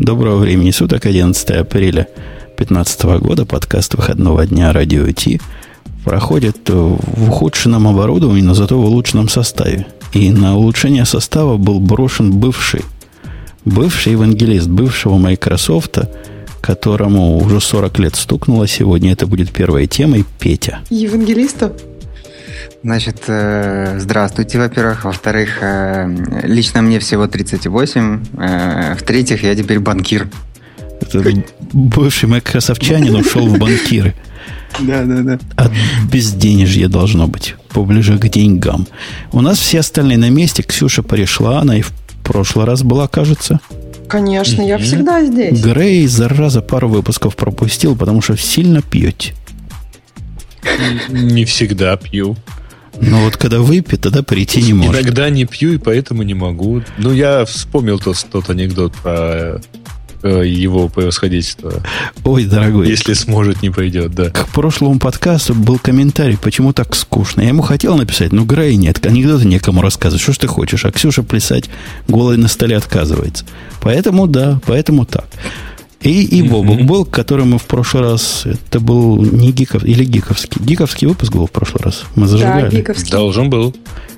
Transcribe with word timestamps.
Доброго 0.00 0.38
времени 0.38 0.70
суток, 0.70 1.04
11 1.04 1.50
апреля 1.50 2.08
2015 2.56 3.02
года, 3.20 3.44
подкаст 3.44 3.96
выходного 3.96 4.46
дня 4.46 4.72
Радио 4.72 5.06
Ти 5.12 5.42
проходит 6.06 6.70
в 6.70 7.28
ухудшенном 7.28 7.86
оборудовании, 7.86 8.40
но 8.40 8.54
зато 8.54 8.80
в 8.80 8.84
улучшенном 8.86 9.28
составе. 9.28 9.86
И 10.14 10.30
на 10.30 10.56
улучшение 10.56 11.04
состава 11.04 11.58
был 11.58 11.80
брошен 11.80 12.32
бывший, 12.32 12.80
бывший 13.66 14.12
евангелист 14.12 14.68
бывшего 14.68 15.18
Microsoft, 15.18 15.98
которому 16.62 17.36
уже 17.36 17.60
40 17.60 17.98
лет 17.98 18.16
стукнуло 18.16 18.66
сегодня. 18.66 19.12
Это 19.12 19.26
будет 19.26 19.50
первая 19.50 19.86
тема, 19.86 20.16
и 20.16 20.24
Петя. 20.38 20.78
Евангелиста? 20.88 21.74
Значит, 22.82 23.24
э, 23.26 23.98
здравствуйте, 23.98 24.58
во-первых. 24.58 25.04
Во-вторых, 25.04 25.58
э, 25.60 26.08
лично 26.44 26.82
мне 26.82 26.98
всего 26.98 27.26
38. 27.26 28.20
Э, 28.38 28.94
в-третьих, 28.94 29.42
я 29.42 29.54
теперь 29.54 29.80
банкир. 29.80 30.28
Это 31.00 31.22
бывший 31.72 32.28
майкрософтчанин 32.28 33.14
ушел 33.14 33.46
в 33.46 33.58
банкиры. 33.58 34.14
Да, 34.78 35.04
да, 35.04 35.22
да. 35.22 35.38
От 35.56 35.72
безденежья 36.10 36.88
должно 36.88 37.26
быть. 37.26 37.54
Поближе 37.70 38.18
к 38.18 38.28
деньгам. 38.28 38.86
У 39.32 39.40
нас 39.40 39.58
все 39.58 39.80
остальные 39.80 40.18
на 40.18 40.30
месте. 40.30 40.62
Ксюша 40.62 41.02
пришла. 41.02 41.60
Она 41.60 41.76
и 41.76 41.82
в 41.82 41.92
прошлый 42.22 42.66
раз 42.66 42.82
была, 42.82 43.08
кажется. 43.08 43.60
Конечно, 44.08 44.62
я 44.62 44.78
всегда 44.78 45.24
здесь. 45.24 45.60
Грей, 45.60 46.06
зараза, 46.06 46.62
пару 46.62 46.88
выпусков 46.88 47.36
пропустил, 47.36 47.96
потому 47.96 48.20
что 48.22 48.36
сильно 48.36 48.82
пьете. 48.82 49.34
Не 51.08 51.44
всегда 51.44 51.96
пью. 51.96 52.36
Но 53.00 53.20
вот 53.20 53.36
когда 53.36 53.60
выпьет, 53.60 54.02
тогда 54.02 54.22
прийти 54.22 54.62
не 54.62 54.74
может. 54.74 55.02
Иногда 55.02 55.30
не 55.30 55.46
пью, 55.46 55.72
и 55.72 55.78
поэтому 55.78 56.22
не 56.22 56.34
могу. 56.34 56.82
Ну, 56.98 57.12
я 57.12 57.44
вспомнил 57.44 57.98
тот, 57.98 58.24
тот 58.30 58.50
анекдот 58.50 58.92
про 58.94 59.60
э, 60.22 60.46
его 60.46 60.88
превосходительство. 60.88 61.72
Ой, 62.24 62.44
дорогой. 62.44 62.88
Если 62.88 63.14
сможет, 63.14 63.62
не 63.62 63.70
пойдет, 63.70 64.12
да. 64.14 64.30
К 64.30 64.48
прошлому 64.48 64.98
подкасту 64.98 65.54
был 65.54 65.78
комментарий, 65.78 66.36
почему 66.36 66.72
так 66.72 66.94
скучно. 66.94 67.40
Я 67.40 67.48
ему 67.48 67.62
хотел 67.62 67.96
написать, 67.96 68.32
но 68.32 68.44
Грей 68.44 68.76
нет, 68.76 69.04
анекдоты 69.06 69.46
некому 69.46 69.80
рассказывать. 69.80 70.22
Что 70.22 70.32
ж 70.32 70.38
ты 70.38 70.46
хочешь? 70.46 70.84
А 70.84 70.92
Ксюша 70.92 71.22
плясать 71.22 71.70
голой 72.06 72.36
на 72.36 72.48
столе 72.48 72.76
отказывается. 72.76 73.44
Поэтому 73.80 74.26
да, 74.26 74.60
поэтому 74.66 75.06
так. 75.06 75.26
И, 76.02 76.22
и 76.24 76.42
Бобук 76.42 76.80
был, 76.82 77.04
который 77.04 77.44
мы 77.44 77.58
в 77.58 77.64
прошлый 77.64 78.02
раз... 78.02 78.44
Это 78.46 78.80
был 78.80 79.22
не 79.22 79.52
гиков... 79.52 79.84
Или 79.84 80.04
гиковский. 80.04 80.62
Гиковский 80.64 81.06
выпуск 81.06 81.32
был 81.32 81.46
в 81.46 81.50
прошлый 81.50 81.82
раз. 81.84 82.04
Мы 82.14 82.26
зажигали. 82.26 82.70
Да, 82.70 82.76
гиковский. 82.76 83.10
Должен 83.10 83.50
был. 83.50 83.74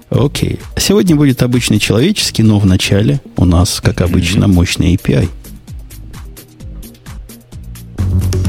Окей. 0.09 0.61
Сегодня 0.77 1.17
будет 1.17 1.43
обычный 1.43 1.81
человеческий, 1.81 2.45
но 2.45 2.61
в 2.61 2.67
начале 2.67 3.21
у 3.37 3.45
нас, 3.45 3.81
как 3.81 4.01
обычно, 4.01 4.47
мощный 4.47 4.95
API. 4.95 5.29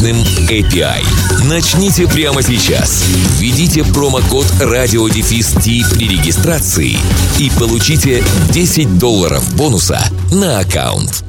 мощным 0.00 0.16
API. 0.48 1.04
Начните 1.44 2.06
прямо 2.06 2.42
сейчас. 2.42 3.04
Введите 3.38 3.84
промокод 3.84 4.46
RadioDefist 4.60 5.94
при 5.94 6.08
регистрации 6.08 6.96
и 7.38 7.50
получите 7.58 8.22
10 8.52 8.98
долларов 8.98 9.54
бонуса 9.56 10.02
на 10.32 10.60
аккаунт. 10.60 11.24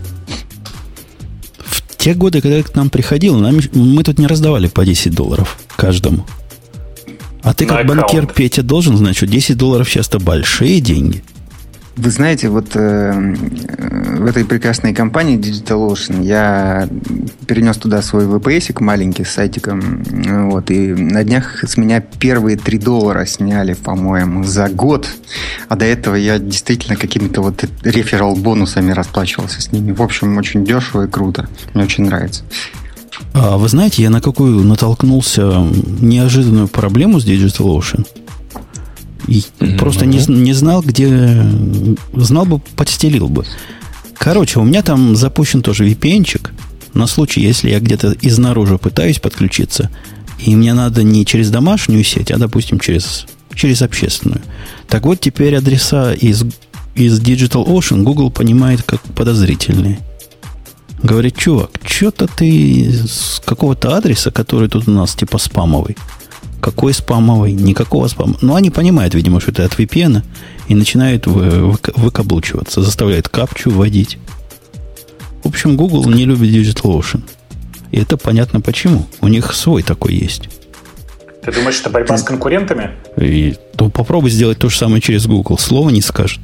В 1.66 1.97
те 1.97 2.13
годы, 2.13 2.41
когда 2.41 2.57
я 2.57 2.63
к 2.63 2.73
нам 2.75 2.90
приходил, 2.90 3.35
нам, 3.38 3.59
мы 3.73 4.03
тут 4.03 4.19
не 4.19 4.28
раздавали 4.28 4.68
по 4.68 4.85
10 4.85 5.13
долларов 5.13 5.57
каждому. 5.75 6.25
А 7.44 7.53
ты 7.53 7.66
На 7.66 7.78
как 7.78 7.88
банкир 7.88 8.06
аккаунт. 8.06 8.34
Петя 8.34 8.63
должен 8.63 8.96
знать, 8.97 9.17
что 9.17 9.28
10 9.28 9.57
долларов 9.57 9.90
часто 9.90 10.19
большие 10.19 10.79
деньги. 10.79 11.23
Вы 11.97 12.09
знаете, 12.09 12.47
вот 12.47 12.75
э, 12.75 13.35
в 14.22 14.25
этой 14.25 14.46
прекрасной 14.46 14.94
компании 14.94 15.38
DigitalOcean 15.38 16.24
я 16.24 16.88
перенес 17.47 17.75
туда 17.78 18.02
свой 18.02 18.25
VPS 18.25 18.81
маленький 18.81 19.25
с 19.25 19.31
сайтиком. 19.31 20.03
Вот, 20.50 20.72
и 20.72 20.94
на 20.94 21.24
днях 21.25 21.63
с 21.63 21.75
меня 21.75 22.00
первые 22.00 22.56
3 22.56 22.78
доллара 22.78 23.25
сняли, 23.25 23.74
по-моему, 23.74 24.44
за 24.46 24.69
год. 24.69 25.09
А 25.68 25.75
до 25.75 25.84
этого 25.85 26.16
я 26.16 26.40
действительно 26.40 26.96
какими-то 26.96 27.41
вот 27.41 27.66
реферал 27.84 28.35
бонусами 28.35 28.91
расплачивался 28.91 29.62
с 29.62 29.72
ними. 29.73 29.91
В 29.91 30.02
общем, 30.02 30.38
очень 30.38 30.63
дешево 30.63 31.06
и 31.06 31.09
круто. 31.09 31.50
Мне 31.73 31.84
очень 31.84 32.06
нравится. 32.06 32.44
А 33.34 33.58
вы 33.58 33.68
знаете, 33.68 34.02
я 34.02 34.09
на 34.09 34.22
какую 34.22 34.63
натолкнулся 34.63 35.68
неожиданную 36.00 36.69
проблему 36.69 37.19
с 37.19 37.25
DigitalOcean? 37.25 38.06
И 39.28 39.44
просто 39.78 40.06
не, 40.06 40.20
з- 40.20 40.30
не 40.30 40.54
знал, 40.54 40.82
где... 40.82 41.46
Знал 42.14 42.46
бы, 42.46 42.59
подстелил 42.76 43.30
бы. 43.30 43.46
Короче, 44.18 44.59
у 44.59 44.64
меня 44.64 44.82
там 44.82 45.16
запущен 45.16 45.62
тоже 45.62 45.88
VPN-чик 45.90 46.52
на 46.94 47.08
случай, 47.08 47.42
если 47.42 47.70
я 47.70 47.80
где-то 47.80 48.16
изнаружи 48.22 48.78
пытаюсь 48.78 49.20
подключиться, 49.20 49.90
и 50.40 50.56
мне 50.56 50.74
надо 50.74 51.04
не 51.04 51.26
через 51.26 51.50
домашнюю 51.50 52.04
сеть, 52.04 52.32
а, 52.32 52.38
допустим, 52.38 52.80
через, 52.80 53.26
через 53.56 53.82
общественную. 53.82 54.42
Так 54.88 55.06
вот, 55.06 55.20
теперь 55.20 55.56
адреса 55.56 56.14
из, 56.14 56.44
из 56.96 57.20
DigitalOcean 57.20 58.03
Google 58.03 58.30
понимает 58.32 58.84
как 58.84 59.02
подозрительные. 59.02 60.00
Говорит, 61.02 61.36
чувак, 61.36 61.72
что-то 61.84 62.28
ты 62.28 62.92
с 63.08 63.42
какого-то 63.44 63.96
адреса, 63.98 64.30
который 64.30 64.70
тут 64.70 64.88
у 64.88 64.92
нас 64.92 65.16
типа 65.16 65.40
спамовый. 65.40 65.98
Какой 66.61 66.94
спамовый? 66.94 67.51
Никакого 67.53 68.07
спама. 68.07 68.35
Но 68.41 68.55
они 68.55 68.69
понимают, 68.69 69.13
видимо, 69.16 69.41
что 69.41 69.51
это 69.51 69.66
от 69.66 69.73
VPN 69.77 70.22
и 70.67 70.75
начинают 70.75 71.25
вы- 71.27 71.72
выка- 71.72 71.94
выкаблучиваться, 71.99 72.81
заставляют 72.83 73.27
капчу 73.29 73.72
вводить. 73.72 74.17
В 75.44 75.47
общем, 75.47 75.75
Google 75.75 76.05
не 76.09 76.25
любит 76.25 76.49
DigitalOcean. 76.49 77.23
И 77.91 77.97
это 77.99 78.16
понятно 78.16 78.61
почему. 78.61 79.07
У 79.22 79.27
них 79.27 79.53
свой 79.53 79.81
такой 79.83 80.13
есть. 80.13 80.49
Ты 81.44 81.51
думаешь, 81.51 81.79
это 81.79 81.89
борьба 81.89 82.17
с 82.17 82.23
конкурентами? 82.23 82.91
И 83.17 83.55
то 83.75 83.89
попробуй 83.89 84.29
сделать 84.29 84.59
то 84.59 84.69
же 84.69 84.78
самое 84.78 85.01
через 85.01 85.25
Google. 85.25 85.57
Слово 85.57 85.89
не 85.89 86.01
скажет. 86.01 86.39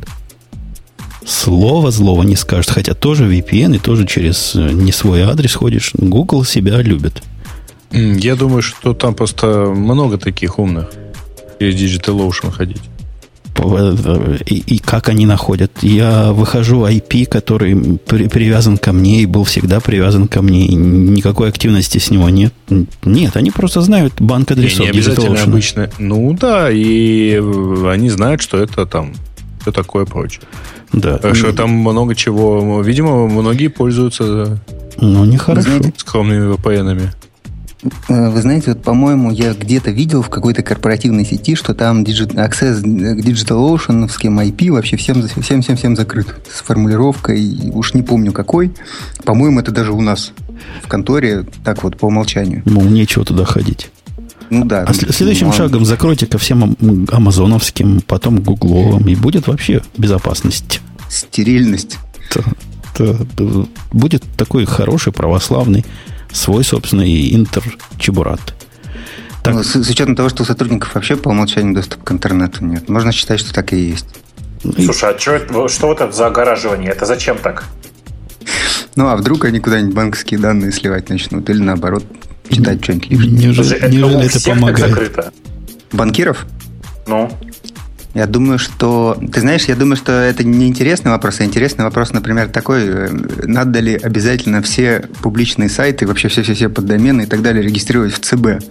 Слово 1.26 1.92
злого 1.92 2.24
не 2.24 2.36
скажет. 2.36 2.72
Хотя 2.72 2.96
тоже 2.96 3.26
VPN 3.32 3.76
и 3.76 3.80
тоже 3.80 4.08
через 4.08 4.56
э, 4.56 4.72
не 4.72 4.92
свой 4.92 5.22
адрес 5.22 5.54
ходишь. 5.54 5.92
Google 5.94 6.44
себя 6.44 6.82
любит. 6.82 7.22
Я 7.92 8.36
думаю, 8.36 8.62
что 8.62 8.94
там 8.94 9.14
просто 9.16 9.48
много 9.76 10.18
таких 10.18 10.60
умных. 10.60 10.90
Через 11.60 11.76
DigitalOcean 11.76 12.52
ходить. 12.52 12.82
П- 13.56 14.38
И, 14.46 14.76
и 14.76 14.78
как 14.78 15.10
они 15.10 15.26
находят? 15.26 15.72
Я 15.82 16.32
выхожу 16.32 16.86
IP, 16.86 17.26
который 17.26 17.98
при- 18.06 18.28
привязан 18.28 18.78
ко 18.78 18.92
мне 18.94 19.22
и 19.22 19.26
был 19.26 19.46
всегда 19.46 19.80
привязан 19.80 20.28
ко 20.28 20.42
мне. 20.44 20.68
и 20.68 20.76
никакой 20.76 21.50
активности 21.50 21.98
с 21.98 22.12
него 22.12 22.30
нет. 22.30 22.54
Нет, 23.04 23.36
они 23.36 23.50
просто 23.52 23.82
знают 23.82 24.14
банк 24.22 24.50
Не, 24.52 24.54
адресов. 24.54 24.80
не 24.82 24.90
обязательно 24.90 25.34
DigitalOcean. 25.36 25.50
обычно. 25.50 25.90
Ну 25.98 26.38
да, 26.40 26.70
и 26.72 27.32
э, 27.42 27.90
они 27.92 28.10
знают, 28.10 28.42
что 28.42 28.58
это 28.58 28.86
там 28.86 29.14
все 29.62 29.72
такое 29.72 30.06
прочее. 30.06 30.42
Да. 30.94 31.18
Так 31.18 31.36
что 31.36 31.52
там 31.52 31.72
много 31.72 32.14
чего. 32.16 32.82
Видимо, 32.82 33.28
многие 33.28 33.70
пользуются 33.70 34.60
Ну, 35.02 35.26
нехорошо. 35.26 35.70
скромными 35.98 36.54
VPN-ами. 36.54 37.12
Э, 38.10 38.30
Вы 38.30 38.42
знаете, 38.42 38.72
вот, 38.72 38.82
по-моему, 38.84 39.32
я 39.32 39.54
где-то 39.54 39.92
видел 39.92 40.22
в 40.22 40.30
какой-то 40.30 40.62
корпоративной 40.64 41.26
сети, 41.26 41.56
что 41.56 41.74
там 41.74 42.04
дigi- 42.04 42.34
access 42.36 42.82
к 42.82 43.20
DigitalOcean, 43.26 44.08
IP 44.08 44.72
вообще 44.72 44.98
всем, 44.98 45.22
всем, 45.42 45.62
всем, 45.62 45.76
всем 45.76 45.96
закрыт. 45.96 46.28
С 46.52 46.62
формулировкой, 46.62 47.72
уж 47.74 47.94
не 47.94 48.02
помню 48.04 48.32
какой. 48.32 48.72
По-моему, 49.26 49.60
это 49.60 49.72
даже 49.72 49.92
у 49.92 50.02
нас 50.02 50.34
в 50.84 50.88
конторе 50.88 51.46
так 51.64 51.84
вот 51.84 51.98
по 51.98 52.06
умолчанию. 52.06 52.62
Мол, 52.66 52.84
нечего 52.86 53.24
туда 53.26 53.46
ходить. 53.46 53.90
Ну 54.50 54.64
да. 54.66 54.84
А 54.88 54.94
след- 54.94 55.14
следующим 55.14 55.48
Ну, 55.48 55.54
шагом 55.54 55.86
закройте 55.86 56.26
ко 56.26 56.38
всем 56.38 56.64
ам- 56.82 57.08
амазоновским, 57.12 58.02
потом 58.08 58.40
гугловым, 58.42 59.08
и 59.08 59.16
будет 59.16 59.48
вообще 59.48 59.82
безопасность. 59.98 60.82
Стерильность. 61.10 61.98
То- 62.34 62.44
то- 62.98 63.26
то 63.36 63.68
будет 63.92 64.24
такой 64.38 64.66
хороший, 64.66 65.12
православный, 65.14 65.86
свой 66.32 66.64
собственный 66.64 67.34
интерчебурат. 67.36 68.40
Так. 69.44 69.54
Ну, 69.54 69.64
с, 69.64 69.76
с 69.76 69.90
учетом 69.90 70.16
того, 70.16 70.30
что 70.30 70.44
у 70.44 70.46
сотрудников 70.46 70.94
вообще 70.96 71.16
по 71.16 71.30
умолчанию 71.30 71.74
доступ 71.74 72.04
к 72.04 72.12
интернету 72.12 72.66
нет. 72.66 72.90
Можно 72.90 73.12
считать, 73.12 73.40
что 73.40 73.54
так 73.54 73.72
и 73.74 73.78
есть. 73.78 74.08
И- 74.64 74.84
Слушай, 74.86 75.12
а 75.12 75.14
чё 75.14 75.34
это- 75.34 75.68
что 75.70 75.92
это 75.94 76.12
за 76.12 76.28
огораживание? 76.28 76.92
Это 76.92 77.06
зачем 77.06 77.38
так? 77.38 77.66
Ну, 78.96 79.08
а 79.08 79.16
вдруг 79.16 79.46
они 79.46 79.60
куда-нибудь 79.60 79.94
банковские 79.94 80.40
данные 80.40 80.72
сливать 80.72 81.10
начнут? 81.10 81.50
Или 81.50 81.60
наоборот, 81.62 82.04
читать 82.50 82.84
что-нибудь 82.84 83.10
лишнее? 83.12 83.46
Неужели, 83.48 83.96
неужели 83.96 84.26
это 84.26 84.42
помогает? 84.50 84.90
закрыто. 84.90 85.32
Банкиров? 85.92 86.46
Ну, 87.06 87.32
Я 88.18 88.26
думаю, 88.26 88.58
что... 88.58 89.16
Ты 89.32 89.42
знаешь, 89.42 89.66
я 89.66 89.76
думаю, 89.76 89.96
что 89.96 90.12
это 90.12 90.44
не 90.44 90.68
интересный 90.68 91.12
вопрос, 91.12 91.40
а 91.40 91.44
интересный 91.44 91.86
вопрос, 91.86 92.14
например, 92.14 92.50
такой, 92.50 92.82
э, 92.84 93.10
надо 93.44 93.80
ли 93.80 93.94
обязательно 93.94 94.64
все 94.64 95.08
публичные 95.22 95.70
сайты, 95.70 96.08
вообще 96.08 96.28
все-все-все 96.28 96.68
поддомены 96.68 97.22
и 97.22 97.26
так 97.28 97.44
далее 97.44 97.62
регистрировать 97.62 98.14
в 98.14 98.20
ЦБ? 98.20 98.64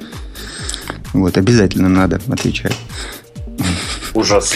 Вот, 1.12 1.38
обязательно 1.38 1.88
надо, 1.88 2.20
отвечаю. 2.28 2.74
ужас. 4.14 4.52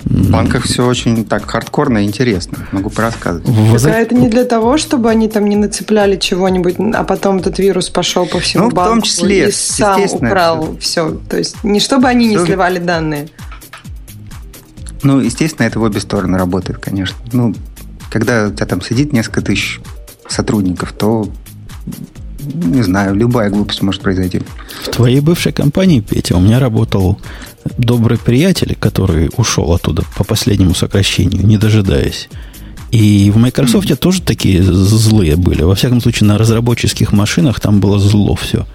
В 0.00 0.30
банках 0.30 0.64
все 0.64 0.84
очень 0.84 1.24
так 1.24 1.48
хардкорно 1.48 1.98
и 1.98 2.04
интересно. 2.04 2.66
Могу 2.72 2.90
порассказывать. 2.90 3.46
Так, 3.80 3.94
а 3.94 3.98
это 4.00 4.16
не 4.16 4.28
для 4.28 4.44
того, 4.44 4.76
чтобы 4.76 5.08
они 5.08 5.28
там 5.28 5.46
не 5.46 5.54
нацепляли 5.54 6.16
чего-нибудь, 6.16 6.74
а 6.94 7.04
потом 7.04 7.38
этот 7.38 7.60
вирус 7.60 7.90
пошел 7.90 8.26
по 8.26 8.40
всему 8.40 8.64
Ну, 8.64 8.70
в 8.70 8.74
том 8.74 9.02
числе, 9.02 9.48
и 9.48 9.52
сам 9.52 10.02
украл 10.02 10.76
все. 10.80 11.20
То 11.28 11.38
есть 11.38 11.62
не 11.62 11.78
чтобы 11.78 12.08
они 12.08 12.26
не 12.26 12.36
Всё- 12.36 12.46
сливали 12.46 12.80
данные. 12.80 13.28
Ну, 15.02 15.20
естественно, 15.20 15.66
это 15.66 15.78
в 15.78 15.82
обе 15.82 16.00
стороны 16.00 16.38
работает, 16.38 16.78
конечно. 16.78 17.16
Ну, 17.32 17.54
когда 18.10 18.48
у 18.48 18.50
тебя 18.50 18.66
там 18.66 18.80
сидит 18.80 19.12
несколько 19.12 19.42
тысяч 19.42 19.80
сотрудников, 20.28 20.92
то, 20.92 21.28
не 22.38 22.82
знаю, 22.82 23.14
любая 23.14 23.50
глупость 23.50 23.82
может 23.82 24.02
произойти. 24.02 24.42
В 24.84 24.88
твоей 24.88 25.20
бывшей 25.20 25.52
компании, 25.52 26.00
Петя, 26.00 26.36
у 26.36 26.40
меня 26.40 26.58
работал 26.58 27.18
добрый 27.78 28.18
приятель, 28.18 28.76
который 28.78 29.30
ушел 29.36 29.72
оттуда 29.72 30.02
по 30.16 30.24
последнему 30.24 30.74
сокращению, 30.74 31.46
не 31.46 31.58
дожидаясь. 31.58 32.28
И 32.92 33.30
в 33.34 33.36
Microsoft 33.36 33.98
тоже 33.98 34.22
такие 34.22 34.62
злые 34.62 35.36
были. 35.36 35.62
Во 35.62 35.74
всяком 35.74 36.00
случае, 36.00 36.28
на 36.28 36.38
разработческих 36.38 37.12
машинах 37.12 37.60
там 37.60 37.80
было 37.80 37.98
зло 37.98 38.34
все. 38.36 38.66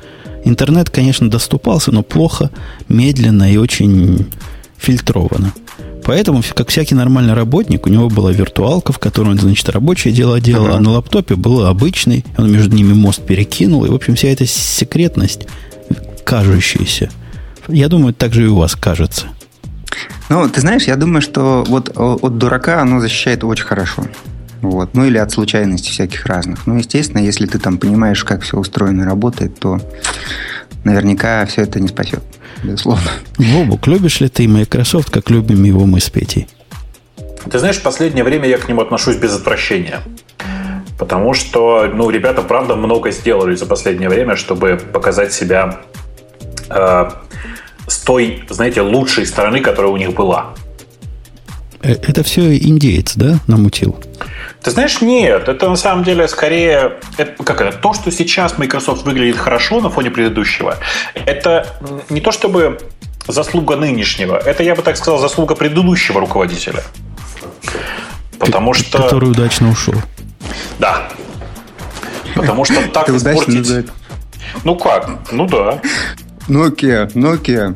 Интернет, 0.44 0.90
конечно, 0.90 1.30
доступался, 1.30 1.92
но 1.92 2.04
плохо, 2.04 2.52
медленно 2.90 3.52
и 3.52 3.58
очень 3.58 4.28
фильтрованно. 4.82 5.54
Поэтому, 6.04 6.42
как 6.56 6.70
всякий 6.70 6.96
нормальный 6.96 7.34
работник, 7.36 7.86
у 7.86 7.90
него 7.90 8.10
была 8.10 8.32
виртуалка, 8.32 8.92
в 8.92 8.98
которой 9.00 9.30
он, 9.30 9.40
значит, 9.40 9.70
рабочее 9.70 10.14
дело 10.14 10.42
делал, 10.42 10.74
а 10.74 10.80
на 10.80 10.92
лаптопе 10.92 11.36
был 11.36 11.66
обычный, 11.68 12.26
он 12.38 12.52
между 12.52 12.76
ними 12.76 12.94
мост 12.94 13.22
перекинул, 13.22 13.86
и, 13.86 13.90
в 13.90 13.94
общем, 13.94 14.16
вся 14.16 14.30
эта 14.30 14.46
секретность, 14.48 15.48
кажущаяся, 16.24 17.12
я 17.68 17.88
думаю, 17.88 18.14
так 18.14 18.34
же 18.34 18.44
и 18.44 18.48
у 18.48 18.56
вас 18.58 18.76
кажется. 18.76 19.28
Ну, 20.30 20.50
ты 20.50 20.62
знаешь, 20.62 20.84
я 20.84 20.96
думаю, 20.96 21.22
что 21.22 21.64
вот 21.68 21.92
о- 21.96 22.18
от 22.22 22.38
дурака 22.38 22.82
оно 22.82 23.00
защищает 23.00 23.44
очень 23.44 23.66
хорошо. 23.66 24.06
Вот. 24.62 24.94
Ну, 24.94 25.06
или 25.06 25.18
от 25.18 25.32
случайностей 25.32 25.92
всяких 25.92 26.26
разных. 26.26 26.68
Ну, 26.68 26.78
естественно, 26.78 27.20
если 27.20 27.46
ты 27.46 27.60
там 27.60 27.78
понимаешь, 27.78 28.24
как 28.24 28.42
все 28.44 28.58
устроено 28.58 29.02
и 29.02 29.06
работает, 29.06 29.60
то 29.60 29.82
наверняка 30.84 31.46
все 31.46 31.62
это 31.62 31.80
не 31.80 31.88
спасет. 31.88 32.24
Безусловно. 32.64 33.12
Бобук, 33.38 33.88
любишь 33.88 34.20
ли 34.22 34.30
ты 34.30 34.48
Microsoft, 34.48 35.10
как 35.10 35.30
любим 35.30 35.64
его 35.64 35.86
мы 35.86 36.00
с 36.00 36.10
Петей? 36.10 36.48
Ты 37.50 37.60
знаешь, 37.60 37.78
в 37.78 37.82
последнее 37.82 38.24
время 38.24 38.48
я 38.48 38.58
к 38.58 38.68
нему 38.70 38.82
отношусь 38.82 39.16
без 39.16 39.36
отвращения. 39.36 40.02
Потому 41.00 41.34
что, 41.34 41.90
ну, 41.92 42.12
ребята, 42.12 42.44
правда, 42.44 42.76
много 42.76 43.10
сделали 43.10 43.56
за 43.56 43.66
последнее 43.66 44.10
время, 44.10 44.36
чтобы 44.36 44.78
показать 44.78 45.34
себя 45.34 45.80
э, 46.70 47.10
с 47.88 47.98
той, 48.00 48.44
знаете, 48.50 48.82
лучшей 48.82 49.26
стороны, 49.26 49.62
которая 49.62 49.92
у 49.92 49.98
них 49.98 50.14
была. 50.14 50.54
Э, 51.84 51.94
Это 51.94 52.24
все 52.24 52.58
индеец, 52.58 53.16
да, 53.16 53.40
намутил? 53.48 53.98
Ты 54.62 54.72
знаешь, 54.72 55.02
нет, 55.02 55.48
это 55.48 55.70
на 55.70 55.76
самом 55.76 56.04
деле 56.04 56.28
скорее 56.28 57.00
это, 57.18 57.44
как 57.44 57.62
это, 57.62 57.78
то, 57.78 57.94
что 57.94 58.12
сейчас 58.12 58.58
Microsoft 58.58 59.06
выглядит 59.06 59.38
хорошо 59.38 59.82
на 59.82 59.90
фоне 59.90 60.12
предыдущего, 60.12 60.78
это 61.16 61.66
не 62.10 62.22
то 62.22 62.32
чтобы 62.32 62.80
заслуга 63.28 63.76
нынешнего, 63.76 64.38
это, 64.38 64.62
я 64.64 64.76
бы 64.76 64.84
так 64.84 64.98
сказал, 64.98 65.20
заслуга 65.20 65.56
предыдущего 65.56 66.20
руководителя. 66.20 66.84
Потому 68.38 68.74
что... 68.74 69.04
Который 69.04 69.30
удачно 69.30 69.70
ушел. 69.70 69.96
Да. 70.80 71.10
Потому 72.36 72.66
что 72.66 72.88
так 72.90 73.06
Ты 73.06 73.14
удачно 73.14 73.62
испортить... 73.62 73.90
Ну 74.64 74.76
как? 74.76 75.32
Ну 75.32 75.48
да. 75.48 75.82
Nokia, 76.48 77.12
Nokia. 77.14 77.76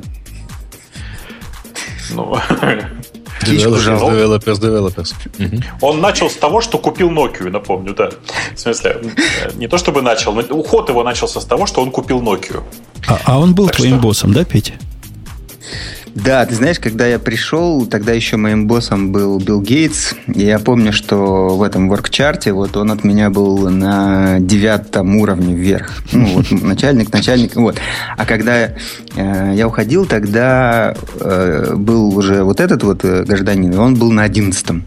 Ну, 2.11 2.35
Птичку 2.35 2.94
Developers, 3.41 3.85
developers, 3.85 4.59
developers. 4.59 5.13
Он 5.81 5.99
начал 6.01 6.29
с 6.29 6.35
того, 6.35 6.61
что 6.61 6.77
купил 6.77 7.09
Nokia, 7.11 7.49
напомню, 7.49 7.93
да. 7.93 8.09
В 8.55 8.59
смысле, 8.59 9.01
э, 9.43 9.51
не 9.55 9.67
то 9.67 9.77
чтобы 9.77 10.01
начал, 10.01 10.33
но 10.33 10.41
уход 10.55 10.89
его 10.89 11.03
начался 11.03 11.41
с 11.41 11.45
того, 11.45 11.65
что 11.65 11.81
он 11.81 11.91
купил 11.91 12.21
Nokia. 12.21 12.63
А, 13.07 13.19
а 13.25 13.39
он 13.39 13.53
был 13.53 13.67
Так 13.67 13.75
твоим 13.77 13.95
что? 13.95 14.01
боссом, 14.03 14.33
да, 14.33 14.45
Петя? 14.45 14.73
Да, 16.15 16.45
ты 16.45 16.55
знаешь, 16.55 16.79
когда 16.79 17.05
я 17.05 17.19
пришел, 17.19 17.85
тогда 17.85 18.13
еще 18.13 18.37
моим 18.37 18.67
боссом 18.67 19.11
был 19.11 19.37
Билл 19.37 19.61
Гейтс. 19.61 20.13
И 20.33 20.45
я 20.45 20.59
помню, 20.59 20.93
что 20.93 21.57
в 21.57 21.61
этом 21.61 21.89
воркчарте 21.89 22.53
вот 22.53 22.77
он 22.77 22.89
от 22.91 23.03
меня 23.03 23.29
был 23.29 23.69
на 23.69 24.39
девятом 24.39 25.17
уровне 25.17 25.53
вверх. 25.53 25.91
Ну, 26.13 26.25
вот 26.35 26.51
начальник, 26.51 27.11
начальник. 27.11 27.57
Вот. 27.57 27.75
А 28.15 28.25
когда 28.25 28.69
э, 29.15 29.53
я 29.55 29.67
уходил, 29.67 30.05
тогда 30.05 30.95
э, 31.19 31.73
был 31.75 32.15
уже 32.17 32.43
вот 32.43 32.61
этот 32.61 32.83
вот 32.83 33.03
э, 33.03 33.25
гражданин, 33.25 33.73
и 33.73 33.75
он 33.75 33.95
был 33.95 34.09
на 34.09 34.23
одиннадцатом. 34.23 34.85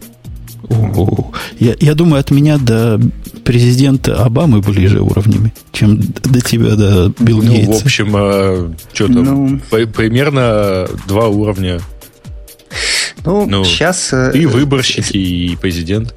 Я, 1.59 1.75
я 1.79 1.95
думаю, 1.95 2.19
от 2.19 2.31
меня 2.31 2.57
до 2.57 2.99
президента 3.43 4.23
Обамы 4.23 4.61
ближе 4.61 5.01
уровнями, 5.01 5.53
чем 5.71 5.97
до 5.99 6.41
тебя, 6.41 6.75
до 6.75 7.11
Билл 7.19 7.41
Ну, 7.41 7.51
в 7.51 7.55
Гейтса. 7.55 7.83
общем, 7.83 8.07
что 8.93 9.07
там, 9.07 9.23
Ну. 9.23 9.59
при- 9.71 9.85
примерно 9.85 10.87
два 11.07 11.27
уровня. 11.27 11.79
Ну, 13.25 13.45
Ну, 13.47 13.63
сейчас... 13.65 14.13
И 14.33 14.45
выборщики, 14.45 15.17
и 15.17 15.55
президент. 15.55 16.13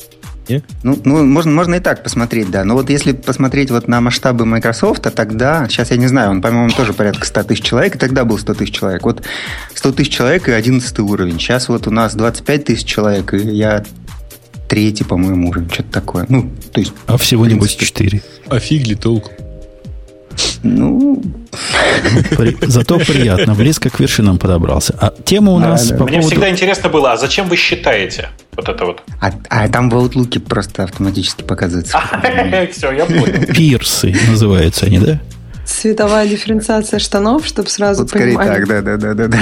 Не? 0.48 0.62
Ну, 0.82 0.98
ну 1.04 1.24
можно, 1.24 1.52
можно 1.52 1.76
и 1.76 1.80
так 1.80 2.02
посмотреть, 2.02 2.50
да. 2.50 2.64
Но 2.64 2.74
вот 2.74 2.90
если 2.90 3.12
посмотреть 3.12 3.70
вот 3.70 3.86
на 3.88 4.00
масштабы 4.00 4.44
Microsoft, 4.44 5.02
тогда, 5.14 5.66
сейчас 5.68 5.90
я 5.92 5.96
не 5.96 6.08
знаю, 6.08 6.30
он, 6.30 6.42
по-моему, 6.42 6.70
тоже 6.70 6.92
порядка 6.92 7.24
100 7.26 7.44
тысяч 7.44 7.62
человек, 7.62 7.94
и 7.94 7.98
тогда 7.98 8.24
был 8.24 8.38
100 8.38 8.54
тысяч 8.54 8.74
человек. 8.74 9.04
Вот 9.04 9.22
100 9.74 9.92
тысяч 9.92 10.12
человек 10.12 10.48
и 10.48 10.52
11 10.52 10.98
уровень. 10.98 11.38
Сейчас 11.38 11.68
вот 11.68 11.86
у 11.86 11.90
нас 11.90 12.14
25 12.14 12.64
тысяч 12.64 12.84
человек, 12.84 13.32
и 13.34 13.38
я 13.38 13.84
третий, 14.72 15.04
по-моему, 15.04 15.50
уровень, 15.50 15.68
что-то 15.70 15.90
такое. 15.92 16.24
Ну, 16.30 16.50
то 16.72 16.80
есть, 16.80 16.94
А 17.06 17.18
всего, 17.18 17.44
в 17.44 17.48
небось, 17.48 17.74
принципе, 17.74 18.06
4. 18.08 18.22
А 18.48 18.58
фиг 18.58 18.86
ли 18.86 18.94
толку? 18.94 19.30
ну, 20.62 21.22
При- 22.30 22.56
Зато 22.66 22.98
приятно, 22.98 23.54
близко 23.54 23.90
к 23.90 24.00
вершинам 24.00 24.38
подобрался. 24.38 24.94
А 24.98 25.12
тема 25.24 25.52
у 25.52 25.60
Да, 25.60 25.68
нас 25.68 25.88
да. 25.88 25.96
по 25.98 26.04
Мне 26.04 26.12
поводу... 26.20 26.28
всегда 26.28 26.48
интересно 26.48 26.88
было, 26.88 27.12
а 27.12 27.16
зачем 27.18 27.48
вы 27.50 27.56
считаете 27.56 28.30
вот 28.56 28.66
это 28.66 28.86
вот? 28.86 29.02
а, 29.20 29.30
а 29.50 29.68
там 29.68 29.90
в 29.90 29.94
Outlook 29.94 30.40
просто 30.40 30.84
автоматически 30.84 31.42
показывается. 31.42 31.98
Все, 32.72 32.92
я 32.92 33.04
понял. 33.04 33.44
Пирсы 33.54 34.16
называются 34.30 34.86
они, 34.86 35.00
да? 35.00 35.20
Цветовая 35.66 36.26
дифференциация 36.26 36.98
штанов, 36.98 37.46
чтобы 37.46 37.68
сразу 37.68 38.00
Вот 38.02 38.08
скорее 38.08 38.38
понимали. 38.38 38.64
так, 38.64 38.68
да, 38.68 38.80
да, 38.80 38.96
да, 38.96 39.14
да, 39.14 39.28
да. 39.28 39.38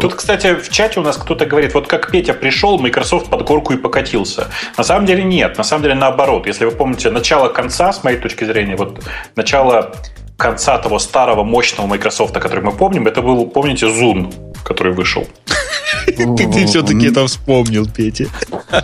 Тут, 0.00 0.14
кстати, 0.14 0.54
в 0.54 0.68
чате 0.68 1.00
у 1.00 1.02
нас 1.02 1.16
кто-то 1.16 1.46
говорит, 1.46 1.74
вот 1.74 1.86
как 1.86 2.10
Петя 2.10 2.34
пришел, 2.34 2.78
Microsoft 2.78 3.30
под 3.30 3.44
горку 3.44 3.72
и 3.72 3.76
покатился. 3.76 4.48
На 4.76 4.84
самом 4.84 5.06
деле 5.06 5.24
нет, 5.24 5.58
на 5.58 5.64
самом 5.64 5.82
деле 5.82 5.94
наоборот. 5.94 6.46
Если 6.46 6.64
вы 6.64 6.70
помните 6.70 7.10
начало 7.10 7.48
конца, 7.48 7.92
с 7.92 8.04
моей 8.04 8.18
точки 8.18 8.44
зрения, 8.44 8.76
вот 8.76 9.00
начало 9.36 9.92
конца 10.36 10.78
того 10.78 10.98
старого 10.98 11.44
мощного 11.44 11.86
Microsoft, 11.86 12.34
который 12.34 12.64
мы 12.64 12.72
помним, 12.72 13.06
это 13.06 13.22
был, 13.22 13.46
помните, 13.46 13.86
Zoom, 13.86 14.32
который 14.64 14.92
вышел. 14.92 15.26
Ты, 16.06 16.66
все-таки 16.66 17.06
это 17.06 17.26
вспомнил, 17.26 17.86
Петя. 17.86 18.26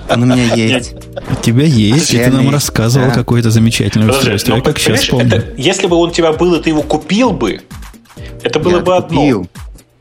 Он 0.08 0.22
у 0.22 0.26
меня 0.26 0.54
есть. 0.54 0.94
У 1.30 1.34
тебя 1.42 1.64
есть, 1.64 2.14
и 2.14 2.18
ты 2.18 2.30
нам 2.30 2.50
рассказывал 2.50 3.10
какое-то 3.10 3.50
замечательное 3.50 4.10
устройство. 4.10 4.52
Я 4.52 4.58
ну, 4.58 4.62
как 4.62 4.78
сейчас 4.78 5.06
помню. 5.06 5.42
если 5.56 5.86
бы 5.88 5.96
он 5.96 6.10
у 6.10 6.12
тебя 6.12 6.32
был, 6.32 6.54
и 6.54 6.62
ты 6.62 6.70
его 6.70 6.82
купил 6.82 7.32
бы, 7.32 7.60
это 8.42 8.60
было 8.60 8.80
бы 8.80 8.96
одно. 8.96 9.46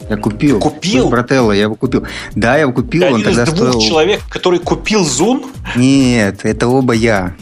Я 0.09 0.17
купил. 0.17 0.59
Купил? 0.59 1.09
Брателло, 1.09 1.51
я 1.51 1.63
его 1.63 1.75
купил. 1.75 2.05
Да, 2.35 2.55
я 2.55 2.61
его 2.61 2.73
купил, 2.73 3.01
Ты 3.01 3.07
он 3.09 3.15
один 3.21 3.31
из 3.31 3.35
тогда 3.35 3.51
двух 3.51 3.69
стоил... 3.69 3.81
человек, 3.81 4.21
который 4.29 4.59
купил 4.59 5.03
Zoom? 5.03 5.45
Нет, 5.75 6.41
это 6.43 6.67
оба 6.67 6.93
я. 6.93 7.35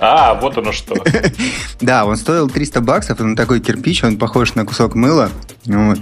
А, 0.00 0.34
вот 0.34 0.58
оно 0.58 0.72
что. 0.72 0.94
Да, 1.80 2.04
он 2.04 2.16
стоил 2.16 2.50
300 2.50 2.80
баксов, 2.80 3.20
он 3.20 3.36
такой 3.36 3.60
кирпич, 3.60 4.02
он 4.02 4.18
похож 4.18 4.54
на 4.54 4.66
кусок 4.66 4.94
мыла. 4.94 5.30
Вот. 5.66 5.98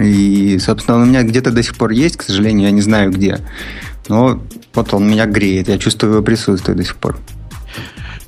И, 0.00 0.58
собственно, 0.58 0.96
он 0.96 1.02
у 1.04 1.06
меня 1.06 1.22
где-то 1.22 1.50
до 1.50 1.62
сих 1.62 1.76
пор 1.76 1.90
есть, 1.90 2.16
к 2.16 2.22
сожалению, 2.22 2.66
я 2.66 2.70
не 2.70 2.80
знаю 2.80 3.10
где. 3.10 3.40
Но 4.08 4.40
вот 4.74 4.94
он 4.94 5.08
меня 5.08 5.26
греет, 5.26 5.68
я 5.68 5.78
чувствую 5.78 6.14
его 6.14 6.22
присутствие 6.22 6.76
до 6.76 6.84
сих 6.84 6.96
пор. 6.96 7.18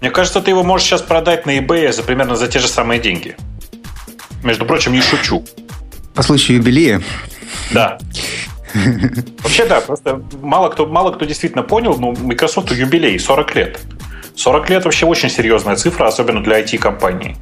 Мне 0.01 0.11
кажется, 0.11 0.41
ты 0.41 0.51
его 0.51 0.63
можешь 0.63 0.87
сейчас 0.87 1.03
продать 1.03 1.47
на 1.47 1.59
eBay 1.59 1.93
за 1.93 2.03
примерно 2.03 2.37
за 2.37 2.47
те 2.47 2.59
же 2.59 2.69
самые 2.69 3.01
деньги. 3.01 3.37
Между 4.45 4.65
прочим, 4.65 4.93
не 4.93 5.01
шучу. 5.01 5.45
По 6.19 6.25
случаю 6.25 6.59
юбилея, 6.59 7.01
Да. 7.73 7.97
Вообще, 9.45 9.67
да, 9.67 9.81
просто 9.81 10.21
мало 10.43 10.69
кто, 10.69 10.85
мало 10.85 11.13
кто 11.13 11.25
действительно 11.25 11.63
понял, 11.63 11.97
но 11.97 12.11
Microsoft 12.11 12.73
юбилей 12.73 13.21
40 13.21 13.55
лет. 13.55 13.81
40 14.35 14.69
лет 14.69 14.85
вообще 14.85 15.07
очень 15.07 15.31
серьезная 15.31 15.77
цифра, 15.77 16.09
особенно 16.09 16.43
для 16.43 16.61
IT-компаний. 16.61 17.37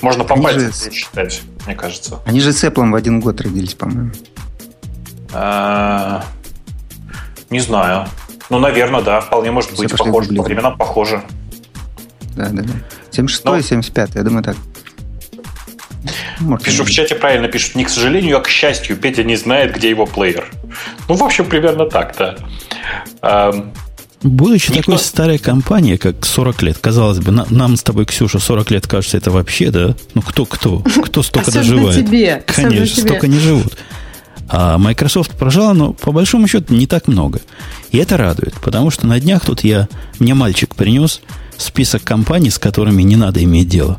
Можно 0.00 0.24
по 0.24 0.36
пальцам 0.36 0.72
же... 0.72 0.90
считать, 0.90 1.42
мне 1.66 1.74
кажется. 1.74 2.22
Они 2.24 2.40
же 2.40 2.54
с 2.54 2.64
Apple 2.64 2.90
в 2.90 2.94
один 2.94 3.20
год 3.20 3.42
родились, 3.42 3.74
по-моему. 3.74 4.12
А, 5.34 6.24
не 7.50 7.60
знаю. 7.60 8.08
Ну, 8.48 8.58
наверное, 8.58 9.02
да. 9.02 9.20
Вполне 9.20 9.50
может 9.50 9.72
Все 9.72 9.82
быть 9.82 9.90
похоже. 9.94 10.32
По 10.34 10.42
временам 10.44 10.78
похоже. 10.78 11.22
Да, 12.36 12.48
да, 12.48 12.62
да. 12.62 12.72
76 13.10 13.44
Но... 13.44 13.60
75 13.60 14.14
я 14.14 14.22
думаю, 14.22 14.42
так. 14.42 14.56
Может, 16.40 16.64
Пишу 16.64 16.84
в 16.84 16.90
чате 16.90 17.14
правильно 17.14 17.48
пишут. 17.48 17.74
Не 17.74 17.84
к 17.84 17.88
сожалению, 17.88 18.38
а 18.38 18.40
к 18.40 18.48
счастью, 18.48 18.96
Петя 18.96 19.24
не 19.24 19.36
знает, 19.36 19.74
где 19.74 19.90
его 19.90 20.06
плеер. 20.06 20.50
Ну, 21.08 21.14
в 21.14 21.22
общем, 21.22 21.46
примерно 21.46 21.86
так, 21.86 22.14
да. 22.18 23.52
Будучи 24.22 24.70
Никто... 24.70 24.92
такой 24.92 24.98
старой 24.98 25.38
компанией, 25.38 25.98
как 25.98 26.24
40 26.24 26.62
лет, 26.62 26.78
казалось 26.78 27.18
бы, 27.18 27.30
на, 27.30 27.46
нам 27.50 27.76
с 27.76 27.82
тобой, 27.82 28.06
Ксюша, 28.06 28.38
40 28.38 28.70
лет 28.70 28.86
кажется, 28.86 29.18
это 29.18 29.30
вообще, 29.30 29.70
да? 29.70 29.94
Ну, 30.14 30.22
кто, 30.22 30.46
кто? 30.46 30.78
Кто 30.78 31.22
столько 31.22 31.52
доживает? 31.52 32.06
тебе. 32.06 32.42
Конечно, 32.46 33.02
столько 33.02 33.28
не 33.28 33.38
живут. 33.38 33.76
А 34.48 34.78
Microsoft 34.78 35.32
прожила, 35.32 35.74
но 35.74 35.92
по 35.92 36.10
большому 36.10 36.48
счету 36.48 36.74
не 36.74 36.86
так 36.86 37.06
много. 37.06 37.40
И 37.90 37.98
это 37.98 38.16
радует, 38.16 38.54
потому 38.62 38.90
что 38.90 39.06
на 39.06 39.20
днях 39.20 39.44
тут 39.44 39.62
я, 39.62 39.88
мне 40.18 40.32
мальчик 40.32 40.74
принес 40.74 41.20
список 41.58 42.02
компаний, 42.02 42.50
с 42.50 42.58
которыми 42.58 43.02
не 43.02 43.16
надо 43.16 43.42
иметь 43.44 43.68
дело. 43.68 43.98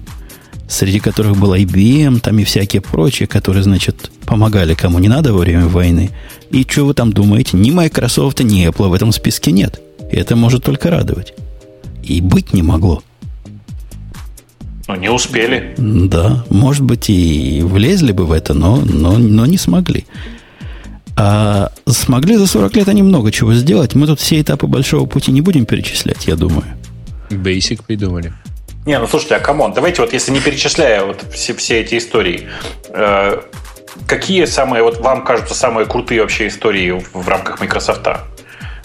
Среди 0.68 1.00
которых 1.00 1.38
был 1.38 1.54
IBM, 1.54 2.20
там 2.20 2.40
и 2.40 2.44
всякие 2.44 2.82
прочие, 2.82 3.28
которые, 3.28 3.64
значит, 3.64 4.12
помогали 4.26 4.74
кому 4.74 5.00
не 5.00 5.08
надо 5.08 5.32
во 5.32 5.40
время 5.40 5.68
войны. 5.68 6.12
И 6.50 6.66
что 6.68 6.86
вы 6.86 6.94
там 6.94 7.14
думаете? 7.14 7.58
Ни 7.58 7.72
Microsoft, 7.72 8.40
ни 8.42 8.68
Apple 8.68 8.90
в 8.90 8.94
этом 8.94 9.12
списке 9.12 9.52
нет. 9.52 9.80
И 10.12 10.16
это 10.16 10.36
может 10.36 10.64
только 10.64 10.90
радовать. 10.90 11.34
И 12.04 12.22
быть 12.22 12.54
не 12.54 12.64
могло. 12.64 13.04
Ну, 14.88 14.96
не 14.96 15.10
успели. 15.10 15.74
Да, 15.78 16.46
может 16.50 16.84
быть, 16.84 17.10
и 17.10 17.62
влезли 17.64 18.12
бы 18.12 18.26
в 18.26 18.32
это, 18.32 18.54
но, 18.54 18.78
но, 18.78 19.18
но 19.18 19.46
не 19.46 19.58
смогли. 19.58 20.06
А 21.18 21.72
смогли 21.88 22.36
за 22.36 22.46
40 22.46 22.76
лет 22.76 22.90
они 22.90 23.02
много 23.02 23.32
чего 23.32 23.54
сделать. 23.54 23.96
Мы 23.96 24.06
тут 24.06 24.20
все 24.20 24.42
этапы 24.42 24.68
большого 24.68 25.06
пути 25.06 25.32
не 25.32 25.42
будем 25.42 25.66
перечислять, 25.66 26.28
я 26.28 26.36
думаю. 26.36 26.66
Basic 27.30 27.82
придумали. 27.86 28.34
Не, 28.86 29.00
ну 29.00 29.08
слушайте, 29.08 29.36
а 29.36 29.40
come 29.40 29.59
on, 29.59 29.74
давайте 29.74 30.02
вот, 30.02 30.14
если 30.14 30.32
не 30.32 30.40
перечисляя 30.40 31.04
вот 31.06 31.26
все, 31.34 31.56
все 31.56 31.82
эти 31.82 31.98
истории, 31.98 32.48
э, 32.90 33.42
какие 34.08 34.46
самые, 34.46 34.84
вот 34.84 35.00
вам 35.00 35.24
кажутся 35.26 35.56
самые 35.56 35.88
крутые 35.88 36.22
вообще 36.22 36.48
истории 36.48 36.92
в, 36.92 37.14
в 37.14 37.28
рамках 37.28 37.60
Microsoft? 37.60 38.08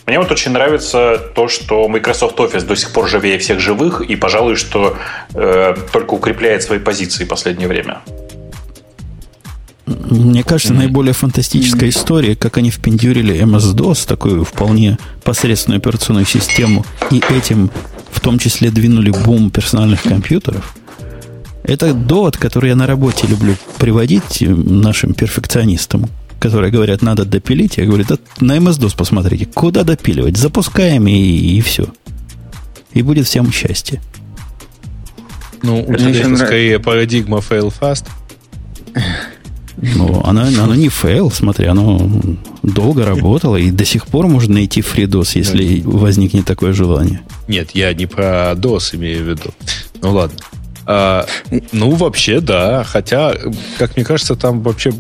Мне 0.07 0.19
вот 0.19 0.33
очень 0.33 0.53
нравится 0.53 1.21
то, 1.35 1.49
что 1.49 1.87
Microsoft 1.87 2.39
Office 2.39 2.65
до 2.65 2.75
сих 2.77 2.93
пор 2.93 3.09
живее 3.09 3.39
всех 3.39 3.61
живых 3.61 4.01
и, 4.01 4.17
пожалуй, 4.17 4.57
что 4.57 4.97
э, 5.35 5.77
только 5.93 6.15
укрепляет 6.15 6.63
свои 6.63 6.79
позиции 6.79 7.25
в 7.25 7.29
последнее 7.29 7.69
время. 7.69 8.01
Мне 9.87 10.43
кажется, 10.43 10.73
mm-hmm. 10.73 10.79
наиболее 10.79 11.13
фантастическая 11.13 11.89
mm-hmm. 11.89 12.01
история, 12.01 12.37
как 12.37 12.57
они 12.57 12.71
впендюрили 12.71 13.39
MS-DOS, 13.45 14.09
такую 14.09 14.45
вполне 14.45 14.99
посредственную 15.23 15.79
операционную 15.79 16.27
систему, 16.27 16.85
и 17.11 17.23
этим 17.31 17.71
в 18.11 18.21
том 18.21 18.39
числе 18.39 18.71
двинули 18.71 19.11
бум 19.11 19.51
персональных 19.51 20.03
компьютеров. 20.03 20.75
Это 21.63 21.93
довод, 21.95 22.37
который 22.37 22.71
я 22.71 22.77
на 22.77 22.87
работе 22.87 23.27
люблю 23.27 23.55
приводить 23.79 24.41
нашим 24.41 25.15
перфекционистам, 25.15 26.07
которые 26.39 26.73
говорят, 26.73 27.03
надо 27.03 27.25
допилить, 27.25 27.77
я 27.77 27.85
говорю, 27.85 28.05
да 28.09 28.17
на 28.41 28.57
MS-DOS 28.57 28.97
посмотрите, 28.97 29.47
куда 29.47 29.85
допиливать? 29.85 30.37
Запускаем 30.37 31.07
и, 31.07 31.13
и 31.13 31.61
все. 31.61 31.89
И 32.93 33.03
будет 33.03 33.27
всем 33.27 33.53
счастье. 33.53 34.01
Ну, 35.63 35.85
у 35.87 35.95
тебя 35.95 36.11
это 36.11 36.37
скорее 36.37 36.79
парадигма 36.79 37.39
fail 37.39 37.73
fast. 37.79 38.07
Ну, 39.77 40.23
она, 40.25 40.49
она 40.49 40.77
не 40.77 40.89
fail, 40.89 41.31
смотри, 41.31 41.67
оно 41.67 42.11
долго 42.63 43.07
работало, 43.07 43.57
и 43.57 43.71
до 43.71 43.85
сих 43.85 44.07
пор 44.07 44.27
можно 44.27 44.55
найти 44.55 44.81
FreeDOS, 44.81 45.33
если 45.35 45.83
возникнет 45.85 46.45
такое 46.45 46.73
желание. 46.73 47.23
Нет, 47.51 47.73
я 47.73 47.93
не 47.95 48.07
про 48.07 48.53
DOS 48.53 48.95
имею 48.95 49.25
в 49.25 49.29
виду. 49.29 49.51
Ну 50.01 50.13
ладно. 50.13 50.39
А, 50.87 51.27
ну, 51.73 51.91
вообще, 51.91 52.39
да. 52.39 52.85
Хотя, 52.85 53.35
как 53.77 53.97
мне 53.97 54.05
кажется, 54.05 54.37
там 54.37 54.63
вообще 54.63 54.93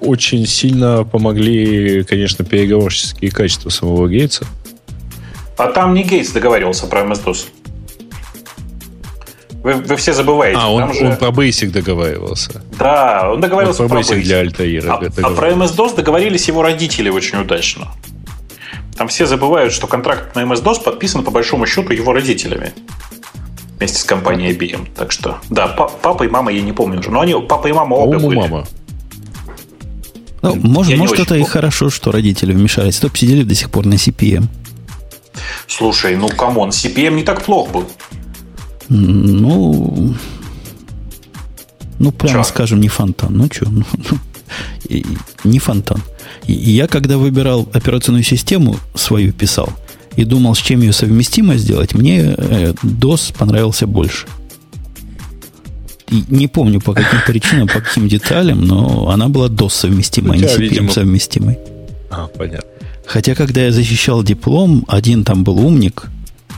очень 0.00 0.46
сильно 0.46 1.02
помогли, 1.02 2.04
конечно, 2.04 2.44
переговорческие 2.44 3.32
качества 3.32 3.70
самого 3.70 4.08
Гейтса. 4.08 4.46
А 5.56 5.66
там 5.66 5.94
не 5.94 6.04
Гейтс 6.04 6.30
договаривался 6.30 6.86
про 6.86 7.00
MS-DOS. 7.00 7.46
Вы, 9.64 9.74
вы 9.74 9.96
все 9.96 10.12
забываете. 10.12 10.60
А, 10.62 10.70
он, 10.70 10.94
же... 10.94 11.06
он 11.08 11.16
про 11.16 11.30
Basic 11.30 11.72
договаривался. 11.72 12.62
Да, 12.78 13.32
он 13.32 13.40
договаривался 13.40 13.82
он 13.82 13.88
про, 13.88 13.98
Basic. 13.98 14.18
Basic 14.18 14.22
для 14.22 14.44
Altair. 14.44 14.86
А, 14.88 15.26
а 15.26 15.30
про 15.34 15.50
MS-DOS 15.50 15.96
договорились 15.96 16.46
его 16.46 16.62
родители 16.62 17.08
очень 17.08 17.40
удачно. 17.40 17.88
Там 18.98 19.06
все 19.06 19.26
забывают, 19.26 19.72
что 19.72 19.86
контракт 19.86 20.34
на 20.34 20.40
MS-DOS 20.40 20.82
подписан 20.82 21.22
по 21.22 21.30
большому 21.30 21.66
счету 21.66 21.92
его 21.92 22.12
родителями. 22.12 22.72
Вместе 23.78 24.00
с 24.00 24.04
компанией 24.04 24.52
IBM. 24.52 24.88
Так 24.92 25.12
что, 25.12 25.38
да, 25.50 25.68
папа 25.68 26.24
и 26.24 26.28
мама, 26.28 26.50
я 26.50 26.60
не 26.62 26.72
помню 26.72 26.98
уже. 26.98 27.12
Но 27.12 27.20
они, 27.20 27.34
папа 27.48 27.68
и 27.68 27.72
мама 27.72 27.94
оба 27.94 28.18
были. 28.18 28.36
мама. 28.36 28.66
Ну, 30.42 30.56
может, 30.56 30.96
может 30.96 31.20
это 31.20 31.36
и 31.36 31.44
хорошо, 31.44 31.90
что 31.90 32.10
родители 32.10 32.52
вмешались. 32.52 32.96
То 32.98 33.08
сидели 33.14 33.44
до 33.44 33.54
сих 33.54 33.70
пор 33.70 33.86
на 33.86 33.94
CPM. 33.94 34.46
Слушай, 35.68 36.16
ну 36.16 36.28
come 36.28 36.52
on, 36.52 36.70
CPM 36.70 37.14
не 37.14 37.22
так 37.22 37.44
плохо 37.44 37.70
был. 37.72 37.88
Ну, 38.88 40.14
ну 42.00 42.10
прямо 42.10 42.42
Чё? 42.42 42.48
скажем, 42.48 42.80
не 42.80 42.88
фонтан. 42.88 43.36
Ну 43.36 43.48
что, 43.52 43.68
ну, 43.70 43.84
ну, 44.88 45.02
не 45.44 45.58
фонтан. 45.58 46.02
И 46.46 46.52
я, 46.52 46.86
когда 46.86 47.18
выбирал 47.18 47.68
операционную 47.72 48.24
систему 48.24 48.76
свою 48.94 49.32
писал 49.32 49.70
и 50.16 50.24
думал, 50.24 50.54
с 50.54 50.58
чем 50.58 50.80
ее 50.80 50.92
совместимо 50.92 51.56
сделать, 51.56 51.94
мне 51.94 52.34
э, 52.36 52.72
DOS 52.82 53.34
понравился 53.36 53.86
больше 53.86 54.26
не 56.10 56.48
помню 56.48 56.80
по 56.80 56.94
каким 56.94 57.20
причинам, 57.26 57.68
по 57.68 57.80
каким 57.80 58.08
деталям, 58.08 58.64
но 58.64 59.10
она 59.10 59.28
была 59.28 59.48
DOS 59.48 59.70
совместимой, 59.70 60.38
а 60.38 60.40
не 60.40 60.46
CPM 60.46 60.60
видимо... 60.60 60.90
совместимой. 60.90 61.58
А, 62.10 62.26
понятно. 62.26 62.68
Хотя, 63.06 63.34
когда 63.34 63.62
я 63.62 63.72
защищал 63.72 64.22
диплом, 64.22 64.84
один 64.88 65.24
там 65.24 65.44
был 65.44 65.58
умник, 65.58 66.08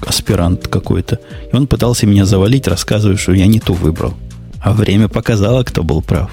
аспирант 0.06 0.68
какой-то, 0.68 1.20
и 1.52 1.56
он 1.56 1.66
пытался 1.66 2.06
меня 2.06 2.24
завалить, 2.24 2.66
рассказывая, 2.66 3.16
что 3.16 3.32
я 3.32 3.46
не 3.46 3.60
ту 3.60 3.74
выбрал. 3.74 4.14
А 4.60 4.72
время 4.72 5.08
показало, 5.08 5.62
кто 5.62 5.82
был 5.82 6.02
прав. 6.02 6.30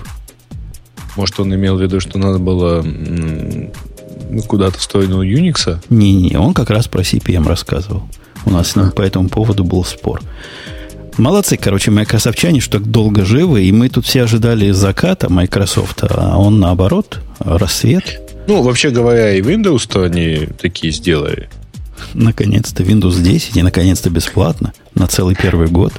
Может, 1.18 1.40
он 1.40 1.54
имел 1.54 1.78
в 1.78 1.82
виду, 1.82 2.00
что 2.00 2.20
надо 2.20 2.38
было 2.38 2.84
ну, 2.84 4.42
куда-то 4.44 4.78
в 4.78 4.84
сторону 4.84 5.24
Unix? 5.24 5.80
Не-не, 5.90 6.38
он 6.38 6.54
как 6.54 6.70
раз 6.70 6.88
про 6.88 7.02
CPM 7.02 7.48
рассказывал. 7.48 8.04
У 8.46 8.52
нас 8.52 8.72
с 8.72 8.76
ним 8.76 8.92
по 8.92 9.02
этому 9.02 9.28
поводу 9.28 9.64
был 9.64 9.84
спор. 9.84 10.22
Молодцы, 11.18 11.58
короче, 11.58 11.90
майкрософтчане, 11.90 12.60
что 12.60 12.78
так 12.78 12.88
долго 12.88 13.26
живы, 13.26 13.64
и 13.64 13.72
мы 13.72 13.90
тут 13.90 14.06
все 14.06 14.24
ожидали 14.24 14.70
заката 14.70 15.32
Microsoft, 15.32 16.04
а 16.04 16.38
он 16.38 16.60
наоборот, 16.60 17.20
рассвет. 17.40 18.22
Ну, 18.48 18.62
вообще 18.62 18.92
говоря, 18.92 19.34
и 19.34 19.42
Windows-то 19.42 20.04
они 20.04 20.48
такие 20.62 20.94
сделали. 20.94 21.50
Наконец-то 22.14 22.84
Windows 22.84 23.20
10, 23.20 23.58
и 23.58 23.64
наконец-то 23.64 24.12
бесплатно 24.12 24.74
на 24.94 25.08
целый 25.08 25.36
первый 25.36 25.68
год. 25.68 25.94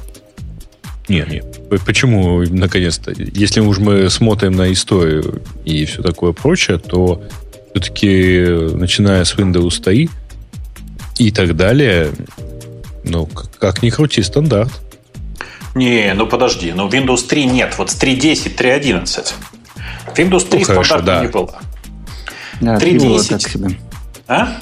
Нет, 1.09 1.29
нет. 1.29 1.48
Почему 1.85 2.41
наконец-то? 2.41 3.11
Если 3.11 3.59
уж 3.59 3.77
мы 3.77 4.09
смотрим 4.09 4.53
на 4.53 4.71
историю 4.71 5.41
и 5.65 5.85
все 5.85 6.01
такое 6.01 6.31
прочее, 6.31 6.79
то 6.79 7.21
все-таки, 7.71 8.45
начиная 8.73 9.23
с 9.23 9.35
Windows 9.35 9.81
3 9.81 10.09
и 11.19 11.31
так 11.31 11.55
далее, 11.55 12.11
ну, 13.03 13.25
как, 13.25 13.57
как 13.57 13.83
ни 13.83 13.89
крути, 13.89 14.23
стандарт. 14.23 14.71
Не, 15.75 16.13
ну 16.15 16.25
подожди, 16.25 16.73
ну 16.73 16.89
Windows 16.89 17.27
3 17.27 17.45
нет, 17.45 17.75
вот 17.77 17.91
с 17.91 17.95
3.10, 17.95 18.57
3.11. 18.57 19.33
Windows 20.15 20.49
3 20.49 20.59
ну, 20.59 20.65
стандартно 20.65 21.01
да. 21.01 21.21
не 21.21 21.27
было. 21.27 21.61
Да, 22.61 22.79
3 22.79 22.99
было 22.99 23.23
так 23.23 23.41
себе. 23.41 23.69
А? 24.27 24.57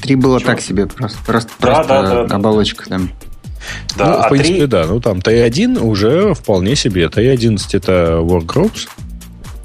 3 0.00 0.14
было 0.16 0.40
Чего? 0.40 0.50
так 0.50 0.60
себе, 0.60 0.86
просто, 0.86 1.18
просто, 1.24 1.50
да, 1.58 1.66
просто 1.66 1.88
да, 1.88 2.24
да, 2.26 2.34
оболочка 2.36 2.88
там. 2.88 3.08
Да, 3.08 3.23
ну, 3.96 4.04
а 4.04 4.26
в 4.26 4.28
принципе, 4.30 4.58
3... 4.58 4.66
да. 4.66 4.86
Ну, 4.86 5.00
там 5.00 5.18
T1 5.18 5.80
уже 5.80 6.34
вполне 6.34 6.76
себе. 6.76 7.06
T11 7.06 7.58
это 7.72 8.18
Workgroups. 8.22 8.88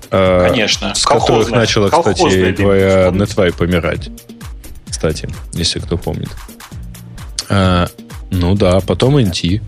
Конечно. 0.09 0.93
С 0.95 1.05
которых 1.05 1.51
начала, 1.51 1.89
кстати 1.89 2.51
говоря, 2.51 3.09
NetWi 3.09 3.55
помирать. 3.55 4.09
Кстати, 4.89 5.29
если 5.53 5.79
кто 5.79 5.97
помнит. 5.97 6.29
А, 7.49 7.87
ну 8.31 8.55
да, 8.55 8.79
потом 8.79 9.17
NT. 9.17 9.61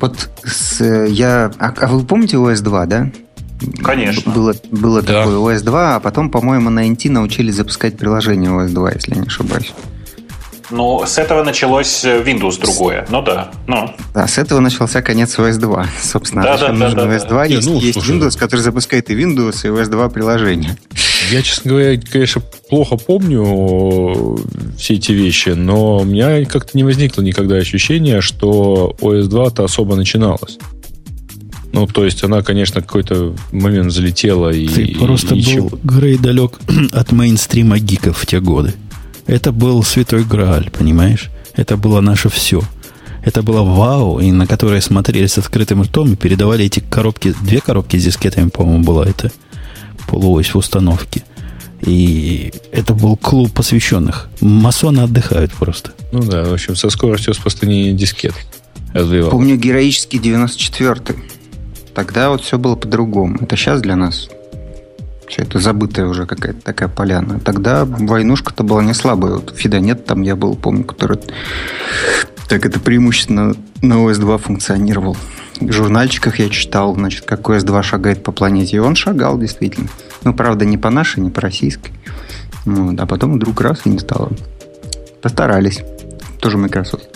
Вот 0.00 0.28
с, 0.44 0.84
я... 0.84 1.50
А, 1.58 1.72
а 1.80 1.86
вы 1.86 2.04
помните 2.04 2.36
OS 2.36 2.62
2, 2.62 2.86
да? 2.86 3.10
Конечно. 3.82 4.30
Было, 4.32 4.54
было 4.70 5.00
Да. 5.02 5.24
такое 5.24 5.36
OS 5.36 5.62
2, 5.62 5.96
а 5.96 6.00
потом, 6.00 6.30
по-моему, 6.30 6.70
на 6.70 6.86
NT 6.88 7.10
научились 7.10 7.54
запускать 7.54 7.96
приложение 7.96 8.50
OS 8.50 8.68
2, 8.68 8.90
если 8.92 9.14
я 9.14 9.20
не 9.20 9.26
ошибаюсь. 9.26 9.72
Ну, 10.70 11.04
с 11.06 11.18
этого 11.18 11.44
началось 11.44 12.04
э, 12.04 12.22
Windows 12.22 12.60
другое. 12.60 13.06
Ну 13.08 13.22
да. 13.22 13.50
Ну, 13.66 13.90
Да, 14.14 14.26
с 14.26 14.38
этого 14.38 14.60
начался 14.60 15.00
конец 15.02 15.38
OS 15.38 15.58
2. 15.58 15.86
Собственно, 16.02 16.42
Да, 16.42 16.58
да, 16.58 16.72
нужен 16.72 16.96
да, 16.96 17.04
да, 17.04 17.16
OS 17.16 17.28
2, 17.28 17.46
Не, 17.46 17.54
если 17.54 17.70
ну, 17.70 17.80
есть 17.80 17.92
слушай, 17.92 18.16
Windows, 18.16 18.38
который 18.38 18.60
запускает 18.60 19.10
и 19.10 19.14
Windows, 19.14 19.64
и 19.64 19.68
OS 19.68 19.88
2 19.88 20.08
приложение. 20.08 20.76
Я, 21.30 21.42
честно 21.42 21.70
говоря, 21.70 22.00
конечно, 22.00 22.42
плохо 22.68 22.96
помню 22.96 24.38
все 24.76 24.94
эти 24.94 25.12
вещи, 25.12 25.50
но 25.50 25.98
у 25.98 26.04
меня 26.04 26.44
как-то 26.44 26.76
не 26.76 26.84
возникло 26.84 27.22
никогда 27.22 27.56
ощущения, 27.56 28.20
что 28.20 28.94
OS 29.00 29.28
2-то 29.28 29.64
особо 29.64 29.96
начиналась. 29.96 30.58
Ну, 31.72 31.86
то 31.86 32.04
есть 32.04 32.24
она, 32.24 32.42
конечно, 32.42 32.80
какой-то 32.80 33.34
момент 33.52 33.92
залетела 33.92 34.50
и... 34.50 34.66
Ты 34.66 34.94
просто 34.98 35.34
и 35.34 35.42
был, 35.44 35.52
чего- 35.52 35.78
Грей, 35.82 36.16
далек 36.16 36.58
от 36.92 37.12
мейнстрима 37.12 37.78
гиков 37.78 38.18
в 38.18 38.26
те 38.26 38.40
годы. 38.40 38.72
Это 39.26 39.52
был 39.52 39.82
святой 39.82 40.24
Грааль, 40.24 40.70
понимаешь? 40.70 41.30
Это 41.54 41.76
было 41.76 42.00
наше 42.00 42.28
все. 42.28 42.62
Это 43.24 43.42
было 43.42 43.62
вау, 43.62 44.20
и 44.20 44.30
на 44.30 44.46
которое 44.46 44.80
смотрели 44.80 45.26
с 45.26 45.36
открытым 45.36 45.82
ртом 45.82 46.12
и 46.12 46.16
передавали 46.16 46.64
эти 46.64 46.78
коробки, 46.78 47.34
две 47.42 47.60
коробки 47.60 47.96
с 47.96 48.04
дискетами, 48.04 48.50
по-моему, 48.50 48.84
была 48.84 49.04
это 49.06 49.32
полуось 50.06 50.54
в 50.54 50.58
установке. 50.58 51.24
И 51.80 52.52
это 52.70 52.94
был 52.94 53.16
клуб 53.16 53.52
посвященных. 53.52 54.28
Масоны 54.40 55.00
отдыхают 55.00 55.52
просто. 55.52 55.90
Ну 56.12 56.22
да, 56.22 56.44
в 56.44 56.52
общем, 56.52 56.76
со 56.76 56.88
скоростью 56.88 57.32
распространения 57.32 57.92
дискет 57.92 58.34
развивалась. 58.92 59.32
Помню 59.32 59.56
героический 59.56 60.18
94-й. 60.18 61.16
Тогда 61.94 62.30
вот 62.30 62.42
все 62.42 62.58
было 62.58 62.76
по-другому. 62.76 63.38
Это 63.40 63.56
сейчас 63.56 63.80
для 63.82 63.96
нас 63.96 64.28
все 65.28 65.42
это 65.42 65.58
забытая 65.58 66.06
уже 66.06 66.26
какая-то 66.26 66.60
такая 66.60 66.88
поляна. 66.88 67.40
Тогда 67.40 67.84
войнушка-то 67.84 68.62
была 68.62 68.82
не 68.82 68.94
слабая. 68.94 69.34
Вот 69.34 69.54
Фидонет 69.56 70.04
там 70.06 70.22
я 70.22 70.36
был, 70.36 70.54
помню, 70.56 70.84
который 70.84 71.18
так 72.48 72.64
это 72.64 72.78
преимущественно 72.78 73.54
на 73.82 73.94
OS2 73.94 74.38
функционировал. 74.38 75.16
В 75.60 75.72
журнальчиках 75.72 76.38
я 76.38 76.48
читал, 76.48 76.94
значит, 76.94 77.24
как 77.24 77.40
OS2 77.40 77.82
шагает 77.82 78.22
по 78.22 78.30
планете. 78.30 78.76
И 78.76 78.80
он 78.80 78.94
шагал, 78.94 79.38
действительно. 79.38 79.88
Ну, 80.22 80.34
правда, 80.34 80.64
не 80.64 80.78
по 80.78 80.90
нашей, 80.90 81.20
не 81.20 81.30
по 81.30 81.40
российской. 81.40 81.92
Вот. 82.64 83.00
А 83.00 83.06
потом 83.06 83.34
вдруг 83.34 83.60
раз 83.60 83.80
и 83.84 83.88
не 83.88 83.98
стало. 83.98 84.30
Постарались. 85.22 85.82
Тоже 86.40 86.58
Microsoft. 86.58 87.15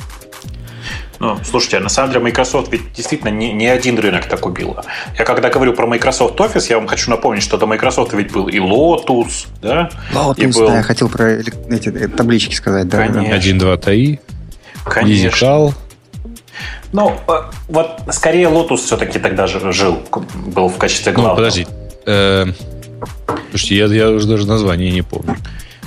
Ну, 1.21 1.39
слушайте, 1.45 1.77
а 1.77 1.81
на 1.81 1.91
самом 1.91 2.13
деле 2.13 2.25
Microsoft 2.25 2.73
ведь 2.73 2.93
действительно 2.95 3.29
не, 3.29 3.53
не 3.53 3.67
один 3.67 3.99
рынок 3.99 4.25
так 4.27 4.47
убила. 4.47 4.83
Я 5.19 5.25
когда 5.27 5.51
говорю 5.51 5.75
про 5.75 5.87
Microsoft 5.87 6.41
Office, 6.41 6.67
я 6.71 6.79
вам 6.79 6.87
хочу 6.89 7.11
напомнить, 7.11 7.43
что 7.43 7.59
до 7.59 7.67
Microsoft 7.67 8.15
ведь 8.15 8.33
был 8.33 8.49
и 8.49 8.59
Lotus, 8.59 9.47
да? 9.61 9.91
и 10.11 10.15
Lotus, 10.15 10.55
был, 10.59 10.69
да, 10.69 10.77
я 10.79 10.83
хотел 10.83 11.11
про 11.11 11.33
эти 11.33 11.91
э, 11.91 12.09
таблички 12.09 12.55
сказать. 12.55 12.89
Да. 12.89 13.07
Конечно. 13.07 13.35
1, 13.35 13.59
2, 13.59 13.77
ТАИ, 13.77 14.19
конечно. 14.85 15.29
Digital. 15.29 15.75
Ну, 16.93 17.15
э, 17.29 17.33
вот 17.69 18.01
скорее 18.13 18.49
Lotus 18.49 18.79
все-таки 18.79 19.19
тогда 19.19 19.47
же 19.47 19.73
жил, 19.73 20.01
был 20.47 20.69
в 20.69 20.79
качестве 20.79 21.13
Ну, 21.13 21.21
главного. 21.21 21.37
подожди. 21.37 21.67
Э, 22.07 22.47
Слушайте, 23.51 23.77
я, 23.77 23.87
я 23.87 24.11
уже 24.11 24.27
даже 24.27 24.47
название 24.47 24.91
не 24.91 25.03
помню. 25.03 25.37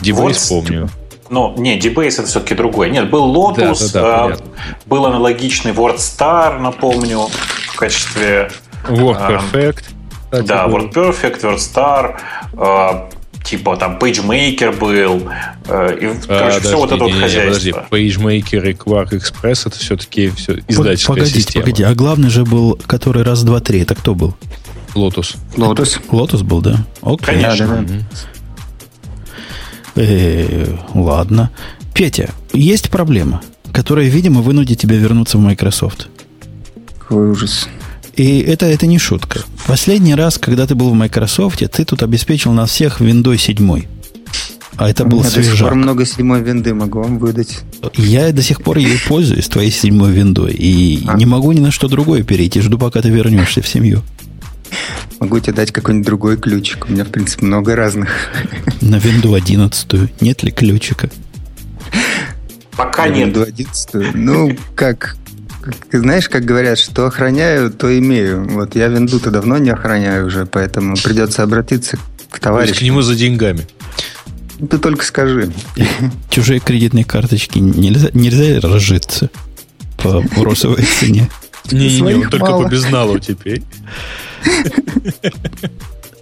DBase 0.02 0.50
Вот. 0.52 0.66
помню. 0.66 0.90
Ну, 1.34 1.56
не, 1.58 1.80
DBase 1.80 2.20
это 2.20 2.26
все-таки 2.28 2.54
другое. 2.54 2.90
Нет, 2.90 3.10
был 3.10 3.34
Lotus, 3.34 3.92
Да, 3.92 4.02
да, 4.02 4.02
да, 4.02 4.16
а, 4.16 4.24
понятно. 4.26 4.46
был 4.86 5.06
аналогичный 5.08 5.72
WordStar, 5.72 6.60
напомню, 6.60 7.28
в 7.72 7.76
качестве... 7.76 8.52
Word 8.88 9.18
А, 9.20 9.32
Perfect. 9.32 9.84
кстати, 10.30 10.46
Да. 10.48 10.68
WordPerfect, 10.68 11.42
WordStar, 11.42 12.18
э, 12.54 13.44
типа 13.44 13.78
там 13.78 13.98
PageMaker 13.98 14.78
был, 14.78 15.24
э, 15.68 15.98
и, 16.00 16.06
А, 16.06 16.16
короче, 16.28 16.60
все 16.60 16.78
вот 16.78 16.92
это 16.92 17.04
вот 17.04 17.08
не-не-не, 17.12 17.22
Подожди, 17.46 17.72
хозяйство. 17.72 17.88
PageMaker 17.90 18.70
и 18.70 18.74
QuarkXPress 18.74 19.68
это 19.68 19.80
все-таки 19.80 20.30
все 20.30 20.60
издательская 20.68 21.16
Погодите, 21.16 21.40
система. 21.40 21.64
погоди. 21.66 21.82
А 21.84 21.96
главный 21.96 22.30
же 22.30 22.44
был, 22.46 22.80
который 22.86 23.24
раз, 23.24 23.42
два, 23.44 23.60
три. 23.60 23.82
Это 23.82 23.96
кто 23.96 24.14
был? 24.14 24.36
Lotus. 24.94 25.36
Lotus. 25.58 26.00
Lotus 26.12 26.44
был, 26.44 26.62
да? 26.62 26.86
Окей. 27.02 27.26
Конечно. 27.42 27.68
Да, 27.68 27.76
да, 27.78 27.82
да. 27.82 27.96
Э, 29.96 30.76
ладно. 30.94 31.52
Петя, 31.94 32.30
есть 32.54 32.90
проблема, 32.90 33.42
которая, 33.72 34.08
видимо, 34.08 34.42
вынудит 34.42 34.80
тебя 34.80 34.96
вернуться 34.98 35.38
в 35.38 35.42
Microsoft. 35.42 36.08
Какой 37.00 37.30
ужас. 37.32 37.68
И 38.16 38.40
это, 38.40 38.66
это 38.66 38.86
не 38.88 39.00
шутка. 39.00 39.42
Последний 39.68 40.16
раз, 40.16 40.38
когда 40.38 40.66
ты 40.68 40.76
был 40.76 40.90
в 40.90 40.94
Microsoft, 40.94 41.60
ты 41.72 41.86
тут 41.86 42.04
обеспечил 42.04 42.52
нас 42.54 42.72
всех 42.72 43.02
Windows 43.02 43.38
7. 43.38 43.84
А 44.76 44.90
это 44.90 45.04
У 45.04 45.08
был 45.08 45.20
меня 45.20 45.30
до 45.30 45.36
сих 45.36 45.46
свежак. 45.46 45.68
пор 45.70 45.76
много 45.78 46.06
седьмой 46.06 46.42
винды 46.42 46.74
могу 46.74 47.02
вам 47.04 47.20
выдать. 47.20 47.60
Я 47.96 48.32
до 48.32 48.42
сих 48.42 48.64
пор 48.64 48.78
ей 48.80 48.98
пользуюсь, 49.08 49.48
твоей 49.48 49.70
седьмой 49.70 50.12
виндой. 50.12 50.54
И 50.54 51.04
А. 51.08 51.16
не 51.16 51.28
могу 51.28 51.52
ни 51.52 51.60
на 51.60 51.70
что 51.72 51.88
другое 51.88 52.24
перейти. 52.24 52.60
Жду, 52.60 52.80
пока 52.80 53.02
ты 53.04 53.10
вернешься 53.10 53.62
в 53.62 53.68
семью. 53.68 54.02
Могу 55.20 55.40
тебе 55.40 55.54
дать 55.54 55.72
какой-нибудь 55.72 56.06
другой 56.06 56.38
ключик. 56.38 56.86
У 56.88 56.92
меня, 56.92 57.04
в 57.06 57.10
принципе, 57.10 57.46
много 57.46 57.76
разных. 57.76 58.10
На 58.82 58.98
винду 58.98 59.34
11. 59.34 60.22
Нет 60.22 60.44
ли 60.44 60.52
ключика? 60.52 61.10
Пока 62.76 63.06
На 63.06 63.14
нет. 63.14 63.30
Windows 63.36 63.48
11. 63.48 64.16
Ну, 64.16 64.58
как... 64.76 65.16
Знаешь, 65.92 66.28
как 66.28 66.44
говорят, 66.44 66.78
что 66.78 67.06
охраняю, 67.06 67.72
то 67.72 67.98
имею. 67.98 68.46
Вот 68.50 68.76
я 68.76 68.88
винду-то 68.88 69.32
давно 69.32 69.58
не 69.58 69.70
охраняю 69.70 70.28
уже, 70.28 70.46
поэтому 70.46 70.96
придется 71.02 71.42
обратиться 71.44 71.96
к 71.96 72.00
То 72.00 72.06
есть 72.18 72.32
к 72.32 72.40
товарищу. 72.40 72.84
нему 72.84 73.02
за 73.02 73.16
деньгами. 73.16 73.66
Ты 74.70 74.78
только 74.78 75.06
скажи. 75.06 75.52
Чужие 76.30 76.60
кредитные 76.60 77.06
карточки 77.06 77.60
нельзя, 77.60 78.10
нельзя 78.14 78.60
разжиться 78.60 79.30
по 79.98 80.22
бросовой 80.36 80.84
цене. 81.00 81.30
Не-не-не, 81.72 82.28
только 82.28 82.46
мало. 82.52 82.64
по 82.64 82.70
безналу 82.70 83.20
теперь. 83.20 83.64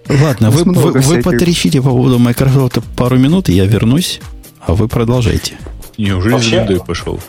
Ладно, 0.08 0.50
вы, 0.50 0.64
вы, 0.64 1.00
вы 1.00 1.22
потрещите 1.22 1.80
по 1.80 1.90
поводу 1.90 2.18
Microsoft 2.18 2.78
пару 2.96 3.16
минут, 3.18 3.48
и 3.48 3.52
я 3.54 3.64
вернусь, 3.66 4.20
а 4.60 4.74
вы 4.74 4.88
продолжайте. 4.88 5.54
Неужели 5.98 6.32
Вообще- 6.34 6.50
за 6.50 6.56
Виндой 6.56 6.80
пошел? 6.80 7.20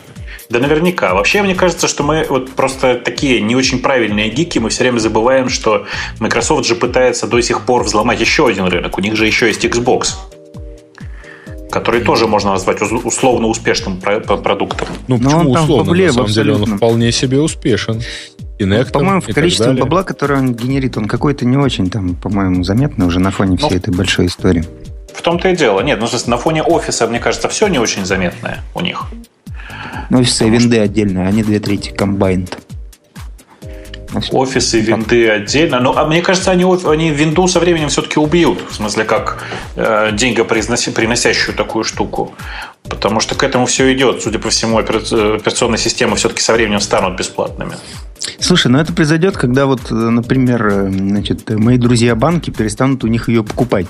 Да 0.50 0.58
наверняка. 0.58 1.14
Вообще, 1.14 1.42
мне 1.42 1.54
кажется, 1.54 1.88
что 1.88 2.02
мы 2.02 2.26
вот 2.28 2.50
просто 2.52 2.96
такие 3.02 3.40
не 3.40 3.56
очень 3.56 3.78
правильные 3.78 4.28
гики, 4.28 4.58
мы 4.58 4.68
все 4.68 4.84
время 4.84 4.98
забываем, 4.98 5.48
что 5.48 5.86
Microsoft 6.20 6.66
же 6.66 6.74
пытается 6.74 7.26
до 7.26 7.40
сих 7.40 7.62
пор 7.62 7.84
взломать 7.84 8.20
еще 8.20 8.46
один 8.46 8.66
рынок. 8.66 8.98
У 8.98 9.00
них 9.00 9.16
же 9.16 9.26
еще 9.26 9.46
есть 9.48 9.64
Xbox, 9.64 10.08
который 11.70 12.02
тоже 12.02 12.26
можно 12.26 12.50
назвать 12.50 12.80
условно 12.82 13.46
успешным 13.48 14.00
продуктом. 14.00 14.88
Ну, 15.08 15.16
Но 15.16 15.24
почему 15.30 15.54
там 15.54 15.64
условно? 15.64 15.84
бабле 15.86 16.06
На 16.08 16.12
самом 16.12 16.28
деле 16.30 16.52
он 16.54 16.76
вполне 16.76 17.10
себе 17.10 17.40
успешен. 17.40 18.02
Kinect 18.58 18.92
По-моему, 18.92 19.20
в 19.20 19.26
количестве 19.26 19.66
далее. 19.66 19.82
бабла, 19.82 20.04
которое 20.04 20.38
он 20.38 20.54
генерит, 20.54 20.96
он 20.96 21.06
какой-то 21.06 21.44
не 21.44 21.56
очень 21.56 21.90
там, 21.90 22.14
по-моему, 22.14 22.62
заметный 22.62 23.06
уже 23.06 23.18
на 23.18 23.30
фоне 23.30 23.56
всей 23.56 23.70
Ну, 23.70 23.76
этой 23.76 23.94
большой 23.94 24.26
истории. 24.26 24.64
В 25.12 25.22
том-то 25.22 25.48
и 25.48 25.56
дело. 25.56 25.80
Нет, 25.80 26.00
ну, 26.00 26.06
на 26.26 26.38
фоне 26.38 26.62
офиса, 26.62 27.06
мне 27.06 27.18
кажется, 27.18 27.48
все 27.48 27.66
не 27.68 27.78
очень 27.78 28.04
заметное 28.04 28.62
у 28.74 28.80
них. 28.80 29.06
Ну, 30.10 30.20
офисы 30.20 30.46
и 30.46 30.50
винды 30.50 30.78
отдельно, 30.78 31.26
они 31.26 31.42
две 31.42 31.58
трети 31.58 31.90
комбайнд. 31.90 32.58
Офисы, 34.30 34.80
винды 34.80 35.28
отдельно. 35.28 35.80
Но 35.80 35.96
а 35.96 36.06
мне 36.06 36.22
кажется, 36.22 36.50
они, 36.50 36.64
они 36.64 37.10
винду 37.10 37.48
со 37.48 37.60
временем 37.60 37.88
все-таки 37.88 38.18
убьют. 38.18 38.60
В 38.70 38.74
смысле, 38.74 39.04
как 39.04 39.42
э, 39.76 40.10
деньгоприносящую 40.12 41.56
такую 41.56 41.84
штуку. 41.84 42.34
Потому 42.88 43.20
что 43.20 43.34
к 43.34 43.42
этому 43.42 43.66
все 43.66 43.92
идет. 43.92 44.22
Судя 44.22 44.38
по 44.38 44.50
всему, 44.50 44.78
опера- 44.78 45.36
операционные 45.36 45.78
системы 45.78 46.16
все-таки 46.16 46.42
со 46.42 46.52
временем 46.52 46.80
станут 46.80 47.18
бесплатными. 47.18 47.72
Слушай, 48.40 48.68
ну 48.68 48.78
это 48.78 48.92
произойдет, 48.92 49.36
когда 49.36 49.66
вот, 49.66 49.90
э, 49.90 49.94
например, 49.94 50.66
э, 50.66 50.90
значит, 50.90 51.50
э, 51.50 51.56
мои 51.56 51.78
друзья-банки 51.78 52.50
перестанут 52.50 53.04
у 53.04 53.06
них 53.06 53.28
ее 53.28 53.42
покупать. 53.42 53.86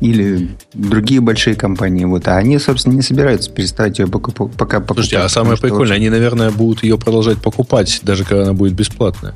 Или 0.00 0.50
другие 0.74 1.20
большие 1.20 1.56
компании. 1.56 2.04
Вот, 2.04 2.28
а 2.28 2.36
они, 2.36 2.58
собственно, 2.58 2.94
не 2.94 3.02
собираются 3.02 3.50
переставать 3.50 3.98
ее 3.98 4.06
покуп- 4.06 4.52
пока 4.56 4.80
покупать. 4.80 5.04
Слушайте, 5.06 5.18
а 5.18 5.28
самое 5.28 5.56
прикольное, 5.56 5.96
они, 5.96 6.10
наверное, 6.10 6.50
будут 6.50 6.82
ее 6.82 6.98
продолжать 6.98 7.38
покупать, 7.38 8.00
даже 8.02 8.24
когда 8.24 8.42
она 8.42 8.52
будет 8.52 8.74
бесплатная. 8.74 9.34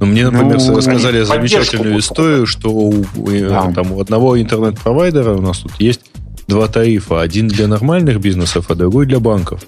Ну, 0.00 0.06
мне, 0.06 0.24
например, 0.28 0.58
Ну, 0.58 0.76
рассказали 0.76 1.22
замечательную 1.22 1.98
историю, 2.00 2.46
что 2.46 2.70
у, 2.70 3.04
у- 3.16 3.30
Да. 3.48 3.70
там, 3.72 3.92
у 3.92 4.00
одного 4.00 4.40
интернет-провайдера 4.40 5.34
у 5.34 5.40
нас 5.42 5.58
тут 5.58 5.72
есть 5.78 6.00
два 6.48 6.66
тарифа. 6.66 7.20
Один 7.20 7.48
для 7.48 7.68
нормальных 7.68 8.18
бизнесов, 8.20 8.66
а 8.68 8.74
другой 8.74 9.06
для 9.06 9.20
банков. 9.20 9.62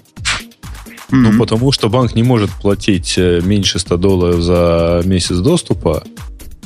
Ну, 1.11 1.29
Мгм. 1.29 1.37
потому 1.39 1.71
что 1.71 1.87
банк 1.87 2.15
не 2.15 2.23
может 2.23 2.49
платить 2.49 3.13
э, 3.17 3.39
меньше 3.43 3.77
100 3.79 3.95
долларов 3.97 4.41
за 4.41 5.01
месяц 5.05 5.37
доступа. 5.37 6.03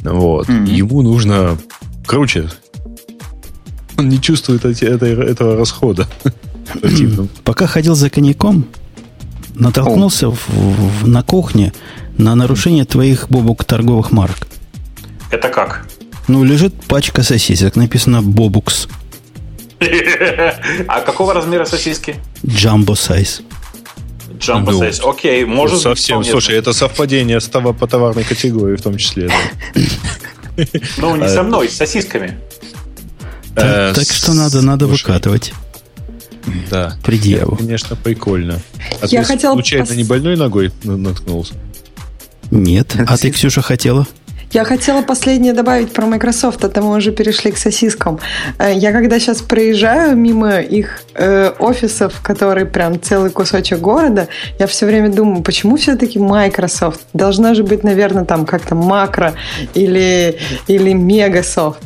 Вот. 0.02 0.48
Мгм. 0.48 0.64
Ему 0.64 1.02
нужно 1.04 1.58
круче. 2.08 2.50
Он 4.00 4.10
не 4.10 4.18
чувствует 4.22 4.66
эти- 4.66 4.86
этой- 4.86 5.14
этого 5.32 5.56
расхода. 5.58 6.08
Пока 7.44 7.68
ходил 7.68 7.96
за 7.96 8.10
коньяком, 8.10 8.66
натолкнулся 9.56 10.30
в- 10.30 10.48
в- 10.48 11.08
на 11.08 11.22
кухне 11.22 11.74
на 12.18 12.36
нарушение 12.36 12.86
твоих, 12.86 13.28
Бобук, 13.30 13.64
торговых 13.66 14.12
марок. 14.12 14.38
Это 15.32 15.50
как? 15.50 15.86
Ну, 16.28 16.44
лежит 16.44 16.74
пачка 16.88 17.24
сосисок, 17.24 17.76
написано 17.76 18.22
Бобукс. 18.22 18.88
А 20.88 21.02
какого 21.02 21.34
размера 21.34 21.66
сосиски? 21.66 22.16
Джамбо 22.46 22.96
сайз. 22.96 23.42
Джамбо 24.40 24.72
Ну, 24.72 24.80
сайз. 24.80 25.02
Окей, 25.04 25.46
может 25.46 25.80
Совсем. 25.82 26.24
Слушай, 26.24 26.56
это 26.56 26.74
совпадение 26.74 27.40
с 27.40 27.48
того- 27.48 27.74
по 27.74 27.88
товарной 27.88 28.24
категории 28.24 28.76
в 28.78 28.82
том 28.82 28.98
числе. 28.98 29.30
Ну, 30.98 31.16
не 31.16 31.28
со 31.30 31.44
мной, 31.44 31.68
с 31.70 31.76
сосисками. 31.78 32.38
Э, 33.56 33.92
Так, 33.94 33.96
так 34.06 34.16
что 34.16 34.34
надо, 34.34 34.62
надо 34.62 34.86
слушай, 34.88 35.04
выкатывать 35.08 35.54
Да. 36.70 36.96
предъяву. 37.04 37.54
Это, 37.56 37.64
конечно, 37.64 37.96
прикольно. 37.96 38.60
А 39.02 39.06
Я 39.08 39.22
ты 39.22 39.28
хотела 39.28 39.54
случайно 39.54 39.86
пос- 39.86 39.96
не 39.96 40.04
больной 40.04 40.36
ногой 40.38 40.72
на- 40.84 40.98
наткнулся? 40.98 41.54
Нет. 42.52 42.96
А 43.08 43.18
ты, 43.18 43.32
Ксюша, 43.32 43.62
хотела? 43.62 44.08
Я 44.52 44.64
хотела 44.64 45.04
последнее 45.04 45.54
добавить 45.54 45.94
про 45.94 46.08
Microsoft, 46.08 46.64
а 46.66 46.70
то 46.70 46.82
мы 46.82 46.98
уже 46.98 47.12
перешли 47.12 47.52
к 47.52 47.58
сосискам. 47.58 48.20
Э, 48.58 48.74
Я 48.76 48.92
когда 48.92 49.20
сейчас 49.20 49.44
проезжаю 49.44 50.18
мимо 50.18 50.60
их 50.60 51.02
э, 51.14 51.52
офисов, 51.60 52.20
которые 52.24 52.66
прям 52.66 53.00
целый 53.00 53.30
кусочек 53.30 53.78
города, 53.80 54.28
я 54.58 54.66
все 54.66 54.88
время 54.88 55.10
думаю, 55.12 55.44
почему 55.44 55.78
все-таки 55.78 56.18
Microsoft? 56.18 57.02
Должна 57.14 57.54
же 57.54 57.64
быть, 57.64 57.84
наверное, 57.84 58.26
там 58.26 58.48
как-то 58.48 58.74
макро 58.74 59.36
или, 59.76 60.40
или 60.68 60.94
Мегасофт. 60.94 61.80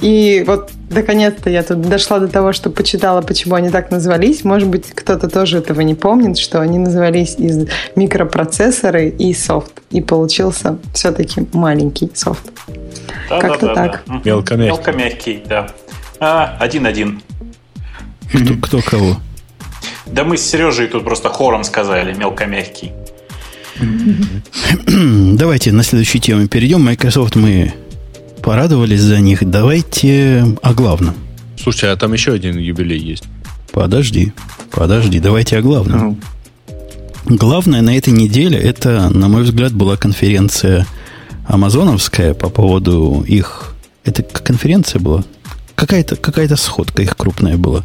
И 0.00 0.44
вот 0.46 0.70
наконец-то 0.90 1.50
я 1.50 1.62
тут 1.62 1.80
дошла 1.82 2.18
до 2.18 2.28
того, 2.28 2.52
что 2.52 2.70
почитала, 2.70 3.22
почему 3.22 3.54
они 3.54 3.70
так 3.70 3.90
назвались. 3.90 4.44
Может 4.44 4.68
быть, 4.68 4.90
кто-то 4.94 5.28
тоже 5.28 5.58
этого 5.58 5.80
не 5.80 5.94
помнит, 5.94 6.38
что 6.38 6.60
они 6.60 6.78
назывались 6.78 7.36
из 7.36 7.68
микропроцессоры 7.96 9.08
и 9.08 9.32
софт. 9.34 9.72
И 9.90 10.00
получился 10.00 10.78
все-таки 10.94 11.46
маленький 11.52 12.10
софт. 12.14 12.52
Да, 13.28 13.40
Как-то 13.40 13.66
да, 13.66 13.74
да, 13.74 13.88
так. 13.88 14.02
да. 14.06 14.20
Мелкомягкий. 14.24 14.66
Мелкомягкий, 14.66 15.42
да. 15.48 15.68
А, 16.18 16.56
один-один. 16.58 17.22
Кто, 18.32 18.54
кто 18.60 18.80
кого? 18.82 19.16
Да 20.06 20.24
мы 20.24 20.36
с 20.36 20.42
Сережей 20.42 20.88
тут 20.88 21.04
просто 21.04 21.28
хором 21.28 21.64
сказали, 21.64 22.12
мелкомягкий. 22.12 22.92
Давайте 25.36 25.72
на 25.72 25.82
следующую 25.82 26.20
тему 26.20 26.48
перейдем. 26.48 26.84
Microsoft 26.84 27.36
мы 27.36 27.72
порадовались 28.42 29.00
за 29.00 29.20
них. 29.20 29.48
Давайте 29.48 30.56
о 30.62 30.74
главном. 30.74 31.14
Слушай, 31.62 31.92
а 31.92 31.96
там 31.96 32.12
еще 32.12 32.32
один 32.32 32.58
юбилей 32.58 32.98
есть. 32.98 33.24
Подожди, 33.72 34.32
подожди, 34.70 35.20
давайте 35.20 35.58
о 35.58 35.62
главном. 35.62 36.00
Ну, 36.00 36.18
Главное 37.36 37.82
на 37.82 37.96
этой 37.96 38.12
неделе, 38.12 38.58
это, 38.58 39.10
на 39.10 39.28
мой 39.28 39.42
взгляд, 39.42 39.72
была 39.72 39.96
конференция 39.96 40.86
амазоновская 41.46 42.34
по 42.34 42.48
поводу 42.48 43.24
их... 43.26 43.74
Это 44.04 44.22
конференция 44.22 45.00
была? 45.00 45.24
Какая-то 45.74 46.16
какая 46.16 46.48
сходка 46.56 47.02
их 47.02 47.16
крупная 47.16 47.56
была, 47.56 47.84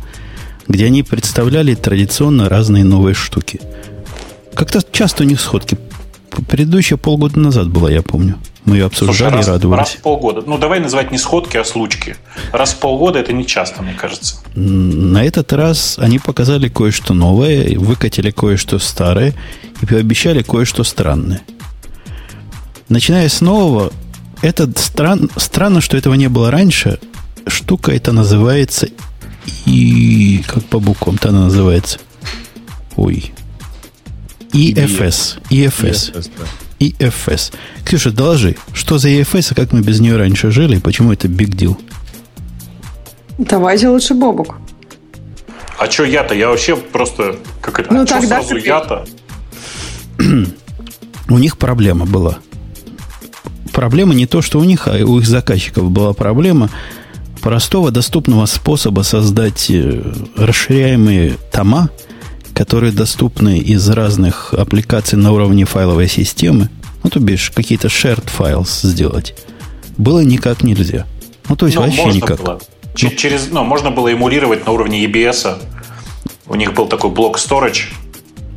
где 0.67 0.85
они 0.85 1.03
представляли 1.03 1.75
традиционно 1.75 2.49
разные 2.49 2.83
новые 2.83 3.13
штуки. 3.13 3.59
Как-то 4.53 4.81
часто 4.91 5.23
у 5.23 5.25
них 5.27 5.39
сходки. 5.39 5.77
Предыдущая 6.47 6.97
полгода 6.97 7.39
назад 7.39 7.69
была, 7.69 7.91
я 7.91 8.01
помню. 8.01 8.37
Мы 8.65 8.77
ее 8.77 8.89
Слушай, 8.91 9.05
обсуждали 9.07 9.31
раз, 9.35 9.47
и 9.47 9.49
раз 9.51 9.55
радовались. 9.55 9.89
в 9.89 10.01
полгода. 10.01 10.43
Ну, 10.45 10.57
давай 10.57 10.79
называть 10.79 11.11
не 11.11 11.17
сходки, 11.19 11.57
а 11.57 11.63
случки. 11.63 12.17
Раз 12.51 12.73
в 12.73 12.77
полгода 12.77 13.19
это 13.19 13.31
не 13.31 13.45
часто, 13.45 13.83
мне 13.83 13.93
кажется. 13.93 14.37
На 14.55 15.23
этот 15.23 15.53
раз 15.53 15.97
они 15.99 16.17
показали 16.17 16.67
кое-что 16.67 17.13
новое, 17.13 17.77
выкатили 17.77 18.31
кое-что 18.31 18.79
старое 18.79 19.33
и 19.81 19.85
пообещали 19.85 20.41
кое-что 20.41 20.83
странное. 20.83 21.41
Начиная 22.89 23.29
с 23.29 23.41
нового, 23.41 23.91
это 24.41 24.69
стран, 24.79 25.29
странно, 25.37 25.81
что 25.81 25.95
этого 25.97 26.15
не 26.15 26.27
было 26.27 26.49
раньше. 26.49 26.99
Штука 27.47 27.91
это 27.91 28.11
называется 28.11 28.87
и 29.65 30.43
как 30.47 30.63
по 30.65 30.79
буквам-то 30.79 31.29
она 31.29 31.45
называется. 31.45 31.99
Ой. 32.95 33.31
EFS. 34.53 35.39
EFS. 35.51 36.29
да. 36.37 36.45
EFS. 36.79 37.53
Ксюша, 37.83 38.11
доложи, 38.11 38.55
что 38.73 38.97
за 38.97 39.09
EFS, 39.09 39.49
а 39.51 39.55
как 39.55 39.73
мы 39.73 39.81
без 39.81 39.99
нее 39.99 40.17
раньше 40.17 40.51
жили, 40.51 40.77
и 40.77 40.79
почему 40.79 41.11
это 41.13 41.27
big 41.27 41.49
deal? 41.49 41.77
Давайте 43.37 43.89
лучше 43.89 44.13
Бобук. 44.13 44.55
А 45.77 45.89
что 45.91 46.05
я-то? 46.05 46.33
Я 46.33 46.49
вообще 46.49 46.75
просто... 46.75 47.37
Как 47.61 47.79
это? 47.79 47.93
Ну, 47.93 48.01
а 48.01 48.05
тогда 48.05 48.41
сразу 48.41 48.55
ты- 48.55 48.65
я-то? 48.65 49.05
у 51.29 51.37
них 51.37 51.57
проблема 51.57 52.05
была. 52.05 52.37
Проблема 53.73 54.13
не 54.13 54.25
то, 54.25 54.41
что 54.41 54.59
у 54.59 54.63
них, 54.63 54.87
а 54.87 54.97
и 54.97 55.03
у 55.03 55.19
их 55.19 55.27
заказчиков 55.27 55.91
была 55.91 56.13
проблема 56.13 56.69
простого 57.41 57.91
доступного 57.91 58.45
способа 58.45 59.01
создать 59.01 59.69
э, 59.69 60.01
расширяемые 60.37 61.35
тома, 61.51 61.89
которые 62.55 62.91
доступны 62.91 63.59
из 63.59 63.87
разных 63.89 64.53
аппликаций 64.53 65.17
на 65.19 65.31
уровне 65.33 65.65
файловой 65.65 66.07
системы. 66.07 66.69
Ну, 67.03 67.09
то 67.11 67.19
бишь, 67.19 67.51
какие-то 67.53 67.89
shared 67.89 68.25
files 68.35 68.87
сделать. 68.87 69.35
Было 69.97 70.21
никак 70.21 70.63
нельзя. 70.63 71.05
Ну, 71.49 71.55
то 71.55 71.67
есть 71.67 71.77
Ну, 71.77 71.83
вообще 71.83 72.05
никак. 72.07 72.39
было. 72.41 72.59
Ч- 72.95 73.15
Через, 73.15 73.49
ну, 73.51 73.63
можно 73.63 73.91
было 73.91 74.11
эмулировать 74.11 74.65
на 74.65 74.71
уровне 74.71 75.03
EBS. 75.05 75.57
У 76.47 76.55
них 76.55 76.73
был 76.73 76.87
такой 76.87 77.11
блок 77.11 77.37
storage. 77.37 77.89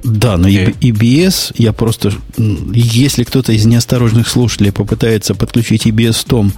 Да, 0.05 0.37
но 0.37 0.49
и- 0.49 0.73
EBS, 0.81 1.53
я 1.59 1.73
просто... 1.73 2.13
Если 2.73 3.25
кто-то 3.25 3.53
из 3.53 3.67
неосторожных 3.67 4.29
слушателей 4.29 4.71
попытается 4.73 5.35
подключить 5.35 5.87
EBS 5.87 6.25
том 6.27 6.53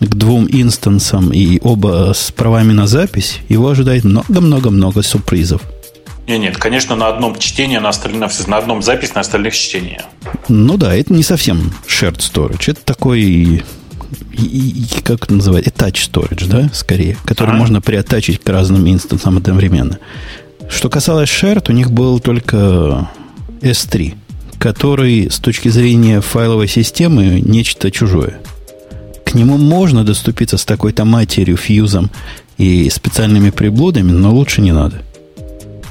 к 0.00 0.14
двум 0.14 0.46
инстансам 0.50 1.32
и 1.32 1.58
оба 1.62 2.12
с 2.14 2.30
правами 2.30 2.72
на 2.72 2.86
запись, 2.86 3.40
его 3.48 3.68
ожидает 3.68 4.04
много-много-много 4.04 5.02
сюрпризов. 5.02 5.62
Нет, 6.26 6.40
нет, 6.40 6.56
конечно, 6.56 6.96
на 6.96 7.08
одном 7.08 7.38
чтении, 7.38 7.78
на 7.78 7.90
остальных, 7.90 8.48
на 8.48 8.56
одном 8.58 8.82
запись, 8.82 9.14
на 9.14 9.20
остальных 9.20 9.54
чтение. 9.54 10.02
Ну 10.48 10.76
да, 10.76 10.94
это 10.94 11.12
не 11.12 11.22
совсем 11.22 11.72
shared 11.86 12.18
storage. 12.18 12.64
Это 12.70 12.80
такой, 12.84 13.20
и- 13.22 13.62
и- 14.32 14.86
как 15.04 15.24
это 15.24 15.34
называется, 15.34 15.70
attach 15.70 16.10
storage, 16.10 16.46
да, 16.48 16.68
скорее, 16.72 17.16
который 17.24 17.50
Ага. 17.50 17.58
можно 17.58 17.80
приоттачить 17.80 18.40
к 18.42 18.48
разным 18.48 18.88
инстансам 18.88 19.36
одновременно. 19.36 19.98
Что 20.68 20.88
касалось 20.90 21.28
shared, 21.30 21.66
у 21.68 21.72
них 21.72 21.92
был 21.92 22.18
только 22.18 23.08
S3, 23.60 24.14
который 24.58 25.30
с 25.30 25.38
точки 25.38 25.68
зрения 25.68 26.20
файловой 26.20 26.66
системы 26.66 27.40
нечто 27.40 27.92
чужое. 27.92 28.38
К 29.24 29.34
нему 29.34 29.58
можно 29.58 30.02
доступиться 30.04 30.56
с 30.56 30.64
такой-то 30.64 31.04
матерью, 31.04 31.56
фьюзом 31.56 32.10
и 32.58 32.90
специальными 32.90 33.50
приблудами, 33.50 34.10
но 34.10 34.34
лучше 34.34 34.60
не 34.60 34.72
надо. 34.72 35.02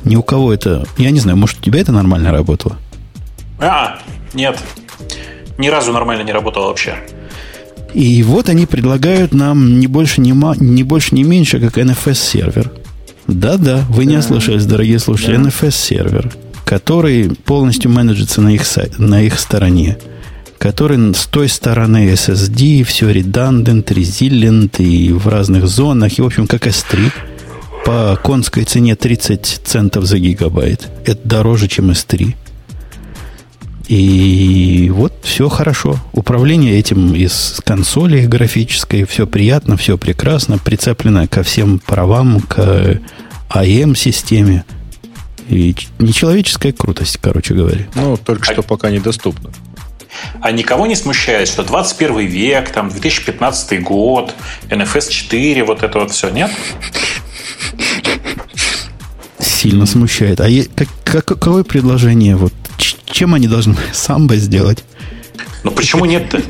Ни 0.06 0.16
у 0.16 0.24
кого 0.24 0.54
это... 0.54 0.86
Я 0.98 1.12
не 1.12 1.20
знаю, 1.20 1.38
может, 1.38 1.58
у 1.60 1.62
тебя 1.62 1.80
это 1.82 1.92
нормально 1.92 2.32
работало? 2.32 2.78
А, 3.60 4.00
нет. 4.34 4.58
Ни 5.58 5.68
разу 5.68 5.92
нормально 5.92 6.22
не 6.24 6.32
работало 6.32 6.68
вообще. 6.68 6.96
И 7.94 8.24
вот 8.24 8.50
они 8.50 8.66
предлагают 8.66 9.34
нам 9.34 9.80
не 9.80 9.88
больше, 9.88 10.22
не, 10.22 10.34
ма- 10.34 10.56
не 10.60 10.84
больше, 10.84 11.16
не 11.16 11.24
меньше, 11.24 11.60
как 11.60 11.78
NFS-сервер. 11.78 12.72
Да-да, 13.28 13.84
вы 13.90 14.06
не 14.06 14.18
ослышались, 14.18 14.66
дорогие 14.66 15.00
слушатели. 15.00 15.40
NFS-сервер, 15.40 16.32
который 16.66 17.30
полностью 17.30 17.90
менеджится 17.90 18.42
на 18.42 18.50
их, 18.50 18.62
сай- 18.64 18.92
на 18.98 19.22
их 19.22 19.40
стороне. 19.40 19.98
Который 20.58 21.14
с 21.14 21.26
той 21.26 21.48
стороны 21.50 22.10
SSD, 22.14 22.84
все 22.84 23.10
redundant, 23.12 23.86
resilient 23.86 24.76
и 24.84 25.12
в 25.12 25.28
разных 25.28 25.68
зонах. 25.68 26.18
И, 26.18 26.22
в 26.22 26.26
общем, 26.26 26.48
как 26.48 26.68
S3. 26.68 27.12
По 27.86 28.20
конской 28.24 28.64
цене 28.64 28.96
30 28.96 29.62
центов 29.64 30.06
за 30.06 30.18
гигабайт. 30.18 30.90
Это 31.06 31.22
дороже, 31.24 31.68
чем 31.68 31.92
S3. 31.92 32.36
И 33.88 34.92
вот 34.94 35.14
все 35.22 35.48
хорошо. 35.48 35.98
Управление 36.12 36.80
этим 36.80 37.14
из 37.14 37.62
консоли 37.64 38.26
графической, 38.26 39.04
все 39.06 39.28
приятно, 39.28 39.78
все 39.78 39.98
прекрасно, 40.00 40.58
прицеплено 40.58 41.28
ко 41.28 41.44
всем 41.44 41.78
правам, 41.78 42.42
к 42.42 43.00
АМ-системе. 43.50 44.66
И 45.48 45.76
ч- 45.76 45.88
нечеловеческая 46.00 46.72
крутость, 46.72 47.20
короче 47.22 47.54
говоря. 47.54 47.86
Ну, 47.94 48.18
только 48.18 48.52
что 48.52 48.64
пока 48.64 48.90
недоступно. 48.90 49.52
А 50.42 50.52
никого 50.52 50.88
не 50.88 50.96
смущает, 50.96 51.48
что 51.48 51.62
21 51.64 52.26
век, 52.26 52.70
там 52.72 52.90
2015 52.90 53.84
год, 53.84 54.34
NFS 54.70 55.10
4, 55.12 55.64
вот 55.64 55.84
это 55.84 56.00
вот 56.00 56.12
все, 56.12 56.30
нет? 56.30 56.50
Сильно 59.70 59.86
смущает. 59.86 60.40
А 60.42 60.48
е- 60.48 60.68
как- 60.76 60.90
как- 61.04 61.26
какое 61.26 61.64
предложение? 61.64 62.36
Вот 62.36 62.54
чем 63.06 63.34
они 63.34 63.48
должны 63.48 63.76
самбо 63.94 64.36
сделать? 64.36 64.84
Ну 65.64 65.72
почему 65.72 66.06
нет-то? 66.06 66.42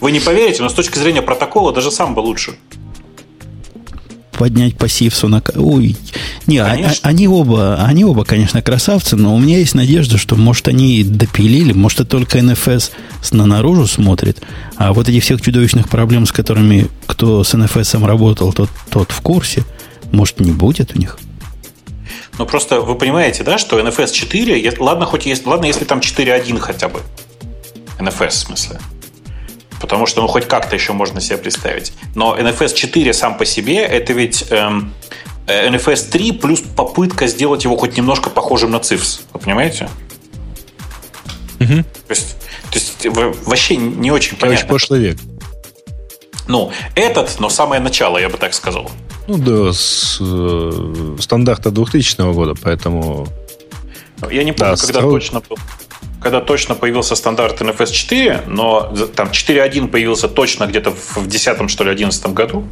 Вы 0.00 0.12
не 0.12 0.20
поверите, 0.20 0.62
но 0.62 0.68
с 0.68 0.74
точки 0.74 0.98
зрения 0.98 1.22
протокола 1.22 1.72
даже 1.72 1.90
сам 1.90 2.14
бы 2.14 2.20
лучше. 2.20 2.52
поднять 4.36 4.76
по 4.76 4.88
Сивсу 4.88 5.28
на... 5.28 5.40
Ой, 5.54 5.96
не, 6.48 6.58
а, 6.58 6.72
а, 6.72 6.92
они 7.02 7.28
оба, 7.28 7.76
они 7.84 8.04
оба, 8.04 8.24
конечно, 8.24 8.60
красавцы, 8.60 9.14
но 9.14 9.36
у 9.36 9.38
меня 9.38 9.58
есть 9.58 9.74
надежда, 9.74 10.18
что, 10.18 10.34
может, 10.34 10.66
они 10.66 11.04
допилили, 11.04 11.72
может, 11.72 12.00
это 12.00 12.10
только 12.10 12.38
NFS 12.38 12.90
на 13.30 13.46
наружу 13.46 13.86
смотрит, 13.86 14.42
а 14.76 14.92
вот 14.94 15.08
этих 15.08 15.22
всех 15.22 15.40
чудовищных 15.40 15.88
проблем, 15.88 16.26
с 16.26 16.32
которыми 16.32 16.88
кто 17.06 17.44
с 17.44 17.54
NFS 17.54 18.04
работал, 18.04 18.52
тот, 18.52 18.68
тот 18.90 19.12
в 19.12 19.20
курсе, 19.20 19.62
может, 20.10 20.40
не 20.40 20.50
будет 20.50 20.96
у 20.96 20.98
них. 20.98 21.18
Ну, 22.38 22.46
просто 22.46 22.80
вы 22.80 22.94
понимаете, 22.94 23.42
да, 23.42 23.58
что 23.58 23.78
NFS 23.78 24.12
4, 24.12 24.74
ладно, 24.78 25.06
хоть 25.06 25.26
есть, 25.26 25.46
ладно, 25.46 25.66
если 25.66 25.84
там 25.84 25.98
4.1 26.00 26.58
хотя 26.58 26.88
бы. 26.88 27.00
NFS 27.98 28.28
в 28.28 28.32
смысле. 28.32 28.80
Потому 29.80 30.06
что, 30.06 30.22
ну, 30.22 30.28
хоть 30.28 30.46
как-то 30.46 30.74
еще 30.74 30.92
можно 30.92 31.20
себе 31.20 31.38
представить. 31.38 31.92
Но 32.14 32.36
NFS 32.36 32.74
4 32.74 33.12
сам 33.12 33.36
по 33.36 33.44
себе, 33.44 33.78
это 33.78 34.12
ведь 34.12 34.44
эм, 34.50 34.94
э, 35.46 35.68
NFS 35.68 36.10
3 36.10 36.32
плюс 36.32 36.60
попытка 36.60 37.26
сделать 37.26 37.64
его 37.64 37.76
хоть 37.76 37.96
немножко 37.96 38.30
похожим 38.30 38.70
на 38.70 38.76
CIFS. 38.76 39.22
Вы 39.32 39.40
понимаете? 39.40 39.88
Угу. 41.60 41.74
То 41.74 42.10
есть, 42.10 42.36
то 42.70 42.74
есть 42.74 43.06
вообще 43.44 43.76
не 43.76 44.10
очень 44.10 44.36
понятно. 44.36 44.58
Очень 44.58 44.68
прошлый 44.68 45.00
век. 45.00 45.18
Ну, 46.48 46.72
этот, 46.94 47.38
но 47.38 47.48
самое 47.48 47.80
начало, 47.80 48.18
я 48.18 48.28
бы 48.28 48.38
так 48.38 48.54
сказал. 48.54 48.90
Ну 49.28 49.38
да, 49.38 49.72
с 49.72 50.18
э, 50.20 51.16
стандарта 51.20 51.70
2000 51.70 52.32
года, 52.32 52.54
поэтому... 52.60 53.26
Я 54.30 54.44
не 54.44 54.52
помню, 54.52 54.76
да, 54.76 54.80
когда 54.80 55.00
строй... 55.00 55.20
точно 55.20 55.42
был 55.48 55.58
когда 56.22 56.40
точно 56.40 56.74
появился 56.74 57.16
стандарт 57.16 57.60
NFS 57.60 57.90
4, 57.90 58.42
но 58.46 58.94
там 59.14 59.28
4.1 59.28 59.88
появился 59.88 60.28
точно 60.28 60.66
где-то 60.66 60.92
в 60.92 61.26
10 61.26 61.68
что 61.70 61.84
ли, 61.84 61.90
11 61.90 62.26
году, 62.28 62.64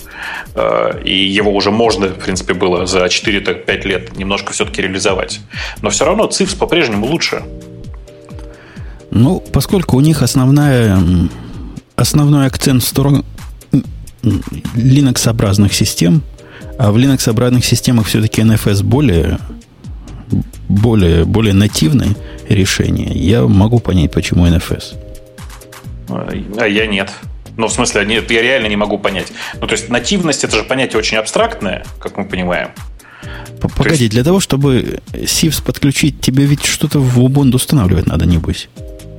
э, 0.55 1.03
и 1.05 1.27
его 1.27 1.53
уже 1.53 1.71
можно, 1.71 2.07
в 2.07 2.19
принципе, 2.19 2.55
было 2.55 2.87
за 2.87 3.07
4-5 3.07 3.83
лет 3.89 4.17
немножко 4.17 4.53
все-таки 4.53 4.83
реализовать. 4.83 5.41
Но 5.83 5.91
все 5.91 6.05
равно 6.05 6.27
CIFS 6.27 6.57
по-прежнему 6.57 7.07
лучше. 7.07 7.43
Ну, 9.11 9.41
поскольку 9.53 9.97
у 9.97 10.01
них 10.01 10.23
основная, 10.23 10.99
основной 11.97 12.47
акцент 12.47 12.85
в 12.85 12.87
сторону 12.87 13.25
Linux-образных 14.23 15.75
систем, 15.75 16.23
а 16.81 16.93
в 16.93 16.97
Linux-образных 16.97 17.63
системах 17.63 18.07
все-таки 18.07 18.41
NFS 18.41 18.83
более, 18.83 19.39
более, 20.67 21.27
более 21.27 21.53
нативный, 21.53 22.17
решение. 22.49 23.13
Я 23.13 23.43
могу 23.43 23.81
понять, 23.81 24.11
почему 24.13 24.47
NFS. 24.47 24.95
А 26.09 26.67
я 26.67 26.87
нет. 26.87 27.11
Ну, 27.59 27.67
в 27.67 27.73
смысле, 27.73 28.07
нет, 28.07 28.31
я 28.31 28.41
реально 28.41 28.69
не 28.69 28.77
могу 28.77 28.97
понять. 28.97 29.27
Ну, 29.61 29.67
то 29.67 29.75
есть, 29.75 29.91
нативность 29.91 30.43
это 30.43 30.57
же 30.57 30.63
понятие 30.63 30.99
очень 30.99 31.19
абстрактное, 31.19 31.85
как 31.99 32.17
мы 32.17 32.25
понимаем. 32.25 32.71
Погоди, 33.77 34.05
есть... 34.05 34.13
для 34.13 34.25
того, 34.25 34.41
чтобы 34.41 35.01
Sivs 35.13 35.63
подключить, 35.63 36.23
тебе 36.23 36.47
ведь 36.47 36.65
что-то 36.65 36.99
в 36.99 37.19
Ubuntu 37.21 37.57
устанавливать 37.57 38.07
надо, 38.07 38.25
небось. 38.25 38.71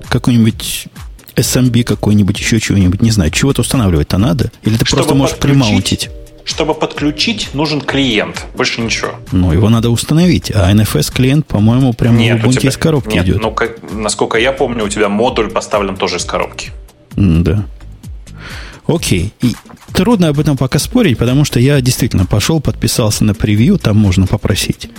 Какой-нибудь 0.10 0.88
SMB 1.36 1.84
какой-нибудь, 1.84 2.40
еще 2.40 2.60
чего-нибудь, 2.60 3.04
не 3.04 3.12
знаю. 3.12 3.30
Чего-то 3.30 3.62
устанавливать-то 3.62 4.18
надо? 4.18 4.52
Или 4.64 4.78
ты 4.78 4.86
чтобы 4.86 5.04
просто 5.04 5.14
можешь 5.14 5.38
примаунтить? 5.38 6.10
Чтобы 6.44 6.74
подключить, 6.74 7.50
нужен 7.54 7.82
клиент. 7.82 8.46
Больше 8.56 8.82
ничего. 8.82 9.16
Ну, 9.32 9.54
его 9.54 9.70
надо 9.70 9.90
установить. 9.90 10.52
А 10.52 10.72
NFS 10.72 11.14
клиент, 11.14 11.46
по-моему, 11.46 11.94
прямо 11.94 12.18
нет, 12.18 12.42
в 12.42 12.48
Ubuntu 12.48 12.60
тебя, 12.60 12.70
из 12.70 12.78
коробки 12.78 13.14
нет, 13.16 13.26
идет. 13.26 13.42
Ну, 13.42 13.52
как, 13.52 13.78
насколько 13.92 14.38
я 14.38 14.52
помню, 14.52 14.86
у 14.86 14.90
тебя 14.90 15.10
модуль 15.10 15.50
поставлен 15.50 15.96
тоже 15.96 16.18
из 16.18 16.26
коробки. 16.26 16.72
да. 17.16 17.66
Окей. 18.88 19.34
И 19.42 19.56
трудно 19.94 20.30
об 20.30 20.40
этом 20.40 20.58
пока 20.58 20.80
спорить, 20.80 21.18
потому 21.18 21.46
что 21.46 21.60
я 21.60 21.80
действительно 21.82 22.26
пошел, 22.26 22.60
подписался 22.60 23.24
на 23.24 23.34
превью, 23.34 23.78
там 23.78 23.98
можно 23.98 24.28
попросить. 24.28 24.90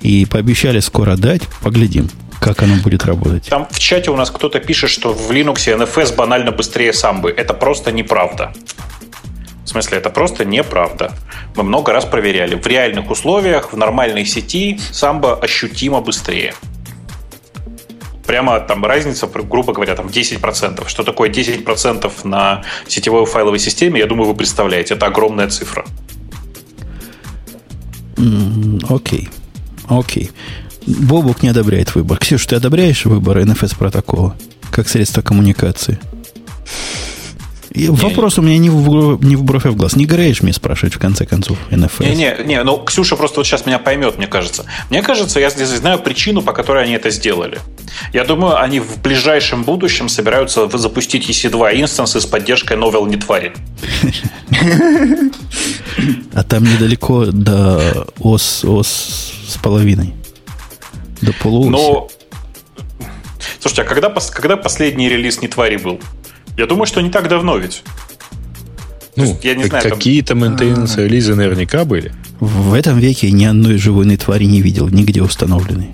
И 0.00 0.26
пообещали 0.26 0.80
скоро 0.80 1.16
дать. 1.16 1.42
Поглядим, 1.62 2.08
как 2.40 2.62
оно 2.62 2.76
будет 2.76 3.04
работать. 3.04 3.46
Там 3.48 3.66
в 3.70 3.78
чате 3.78 4.10
у 4.10 4.16
нас 4.16 4.30
кто-то 4.30 4.60
пишет, 4.60 4.90
что 4.90 5.12
в 5.12 5.30
Linux 5.30 5.66
NFS 5.66 6.14
банально 6.14 6.52
быстрее 6.52 6.92
самбы. 6.92 7.30
Это 7.30 7.54
просто 7.54 7.92
неправда. 7.92 8.52
В 9.70 9.72
смысле, 9.72 9.98
это 9.98 10.10
просто 10.10 10.44
неправда. 10.44 11.12
Мы 11.54 11.62
много 11.62 11.92
раз 11.92 12.04
проверяли. 12.04 12.56
В 12.56 12.66
реальных 12.66 13.08
условиях, 13.08 13.72
в 13.72 13.76
нормальной 13.76 14.24
сети 14.26 14.80
самбо 14.90 15.36
ощутимо 15.36 16.00
быстрее. 16.00 16.54
Прямо 18.26 18.58
там 18.58 18.84
разница, 18.84 19.28
грубо 19.28 19.72
говоря, 19.72 19.94
там 19.94 20.08
10%. 20.08 20.88
Что 20.88 21.04
такое 21.04 21.30
10% 21.30 22.10
на 22.24 22.64
сетевой 22.88 23.26
файловой 23.26 23.60
системе, 23.60 24.00
я 24.00 24.06
думаю, 24.06 24.30
вы 24.30 24.34
представляете. 24.34 24.94
Это 24.94 25.06
огромная 25.06 25.48
цифра. 25.48 25.86
Окей. 28.88 29.28
Окей. 29.88 30.32
Бобук 30.84 31.44
не 31.44 31.50
одобряет 31.50 31.94
выбор. 31.94 32.18
Ксюш, 32.18 32.44
ты 32.44 32.56
одобряешь 32.56 33.04
выбор 33.04 33.38
NFS 33.38 33.78
протокола 33.78 34.34
как 34.72 34.88
средство 34.88 35.22
коммуникации? 35.22 36.00
Не, 37.74 37.88
вопрос 37.88 38.38
у 38.38 38.42
меня 38.42 38.58
не 38.58 38.70
в, 38.70 39.24
не 39.24 39.36
в 39.36 39.44
бровь, 39.44 39.66
а 39.66 39.70
в 39.70 39.76
глаз. 39.76 39.94
Не 39.94 40.04
Грейш 40.04 40.42
мне 40.42 40.52
спрашивать, 40.52 40.94
в 40.94 40.98
конце 40.98 41.24
концов, 41.24 41.58
НФС. 41.70 42.00
Не-не, 42.00 42.36
не, 42.44 42.62
ну 42.64 42.78
Ксюша 42.78 43.16
просто 43.16 43.40
вот 43.40 43.46
сейчас 43.46 43.64
меня 43.66 43.78
поймет, 43.78 44.18
мне 44.18 44.26
кажется. 44.26 44.64
Мне 44.90 45.02
кажется, 45.02 45.38
я 45.38 45.50
здесь 45.50 45.68
знаю 45.68 46.00
причину, 46.00 46.42
по 46.42 46.52
которой 46.52 46.82
они 46.84 46.94
это 46.94 47.10
сделали. 47.10 47.60
Я 48.12 48.24
думаю, 48.24 48.60
они 48.60 48.80
в 48.80 49.00
ближайшем 49.00 49.62
будущем 49.62 50.08
собираются 50.08 50.68
запустить 50.76 51.28
EC2 51.30 51.80
инстансы 51.80 52.20
с 52.20 52.26
поддержкой 52.26 52.76
новел 52.76 53.06
не 53.06 53.16
твари. 53.16 53.52
А 56.32 56.42
там 56.42 56.64
недалеко 56.64 57.26
до 57.26 58.06
ОС, 58.18 58.64
ОС 58.64 59.32
с 59.48 59.56
половиной. 59.58 60.14
До 61.20 61.32
полуоси. 61.32 61.70
Но... 61.70 62.08
Слушайте, 63.60 63.82
а 63.82 63.84
когда, 63.84 64.08
когда 64.08 64.56
последний 64.56 65.08
релиз 65.08 65.42
не 65.42 65.48
твари 65.48 65.76
был? 65.76 66.00
Я 66.56 66.66
думаю, 66.66 66.86
что 66.86 67.00
не 67.00 67.10
так 67.10 67.28
давно 67.28 67.56
ведь. 67.56 67.82
Ну, 69.16 69.38
я 69.42 69.54
не 69.54 69.64
знаю, 69.64 69.90
какие-то 69.90 70.34
maintenance 70.34 70.96
релизы 70.96 71.34
наверняка 71.34 71.84
были. 71.84 72.12
В 72.38 72.74
этом 72.74 72.98
веке 72.98 73.28
я 73.28 73.32
ни 73.32 73.44
одной 73.44 73.76
живой 73.76 74.16
твари 74.16 74.44
не 74.44 74.62
видел, 74.62 74.88
нигде 74.88 75.22
установленной. 75.22 75.90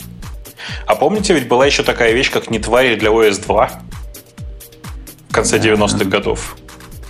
А 0.86 0.94
помните, 0.94 1.34
ведь 1.34 1.48
была 1.48 1.66
еще 1.66 1.82
такая 1.82 2.12
вещь, 2.12 2.30
как 2.30 2.50
не 2.50 2.58
твари 2.58 2.96
для 2.96 3.10
OS 3.10 3.42
2 3.44 3.70
в 5.28 5.32
конце 5.32 5.58
90-х 5.58 6.04
годов. 6.04 6.56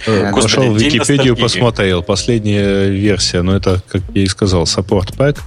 Э, 0.06 0.32
Пошел 0.32 0.72
в 0.72 0.78
Википедию, 0.78 1.36
посмотрел. 1.36 2.02
Последняя 2.02 2.88
версия, 2.88 3.42
но 3.42 3.52
ну, 3.52 3.58
это, 3.58 3.82
как 3.88 4.02
я 4.14 4.22
и 4.22 4.26
сказал, 4.26 4.64
Support 4.64 5.16
Pack 5.16 5.38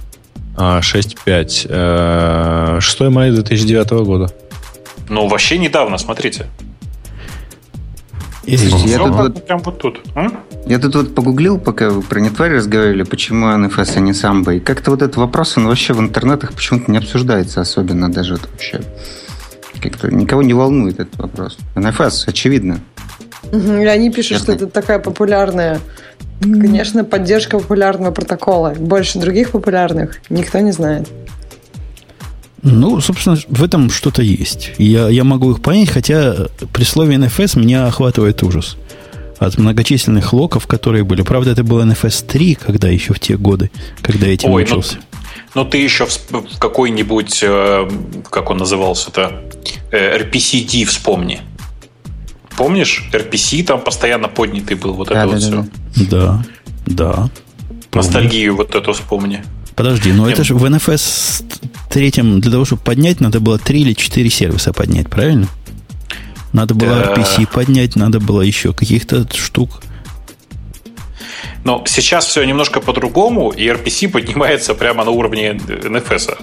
6.5. 0.56 2.80
6 2.80 3.00
мая 3.00 3.32
2009 3.32 3.90
года. 4.04 4.32
Ну, 5.08 5.26
вообще 5.26 5.58
недавно, 5.58 5.98
смотрите. 5.98 6.46
Извините, 8.54 8.88
я 8.88 8.98
тут 8.98 9.14
вот, 9.14 9.46
прям 9.46 9.58
вот 9.60 9.78
тут. 9.78 10.00
А? 10.14 10.28
Я 10.66 10.78
тут 10.78 10.94
вот 10.94 11.14
погуглил, 11.14 11.58
пока 11.58 11.90
вы 11.90 12.02
про 12.02 12.20
нетварь 12.20 12.52
разговаривали, 12.52 13.02
почему 13.04 13.46
NFS, 13.46 13.92
а 13.96 14.00
не 14.00 14.12
самбо. 14.12 14.54
И 14.54 14.60
как-то 14.60 14.90
вот 14.90 15.02
этот 15.02 15.16
вопрос, 15.16 15.56
он 15.56 15.66
вообще 15.66 15.92
в 15.92 16.00
интернетах 16.00 16.52
почему-то 16.52 16.90
не 16.90 16.98
обсуждается 16.98 17.60
особенно 17.60 18.10
даже 18.10 18.34
это 18.34 18.48
вообще. 18.50 18.80
Как-то 19.80 20.10
никого 20.12 20.42
не 20.42 20.52
волнует 20.52 21.00
этот 21.00 21.16
вопрос. 21.18 21.58
NFS, 21.74 22.24
очевидно. 22.26 22.80
И 23.52 23.56
они 23.56 24.10
пишут, 24.10 24.38
Честно. 24.38 24.54
что 24.54 24.64
это 24.64 24.66
такая 24.66 24.98
популярная 24.98 25.80
Конечно, 26.40 27.04
поддержка 27.04 27.58
популярного 27.58 28.12
протокола. 28.12 28.74
Больше 28.78 29.18
других 29.18 29.50
популярных 29.50 30.20
никто 30.30 30.58
не 30.60 30.72
знает. 30.72 31.06
Ну, 32.62 33.00
собственно, 33.00 33.38
в 33.48 33.62
этом 33.62 33.90
что-то 33.90 34.22
есть. 34.22 34.72
Я, 34.78 35.08
я 35.08 35.24
могу 35.24 35.52
их 35.52 35.62
понять, 35.62 35.88
хотя 35.88 36.48
при 36.72 36.84
слове 36.84 37.16
NFS 37.16 37.58
меня 37.58 37.86
охватывает 37.86 38.42
ужас. 38.42 38.76
От 39.38 39.56
многочисленных 39.56 40.34
локов, 40.34 40.66
которые 40.66 41.02
были. 41.02 41.22
Правда, 41.22 41.52
это 41.52 41.64
был 41.64 41.80
NFS 41.80 42.26
3, 42.26 42.56
когда 42.56 42.88
еще 42.88 43.14
в 43.14 43.20
те 43.20 43.38
годы, 43.38 43.70
когда 44.02 44.26
я 44.26 44.34
этим 44.34 44.50
Ой, 44.50 44.66
ну 44.68 44.78
учился. 44.78 44.96
Ну, 45.54 45.64
ну, 45.64 45.64
ты 45.64 45.78
еще 45.78 46.06
в, 46.06 46.58
какой-нибудь, 46.58 47.40
э, 47.42 47.90
как 48.28 48.50
он 48.50 48.58
назывался-то, 48.58 49.42
э, 49.90 50.18
RPCD 50.18 50.84
вспомни. 50.84 51.40
Помнишь? 52.56 53.08
RPC 53.12 53.64
там 53.64 53.80
постоянно 53.80 54.28
поднятый 54.28 54.76
был, 54.76 54.92
вот 54.92 55.08
да, 55.08 55.24
это 55.24 55.50
да, 55.50 55.56
вот 55.56 55.64
да, 55.64 55.68
все. 55.92 56.06
Да, 56.10 56.44
да. 56.86 57.28
Ностальгию 57.94 58.56
вот 58.56 58.74
эту 58.74 58.92
вспомни. 58.92 59.42
Подожди, 59.76 60.12
но 60.12 60.26
Нет. 60.26 60.34
это 60.34 60.44
же 60.44 60.54
в 60.54 60.64
NFS 60.64 61.44
третьем, 61.88 62.40
для 62.40 62.50
того, 62.50 62.64
чтобы 62.64 62.82
поднять, 62.82 63.20
надо 63.20 63.40
было 63.40 63.58
3 63.58 63.80
или 63.80 63.92
4 63.94 64.28
сервиса 64.30 64.72
поднять, 64.72 65.08
правильно? 65.08 65.48
Надо 66.52 66.74
было 66.74 66.96
да. 66.96 67.14
RPC 67.14 67.48
поднять, 67.52 67.96
надо 67.96 68.20
было 68.20 68.42
еще 68.42 68.72
каких-то 68.72 69.26
штук. 69.34 69.82
Но 71.64 71.84
сейчас 71.86 72.26
все 72.26 72.44
немножко 72.44 72.80
по-другому, 72.80 73.50
и 73.50 73.66
RPC 73.66 74.08
поднимается 74.12 74.74
прямо 74.74 75.04
на 75.04 75.10
уровне 75.10 75.52
NFS. 75.52 76.38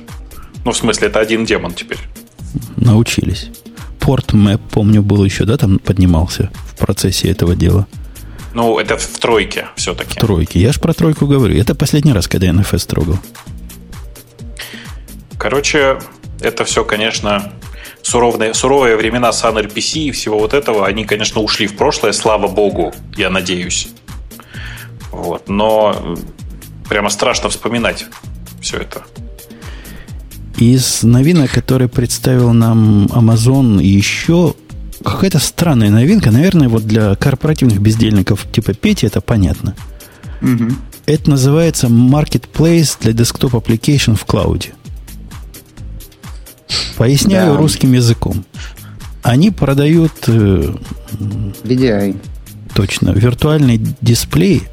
Ну, 0.66 0.72
в 0.72 0.78
смысле, 0.78 1.08
это 1.08 1.20
один 1.20 1.46
демон 1.46 1.74
теперь. 1.74 2.00
Научились. 2.76 3.50
Порт 4.00 4.34
Map, 4.34 4.62
помню, 4.72 5.02
был 5.02 5.24
еще, 5.24 5.46
да, 5.46 5.58
там 5.58 5.80
поднимался 5.80 6.50
в 6.74 6.78
процессе 6.78 7.30
этого 7.30 7.56
дела. 7.56 7.88
Ну, 8.58 8.80
это 8.80 8.98
в 8.98 9.20
тройке 9.20 9.68
все-таки. 9.76 10.14
В 10.14 10.16
тройке. 10.16 10.60
Я 10.60 10.72
же 10.72 10.80
про 10.80 10.92
тройку 10.92 11.28
говорю. 11.28 11.56
Это 11.56 11.76
последний 11.76 12.12
раз, 12.12 12.28
когда 12.28 12.48
я 12.48 12.54
NFS 12.54 12.88
трогал. 12.88 13.20
Короче, 15.38 16.00
это 16.42 16.66
все, 16.66 16.84
конечно, 16.84 17.54
суровые, 18.02 18.56
суровые 18.56 18.96
времена 18.96 19.30
Sun 19.30 19.64
RPC 19.64 20.00
и 20.00 20.12
всего 20.12 20.40
вот 20.40 20.56
этого, 20.56 20.88
они, 20.88 21.06
конечно, 21.06 21.40
ушли 21.40 21.68
в 21.68 21.78
прошлое, 21.78 22.14
слава 22.14 22.48
богу, 22.48 22.96
я 23.16 23.30
надеюсь. 23.30 23.90
Вот. 25.12 25.48
Но 25.50 26.18
прямо 26.90 27.12
страшно 27.12 27.50
вспоминать 27.50 28.08
все 28.60 28.78
это. 28.78 29.04
Из 30.58 31.04
новинок, 31.04 31.52
которые 31.52 31.90
представил 31.90 32.54
нам 32.54 33.06
Amazon, 33.06 33.84
еще 33.84 34.56
какая-то 35.12 35.40
странная 35.40 35.90
новинка. 35.90 36.32
Наверное, 36.32 36.70
вот 36.70 36.86
для 36.86 37.16
корпоративных 37.16 37.80
бездельников 37.80 38.46
типа 38.52 38.74
Пети 38.74 39.06
это 39.06 39.22
понятно. 39.22 39.76
Угу. 40.42 40.72
Это 41.06 41.30
называется 41.30 41.88
Marketplace 41.88 42.98
для 43.00 43.14
Desktop 43.14 43.52
Application 43.52 44.16
в 44.16 44.26
клауде. 44.26 44.74
Поясняю 46.98 47.54
да. 47.54 47.58
русским 47.58 47.94
языком. 47.94 48.44
Они 49.24 49.52
продают... 49.52 50.12
Э, 50.28 50.74
VDI. 51.64 52.20
Точно. 52.74 53.12
Виртуальный 53.12 53.80
дисплей, 54.02 54.64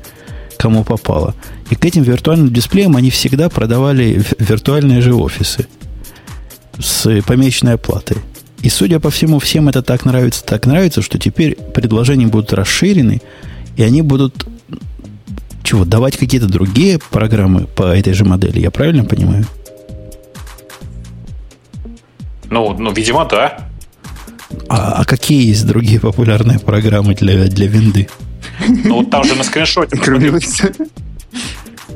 кому 0.58 0.84
попало. 0.84 1.34
И 1.70 1.74
к 1.76 1.84
этим 1.84 2.02
виртуальным 2.02 2.52
дисплеям 2.52 2.96
они 2.96 3.10
всегда 3.10 3.48
продавали 3.48 4.22
виртуальные 4.38 5.00
же 5.00 5.14
офисы 5.14 5.66
с 6.78 7.22
помеченной 7.22 7.74
оплатой. 7.74 8.18
И, 8.64 8.70
судя 8.70 8.98
по 8.98 9.10
всему, 9.10 9.38
всем 9.40 9.68
это 9.68 9.82
так 9.82 10.06
нравится, 10.06 10.42
так 10.42 10.64
нравится, 10.64 11.02
что 11.02 11.18
теперь 11.18 11.54
предложения 11.54 12.28
будут 12.28 12.54
расширены, 12.54 13.20
и 13.76 13.82
они 13.82 14.00
будут 14.00 14.46
чего, 15.62 15.84
давать 15.84 16.16
какие-то 16.16 16.46
другие 16.46 16.98
программы 17.10 17.66
по 17.66 17.94
этой 17.94 18.14
же 18.14 18.24
модели. 18.24 18.60
Я 18.60 18.70
правильно 18.70 19.04
понимаю? 19.04 19.44
Ну, 22.48 22.72
ну 22.78 22.90
видимо, 22.90 23.26
да. 23.26 23.68
А, 24.70 25.02
а 25.02 25.04
какие 25.04 25.46
есть 25.46 25.66
другие 25.66 26.00
популярные 26.00 26.58
программы 26.58 27.14
для, 27.14 27.44
для 27.44 27.66
винды? 27.66 28.08
Ну, 28.66 28.96
вот 29.00 29.10
там 29.10 29.24
же 29.24 29.34
на 29.34 29.44
скриншоте. 29.44 29.94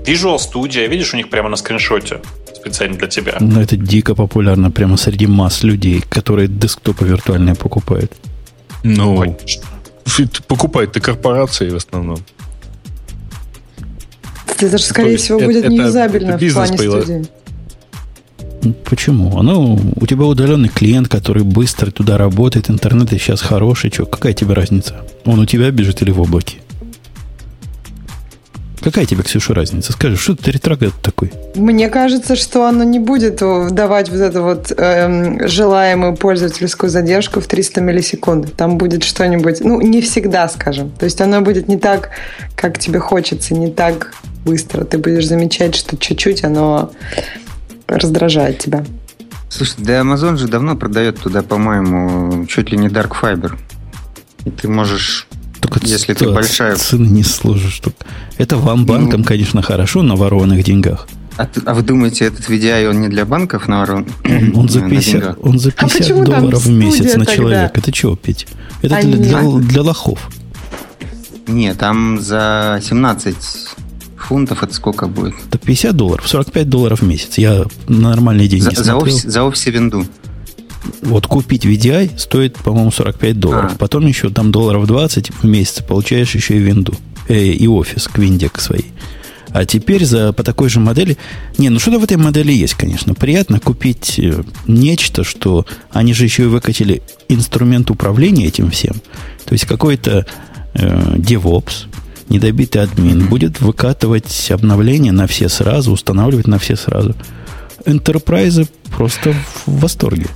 Visual 0.05 0.37
Studio, 0.37 0.87
видишь, 0.87 1.15
у 1.15 1.17
них 1.17 1.31
прямо 1.31 1.49
на 1.49 1.57
скриншоте 1.57 2.21
специально 2.69 2.97
для 2.97 3.09
тебя. 3.09 3.37
Ну, 3.41 3.61
это 3.61 3.77
дико 3.77 4.15
популярно 4.15 4.71
прямо 4.71 4.97
среди 4.97 5.27
масс 5.27 5.65
людей, 5.65 6.03
которые 6.09 6.49
десктопы 6.49 7.05
виртуальные 7.05 7.55
покупают. 7.55 8.13
Ну, 8.85 9.37
покупают-то 10.47 11.01
корпорации 11.01 11.71
в 11.71 11.77
основном. 11.77 12.19
Это 14.61 14.79
же, 14.79 14.85
скорее 14.85 15.15
это, 15.15 15.23
всего, 15.23 15.41
будет 15.41 15.65
это, 15.65 15.73
неюзабельно 15.73 16.31
это 16.33 16.45
в 16.45 16.53
плане 16.53 16.79
студии. 16.79 17.27
Почему? 18.85 19.39
Оно, 19.39 19.79
у 20.01 20.07
тебя 20.07 20.25
удаленный 20.25 20.69
клиент, 20.69 21.09
который 21.09 21.45
быстро 21.45 21.91
туда 21.93 22.19
работает, 22.19 22.69
интернет 22.69 23.11
сейчас 23.11 23.41
хороший. 23.41 23.91
Что, 23.93 24.05
какая 24.05 24.33
тебе 24.33 24.55
разница? 24.55 25.07
Он 25.25 25.39
у 25.39 25.47
тебя 25.47 25.71
бежит 25.71 26.03
или 26.03 26.11
в 26.11 26.21
облаке? 26.21 26.57
Какая 28.83 29.07
тебе, 29.07 29.23
Ксюша, 29.23 29.55
разница? 29.55 29.93
Скажи, 29.93 30.17
что 30.17 30.37
ты 30.37 30.51
ретроград 30.51 30.95
такой? 31.03 31.33
Мне 31.55 31.89
кажется, 31.89 32.37
что 32.37 32.67
оно 32.67 32.85
не 32.85 32.99
будет 32.99 33.37
давать 33.37 34.09
вот 34.09 34.21
эту 34.21 34.43
вот 34.43 34.73
эм, 34.77 35.47
желаемую 35.49 36.17
пользовательскую 36.17 36.91
задержку 36.91 37.41
в 37.41 37.47
300 37.47 37.81
миллисекунд. 37.81 38.55
Там 38.55 38.79
будет 38.79 39.05
что-нибудь, 39.05 39.61
ну, 39.61 39.81
не 39.81 40.01
всегда, 40.01 40.49
скажем. 40.49 40.91
То 40.91 41.05
есть 41.05 41.21
оно 41.21 41.41
будет 41.41 41.69
не 41.69 41.79
так, 41.79 42.11
как 42.55 42.79
тебе 42.79 42.99
хочется, 42.99 43.55
не 43.55 43.71
так 43.71 44.13
быстро. 44.45 44.85
Ты 44.85 44.99
будешь 44.99 45.27
замечать, 45.27 45.75
что 45.75 45.97
чуть-чуть 45.97 46.45
оно 46.45 46.93
раздражает 47.87 48.59
тебя. 48.59 48.85
Слушай, 49.49 49.77
да 49.79 50.01
Amazon 50.01 50.37
же 50.37 50.47
давно 50.47 50.77
продает 50.77 51.19
туда, 51.19 51.43
по-моему, 51.43 52.47
чуть 52.47 52.71
ли 52.71 52.79
не 52.79 52.89
Dark 52.89 53.13
Fiber. 53.21 53.57
И 54.45 54.51
ты 54.51 54.69
можешь, 54.69 55.28
Только 55.61 55.81
если 55.83 56.15
ты 56.15 56.29
большая... 56.31 56.77
Цены 56.77 57.09
не 57.09 57.23
сложишь. 57.23 57.81
Это 58.37 58.57
вам, 58.57 58.87
банкам, 58.87 59.21
ну, 59.21 59.27
конечно, 59.27 59.63
хорошо 59.63 60.03
на 60.03 60.17
ворованных 60.17 60.65
деньгах. 60.65 61.09
А, 61.37 61.49
а 61.67 61.75
вы 61.75 61.83
думаете, 61.83 62.25
этот 62.25 62.49
VDI, 62.49 62.89
он 62.89 63.01
не 63.01 63.09
для 63.09 63.25
банков 63.25 63.69
на 63.69 63.81
ворон... 63.81 64.07
он, 64.25 64.57
он 64.57 64.69
за 64.69 64.81
50, 64.81 65.39
он 65.41 65.59
за 65.59 65.71
50 65.71 66.11
а 66.11 66.25
долларов 66.25 66.65
в 66.65 66.71
месяц 66.71 67.15
на 67.17 67.25
тогда? 67.25 67.37
человека. 67.37 67.73
Это 67.75 67.93
чего, 67.93 68.17
Петь? 68.17 68.47
Это 68.83 68.97
а 68.97 69.03
для, 69.03 69.17
для, 69.17 69.43
для 69.43 69.83
лохов. 69.83 70.29
Нет, 71.47 71.79
там 71.79 72.21
за 72.21 72.81
17 72.83 73.37
фунтов 74.17 74.63
это 74.63 74.75
сколько 74.75 75.07
будет? 75.07 75.35
Это 75.49 75.59
50 75.59 75.97
долларов, 75.97 76.29
45 76.29 76.69
долларов 76.69 77.01
в 77.01 77.07
месяц. 77.07 77.39
Я 77.39 77.65
на 77.87 78.11
нормальные 78.11 78.49
деньги 78.49 78.75
за, 78.75 78.83
за, 78.83 78.97
офис, 78.97 79.23
за 79.23 79.45
офисе 79.45 79.71
винду. 79.71 80.05
Вот 81.03 81.27
купить 81.27 81.65
VDI 81.65 82.19
стоит, 82.19 82.57
по-моему, 82.57 82.91
45 82.91 83.39
долларов. 83.39 83.73
А. 83.75 83.79
Потом 83.79 84.07
еще 84.07 84.31
там 84.31 84.53
долларов 84.53 84.87
20 84.87 85.31
в 85.31 85.45
месяц 85.45 85.83
получаешь 85.83 86.35
еще 86.35 86.57
и 86.57 86.59
винду. 86.59 86.95
Э, 87.29 87.39
и 87.39 87.67
офис 87.67 88.09
к 88.09 88.19
винде 88.19 88.49
к 88.49 88.61
своей. 88.61 88.93
А 89.51 89.65
теперь 89.65 90.05
за, 90.05 90.33
по 90.33 90.43
такой 90.43 90.69
же 90.69 90.81
модели... 90.81 91.17
Не, 91.57 91.71
ну 91.71 91.79
что-то 91.79 91.99
в 91.99 92.05
этой 92.05 92.17
модели 92.17 92.53
есть, 92.53 92.75
конечно. 92.75 93.15
Приятно 93.15 93.61
купить 93.61 94.19
э, 94.19 94.43
нечто, 94.67 95.25
что... 95.25 95.67
Они 95.91 96.13
же 96.13 96.25
еще 96.25 96.45
и 96.45 96.47
выкатили 96.47 97.03
инструмент 97.29 97.91
управления 97.91 98.47
этим 98.47 98.71
всем. 98.71 98.95
То 99.45 99.53
есть 99.53 99.65
какой-то 99.65 100.27
э, 100.75 101.15
DevOps, 101.17 101.87
недобитый 102.29 102.83
админ 102.83 103.27
будет 103.27 103.61
выкатывать 103.61 104.51
обновления 104.51 105.13
на 105.13 105.27
все 105.27 105.49
сразу, 105.49 105.93
устанавливать 105.93 106.47
на 106.47 106.59
все 106.59 106.77
сразу. 106.77 107.15
Enterprise 107.85 108.69
просто 108.97 109.35
в 109.67 109.81
восторге. 109.81 110.27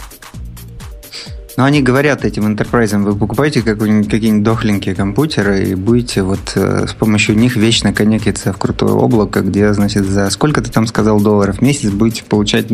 Но 1.57 1.65
они 1.65 1.83
говорят 1.83 2.25
этим 2.25 2.47
enterprise, 2.47 2.97
вы 2.99 3.15
покупаете 3.15 3.63
какие-нибудь 3.63 4.43
дохленькие 4.43 4.95
компьютеры 4.95 5.65
и 5.65 5.75
будете 5.75 6.23
вот 6.23 6.53
э, 6.55 6.87
с 6.87 6.95
помощью 6.95 7.37
них 7.37 7.57
вечно 7.57 7.93
коннектиться 7.93 8.53
в 8.53 8.59
крутое 8.59 8.95
облако, 8.95 9.41
где, 9.41 9.73
значит, 9.75 10.05
за 10.05 10.31
сколько 10.31 10.63
ты 10.63 10.71
там 10.71 10.87
сказал 10.87 11.21
долларов 11.21 11.59
в 11.59 11.63
месяц 11.63 11.91
будете 11.91 12.25
получать 12.25 12.67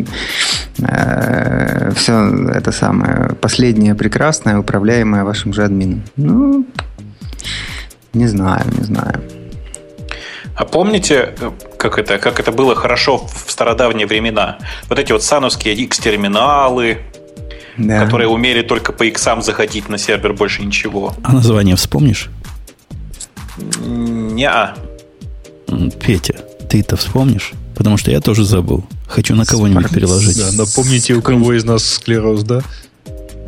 э, 0.78 1.92
все 1.96 2.48
это 2.54 2.70
самое 2.70 3.34
последнее 3.40 3.94
прекрасное, 3.94 4.58
управляемое 4.58 5.24
вашим 5.24 5.52
же 5.52 5.64
админом. 5.64 6.02
Ну, 6.16 6.66
не 8.12 8.26
знаю, 8.26 8.64
не 8.78 8.84
знаю. 8.84 9.22
А 10.54 10.64
помните, 10.64 11.34
как 11.76 11.98
это, 11.98 12.18
как 12.18 12.40
это 12.40 12.50
было 12.50 12.74
хорошо 12.74 13.18
в 13.18 13.50
стародавние 13.50 14.08
времена? 14.08 14.58
Вот 14.88 14.98
эти 14.98 15.12
вот 15.12 15.22
сановские 15.22 15.74
X-терминалы, 15.74 16.98
да. 17.78 18.04
которые 18.04 18.28
умели 18.28 18.62
только 18.62 18.92
по 18.92 19.04
иксам 19.04 19.42
заходить 19.42 19.88
на 19.88 19.98
сервер, 19.98 20.32
больше 20.32 20.62
ничего. 20.62 21.14
А 21.22 21.32
название 21.32 21.76
вспомнишь? 21.76 22.30
Не-а. 23.78 24.76
Петя, 26.00 26.34
ты 26.68 26.80
это 26.80 26.96
вспомнишь? 26.96 27.52
Потому 27.74 27.96
что 27.96 28.10
я 28.10 28.20
тоже 28.20 28.44
забыл. 28.44 28.84
Хочу 29.06 29.34
на 29.34 29.44
кого-нибудь 29.44 29.90
переложить. 29.90 30.36
Да, 30.36 30.50
напомните, 30.52 31.14
у 31.14 31.22
кого 31.22 31.52
из 31.52 31.64
нас 31.64 31.84
склероз, 31.84 32.42
да? 32.42 32.62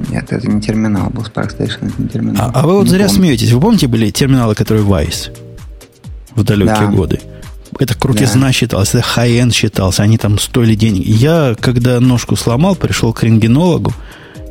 Нет, 0.09 0.33
это 0.33 0.49
не 0.49 0.63
терминал 0.63 1.11
был, 1.11 1.23
Spark 1.23 1.59
Station, 1.59 1.89
это 1.89 2.03
не 2.03 2.09
терминал. 2.09 2.51
А, 2.55 2.61
а 2.61 2.67
вы 2.67 2.75
вот 2.75 2.85
не 2.85 2.91
зря 2.91 3.07
помню. 3.07 3.19
смеетесь. 3.19 3.53
Вы 3.53 3.61
помните, 3.61 3.87
были 3.87 4.11
терминалы, 4.11 4.55
которые 4.55 4.85
Vice 4.85 5.37
в 6.35 6.43
далекие 6.43 6.77
да. 6.77 6.87
годы? 6.87 7.21
Это 7.81 7.95
крутизна 7.95 8.49
да. 8.49 8.53
считалось, 8.53 8.91
это 8.91 9.03
high-end 9.17 9.55
считался, 9.55 10.03
они 10.03 10.19
там 10.19 10.39
стоили 10.39 10.75
денег. 10.75 11.03
Я, 11.07 11.57
когда 11.59 11.99
ножку 11.99 12.37
сломал, 12.37 12.77
пришел 12.77 13.15
к 13.15 13.23
рентгенологу, 13.23 13.95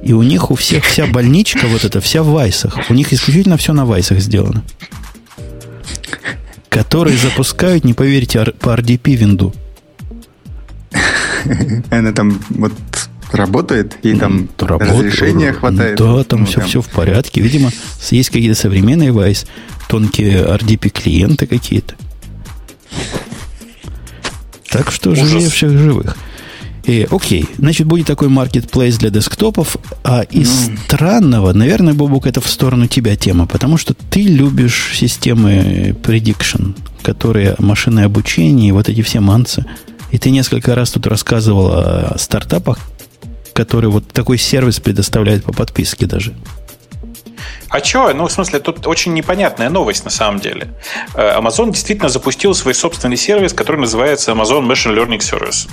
и 0.02 0.14
у 0.14 0.24
них 0.24 0.50
у 0.50 0.56
всех 0.56 0.84
вся 0.84 1.06
больничка 1.06 1.68
вот 1.68 1.86
эта, 1.86 2.02
вся 2.02 2.24
в 2.24 2.30
вайсах. 2.30 2.76
У 2.90 2.94
них 2.96 3.14
исключительно 3.14 3.58
все 3.58 3.74
на 3.74 3.86
вайсах 3.86 4.20
сделано. 4.20 4.64
Которые 6.70 7.18
запускают, 7.18 7.84
не 7.84 7.94
поверите, 7.94 8.44
по 8.60 8.70
RDP 8.70 9.16
винду. 9.16 9.54
Она 11.92 12.12
там 12.12 12.42
вот 12.50 12.74
работает, 13.32 13.96
и 14.02 14.16
там 14.16 14.50
разрешения 14.58 15.54
хватает. 15.54 16.00
Да, 16.00 16.24
там, 16.24 16.42
ну, 16.42 16.46
все, 16.48 16.62
там 16.62 16.68
все 16.68 16.82
в 16.82 16.90
порядке. 16.90 17.42
Видимо, 17.42 17.70
есть 18.10 18.32
какие-то 18.32 18.60
современные 18.60 19.12
Vice, 19.12 19.46
тонкие 19.88 20.46
RDP 20.46 20.90
клиенты 20.90 21.46
какие-то. 21.46 21.94
Так 24.72 24.92
что 24.92 25.12
Ужас. 25.12 25.28
живее 25.28 25.50
всех 25.50 25.72
живых. 25.72 26.18
И, 26.84 27.08
окей, 27.12 27.46
значит, 27.58 27.88
будет 27.88 28.08
такой 28.08 28.30
маркетплейс 28.30 28.98
для 28.98 29.10
десктопов. 29.10 29.78
А 30.04 30.22
из 30.22 30.70
mm. 30.70 30.80
странного, 30.86 31.54
наверное, 31.54 31.94
Бобук, 31.94 32.26
это 32.26 32.42
в 32.42 32.48
сторону 32.48 32.88
тебя 32.88 33.16
тема, 33.16 33.46
потому 33.46 33.78
что 33.78 33.94
ты 33.94 34.24
любишь 34.24 34.92
системы 34.96 35.96
prediction, 36.02 36.76
которые 37.04 37.56
машинное 37.60 38.06
обучение 38.06 38.70
и 38.70 38.72
вот 38.72 38.90
эти 38.90 39.02
все 39.02 39.20
манцы. 39.20 39.66
И 40.12 40.18
ты 40.18 40.32
несколько 40.32 40.74
раз 40.74 40.92
тут 40.92 41.06
рассказывал 41.06 41.72
о 41.72 42.16
стартапах, 42.18 42.80
который 43.54 43.90
вот 43.90 44.08
такой 44.08 44.38
сервис 44.38 44.80
предоставляет 44.80 45.44
по 45.44 45.54
подписке 45.54 46.08
даже. 46.08 46.34
А 47.70 47.84
что? 47.84 48.12
Ну, 48.14 48.28
в 48.28 48.32
смысле, 48.32 48.60
тут 48.60 48.88
очень 48.88 49.14
непонятная 49.14 49.70
новость 49.70 50.04
на 50.06 50.12
самом 50.12 50.40
деле. 50.40 50.70
Э, 51.16 51.38
Amazon 51.38 51.72
действительно 51.72 52.10
запустил 52.10 52.54
свой 52.56 52.74
собственный 52.74 53.18
сервис, 53.18 53.54
который 53.54 53.80
называется 53.80 54.32
Amazon 54.32 54.68
Machine 54.68 54.96
Learning 54.96 55.20
Service. 55.20 55.70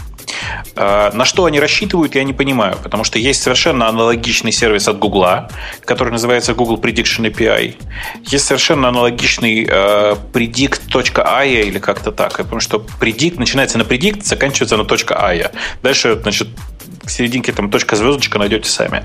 Э, 0.74 1.11
на 1.12 1.24
что 1.24 1.47
они 1.47 1.59
рассчитывают, 1.59 2.14
я 2.14 2.24
не 2.24 2.35
понимаю, 2.35 2.77
потому 2.83 3.05
что 3.05 3.18
есть 3.18 3.43
совершенно 3.43 3.89
аналогичный 3.89 4.53
сервис 4.53 4.89
от 4.89 4.99
Google, 4.99 5.49
который 5.85 6.12
называется 6.12 6.55
Google 6.55 6.77
Prediction 6.77 7.31
API. 7.31 7.77
Есть 8.24 8.47
совершенно 8.47 8.89
аналогичный 8.89 9.66
э, 9.68 10.16
predict.aya 10.33 11.62
или 11.62 11.79
как-то 11.79 12.12
так. 12.12 12.37
Помню, 12.37 12.61
что 12.61 12.85
predict 13.01 13.39
начинается 13.39 13.79
на 13.79 13.83
predict, 13.83 14.24
заканчивается 14.24 14.77
на 14.77 14.83
.aya. 14.83 15.51
Дальше, 15.83 16.18
значит, 16.20 16.49
к 17.07 17.11
серединке 17.11 17.52
там 17.52 17.70
точка 17.70 17.96
звездочка 17.96 18.38
найдете 18.38 18.68
сами. 18.68 19.04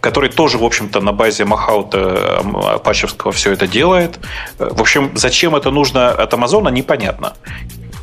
Который 0.00 0.30
тоже, 0.30 0.58
в 0.58 0.64
общем-то, 0.64 1.00
на 1.00 1.12
базе 1.12 1.44
Махаута 1.44 2.38
Апачевского 2.74 3.32
все 3.32 3.52
это 3.52 3.66
делает. 3.66 4.18
В 4.58 4.80
общем, 4.80 5.12
зачем 5.16 5.56
это 5.56 5.70
нужно 5.70 6.10
от 6.10 6.32
Амазона, 6.32 6.68
непонятно. 6.68 7.34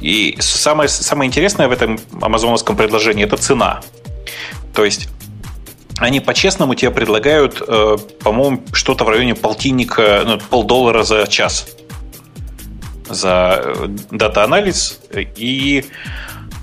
И 0.02 0.36
самое, 0.40 0.90
самое 0.90 1.28
интересное 1.28 1.68
в 1.68 1.72
этом 1.72 2.00
амазоновском 2.22 2.76
предложении– 2.76 3.24
это 3.26 3.38
цена. 3.38 3.82
То 4.74 4.84
есть 4.84 5.10
они 5.98 6.20
по-честному 6.20 6.74
тебе 6.76 6.92
предлагают, 6.92 7.62
э, 7.66 7.98
по-моему, 8.24 8.64
что-то 8.74 9.04
в 9.04 9.10
районе 9.10 9.36
полтинника, 9.36 10.24
ну, 10.26 10.40
полдоллара 10.40 11.04
за 11.04 11.28
час 11.28 11.68
за 13.08 13.62
э, 13.64 13.88
дата-анализ. 14.10 15.00
И 15.14 15.86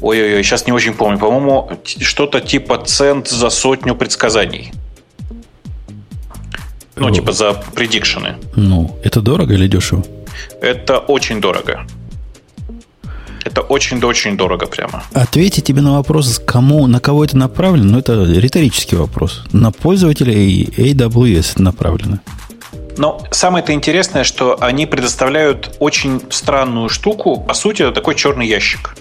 Ой-ой-ой, 0.01 0.43
сейчас 0.45 0.67
не 0.67 0.73
очень 0.73 0.95
помню. 0.95 1.19
По-моему, 1.19 1.71
что-то 1.85 2.41
типа 2.41 2.79
цент 2.79 3.29
за 3.29 3.51
сотню 3.51 3.95
предсказаний. 3.97 4.73
Ну, 6.97 7.11
типа 7.11 7.33
за 7.33 7.55
предикшены. 7.75 8.37
Ну, 8.57 8.97
это 9.05 9.21
дорого 9.21 9.55
или 9.55 9.69
дешево? 9.69 10.05
Это 10.61 10.99
очень 10.99 11.41
дорого. 11.41 11.87
Это 13.45 13.63
очень-очень 13.63 14.37
дорого 14.37 14.67
прямо. 14.67 15.03
Ответьте 15.15 15.63
тебе 15.63 15.81
на 15.81 15.93
вопрос, 15.93 16.41
кому, 16.45 16.87
на 16.87 17.01
кого 17.01 17.25
это 17.25 17.37
направлено, 17.37 17.93
ну, 17.93 17.99
это 17.99 18.25
риторический 18.25 18.97
вопрос. 18.97 19.45
На 19.53 19.71
пользователей 19.71 20.65
AWS 20.77 21.63
направлено. 21.63 22.19
Но 22.99 23.23
самое-то 23.31 23.73
интересное, 23.73 24.25
что 24.25 24.59
они 24.61 24.87
предоставляют 24.87 25.77
очень 25.79 26.21
странную 26.31 26.89
штуку. 26.89 27.41
По 27.41 27.55
сути, 27.55 27.83
это 27.83 27.93
такой 27.93 28.17
черный 28.17 28.47
ящик 28.47 28.97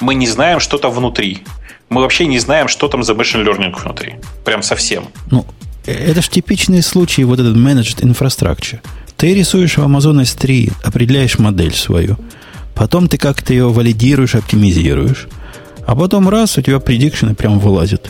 мы 0.00 0.14
не 0.14 0.26
знаем, 0.26 0.60
что 0.60 0.78
там 0.78 0.92
внутри. 0.92 1.44
Мы 1.88 2.00
вообще 2.00 2.26
не 2.26 2.38
знаем, 2.38 2.68
что 2.68 2.88
там 2.88 3.02
за 3.02 3.12
machine 3.12 3.44
learning 3.44 3.74
внутри. 3.80 4.14
Прям 4.44 4.62
совсем. 4.62 5.08
Ну, 5.30 5.46
это 5.86 6.22
же 6.22 6.30
типичный 6.30 6.82
случай 6.82 7.24
вот 7.24 7.40
этот 7.40 7.56
managed 7.56 8.00
infrastructure. 8.00 8.80
Ты 9.16 9.34
рисуешь 9.34 9.76
в 9.76 9.80
Amazon 9.80 10.22
S3, 10.22 10.72
определяешь 10.82 11.38
модель 11.38 11.74
свою. 11.74 12.16
Потом 12.74 13.08
ты 13.08 13.18
как-то 13.18 13.52
ее 13.52 13.68
валидируешь, 13.68 14.34
оптимизируешь. 14.34 15.28
А 15.86 15.94
потом 15.94 16.28
раз, 16.28 16.58
у 16.58 16.62
тебя 16.62 16.80
предикшены 16.80 17.34
прям 17.34 17.58
вылазят. 17.58 18.08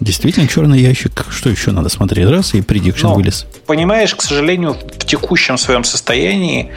Действительно, 0.00 0.46
черный 0.46 0.80
ящик. 0.80 1.24
Что 1.30 1.48
еще 1.48 1.70
надо 1.70 1.88
смотреть? 1.88 2.28
Раз, 2.28 2.54
и 2.54 2.60
предикшн 2.60 3.08
вылез. 3.08 3.46
Понимаешь, 3.66 4.14
к 4.14 4.22
сожалению, 4.22 4.74
в 4.74 5.04
текущем 5.04 5.56
своем 5.56 5.84
состоянии 5.84 6.70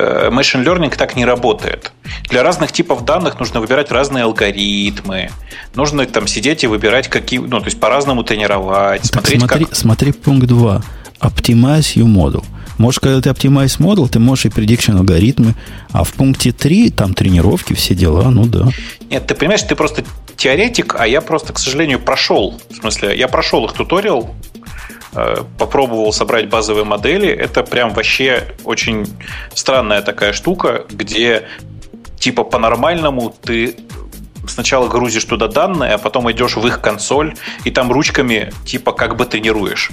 Э, 0.00 0.30
machine 0.30 0.64
learning 0.64 0.96
так 0.96 1.14
не 1.14 1.24
работает. 1.26 1.92
Для 2.30 2.42
разных 2.42 2.72
типов 2.72 3.04
данных 3.04 3.38
нужно 3.38 3.60
выбирать 3.60 3.90
разные 3.90 4.24
алгоритмы. 4.24 5.30
Нужно 5.74 6.06
там 6.06 6.26
сидеть 6.26 6.64
и 6.64 6.66
выбирать 6.66 7.08
какие, 7.08 7.38
ну, 7.38 7.58
то 7.58 7.66
есть 7.66 7.78
по-разному 7.78 8.22
тренировать, 8.24 9.02
так 9.02 9.22
смотреть, 9.22 9.40
смотри, 9.40 9.64
как... 9.66 9.76
смотри 9.76 10.12
пункт 10.12 10.46
2. 10.46 10.82
Optimize 11.20 11.96
your 11.96 12.06
model. 12.06 12.44
Можешь, 12.78 13.00
когда 13.00 13.20
ты 13.20 13.28
optimize 13.28 13.78
model, 13.78 14.08
ты 14.08 14.18
можешь 14.18 14.46
и 14.46 14.48
prediction 14.48 14.96
алгоритмы, 14.96 15.54
а 15.92 16.02
в 16.04 16.12
пункте 16.14 16.52
3 16.52 16.90
там 16.90 17.14
тренировки, 17.14 17.74
все 17.74 17.94
дела, 17.94 18.30
ну 18.30 18.46
да. 18.46 18.68
Нет, 19.10 19.26
ты 19.26 19.34
понимаешь, 19.34 19.62
ты 19.62 19.76
просто 19.76 20.04
теоретик, 20.36 20.96
а 20.98 21.06
я 21.06 21.20
просто, 21.20 21.52
к 21.52 21.58
сожалению, 21.58 22.00
прошел. 22.00 22.58
В 22.70 22.76
смысле, 22.76 23.18
я 23.18 23.28
прошел 23.28 23.66
их 23.66 23.72
туториал, 23.74 24.34
Э, 25.12 25.42
попробовал 25.58 26.12
собрать 26.12 26.48
базовые 26.48 26.84
модели. 26.84 27.28
Это 27.28 27.64
прям 27.64 27.92
вообще 27.92 28.54
очень 28.64 29.06
странная 29.54 30.02
такая 30.02 30.32
штука, 30.32 30.84
где 30.88 31.48
типа 32.18 32.44
по-нормальному 32.44 33.34
ты 33.42 33.76
сначала 34.46 34.88
грузишь 34.88 35.24
туда 35.24 35.48
данные, 35.48 35.94
а 35.94 35.98
потом 35.98 36.30
идешь 36.30 36.56
в 36.56 36.64
их 36.66 36.80
консоль, 36.80 37.34
и 37.64 37.70
там 37.70 37.90
ручками 37.90 38.52
типа 38.64 38.92
как 38.92 39.16
бы 39.16 39.26
тренируешь. 39.26 39.90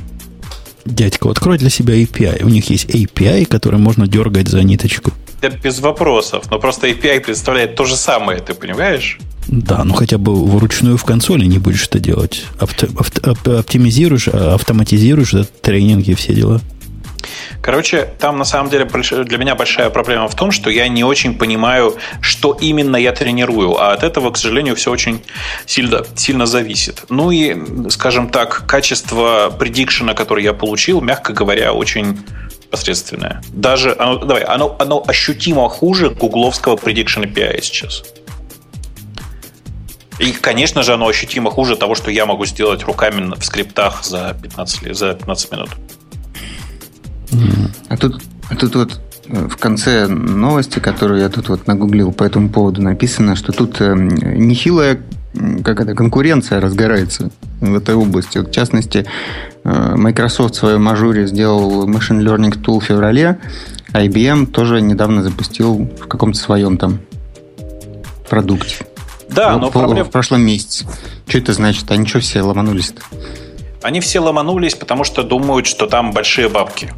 Дядька, 0.88 1.30
открой 1.30 1.58
для 1.58 1.70
себя 1.70 1.96
API. 1.96 2.44
У 2.44 2.50
них 2.50 2.70
есть 2.70 2.90
API, 2.90 3.46
который 3.46 3.80
можно 3.80 4.08
дергать 4.08 4.48
за 4.48 4.64
ниточку. 4.64 5.12
Это 5.42 5.58
без 5.58 5.80
вопросов. 5.80 6.46
Но 6.50 6.60
просто 6.60 6.88
API 6.88 7.20
представляет 7.20 7.76
то 7.76 7.86
же 7.86 7.96
самое, 7.96 8.40
ты 8.40 8.54
понимаешь? 8.54 9.20
Да, 9.48 9.84
ну 9.84 9.94
хотя 9.94 10.18
бы 10.18 10.46
вручную 10.46 10.98
в 10.98 11.06
консоли 11.06 11.46
не 11.46 11.60
будешь 11.60 11.88
это 11.88 12.00
делать. 12.00 12.44
Авто, 12.60 12.88
авто, 12.98 13.60
оптимизируешь, 13.60 14.28
а 14.28 14.56
автоматизируешь 14.56 15.32
да, 15.32 15.46
тренинги 15.62 16.12
и 16.12 16.16
все 16.16 16.34
дела. 16.34 16.62
Короче, 17.62 18.10
там 18.20 18.38
на 18.38 18.46
самом 18.46 18.70
деле 18.70 18.86
для 18.86 19.38
меня 19.38 19.56
большая 19.56 19.90
проблема 19.90 20.28
в 20.28 20.36
том, 20.36 20.52
что 20.52 20.70
я 20.70 20.88
не 20.88 21.04
очень 21.04 21.38
понимаю, 21.38 21.96
что 22.22 22.58
именно 22.60 22.98
я 22.98 23.12
тренирую, 23.12 23.78
а 23.78 23.94
от 23.94 24.04
этого, 24.04 24.32
к 24.32 24.38
сожалению, 24.38 24.76
все 24.76 24.92
очень 24.92 25.22
сильно, 25.66 26.04
сильно 26.16 26.46
зависит. 26.46 27.04
Ну 27.10 27.32
и, 27.32 27.90
скажем 27.90 28.30
так, 28.30 28.66
качество 28.68 29.54
предикшена, 29.58 30.14
который 30.14 30.44
я 30.44 30.54
получил, 30.54 31.02
мягко 31.02 31.34
говоря, 31.34 31.74
очень 31.74 32.20
посредственное. 32.70 33.42
Даже, 33.50 33.96
оно, 33.98 34.18
давай, 34.18 34.44
оно, 34.44 34.76
оно 34.80 35.04
ощутимо 35.08 35.70
хуже 35.70 36.10
гугловского 36.10 36.76
prediction 36.76 37.24
API 37.24 37.62
сейчас. 37.62 38.04
И, 40.20 40.32
конечно 40.32 40.84
же, 40.84 40.94
оно 40.94 41.08
ощутимо 41.08 41.52
хуже 41.52 41.76
того, 41.76 41.96
что 41.96 42.10
я 42.10 42.26
могу 42.26 42.46
сделать 42.46 42.84
руками 42.84 43.34
в 43.36 43.44
скриптах 43.44 44.04
за 44.04 44.36
15, 44.42 44.96
за 44.96 45.14
15 45.14 45.52
минут. 45.52 45.70
А 47.90 47.98
тут, 47.98 48.22
а 48.50 48.56
тут 48.56 48.76
вот 48.76 49.00
э, 49.28 49.48
в 49.48 49.58
конце 49.58 50.08
новости, 50.08 50.80
которую 50.80 51.22
я 51.22 51.30
тут 51.30 51.50
вот 51.50 51.68
нагуглил 51.68 52.12
по 52.12 52.24
этому 52.24 52.50
поводу, 52.50 52.82
написано, 52.82 53.36
что 53.36 53.52
тут 53.52 53.82
э, 53.82 53.94
нехилая 53.96 55.00
как 55.64 55.82
это, 55.82 55.94
конкуренция 55.94 56.60
разгорается 56.60 57.30
в 57.60 57.76
этой 57.76 57.96
области. 57.96 58.40
Вот, 58.40 58.50
в 58.50 58.52
частности, 58.52 59.06
э, 59.64 59.96
Microsoft 59.96 60.56
в 60.56 60.58
своем 60.58 60.84
мажоре 60.84 61.28
сделал 61.28 61.88
Machine 61.88 62.22
Learning 62.22 62.62
Tool 62.62 62.80
в 62.80 62.84
феврале, 62.84 63.40
а 63.94 64.04
IBM 64.04 64.48
тоже 64.48 64.82
недавно 64.82 65.24
запустил 65.24 65.90
в 66.00 66.08
каком-то 66.08 66.38
своем 66.38 66.78
там 66.78 67.00
продукте. 68.30 68.86
Да, 69.30 69.54
ну, 69.54 69.60
но 69.60 69.72
проблема... 69.72 70.06
В 70.06 70.12
прошлом 70.12 70.42
месяце. 70.42 70.86
Что 71.28 71.38
это 71.38 71.54
значит? 71.54 71.90
Они 71.92 72.06
что 72.06 72.20
все 72.20 72.42
ломанулись-то? 72.42 73.02
Они 73.82 74.00
все 74.00 74.20
ломанулись, 74.20 74.76
потому 74.76 75.04
что 75.04 75.24
думают, 75.24 75.68
что 75.68 75.88
там 75.88 76.12
большие 76.12 76.50
бабки. 76.50 76.94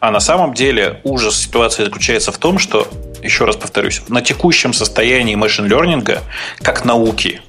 А 0.00 0.10
на 0.10 0.20
самом 0.20 0.54
деле 0.54 1.00
ужас 1.04 1.36
ситуации 1.36 1.84
заключается 1.84 2.32
в 2.32 2.38
том, 2.38 2.58
что, 2.58 2.88
еще 3.22 3.44
раз 3.44 3.56
повторюсь, 3.56 4.02
на 4.08 4.22
текущем 4.22 4.72
состоянии 4.72 5.34
машин-лернинга, 5.34 6.22
как 6.60 6.84
науки, 6.84 7.42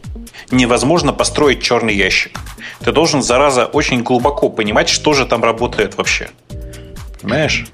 невозможно 0.52 1.14
построить 1.14 1.62
черный 1.62 1.96
ящик. 1.96 2.40
Ты 2.84 2.92
должен, 2.92 3.22
зараза, 3.22 3.66
очень 3.66 4.04
глубоко 4.04 4.50
понимать, 4.50 4.90
что 4.90 5.14
же 5.14 5.26
там 5.26 5.44
работает 5.44 5.98
вообще. 5.98 6.30
Понимаешь? 7.22 7.68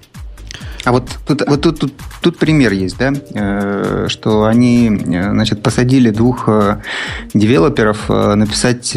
А 0.86 0.92
вот 0.92 1.10
тут, 1.28 1.42
вот 1.48 1.62
тут, 1.62 1.80
тут, 1.80 1.94
тут 2.22 2.38
пример 2.38 2.72
есть, 2.72 2.98
да, 3.00 3.12
э, 3.34 4.06
что 4.08 4.46
они, 4.46 4.88
э, 4.90 5.32
значит, 5.32 5.64
посадили 5.64 6.12
двух 6.12 6.48
э, 6.48 6.78
девелоперов 7.34 8.08
написать 8.08 8.96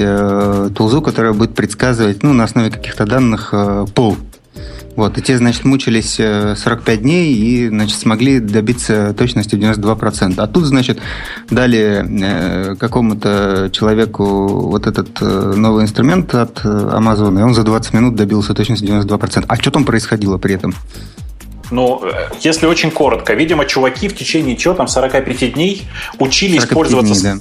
тулзу, 0.76 1.01
которая 1.01 1.32
будет 1.32 1.55
предсказывать, 1.55 2.22
ну, 2.22 2.34
на 2.34 2.44
основе 2.44 2.70
каких-то 2.70 3.07
данных 3.07 3.55
пол. 3.94 4.18
Вот, 4.99 5.16
и 5.16 5.22
те, 5.22 5.38
значит, 5.38 5.64
мучились 5.64 6.16
45 6.16 7.03
дней 7.03 7.32
и, 7.32 7.68
значит, 7.68 7.96
смогли 7.96 8.40
добиться 8.40 9.14
точности 9.16 9.55
в 9.55 9.61
92%. 9.61 10.34
А 10.38 10.49
тут, 10.49 10.64
значит, 10.64 10.99
дали 11.49 12.74
какому-то 12.74 13.70
человеку 13.72 14.24
вот 14.68 14.88
этот 14.88 15.20
новый 15.20 15.84
инструмент 15.84 16.34
от 16.34 16.64
Amazon, 16.64 17.38
и 17.38 17.42
он 17.44 17.55
за 17.55 17.62
20 17.62 17.94
минут 17.94 18.16
добился 18.16 18.55
точности 18.55 18.86
92%. 18.86 19.44
А 19.46 19.55
что 19.55 19.70
там 19.70 19.84
происходило 19.84 20.36
при 20.36 20.57
этом? 20.57 20.74
Ну, 21.70 22.03
если 22.40 22.66
очень 22.66 22.90
коротко, 22.90 23.34
видимо, 23.34 23.66
чуваки 23.66 24.09
в 24.09 24.16
течение 24.16 24.57
чего 24.57 24.74
там 24.74 24.88
45 24.88 25.53
дней 25.55 25.86
учились 26.18 26.64
пользоваться, 26.64 27.14
дней, 27.14 27.34
да. 27.34 27.38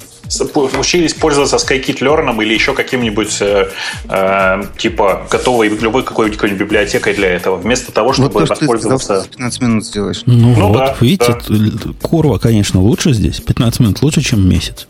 Учились 0.54 1.14
пользоваться 1.14 1.56
Skykit-Learn 1.56 2.42
или 2.42 2.54
еще 2.54 2.74
каким-нибудь 2.74 3.38
э, 3.40 3.70
э, 4.08 4.62
типа 4.76 5.26
готовой 5.30 5.68
любой 5.68 6.02
какой-нибудь 6.04 6.52
библиотекой 6.52 7.14
для 7.14 7.28
этого, 7.28 7.56
вместо 7.56 7.92
того, 7.92 8.12
чтобы 8.12 8.32
вот 8.32 8.48
то, 8.48 8.54
воспользоваться. 8.54 9.22
Ты 9.22 9.30
15 9.30 9.62
минут 9.62 9.86
сделаешь. 9.86 10.22
Ну, 10.26 10.54
ну 10.56 10.68
вот, 10.68 10.76
да, 10.76 10.96
видите, 11.00 11.36
да. 11.48 11.92
Курва, 12.00 12.38
конечно, 12.38 12.80
лучше 12.80 13.12
здесь. 13.12 13.40
15 13.40 13.80
минут 13.80 14.02
лучше, 14.02 14.22
чем 14.22 14.48
месяц. 14.48 14.86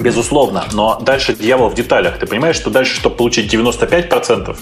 Безусловно, 0.00 0.64
но 0.72 0.98
дальше 1.00 1.34
дьявол 1.34 1.68
в 1.70 1.74
деталях. 1.74 2.18
Ты 2.18 2.26
понимаешь, 2.26 2.56
что 2.56 2.70
дальше, 2.70 2.94
чтобы 2.96 3.16
получить 3.16 3.52
95%, 3.52 4.56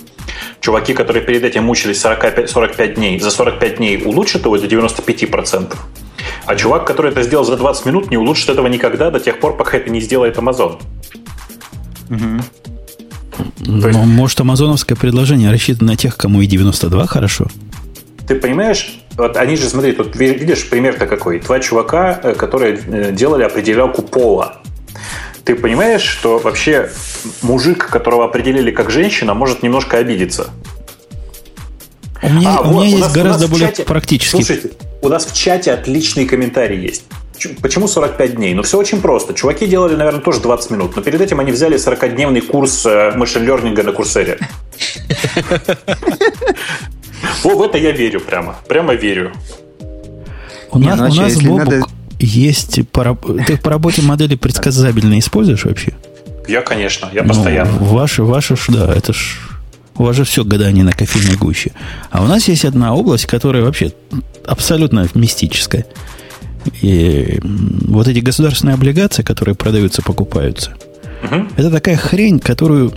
чуваки, 0.61 0.95
которые 0.95 1.25
перед 1.25 1.45
этим 1.45 1.65
мучились 1.65 2.01
45, 2.01 2.51
45 2.51 2.95
дней, 2.95 3.21
за 3.21 3.31
45 3.31 3.77
дней 3.77 4.03
улучшат 4.05 4.45
его 4.45 4.59
до 4.59 4.67
95%. 4.67 5.77
А 6.47 6.55
чувак, 6.55 6.87
который 6.87 7.11
это 7.11 7.23
сделал 7.23 7.45
за 7.45 7.57
20 7.57 7.87
минут, 7.87 8.11
не 8.11 8.17
улучшит 8.17 8.51
этого 8.51 8.69
никогда 8.69 9.11
до 9.11 9.19
тех 9.19 9.41
пор, 9.41 9.57
пока 9.57 9.77
это 9.77 9.91
не 9.91 10.01
сделает 10.01 10.37
Amazon. 10.37 10.81
Угу. 12.09 12.43
Но, 13.67 13.89
есть... 13.89 13.99
может, 13.99 14.41
амазоновское 14.41 14.97
предложение 14.97 15.51
рассчитано 15.51 15.93
на 15.93 15.97
тех, 15.97 16.17
кому 16.17 16.41
и 16.41 16.47
92 16.47 17.07
хорошо? 17.07 17.47
Ты 18.29 18.37
понимаешь, 18.37 19.01
вот 19.17 19.37
они 19.37 19.57
же, 19.57 19.69
смотри, 19.69 19.93
тут 19.93 20.15
видишь 20.17 20.69
пример-то 20.69 21.07
какой. 21.07 21.41
Два 21.41 21.61
чувака, 21.61 22.21
э, 22.23 22.35
которые 22.35 22.79
э, 22.87 23.13
делали 23.13 23.43
определялку 23.43 24.03
пола. 24.03 24.59
Ты 25.45 25.55
понимаешь, 25.55 26.03
что 26.03 26.39
вообще 26.39 26.91
мужик, 27.43 27.87
которого 27.89 28.25
определили 28.25 28.71
как 28.71 28.91
женщина, 28.91 29.35
может 29.35 29.63
немножко 29.63 29.99
обидеться. 29.99 30.51
У 32.23 32.29
меня, 32.29 32.57
а, 32.57 32.61
у 32.63 32.73
меня 32.73 32.87
есть 32.87 33.13
гораздо 33.13 33.47
более 33.47 33.69
чате, 33.69 33.85
практический. 33.85 34.43
Слушайте, 34.43 34.71
у 35.03 35.09
нас 35.09 35.27
в 35.27 35.35
чате 35.35 35.73
отличный 35.73 36.27
комментарий 36.27 36.79
есть. 36.81 37.05
Почему 37.61 37.87
45 37.87 38.35
дней? 38.37 38.55
Ну, 38.55 38.63
все 38.63 38.79
очень 38.79 39.01
просто. 39.01 39.35
Чуваки 39.35 39.67
делали, 39.67 39.95
наверное, 39.95 40.23
тоже 40.23 40.41
20 40.41 40.71
минут, 40.71 40.97
но 40.97 41.03
перед 41.03 41.21
этим 41.21 41.39
они 41.39 41.53
взяли 41.53 41.77
40-дневный 41.77 42.41
курс 42.41 42.87
машин-лернинга 43.15 43.83
на 43.83 43.93
курсере. 43.93 44.39
Во, 47.43 47.55
в 47.57 47.63
это 47.63 47.77
я 47.79 47.93
верю 47.93 48.21
прямо. 48.21 48.57
Прямо 48.69 48.95
верю. 48.95 49.33
У 50.71 50.79
нас, 50.79 50.99
у 50.99 51.15
нас 51.15 51.37
Бобук, 51.43 51.89
есть... 52.19 52.75
Ты 52.75 52.85
по 53.59 53.71
работе 53.71 54.03
модели 54.03 54.35
предсказабельно 54.35 55.19
используешь 55.19 55.65
вообще? 55.65 55.93
Я, 56.49 56.63
конечно, 56.63 57.11
я 57.13 57.23
постоянно. 57.23 57.73
Ну, 57.73 57.85
ваши, 57.85 58.23
ваши, 58.23 58.57
да, 58.69 58.95
это 58.95 59.13
ж... 59.13 59.39
У 59.99 60.05
вас 60.05 60.17
же 60.17 60.25
все 60.25 60.45
гадание 60.45 60.85
на 60.85 60.93
кофейной 60.93 61.37
гуще. 61.37 61.73
А 62.11 62.23
у 62.23 62.27
нас 62.27 62.49
есть 62.49 62.65
одна 62.65 62.95
область, 62.95 63.27
которая 63.27 63.63
вообще 63.63 63.93
абсолютно 64.47 65.09
мистическая. 65.15 65.87
И 66.83 67.39
вот 67.43 68.09
эти 68.09 68.19
государственные 68.19 68.75
облигации, 68.75 69.23
которые 69.23 69.55
продаются, 69.55 70.03
покупаются, 70.03 70.75
угу. 71.23 71.47
это 71.57 71.71
такая 71.71 71.97
хрень, 71.97 72.41
которую 72.41 72.93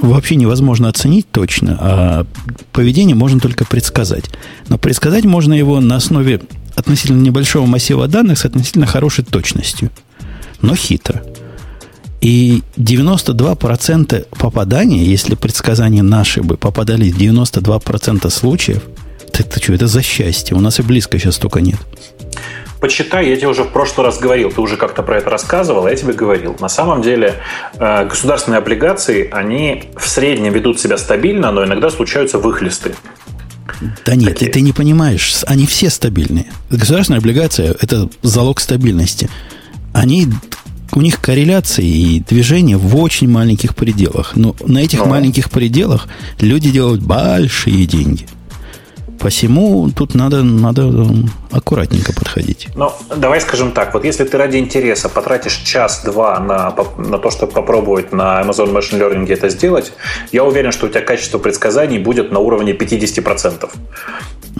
вообще 0.00 0.36
невозможно 0.36 0.88
оценить 0.88 1.30
точно, 1.30 1.76
а 1.80 2.26
поведение 2.72 3.14
можно 3.14 3.40
только 3.40 3.64
предсказать. 3.64 4.24
Но 4.68 4.78
предсказать 4.78 5.24
можно 5.24 5.52
его 5.52 5.80
на 5.80 5.96
основе 5.96 6.40
относительно 6.74 7.20
небольшого 7.20 7.66
массива 7.66 8.08
данных 8.08 8.38
с 8.38 8.44
относительно 8.44 8.86
хорошей 8.86 9.24
точностью, 9.24 9.90
но 10.62 10.74
хитро. 10.74 11.22
И 12.20 12.62
92% 12.76 14.26
попадания, 14.38 15.04
если 15.04 15.34
предсказания 15.34 16.02
наши 16.02 16.42
бы 16.42 16.56
попадали 16.56 17.10
в 17.10 17.18
92% 17.18 18.28
случаев, 18.30 18.82
это, 19.28 19.42
это 19.42 19.62
что, 19.62 19.72
это 19.72 19.86
за 19.86 20.02
счастье. 20.02 20.56
У 20.56 20.60
нас 20.60 20.78
и 20.80 20.82
близко 20.82 21.18
сейчас 21.18 21.36
столько 21.36 21.60
нет. 21.60 21.78
Почитай, 22.80 23.28
я 23.28 23.36
тебе 23.36 23.48
уже 23.48 23.64
в 23.64 23.72
прошлый 23.72 24.06
раз 24.06 24.18
говорил, 24.18 24.50
ты 24.50 24.60
уже 24.60 24.76
как-то 24.78 25.02
про 25.02 25.18
это 25.18 25.28
рассказывал, 25.28 25.84
а 25.84 25.90
я 25.90 25.96
тебе 25.96 26.14
говорил. 26.14 26.56
На 26.60 26.70
самом 26.70 27.02
деле 27.02 27.34
э, 27.74 28.06
государственные 28.06 28.58
облигации, 28.58 29.28
они 29.30 29.90
в 29.98 30.08
среднем 30.08 30.54
ведут 30.54 30.80
себя 30.80 30.96
стабильно, 30.96 31.52
но 31.52 31.64
иногда 31.64 31.90
случаются 31.90 32.38
выхлесты. 32.38 32.94
Да 34.06 34.14
нет, 34.14 34.34
Такие. 34.34 34.50
ты, 34.50 34.58
ты 34.58 34.60
не 34.62 34.72
понимаешь, 34.72 35.42
они 35.46 35.66
все 35.66 35.90
стабильные. 35.90 36.46
Государственная 36.70 37.20
облигация– 37.20 37.76
это 37.80 38.08
залог 38.22 38.60
стабильности. 38.60 39.28
Они, 39.92 40.28
у 40.92 41.00
них 41.00 41.20
корреляции 41.20 41.86
и 41.86 42.20
движения 42.20 42.76
в 42.76 42.96
очень 42.96 43.28
маленьких 43.28 43.74
пределах. 43.74 44.32
Но 44.36 44.54
на 44.66 44.78
этих 44.78 45.00
но. 45.00 45.06
маленьких 45.06 45.50
пределах 45.50 46.08
люди 46.40 46.70
делают 46.70 47.02
большие 47.02 47.86
деньги– 47.86 48.26
Посему 49.20 49.90
тут 49.90 50.14
надо, 50.14 50.42
надо 50.42 50.90
аккуратненько 51.50 52.14
подходить. 52.14 52.68
Ну, 52.74 52.90
давай 53.14 53.42
скажем 53.42 53.72
так. 53.72 53.92
Вот 53.92 54.02
если 54.06 54.24
ты 54.24 54.38
ради 54.38 54.56
интереса 54.56 55.10
потратишь 55.10 55.56
час-два 55.56 56.40
на, 56.40 56.74
на 56.96 57.18
то, 57.18 57.30
чтобы 57.30 57.52
попробовать 57.52 58.12
на 58.12 58.40
Amazon 58.40 58.72
Machine 58.72 58.98
Learning 58.98 59.30
это 59.30 59.50
сделать, 59.50 59.92
я 60.32 60.42
уверен, 60.42 60.72
что 60.72 60.86
у 60.86 60.88
тебя 60.88 61.02
качество 61.02 61.36
предсказаний 61.36 61.98
будет 61.98 62.32
на 62.32 62.38
уровне 62.38 62.72
50%. 62.72 63.68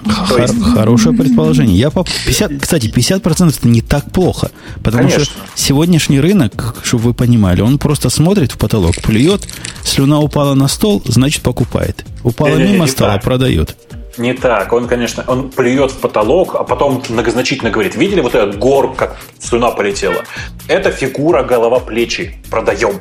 Хор- 0.05 0.41
есть... 0.41 0.63
Хорошее 0.63 1.17
предположение. 1.17 1.77
Я 1.77 1.91
по 1.91 2.05
50, 2.05 2.53
кстати, 2.61 2.87
50% 2.87 3.49
это 3.49 3.69
не 3.69 3.83
так 3.83 4.11
плохо. 4.11 4.51
Потому 4.83 5.09
Конечно. 5.09 5.25
что 5.25 5.35
сегодняшний 5.55 6.21
рынок, 6.21 6.77
чтобы 6.83 7.05
вы 7.05 7.15
понимали, 7.15 7.61
он 7.61 7.79
просто 7.79 8.11
смотрит 8.11 8.53
в 8.53 8.59
потолок, 8.59 8.97
плюет, 9.03 9.49
слюна 9.83 10.21
упала 10.21 10.55
на 10.55 10.69
стол, 10.69 11.03
значит 11.05 11.43
покупает. 11.43 12.05
Упала 12.23 12.57
не, 12.57 12.73
мимо 12.73 12.85
не, 12.85 12.91
стола, 12.91 13.15
так. 13.15 13.23
продает. 13.23 13.77
Не 14.19 14.35
так. 14.35 14.73
Он, 14.73 14.87
конечно, 14.87 15.25
он 15.27 15.51
плюет 15.51 15.91
в 15.93 15.99
потолок, 15.99 16.55
а 16.55 16.65
потом 16.65 17.03
многозначительно 17.09 17.71
говорит, 17.71 17.97
видели 17.97 18.21
вот 18.21 18.35
этот 18.35 18.59
гор, 18.59 18.95
как 18.95 19.17
слюна 19.39 19.71
полетела? 19.71 20.25
Это 20.69 20.91
фигура 20.91 21.43
голова-плечи. 21.43 22.37
Продаем. 22.51 23.01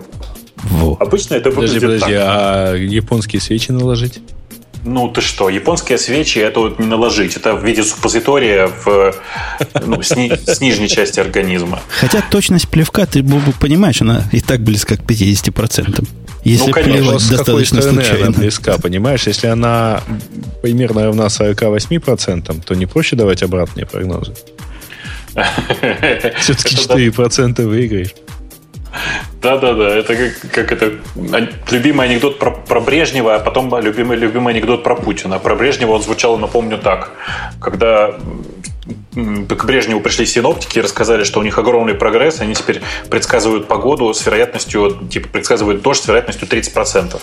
Во. 0.64 0.98
Обычно 1.00 1.36
это 1.36 1.50
выглядит 1.50 1.82
подожди, 1.82 2.00
подожди, 2.00 2.16
так. 2.16 2.28
а 2.28 2.74
японские 2.76 3.42
свечи 3.42 3.72
наложить? 3.72 4.20
Ну 4.86 5.10
ты 5.10 5.22
что, 5.22 5.50
японские 5.50 5.98
свечи 5.98 6.40
это 6.40 6.62
вот 6.62 6.80
не 6.80 6.86
наложить, 6.86 7.36
это 7.36 7.54
в 7.54 7.66
виде 7.66 7.84
суппозитория 7.84 8.68
в, 8.68 9.14
ну, 9.86 10.02
с, 10.02 10.16
ни, 10.16 10.30
с 10.30 10.62
нижней 10.62 10.88
части 10.88 11.20
организма. 11.20 11.82
Хотя 11.90 12.22
точность 12.22 12.70
плевка, 12.70 13.06
ты 13.06 13.24
понимаешь, 13.60 14.02
она 14.02 14.24
и 14.32 14.40
так 14.40 14.62
близка 14.62 14.96
к 14.96 15.02
50%. 15.02 16.08
Если 16.46 16.68
ну, 16.68 16.72
конечно, 16.72 16.94
плевать 16.94 17.22
с 17.22 17.30
достаточно 17.30 17.82
какой 17.82 17.94
случайно. 17.94 18.28
она 18.28 18.38
близка, 18.38 18.78
понимаешь? 18.78 19.28
Если 19.28 19.48
она 19.48 20.02
примерно 20.62 21.04
равна 21.04 21.26
48%, 21.26 22.64
то 22.64 22.76
не 22.76 22.86
проще 22.86 23.18
давать 23.18 23.44
обратные 23.44 23.86
прогнозы. 23.86 24.34
Все-таки 26.40 26.76
4% 26.76 27.66
выиграешь. 27.66 28.14
Да-да-да, 29.42 29.96
это 29.96 30.16
как, 30.16 30.52
как 30.52 30.72
это 30.72 30.94
любимый 31.72 32.08
анекдот 32.08 32.40
про, 32.40 32.52
про 32.52 32.80
Брежнева, 32.80 33.36
а 33.36 33.40
потом 33.40 33.74
любимый, 33.80 34.18
любимый 34.18 34.54
анекдот 34.54 34.84
про 34.84 34.96
Путина. 34.96 35.40
Про 35.40 35.56
Брежнева 35.56 35.92
он 35.92 36.02
звучал, 36.02 36.38
напомню, 36.38 36.78
так. 36.78 37.12
Когда 37.62 38.16
к 39.14 39.66
Брежневу 39.66 40.02
пришли 40.02 40.26
синоптики 40.26 40.80
и 40.80 40.82
рассказали, 40.82 41.24
что 41.24 41.40
у 41.40 41.44
них 41.44 41.58
огромный 41.58 41.94
прогресс, 41.94 42.42
они 42.42 42.56
теперь 42.56 42.82
предсказывают 43.10 43.68
погоду 43.68 44.14
с 44.14 44.26
вероятностью, 44.26 45.08
типа 45.10 45.30
предсказывают 45.30 45.82
дождь 45.82 46.04
с 46.04 46.08
вероятностью 46.08 46.48
30%. 46.48 47.22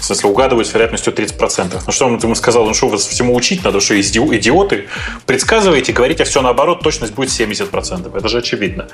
В 0.00 0.04
смысле, 0.04 0.30
угадывают 0.30 0.68
с 0.68 0.72
вероятностью 0.72 1.12
30%. 1.12 1.82
Ну 1.86 1.92
что 1.92 2.06
он 2.06 2.18
ему 2.18 2.34
сказал, 2.34 2.66
ну 2.66 2.74
что 2.74 2.88
вас 2.88 3.06
всему 3.06 3.34
учить 3.34 3.64
надо, 3.64 3.80
что 3.80 3.98
идиоты, 4.00 4.88
предсказываете, 5.26 5.92
говорите 5.92 6.24
все 6.24 6.40
наоборот, 6.40 6.80
точность 6.82 7.14
будет 7.14 7.30
70%. 7.30 8.16
Это 8.16 8.28
же 8.28 8.38
очевидно. 8.38 8.88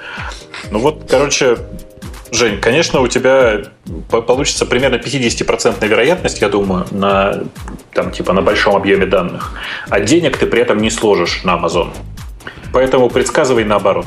Ну 0.71 0.79
вот, 0.79 1.05
короче, 1.09 1.59
Жень, 2.35 2.59
конечно, 2.61 3.01
у 3.01 3.07
тебя 3.07 3.63
получится 4.09 4.67
примерно 4.67 4.97
50% 4.97 5.87
вероятность, 5.87 6.41
я 6.41 6.49
думаю, 6.49 6.85
на, 6.91 7.45
там, 7.93 8.11
типа, 8.11 8.33
на 8.33 8.43
большом 8.43 8.75
объеме 8.75 9.07
данных. 9.07 9.53
А 9.89 10.01
денег 10.01 10.37
ты 10.37 10.47
при 10.47 10.61
этом 10.61 10.79
не 10.79 10.91
сложишь 10.91 11.45
на 11.45 11.57
Amazon. 11.57 11.91
Поэтому 12.73 13.09
предсказывай 13.09 13.65
наоборот. 13.65 14.07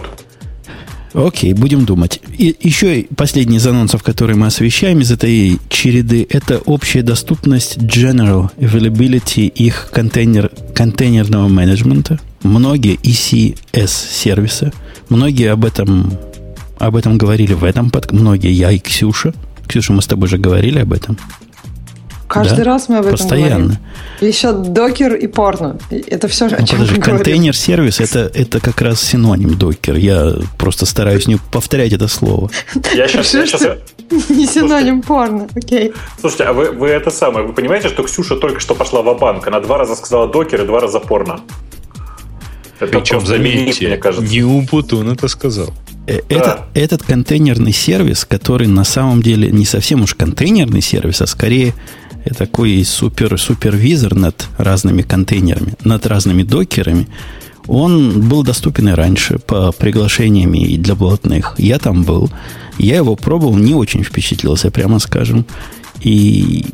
Окей, 1.13 1.53
будем 1.53 1.85
думать. 1.85 2.19
И 2.37 2.55
еще 2.61 3.05
последний 3.15 3.57
из 3.57 3.67
анонсов, 3.67 4.03
который 4.03 4.35
мы 4.35 4.47
освещаем 4.47 4.99
из 4.99 5.11
этой 5.11 5.59
череды, 5.69 6.27
это 6.29 6.59
общая 6.59 7.01
доступность 7.01 7.77
General 7.77 8.49
Availability 8.57 9.47
их 9.47 9.89
контейнер, 9.91 10.51
контейнерного 10.75 11.47
менеджмента. 11.47 12.19
Многие 12.43 12.95
ECS 12.95 13.87
сервисы, 13.87 14.71
многие 15.09 15.51
об 15.51 15.65
этом 15.65 16.17
об 16.79 16.95
этом 16.95 17.17
говорили 17.17 17.53
в 17.53 17.63
этом 17.63 17.89
под 17.89 18.11
многие, 18.11 18.51
я 18.51 18.71
и 18.71 18.79
Ксюша. 18.79 19.33
Ксюша, 19.67 19.93
мы 19.93 20.01
с 20.01 20.07
тобой 20.07 20.27
же 20.27 20.37
говорили 20.37 20.79
об 20.79 20.93
этом. 20.93 21.17
Каждый 22.27 22.57
да? 22.57 22.71
раз 22.71 22.89
мы 22.89 22.97
об 22.97 23.05
этом 23.05 23.17
Постоянно. 23.17 23.55
говорим. 23.55 23.77
Еще 24.19 24.51
докер 24.51 25.15
и 25.15 25.27
порно. 25.27 25.77
Это 25.89 26.27
все, 26.27 26.47
ну, 26.47 26.55
о 26.55 26.63
чем 26.63 26.79
подожди, 26.79 26.99
контейнер-сервис 26.99 27.99
это, 28.01 28.29
это 28.33 28.59
как 28.59 28.81
раз 28.81 29.01
синоним 29.01 29.57
докер. 29.57 29.95
Я 29.95 30.33
просто 30.57 30.85
стараюсь 30.85 31.27
не 31.27 31.37
повторять 31.37 31.93
это 31.93 32.07
слово. 32.07 32.49
Я 32.93 33.07
сейчас... 33.07 33.33
Я 33.33 33.45
сейчас... 33.45 33.63
Не 34.29 34.45
синоним 34.45 35.01
порно, 35.01 35.47
окей. 35.55 35.93
Слушайте, 36.19 36.45
а 36.45 36.53
вы, 36.53 36.71
вы 36.71 36.87
это 36.87 37.11
самое, 37.11 37.45
вы 37.45 37.53
понимаете, 37.53 37.89
что 37.89 38.03
Ксюша 38.03 38.37
только 38.37 38.61
что 38.61 38.73
пошла 38.73 39.01
в 39.01 39.17
банк 39.19 39.45
Она 39.47 39.59
два 39.59 39.77
раза 39.77 39.95
сказала 39.95 40.27
докер 40.27 40.63
и 40.63 40.65
два 40.65 40.79
раза 40.79 40.99
порно. 41.01 41.41
Это 42.79 42.99
Причем, 42.99 43.25
заметьте, 43.25 43.87
мне 43.87 43.97
кажется. 43.97 44.31
не 44.31 44.43
Умпутун 44.43 45.09
это 45.11 45.27
сказал. 45.27 45.73
Э, 46.07 46.19
это, 46.29 46.45
да. 46.45 46.67
Этот 46.73 47.03
контейнерный 47.03 47.73
сервис, 47.73 48.23
который 48.23 48.67
на 48.67 48.83
самом 48.83 49.21
деле 49.21 49.49
не 49.51 49.65
совсем 49.65 50.03
уж 50.03 50.13
контейнерный 50.13 50.81
сервис, 50.81 51.21
а 51.21 51.27
скорее 51.27 51.73
такой 52.29 52.83
супер, 52.83 53.39
супервизор 53.39 54.15
над 54.15 54.47
разными 54.57 55.01
контейнерами, 55.01 55.73
над 55.83 56.05
разными 56.05 56.43
докерами, 56.43 57.07
Он 57.67 58.27
был 58.29 58.43
доступен 58.43 58.89
и 58.89 58.93
раньше 58.93 59.39
по 59.39 59.71
приглашениям 59.71 60.53
и 60.53 60.77
для 60.77 60.95
блатных. 60.95 61.55
Я 61.57 61.79
там 61.79 62.03
был. 62.03 62.31
Я 62.77 62.95
его 62.95 63.15
пробовал, 63.15 63.57
не 63.57 63.73
очень 63.73 64.03
впечатлился, 64.03 64.71
прямо 64.71 64.99
скажем. 64.99 65.45
И 66.01 66.65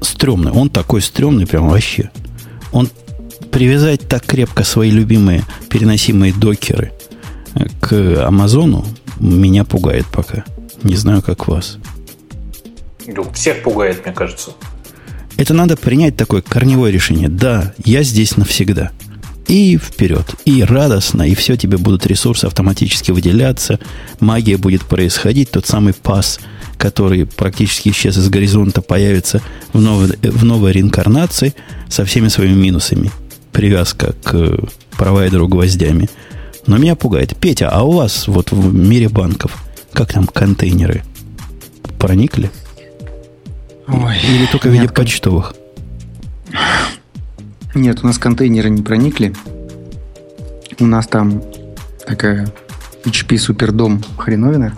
стрёмный. 0.00 0.50
Он 0.50 0.70
такой 0.70 1.02
стрёмный 1.02 1.46
прям 1.46 1.68
вообще. 1.68 2.10
Он 2.72 2.90
привязать 3.50 4.08
так 4.08 4.24
крепко 4.26 4.64
свои 4.64 4.90
любимые 4.90 5.44
переносимые 5.70 6.32
докеры 6.32 6.92
к 7.80 8.26
Амазону 8.26 8.84
меня 9.20 9.64
пугает 9.64 10.06
пока. 10.06 10.44
Не 10.82 10.96
знаю, 10.96 11.22
как 11.22 11.48
вас. 11.48 11.78
Ну, 13.08 13.26
всех 13.32 13.62
пугает, 13.62 14.04
мне 14.04 14.14
кажется. 14.14 14.50
Это 15.38 15.54
надо 15.54 15.76
принять 15.76 16.16
такое 16.16 16.42
корневое 16.42 16.90
решение. 16.90 17.28
Да, 17.28 17.72
я 17.84 18.02
здесь 18.02 18.36
навсегда. 18.36 18.90
И 19.46 19.78
вперед. 19.78 20.34
И 20.44 20.62
радостно, 20.62 21.22
и 21.22 21.34
все 21.34 21.56
тебе 21.56 21.78
будут 21.78 22.06
ресурсы 22.06 22.44
автоматически 22.44 23.12
выделяться. 23.12 23.80
Магия 24.20 24.58
будет 24.58 24.82
происходить. 24.82 25.50
Тот 25.50 25.64
самый 25.64 25.94
пас, 25.94 26.38
который 26.76 27.24
практически 27.24 27.88
исчез 27.88 28.18
из 28.18 28.28
горизонта, 28.28 28.82
появится 28.82 29.40
в 29.72 29.80
новой, 29.80 30.08
в 30.22 30.44
новой 30.44 30.72
реинкарнации 30.72 31.54
со 31.88 32.04
всеми 32.04 32.28
своими 32.28 32.60
минусами. 32.60 33.10
Привязка 33.52 34.14
к 34.22 34.58
провайдеру 34.98 35.48
гвоздями. 35.48 36.10
Но 36.66 36.76
меня 36.76 36.94
пугает. 36.94 37.34
Петя, 37.38 37.70
а 37.70 37.84
у 37.84 37.92
вас 37.92 38.28
вот 38.28 38.52
в 38.52 38.74
мире 38.74 39.08
банков, 39.08 39.56
как 39.94 40.12
там 40.12 40.26
контейнеры? 40.26 41.04
Проникли? 41.98 42.50
Ой, 43.88 44.16
Или 44.22 44.46
только 44.46 44.68
в 44.68 44.72
виде 44.72 44.88
почтовых? 44.88 45.54
Нет, 47.74 48.00
у 48.02 48.06
нас 48.06 48.18
контейнеры 48.18 48.68
не 48.70 48.82
проникли. 48.82 49.34
У 50.78 50.86
нас 50.86 51.06
там 51.06 51.42
такая 52.06 52.48
HP 53.04 53.38
супердом 53.38 54.02
хреновина. 54.18 54.74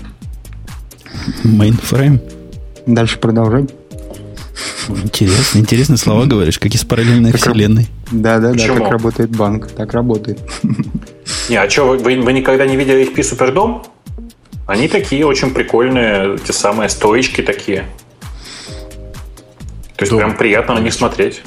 Мейнфрейм? 1.45 2.21
Дальше 2.87 3.19
продолжать. 3.19 3.71
Интересно, 4.89 5.59
интересные 5.59 5.97
слова 5.99 6.27
говоришь, 6.27 6.59
как 6.59 6.75
из 6.75 6.85
параллельной 6.85 7.33
как 7.33 7.41
вселенной. 7.41 7.89
Да, 8.11 8.39
да, 8.39 8.53
да, 8.53 8.67
как 8.67 8.91
работает 8.91 9.31
банк, 9.31 9.71
так 9.71 9.93
работает. 9.93 10.41
Не, 11.49 11.57
а 11.57 11.69
что, 11.69 11.97
вы, 11.97 12.21
вы 12.21 12.33
никогда 12.33 12.67
не 12.67 12.77
видели 12.77 13.09
HP 13.09 13.23
Супердом? 13.23 13.85
Они 14.67 14.89
такие 14.89 15.27
очень 15.27 15.53
прикольные, 15.53 16.39
те 16.39 16.53
самые 16.53 16.89
стоечки 16.89 17.41
такие. 17.41 17.87
То 20.01 20.05
есть 20.05 20.13
Дом. 20.13 20.21
прям 20.21 20.37
приятно 20.39 20.77
на 20.77 20.79
них 20.79 20.95
смотреть. 20.95 21.43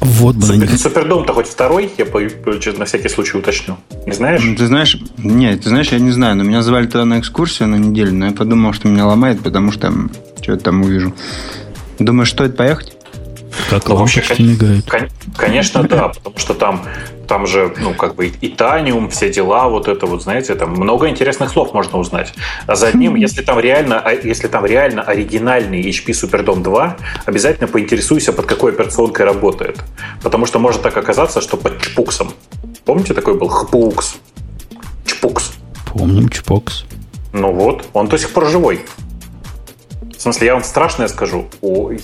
Вот 0.00 0.36
бы 0.36 0.46
Супер, 0.46 0.78
Супердом-то 0.78 1.34
хоть 1.34 1.46
второй, 1.46 1.92
я 1.98 2.06
по, 2.06 2.18
на 2.18 2.84
всякий 2.86 3.10
случай 3.10 3.36
уточню. 3.36 3.76
Не 4.06 4.12
знаешь? 4.12 4.42
Ну, 4.42 4.56
ты 4.56 4.66
знаешь, 4.66 4.96
нет, 5.18 5.62
ты 5.62 5.68
знаешь, 5.68 5.88
я 5.88 5.98
не 5.98 6.10
знаю, 6.10 6.34
но 6.36 6.44
меня 6.44 6.62
звали 6.62 6.86
тогда 6.86 7.04
на 7.04 7.20
экскурсию 7.20 7.68
на 7.68 7.76
неделю, 7.76 8.14
но 8.14 8.24
я 8.24 8.32
подумал, 8.32 8.72
что 8.72 8.88
меня 8.88 9.04
ломает, 9.04 9.42
потому 9.42 9.70
что 9.70 9.92
что 10.40 10.52
я 10.52 10.58
там 10.58 10.80
увижу. 10.80 11.12
Думаешь, 11.98 12.30
стоит 12.30 12.56
поехать? 12.56 12.93
Как 13.70 13.88
ну, 13.88 13.96
вообще, 13.96 14.20
кон- 14.22 14.46
мигает. 14.46 14.88
Кон- 14.88 15.08
конечно, 15.36 15.82
да, 15.84 16.08
потому 16.14 16.38
что 16.38 16.54
там, 16.54 16.82
там 17.26 17.46
же, 17.46 17.74
ну, 17.78 17.94
как 17.94 18.14
бы 18.14 18.26
и 18.26 18.48
таниум, 18.48 19.08
все 19.10 19.30
дела, 19.30 19.68
вот 19.68 19.88
это 19.88 20.06
вот, 20.06 20.22
знаете, 20.22 20.54
там 20.54 20.72
много 20.72 21.08
интересных 21.08 21.50
слов 21.50 21.72
можно 21.72 21.98
узнать. 21.98 22.34
А 22.66 22.74
за 22.74 22.88
одним, 22.88 23.14
если 23.26 23.42
там 23.42 23.58
реально, 23.58 24.00
а, 24.00 24.12
если 24.12 24.48
там 24.48 24.66
реально 24.66 25.02
оригинальный 25.02 25.82
HP 25.82 26.10
Superdome 26.10 26.62
2, 26.62 26.96
обязательно 27.26 27.68
поинтересуйся, 27.68 28.32
под 28.32 28.46
какой 28.46 28.72
операционкой 28.72 29.26
работает. 29.26 29.82
Потому 30.22 30.46
что 30.46 30.58
может 30.58 30.82
так 30.82 30.96
оказаться, 30.96 31.40
что 31.40 31.56
под 31.56 31.80
чпуксом. 31.80 32.32
Помните, 32.84 33.14
такой 33.14 33.34
был 33.34 33.48
хпукс? 33.48 34.16
Чпукс. 35.06 35.52
Помним, 35.92 36.28
чпокс. 36.28 36.84
Ну 37.32 37.52
вот, 37.52 37.86
он 37.92 38.08
до 38.08 38.18
сих 38.18 38.30
пор 38.30 38.48
живой. 38.48 38.84
В 40.16 40.20
смысле, 40.20 40.46
я 40.46 40.54
вам 40.54 40.64
страшное 40.64 41.08
скажу. 41.08 41.46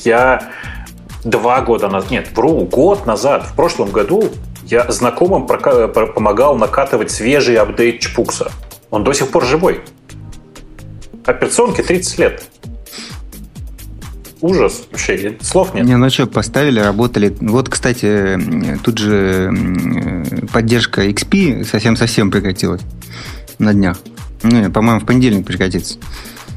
Я 0.04 0.50
два 1.24 1.60
года 1.60 1.88
назад, 1.88 2.10
нет, 2.10 2.28
вру, 2.34 2.60
год 2.66 3.06
назад, 3.06 3.44
в 3.44 3.54
прошлом 3.54 3.90
году 3.90 4.30
я 4.64 4.90
знакомым 4.90 5.46
помогал 5.46 6.56
накатывать 6.56 7.10
свежий 7.10 7.56
апдейт 7.56 8.00
Чпукса. 8.00 8.50
Он 8.90 9.04
до 9.04 9.12
сих 9.12 9.28
пор 9.28 9.44
живой. 9.44 9.80
Операционке 11.24 11.82
30 11.82 12.18
лет. 12.18 12.44
Ужас. 14.40 14.84
Вообще, 14.90 15.36
слов 15.42 15.74
нет. 15.74 15.84
Не, 15.84 15.96
ну 15.96 16.08
что, 16.08 16.26
поставили, 16.26 16.80
работали. 16.80 17.36
Вот, 17.40 17.68
кстати, 17.68 18.40
тут 18.82 18.98
же 18.98 19.52
поддержка 20.52 21.06
XP 21.06 21.64
совсем-совсем 21.64 22.30
прекратилась 22.30 22.80
на 23.58 23.74
днях. 23.74 23.98
Ну, 24.42 24.70
по-моему, 24.70 25.00
в 25.00 25.04
понедельник 25.04 25.46
прекратится. 25.46 25.98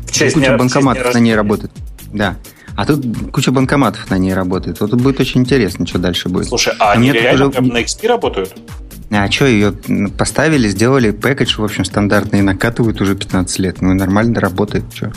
В 0.08 0.12
честь 0.12 0.36
Куча 0.36 0.56
банкоматов 0.56 1.14
на 1.14 1.18
ней 1.18 1.36
работает. 1.36 1.72
Да. 2.14 2.38
А 2.76 2.86
тут 2.86 3.06
куча 3.32 3.52
банкоматов 3.52 4.10
на 4.10 4.18
ней 4.18 4.34
работает. 4.34 4.80
Вот 4.80 4.94
будет 4.94 5.20
очень 5.20 5.42
интересно, 5.42 5.86
что 5.86 6.00
дальше 6.00 6.30
будет. 6.30 6.48
Слушай, 6.48 6.74
а, 6.80 6.92
а 6.92 6.94
они 6.94 7.12
реально 7.12 7.48
уже... 7.48 7.62
на 7.62 7.78
XP 7.78 8.08
работают? 8.08 8.54
А 9.12 9.30
что, 9.30 9.46
ее 9.46 9.74
поставили, 10.18 10.68
сделали 10.70 11.12
пэкэдж, 11.12 11.56
в 11.58 11.64
общем, 11.64 11.86
стандартный, 11.86 12.40
и 12.40 12.42
накатывают 12.42 13.00
уже 13.00 13.16
15 13.16 13.60
лет. 13.60 13.82
Ну 13.82 13.92
и 13.92 13.94
нормально 13.94 14.40
работает. 14.40 14.86
Что? 14.94 15.12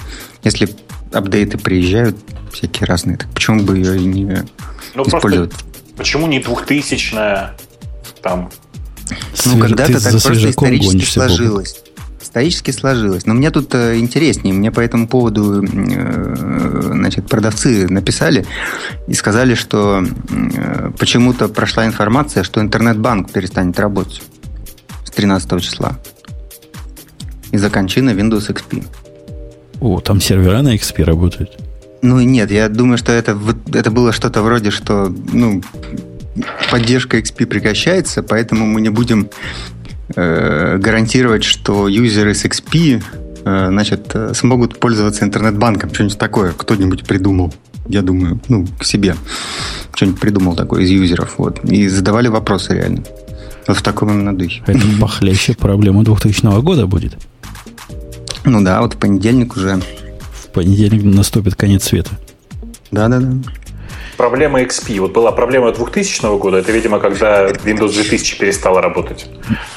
Если 0.45 0.69
апдейты 1.13 1.57
приезжают 1.57 2.17
всякие 2.53 2.87
разные, 2.87 3.17
так 3.17 3.31
почему 3.33 3.63
бы 3.63 3.79
ее 3.79 3.97
и 3.97 4.05
не 4.05 4.45
ну, 4.95 5.03
использовать? 5.05 5.53
почему 5.97 6.27
не 6.27 6.41
двухтысячная 6.41 7.57
там? 8.23 8.51
Ну, 9.47 9.59
когда-то 9.59 10.03
так 10.03 10.11
просто 10.11 10.51
исторически 10.51 11.05
сложилось 11.05 11.86
исторически 12.37 12.70
сложилось. 12.70 13.24
Но 13.26 13.34
мне 13.34 13.51
тут 13.51 13.74
э, 13.74 13.99
интереснее. 13.99 14.53
Мне 14.53 14.70
по 14.70 14.80
этому 14.80 15.09
поводу 15.09 15.62
э, 15.62 16.82
значит, 16.82 17.26
продавцы 17.28 17.89
написали 17.89 18.45
и 19.09 19.14
сказали, 19.14 19.55
что 19.55 20.05
э, 20.05 20.91
почему-то 20.99 21.49
прошла 21.49 21.87
информация, 21.87 22.43
что 22.43 22.61
интернет-банк 22.61 23.32
перестанет 23.32 23.80
работать 23.80 24.22
с 25.05 25.11
13 25.11 25.62
числа 25.62 25.99
из-за 27.53 27.70
кончины 27.70 28.11
Windows 28.11 28.51
XP. 28.51 28.84
О, 29.80 30.01
там 30.01 30.20
сервера 30.20 30.61
на 30.61 30.74
XP 30.74 31.05
работают? 31.05 31.59
Ну 32.03 32.20
нет, 32.20 32.51
я 32.51 32.68
думаю, 32.68 32.99
что 32.99 33.12
это, 33.12 33.39
это 33.72 33.91
было 33.91 34.12
что-то 34.12 34.43
вроде, 34.43 34.70
что 34.70 35.11
ну, 35.32 35.62
поддержка 36.70 37.18
XP 37.18 37.47
прекращается, 37.47 38.22
поэтому 38.22 38.66
мы 38.66 38.82
не 38.82 38.91
будем 38.91 39.30
Э, 40.15 40.79
гарантировать, 40.79 41.43
что 41.43 41.89
юзеры 41.89 42.33
с 42.33 42.45
XP 42.45 43.03
э, 43.45 43.67
значит, 43.69 44.11
э, 44.15 44.35
смогут 44.35 44.79
пользоваться 44.79 45.25
интернет-банком. 45.25 45.93
Что-нибудь 45.93 46.19
такое 46.19 46.53
кто-нибудь 46.53 47.05
придумал, 47.05 47.53
я 47.89 48.03
думаю, 48.03 48.41
ну, 48.49 48.67
к 48.79 48.85
себе. 48.85 49.17
Что-нибудь 49.95 50.21
придумал 50.21 50.55
такое 50.55 50.83
из 50.83 50.91
юзеров. 50.91 51.35
Вот. 51.39 51.65
И 51.65 51.89
задавали 51.89 52.29
вопросы 52.29 52.75
реально. 52.75 53.03
Вот 53.67 53.79
в 53.79 53.83
таком 53.83 54.11
именно 54.11 54.37
духе. 54.37 54.63
Это 54.67 54.81
похлеще 55.01 55.55
проблема 55.55 56.05
2000 56.05 56.61
года 56.61 56.87
будет. 56.87 57.17
Ну 58.45 58.63
да, 58.63 58.81
вот 58.83 58.95
в 58.95 58.99
понедельник 58.99 59.57
уже. 59.57 59.81
В 60.33 60.53
понедельник 60.53 61.03
наступит 61.03 61.57
конец 61.57 61.83
света. 61.83 62.11
Да-да-да 62.93 63.39
проблема 64.17 64.62
XP. 64.62 65.01
Вот 65.01 65.12
была 65.12 65.33
проблема 65.33 65.73
2000 65.73 66.39
года, 66.39 66.59
это, 66.59 66.73
видимо, 66.73 66.99
когда 66.99 67.49
Windows 67.49 67.93
2000 67.93 68.39
перестала 68.39 68.81
работать. 68.81 69.27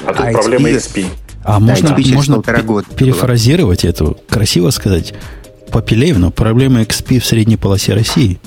А 0.04 0.12
тут 0.12 0.26
а 0.26 0.32
проблема 0.32 0.68
XP. 0.70 1.06
А 1.42 1.54
да, 1.54 1.60
можно, 1.60 1.88
XP 1.88 2.14
можно 2.14 2.42
перефразировать 2.96 3.82
было. 3.82 3.90
эту, 3.90 4.18
красиво 4.28 4.70
сказать, 4.70 5.14
Попелевину, 5.70 6.30
проблема 6.30 6.82
XP 6.82 7.20
в 7.20 7.24
средней 7.24 7.56
полосе 7.56 7.94
России. 7.94 8.38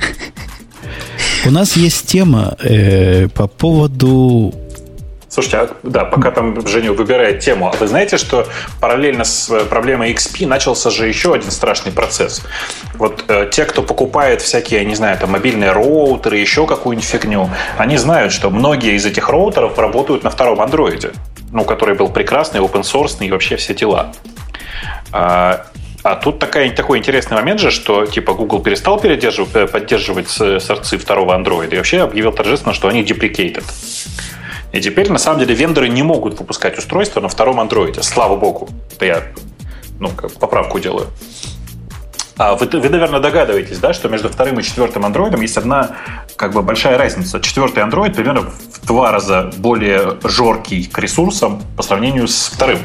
У 1.46 1.50
нас 1.50 1.76
есть 1.76 2.06
тема 2.06 2.56
э, 2.62 3.28
по 3.28 3.46
поводу 3.46 4.54
Слушайте, 5.34 5.56
а, 5.56 5.68
да, 5.82 6.04
пока 6.04 6.30
там 6.30 6.64
Женя 6.64 6.92
выбирает 6.92 7.40
тему, 7.40 7.66
а 7.66 7.72
вы 7.76 7.88
знаете, 7.88 8.18
что 8.18 8.46
параллельно 8.80 9.24
с 9.24 9.50
э, 9.50 9.64
проблемой 9.64 10.12
XP 10.12 10.46
начался 10.46 10.90
же 10.90 11.08
еще 11.08 11.34
один 11.34 11.50
страшный 11.50 11.90
процесс. 11.90 12.42
Вот 12.94 13.24
э, 13.26 13.50
те, 13.50 13.64
кто 13.64 13.82
покупает 13.82 14.42
всякие, 14.42 14.82
я 14.82 14.86
не 14.86 14.94
знаю, 14.94 15.18
там 15.18 15.32
мобильные 15.32 15.72
роутеры, 15.72 16.36
еще 16.36 16.68
какую-нибудь 16.68 17.08
фигню, 17.08 17.50
они 17.78 17.96
знают, 17.96 18.32
что 18.32 18.48
многие 18.48 18.94
из 18.94 19.06
этих 19.06 19.28
роутеров 19.28 19.76
работают 19.76 20.22
на 20.22 20.30
втором 20.30 20.60
андроиде, 20.60 21.10
ну, 21.50 21.64
который 21.64 21.96
был 21.96 22.10
прекрасный, 22.10 22.60
open 22.60 22.82
source 22.82 23.16
и 23.26 23.28
вообще 23.28 23.56
все 23.56 23.74
дела. 23.74 24.12
А, 25.10 25.66
а 26.04 26.14
тут 26.14 26.38
такая, 26.38 26.70
такой 26.70 26.98
интересный 26.98 27.36
момент 27.36 27.58
же, 27.58 27.72
что 27.72 28.06
типа 28.06 28.34
Google 28.34 28.60
перестал 28.60 29.00
э, 29.02 29.66
поддерживать 29.66 30.28
сорцы 30.28 30.96
второго 30.96 31.34
андроида 31.34 31.74
и 31.74 31.78
вообще 31.78 32.02
объявил 32.02 32.30
торжественно, 32.30 32.72
что 32.72 32.86
они 32.86 33.02
deprecated. 33.02 33.64
И 34.74 34.80
теперь, 34.80 35.10
на 35.10 35.18
самом 35.18 35.38
деле, 35.38 35.54
вендоры 35.54 35.88
не 35.88 36.02
могут 36.02 36.38
выпускать 36.40 36.76
устройства 36.76 37.20
на 37.20 37.28
втором 37.28 37.60
андроиде. 37.60 38.02
Слава 38.02 38.34
богу. 38.36 38.68
Это 38.96 39.06
я 39.06 39.22
ну, 40.00 40.08
как 40.08 40.32
поправку 40.32 40.80
делаю. 40.80 41.06
А 42.36 42.56
вы, 42.56 42.66
вы, 42.66 42.88
наверное, 42.88 43.20
догадываетесь, 43.20 43.78
да, 43.78 43.92
что 43.92 44.08
между 44.08 44.28
вторым 44.28 44.58
и 44.58 44.64
четвертым 44.64 45.04
андроидом 45.06 45.40
есть 45.42 45.56
одна 45.56 45.96
как 46.34 46.52
бы 46.54 46.62
большая 46.62 46.98
разница. 46.98 47.38
Четвертый 47.38 47.84
андроид 47.84 48.16
примерно 48.16 48.40
в 48.40 48.84
два 48.84 49.12
раза 49.12 49.52
более 49.58 50.18
жоркий 50.24 50.86
к 50.86 50.98
ресурсам 50.98 51.62
по 51.76 51.84
сравнению 51.84 52.26
с 52.26 52.48
вторым. 52.48 52.80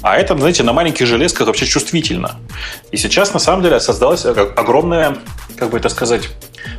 А 0.00 0.16
это, 0.16 0.38
знаете, 0.38 0.62
на 0.62 0.72
маленьких 0.72 1.06
железках 1.06 1.48
вообще 1.48 1.66
чувствительно. 1.66 2.36
И 2.92 2.96
сейчас, 2.96 3.34
на 3.34 3.40
самом 3.40 3.62
деле, 3.62 3.78
создалась 3.78 4.24
огромная, 4.24 5.18
как 5.58 5.68
бы 5.68 5.76
это 5.76 5.90
сказать, 5.90 6.30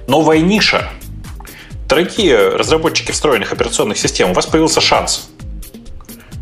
новая 0.07 0.39
ниша. 0.39 0.89
Дорогие 1.87 2.49
разработчики 2.49 3.11
встроенных 3.11 3.53
операционных 3.53 3.97
систем, 3.97 4.31
у 4.31 4.33
вас 4.33 4.45
появился 4.45 4.81
шанс. 4.81 5.29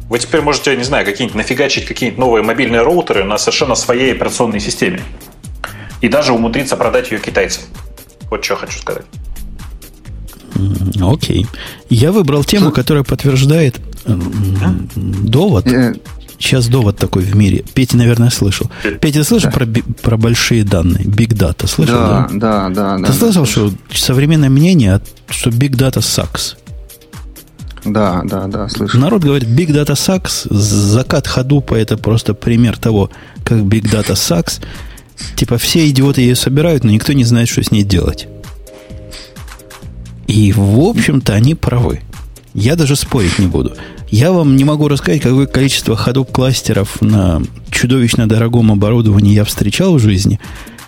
Вы 0.10 0.20
теперь 0.20 0.42
можете, 0.42 0.76
не 0.76 0.84
знаю, 0.84 1.06
какие-нибудь 1.06 1.36
нафигачить 1.36 1.86
какие-нибудь 1.86 2.20
новые 2.20 2.44
мобильные 2.44 2.82
роутеры 2.82 3.24
на 3.24 3.38
совершенно 3.38 3.76
своей 3.76 4.12
операционной 4.12 4.60
системе. 4.60 5.02
И 6.02 6.10
даже 6.10 6.34
умудриться 6.34 6.78
продать 6.78 7.12
ее 7.12 7.20
китайцам. 7.20 7.64
Вот 8.30 8.44
что 8.44 8.56
хочу 8.56 8.80
сказать. 8.80 9.06
Окей. 11.02 11.44
Okay. 11.44 11.48
Я 11.90 12.12
выбрал 12.12 12.44
тему, 12.44 12.72
которая 12.72 13.04
подтверждает 13.04 13.80
довод. 14.06 15.68
Э, 15.68 15.94
Сейчас 16.38 16.68
довод 16.68 16.98
такой 16.98 17.24
в 17.24 17.36
мире. 17.36 17.64
Петя, 17.74 17.98
наверное, 17.98 18.30
слышал. 18.30 18.70
Петя, 19.02 19.20
ты 19.20 19.24
слышал 19.24 19.52
да. 19.52 19.58
про, 19.58 19.68
про 20.02 20.18
большие 20.18 20.64
данные? 20.64 21.04
Big 21.06 21.30
Data. 21.30 21.68
Слышал, 21.68 21.96
да? 21.96 22.30
Да, 22.32 22.70
да, 22.70 22.98
да. 22.98 23.08
Ты 23.08 23.14
да, 23.14 23.32
слышал, 23.32 23.46
да, 23.46 23.50
что 23.50 23.74
современное 23.94 24.50
мнение, 24.50 25.02
что 25.30 25.50
Big 25.50 25.72
Data 25.72 26.00
sucks? 26.00 26.56
Да, 27.86 28.22
да, 28.26 28.48
да, 28.48 28.68
слышал. 28.68 29.00
Народ 29.00 29.24
говорит, 29.24 29.48
Big 29.48 29.68
Data 29.68 29.94
sucks. 29.94 30.52
Закат 30.54 31.28
Хадупа 31.28 31.76
это 31.76 31.98
просто 31.98 32.34
пример 32.34 32.78
того, 32.78 33.10
как 33.44 33.60
Big 33.60 33.84
Data 33.84 34.14
sucks. 34.14 34.62
Типа 35.36 35.58
все 35.58 35.88
идиоты 35.90 36.22
ее 36.22 36.36
собирают, 36.36 36.84
но 36.84 36.92
никто 36.92 37.14
не 37.14 37.24
знает, 37.24 37.48
что 37.48 37.64
с 37.64 37.72
ней 37.72 37.84
делать. 37.84 38.28
И, 40.28 40.52
в 40.54 40.80
общем-то, 40.80 41.34
они 41.34 41.56
правы. 41.56 42.02
Я 42.54 42.76
даже 42.76 42.96
спорить 42.96 43.38
не 43.38 43.48
буду. 43.48 43.76
Я 44.16 44.32
вам 44.32 44.56
не 44.56 44.64
могу 44.64 44.88
рассказать, 44.88 45.22
какое 45.22 45.46
количество 45.46 45.94
Hadoop 45.94 46.32
кластеров 46.32 47.02
на 47.02 47.42
чудовищно 47.70 48.30
дорогом 48.30 48.72
оборудовании 48.72 49.34
я 49.34 49.44
встречал 49.44 49.96
в 49.96 50.00
жизни. 50.00 50.40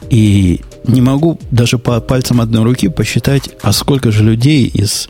И 0.09 0.61
не 0.85 1.01
могу 1.01 1.37
даже 1.51 1.77
по 1.77 1.99
пальцам 1.99 2.39
одной 2.39 2.63
руки 2.63 2.87
посчитать, 2.87 3.49
а 3.61 3.73
сколько 3.73 4.11
же 4.11 4.23
людей 4.23 4.67
из, 4.67 5.09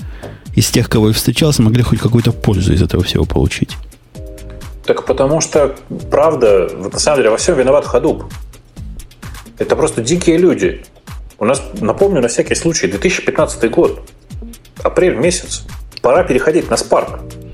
из 0.55 0.67
тех, 0.71 0.89
кого 0.89 1.09
я 1.09 1.13
встречал, 1.13 1.53
смогли 1.53 1.83
хоть 1.83 1.99
какую-то 1.99 2.31
пользу 2.31 2.73
из 2.73 2.81
этого 2.81 3.03
всего 3.03 3.25
получить. 3.25 3.77
Так 4.83 5.05
потому 5.05 5.39
что, 5.39 5.75
правда, 6.09 6.71
на 6.75 6.97
самом 6.97 7.19
деле 7.19 7.29
во 7.29 7.37
всем 7.37 7.55
виноват 7.55 7.85
Hadoop. 7.85 8.31
Это 9.59 9.75
просто 9.75 10.01
дикие 10.01 10.39
люди. 10.39 10.83
У 11.37 11.45
нас, 11.45 11.61
напомню, 11.81 12.23
на 12.23 12.29
всякий 12.29 12.55
случай, 12.55 12.87
2015 12.87 13.69
год, 13.69 14.09
апрель 14.81 15.17
месяц. 15.17 15.67
Пора 16.01 16.23
переходить 16.23 16.67
на 16.71 16.73
Spark. 16.73 17.46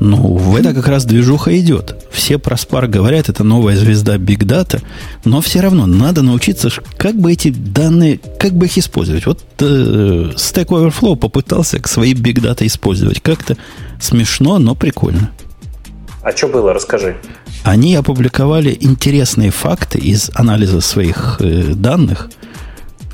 Ну, 0.00 0.32
в 0.32 0.56
это 0.56 0.72
как 0.72 0.88
раз 0.88 1.04
движуха 1.04 1.58
идет. 1.60 2.06
Все 2.10 2.38
про 2.38 2.56
Spark 2.56 2.88
говорят, 2.88 3.28
это 3.28 3.44
новая 3.44 3.76
звезда 3.76 4.16
Big 4.16 4.38
Data, 4.38 4.82
но 5.26 5.42
все 5.42 5.60
равно 5.60 5.84
надо 5.84 6.22
научиться, 6.22 6.70
как 6.96 7.16
бы 7.16 7.30
эти 7.30 7.50
данные, 7.50 8.18
как 8.38 8.52
бы 8.52 8.64
их 8.64 8.78
использовать. 8.78 9.26
Вот 9.26 9.44
э, 9.58 10.32
Stack 10.36 10.68
Overflow 10.68 11.16
попытался 11.16 11.78
к 11.80 11.86
своей 11.86 12.14
Big 12.14 12.40
Data 12.40 12.66
использовать. 12.66 13.20
Как-то 13.20 13.58
смешно, 14.00 14.58
но 14.58 14.74
прикольно. 14.74 15.30
А 16.22 16.34
что 16.34 16.48
было, 16.48 16.72
расскажи. 16.72 17.18
Они 17.62 17.94
опубликовали 17.94 18.74
интересные 18.80 19.50
факты 19.50 19.98
из 19.98 20.30
анализа 20.32 20.80
своих 20.80 21.36
э, 21.40 21.74
данных 21.74 22.30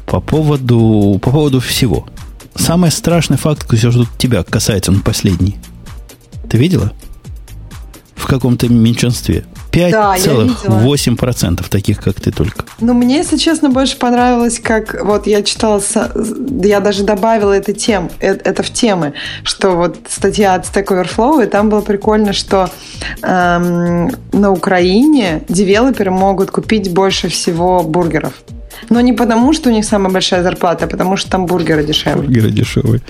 по 0.06 0.20
поводу, 0.20 1.18
по 1.20 1.32
поводу 1.32 1.58
всего. 1.58 2.08
Самый 2.54 2.92
страшный 2.92 3.38
факт, 3.38 3.66
что 3.76 4.06
тебя 4.18 4.44
касается, 4.44 4.92
он 4.92 5.00
последний– 5.00 5.56
ты 6.48 6.58
видела? 6.58 6.92
В 8.14 8.26
каком-то 8.26 8.68
меньшинстве. 8.68 9.44
5,8% 9.76 11.56
да, 11.56 11.64
таких, 11.68 12.00
как 12.00 12.14
ты 12.20 12.32
только. 12.32 12.64
Ну, 12.80 12.94
мне, 12.94 13.16
если 13.16 13.36
честно, 13.36 13.68
больше 13.68 13.98
понравилось, 13.98 14.58
как 14.58 15.04
вот 15.04 15.26
я 15.26 15.42
читала, 15.42 15.82
я 16.62 16.80
даже 16.80 17.04
добавила 17.04 17.52
это, 17.52 17.74
тем, 17.74 18.10
э, 18.20 18.32
это 18.32 18.62
в 18.62 18.70
темы, 18.70 19.12
что 19.42 19.72
вот 19.72 19.98
статья 20.08 20.54
от 20.54 20.64
Stack 20.64 20.86
Overflow, 20.86 21.44
и 21.44 21.46
там 21.46 21.68
было 21.68 21.82
прикольно, 21.82 22.32
что 22.32 22.70
эм, 23.22 24.10
на 24.32 24.50
Украине 24.50 25.42
девелоперы 25.48 26.10
могут 26.10 26.50
купить 26.50 26.92
больше 26.92 27.28
всего 27.28 27.82
бургеров. 27.82 28.32
Но 28.90 29.00
не 29.00 29.12
потому, 29.12 29.52
что 29.52 29.70
у 29.70 29.72
них 29.72 29.84
самая 29.84 30.12
большая 30.12 30.42
зарплата, 30.42 30.84
а 30.84 30.88
потому 30.88 31.16
что 31.16 31.30
там 31.30 31.46
бургеры 31.46 31.84
дешевле. 31.84 32.22
Бургеры 32.22 32.50
дешевые. 32.50 33.00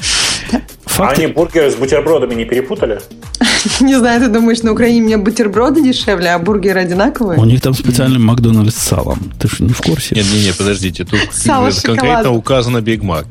Факты... 0.85 1.23
А 1.23 1.25
они 1.25 1.33
бургеры 1.33 1.71
с 1.71 1.75
бутербродами 1.75 2.35
не 2.35 2.45
перепутали? 2.45 3.01
Не 3.81 3.99
знаю, 3.99 4.21
ты 4.21 4.29
думаешь, 4.29 4.63
на 4.63 4.73
Украине 4.73 5.03
у 5.03 5.07
меня 5.07 5.19
бутерброды 5.19 5.83
дешевле, 5.83 6.31
а 6.31 6.39
бургеры 6.39 6.81
одинаковые? 6.81 7.39
У 7.39 7.45
них 7.45 7.61
там 7.61 7.75
специальный 7.75 8.19
Макдональдс 8.19 8.75
с 8.75 8.79
салом. 8.79 9.33
Ты 9.39 9.49
что, 9.49 9.65
не 9.65 9.73
в 9.73 9.81
курсе? 9.81 10.15
Нет, 10.15 10.25
нет, 10.33 10.45
нет, 10.45 10.57
подождите. 10.57 11.05
Тут 11.05 11.21
конкретно 11.83 12.33
указано 12.33 12.81
Биг 12.81 13.03
Мак. 13.03 13.27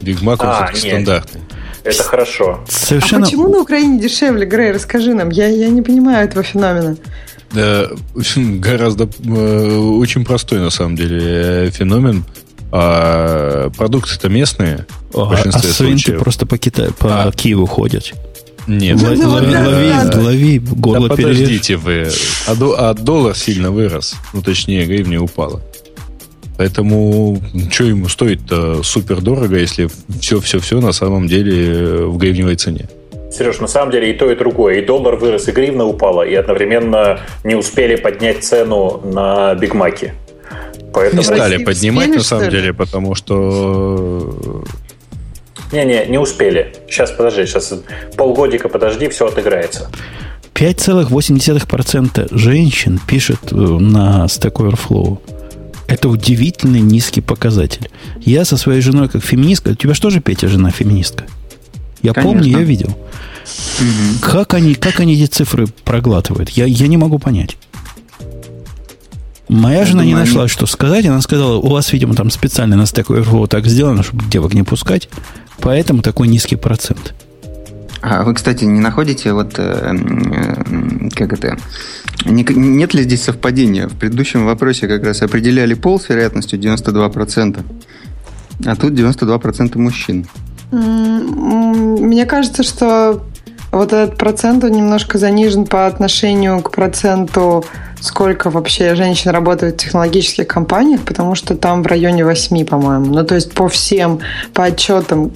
Биг 0.00 0.22
Мак 0.22 0.42
он 0.42 0.76
стандартный. 0.76 1.40
Это 1.84 2.02
хорошо. 2.02 2.60
Совершенно... 2.68 3.22
А 3.22 3.24
почему 3.24 3.48
на 3.48 3.60
Украине 3.60 3.98
дешевле, 3.98 4.44
Грей? 4.44 4.72
Расскажи 4.72 5.14
нам. 5.14 5.30
Я, 5.30 5.48
я 5.48 5.68
не 5.68 5.80
понимаю 5.80 6.26
этого 6.26 6.42
феномена. 6.42 6.96
Да, 7.52 7.88
гораздо 8.36 9.08
э, 9.24 9.78
очень 9.78 10.24
простой 10.24 10.60
на 10.60 10.70
самом 10.70 10.96
деле 10.96 11.20
э, 11.22 11.70
феномен. 11.70 12.24
А 12.70 13.70
продукты-то 13.70 14.28
местные. 14.28 14.86
А, 15.14 15.32
а 15.32 15.58
свинки 15.58 16.10
просто 16.10 16.44
по 16.44 16.58
Китаю, 16.58 16.92
по 16.92 17.24
а. 17.24 17.32
Киеву 17.32 17.64
ходят. 17.66 18.12
Нет, 18.66 19.00
лови, 19.00 19.24
лови, 19.24 19.56
лови, 19.56 20.14
лови, 20.14 20.58
горло 20.58 21.08
да 21.08 21.16
подождите 21.16 21.76
вы. 21.76 22.10
А, 22.46 22.52
а 22.76 22.94
доллар 22.94 23.34
сильно 23.34 23.70
вырос. 23.70 24.14
Ну, 24.34 24.42
точнее, 24.42 24.84
гривня 24.84 25.22
упала. 25.22 25.62
Поэтому 26.58 27.40
что 27.70 27.84
ему 27.84 28.08
стоит-то 28.08 28.82
супер 28.82 29.22
дорого, 29.22 29.56
если 29.56 29.88
все-все-все 30.20 30.80
на 30.80 30.92
самом 30.92 31.28
деле 31.28 32.04
в 32.04 32.18
гривневой 32.18 32.56
цене? 32.56 32.90
Сереж, 33.30 33.60
на 33.60 33.66
самом 33.66 33.92
деле 33.92 34.10
и 34.10 34.14
то, 34.14 34.30
и 34.30 34.34
другое. 34.34 34.76
И 34.76 34.84
доллар 34.84 35.16
вырос, 35.16 35.48
и 35.48 35.52
гривна 35.52 35.84
упала, 35.84 36.22
и 36.22 36.34
одновременно 36.34 37.20
не 37.44 37.54
успели 37.54 37.96
поднять 37.96 38.44
цену 38.44 39.00
на 39.04 39.54
Бигмаки. 39.54 40.14
Поэтому... 40.92 41.20
Не 41.20 41.24
стали 41.24 41.62
поднимать, 41.62 42.08
на 42.08 42.22
самом 42.22 42.50
деле, 42.50 42.72
потому 42.72 43.14
что... 43.14 44.64
Не-не, 45.72 46.06
не 46.06 46.18
успели. 46.18 46.72
Сейчас, 46.88 47.10
подожди, 47.10 47.44
сейчас 47.44 47.74
полгодика 48.16 48.70
подожди, 48.70 49.08
все 49.08 49.26
отыграется. 49.26 49.90
5,8% 50.54 52.28
женщин 52.36 52.98
пишет 53.06 53.52
э, 53.52 53.54
на 53.54 54.24
Stack 54.24 54.54
Overflow. 54.54 55.18
Это 55.86 56.08
удивительно 56.08 56.78
низкий 56.78 57.20
показатель. 57.20 57.90
Я 58.20 58.44
со 58.44 58.56
своей 58.56 58.80
женой 58.80 59.08
как 59.08 59.22
феминистка... 59.22 59.70
У 59.70 59.74
тебя 59.74 59.94
что 59.94 60.10
же, 60.10 60.20
Петя, 60.20 60.48
жена 60.48 60.70
феминистка? 60.70 61.24
Я 62.02 62.12
Конечно. 62.12 62.32
помню, 62.32 62.58
я 62.58 62.62
видел. 62.62 62.88
Угу. 62.88 64.20
Как, 64.20 64.54
они, 64.54 64.74
как 64.74 65.00
они 65.00 65.14
эти 65.14 65.30
цифры 65.30 65.66
проглатывают? 65.84 66.50
Я, 66.50 66.64
я 66.66 66.86
не 66.86 66.96
могу 66.96 67.18
понять. 67.18 67.56
Моя 69.48 69.86
жена 69.86 70.04
не 70.04 70.14
нашла, 70.14 70.46
что 70.46 70.66
сказать. 70.66 71.06
Она 71.06 71.20
сказала, 71.22 71.56
у 71.56 71.68
вас, 71.68 71.92
видимо, 71.92 72.14
там 72.14 72.30
специально 72.30 72.76
на 72.76 72.82
Stack 72.82 73.06
Overflow 73.06 73.48
так 73.48 73.66
сделано, 73.66 74.02
чтобы 74.02 74.24
девок 74.26 74.52
не 74.52 74.62
пускать. 74.62 75.08
Поэтому 75.60 76.02
такой 76.02 76.28
низкий 76.28 76.56
процент. 76.56 77.14
А 78.00 78.22
вы, 78.22 78.34
кстати, 78.34 78.64
не 78.64 78.78
находите 78.78 79.32
вот 79.32 79.58
э, 79.58 79.92
э, 79.92 81.08
как 81.14 81.32
это? 81.32 81.58
Не, 82.24 82.44
нет 82.44 82.94
ли 82.94 83.02
здесь 83.02 83.22
совпадения? 83.22 83.88
В 83.88 83.96
предыдущем 83.96 84.46
вопросе 84.46 84.86
как 84.86 85.02
раз 85.02 85.22
определяли 85.22 85.74
пол 85.74 85.98
с 85.98 86.08
вероятностью 86.08 86.60
92%, 86.60 87.64
а 88.66 88.76
тут 88.76 88.92
92% 88.92 89.78
мужчин. 89.78 90.26
Мне 90.70 92.26
кажется, 92.26 92.62
что 92.62 93.22
вот 93.70 93.92
этот 93.92 94.16
процент 94.16 94.64
он 94.64 94.72
немножко 94.72 95.18
занижен 95.18 95.66
по 95.66 95.86
отношению 95.86 96.62
к 96.62 96.70
проценту, 96.70 97.64
сколько 98.00 98.48
вообще 98.50 98.94
женщин 98.94 99.30
работают 99.30 99.74
в 99.74 99.78
технологических 99.78 100.46
компаниях, 100.46 101.02
потому 101.02 101.34
что 101.34 101.54
там 101.54 101.82
в 101.82 101.86
районе 101.86 102.24
8, 102.24 102.64
по-моему. 102.64 103.06
Ну, 103.06 103.24
то 103.24 103.34
есть 103.34 103.52
по 103.52 103.68
всем, 103.68 104.20
по 104.54 104.64
отчетам 104.64 105.30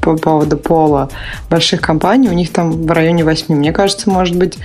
по 0.00 0.16
поводу 0.16 0.56
пола 0.56 1.08
больших 1.50 1.80
компаний, 1.80 2.28
у 2.28 2.34
них 2.34 2.52
там 2.52 2.70
в 2.70 2.90
районе 2.90 3.24
8. 3.24 3.54
Мне 3.54 3.72
кажется, 3.72 4.10
может 4.10 4.36
быть, 4.36 4.58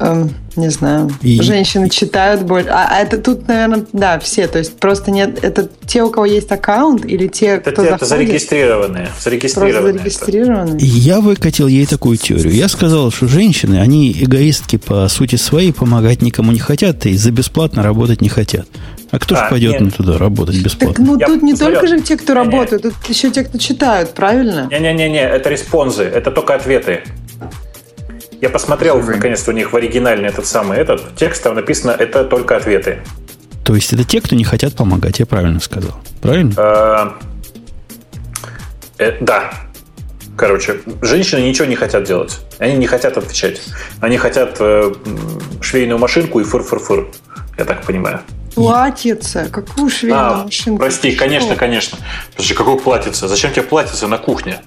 эм, 0.00 0.30
не 0.56 0.68
знаю, 0.70 1.10
и... 1.22 1.40
женщины 1.40 1.88
читают 1.88 2.42
больше. 2.42 2.68
А, 2.70 2.88
а 2.90 3.00
это 3.00 3.18
тут, 3.18 3.46
наверное, 3.48 3.84
да, 3.92 4.18
все. 4.18 4.46
То 4.48 4.58
есть 4.58 4.76
просто 4.78 5.10
нет, 5.10 5.42
это 5.42 5.68
те, 5.86 6.02
у 6.02 6.10
кого 6.10 6.26
есть 6.26 6.50
аккаунт 6.50 7.04
или 7.04 7.28
те, 7.28 7.46
это, 7.46 7.72
кто 7.72 7.84
это 7.84 8.04
заходит? 8.04 8.28
зарегистрированные. 8.28 9.08
Зарегистрированные. 9.20 9.80
Просто 9.80 9.98
зарегистрированные. 9.98 10.78
Я 10.80 11.20
выкатил 11.20 11.68
ей 11.68 11.86
такую 11.86 12.16
теорию. 12.16 12.52
Я 12.52 12.68
сказал, 12.68 13.10
что 13.10 13.28
женщины, 13.28 13.76
они 13.76 14.12
эгоистки 14.12 14.76
по 14.76 15.08
сути 15.08 15.36
своей, 15.36 15.72
помогать 15.72 16.22
никому 16.22 16.52
не 16.52 16.60
хотят 16.60 17.06
и 17.06 17.16
за 17.16 17.30
бесплатно 17.30 17.82
работать 17.82 18.20
не 18.20 18.28
хотят. 18.28 18.66
А 19.10 19.18
кто 19.18 19.36
а, 19.36 19.44
же 19.44 19.50
пойдет 19.50 19.80
на 19.80 19.90
туда 19.90 20.18
работать 20.18 20.62
бесплатно? 20.62 20.94
Так, 20.94 21.06
ну, 21.06 21.18
Я 21.18 21.26
тут 21.26 21.42
не 21.42 21.52
посмотрел. 21.52 21.80
только 21.80 21.96
же 21.96 22.02
те, 22.02 22.16
кто 22.16 22.34
не, 22.34 22.38
работают, 22.38 22.82
тут 22.82 22.94
еще 23.08 23.30
те, 23.30 23.44
кто 23.44 23.58
читают, 23.58 24.10
правильно? 24.10 24.68
Не-не-не, 24.70 25.22
это 25.22 25.48
респонзы, 25.48 26.02
это 26.02 26.30
только 26.30 26.54
ответы. 26.54 27.02
Я 28.40 28.50
посмотрел, 28.50 29.02
наконец-то, 29.02 29.50
у 29.50 29.54
них 29.54 29.72
в 29.72 29.76
оригинальный 29.76 30.28
этот 30.28 30.46
самый 30.46 30.78
этот 30.78 31.16
текст, 31.16 31.42
там 31.42 31.56
написано 31.56 31.90
«это 31.90 32.24
только 32.24 32.56
ответы». 32.56 33.00
То 33.64 33.74
есть 33.74 33.92
это 33.92 34.04
те, 34.04 34.20
кто 34.20 34.34
не 34.36 34.44
хотят 34.44 34.74
помогать, 34.74 35.18
я 35.18 35.26
правильно 35.26 35.60
сказал. 35.60 36.00
Правильно? 36.22 36.54
А, 36.56 37.18
э, 38.98 39.12
да. 39.20 39.50
Короче, 40.36 40.80
женщины 41.02 41.40
ничего 41.40 41.66
не 41.66 41.74
хотят 41.74 42.04
делать. 42.04 42.40
Они 42.58 42.76
не 42.76 42.86
хотят 42.86 43.18
отвечать. 43.18 43.60
Они 44.00 44.16
хотят 44.16 44.56
э, 44.60 44.94
швейную 45.60 45.98
машинку 45.98 46.40
и 46.40 46.44
фыр-фыр-фыр. 46.44 47.08
Я 47.58 47.64
так 47.64 47.82
понимаю. 47.82 48.20
Платьице? 48.54 49.48
Какую 49.50 49.90
швейную 49.90 50.40
а, 50.40 50.44
машинку? 50.44 50.78
Прости, 50.78 51.12
конечно, 51.12 51.56
конечно. 51.56 51.98
Подожди, 52.32 52.54
какое 52.54 52.76
платьице? 52.76 53.28
Зачем 53.28 53.52
тебе 53.52 53.62
платьице 53.62 54.06
на 54.06 54.16
кухне? 54.16 54.60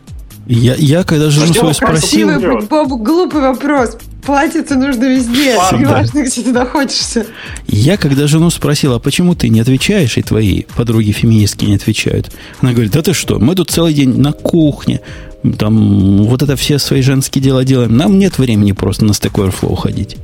Я, 0.48 0.76
я 0.76 1.04
когда 1.04 1.30
жену 1.30 1.54
свою 1.54 1.74
спросил... 1.74 2.30
Бобу, 2.70 2.98
глупый 2.98 3.42
вопрос. 3.42 3.98
Платьице 4.26 4.76
нужно 4.76 5.06
везде, 5.06 5.56
неважно, 5.72 6.22
где 6.22 6.42
ты 6.42 6.52
находишься. 6.52 7.26
Я 7.68 7.98
когда 7.98 8.28
жену 8.28 8.50
спросил, 8.52 8.94
а 8.94 9.00
почему 9.00 9.34
ты 9.34 9.50
не 9.50 9.60
отвечаешь, 9.60 10.18
и 10.18 10.22
твои 10.22 10.64
подруги 10.76 11.12
феминистки 11.12 11.66
не 11.66 11.76
отвечают? 11.76 12.32
Она 12.60 12.74
говорит, 12.74 12.92
да 12.92 13.02
ты 13.02 13.14
что, 13.14 13.40
мы 13.40 13.56
тут 13.56 13.72
целый 13.72 13.94
день 13.94 14.20
на 14.20 14.32
кухне, 14.32 15.02
там 15.58 16.24
вот 16.26 16.44
это 16.44 16.56
все 16.56 16.78
свои 16.78 17.02
женские 17.02 17.44
дела 17.44 17.64
делаем. 17.64 17.98
Нам 17.98 18.20
нет 18.20 18.38
времени 18.38 18.74
просто 18.74 19.06
на 19.06 19.12
Stack 19.12 19.34
Overflow 19.34 19.76
ходить. 19.76 20.18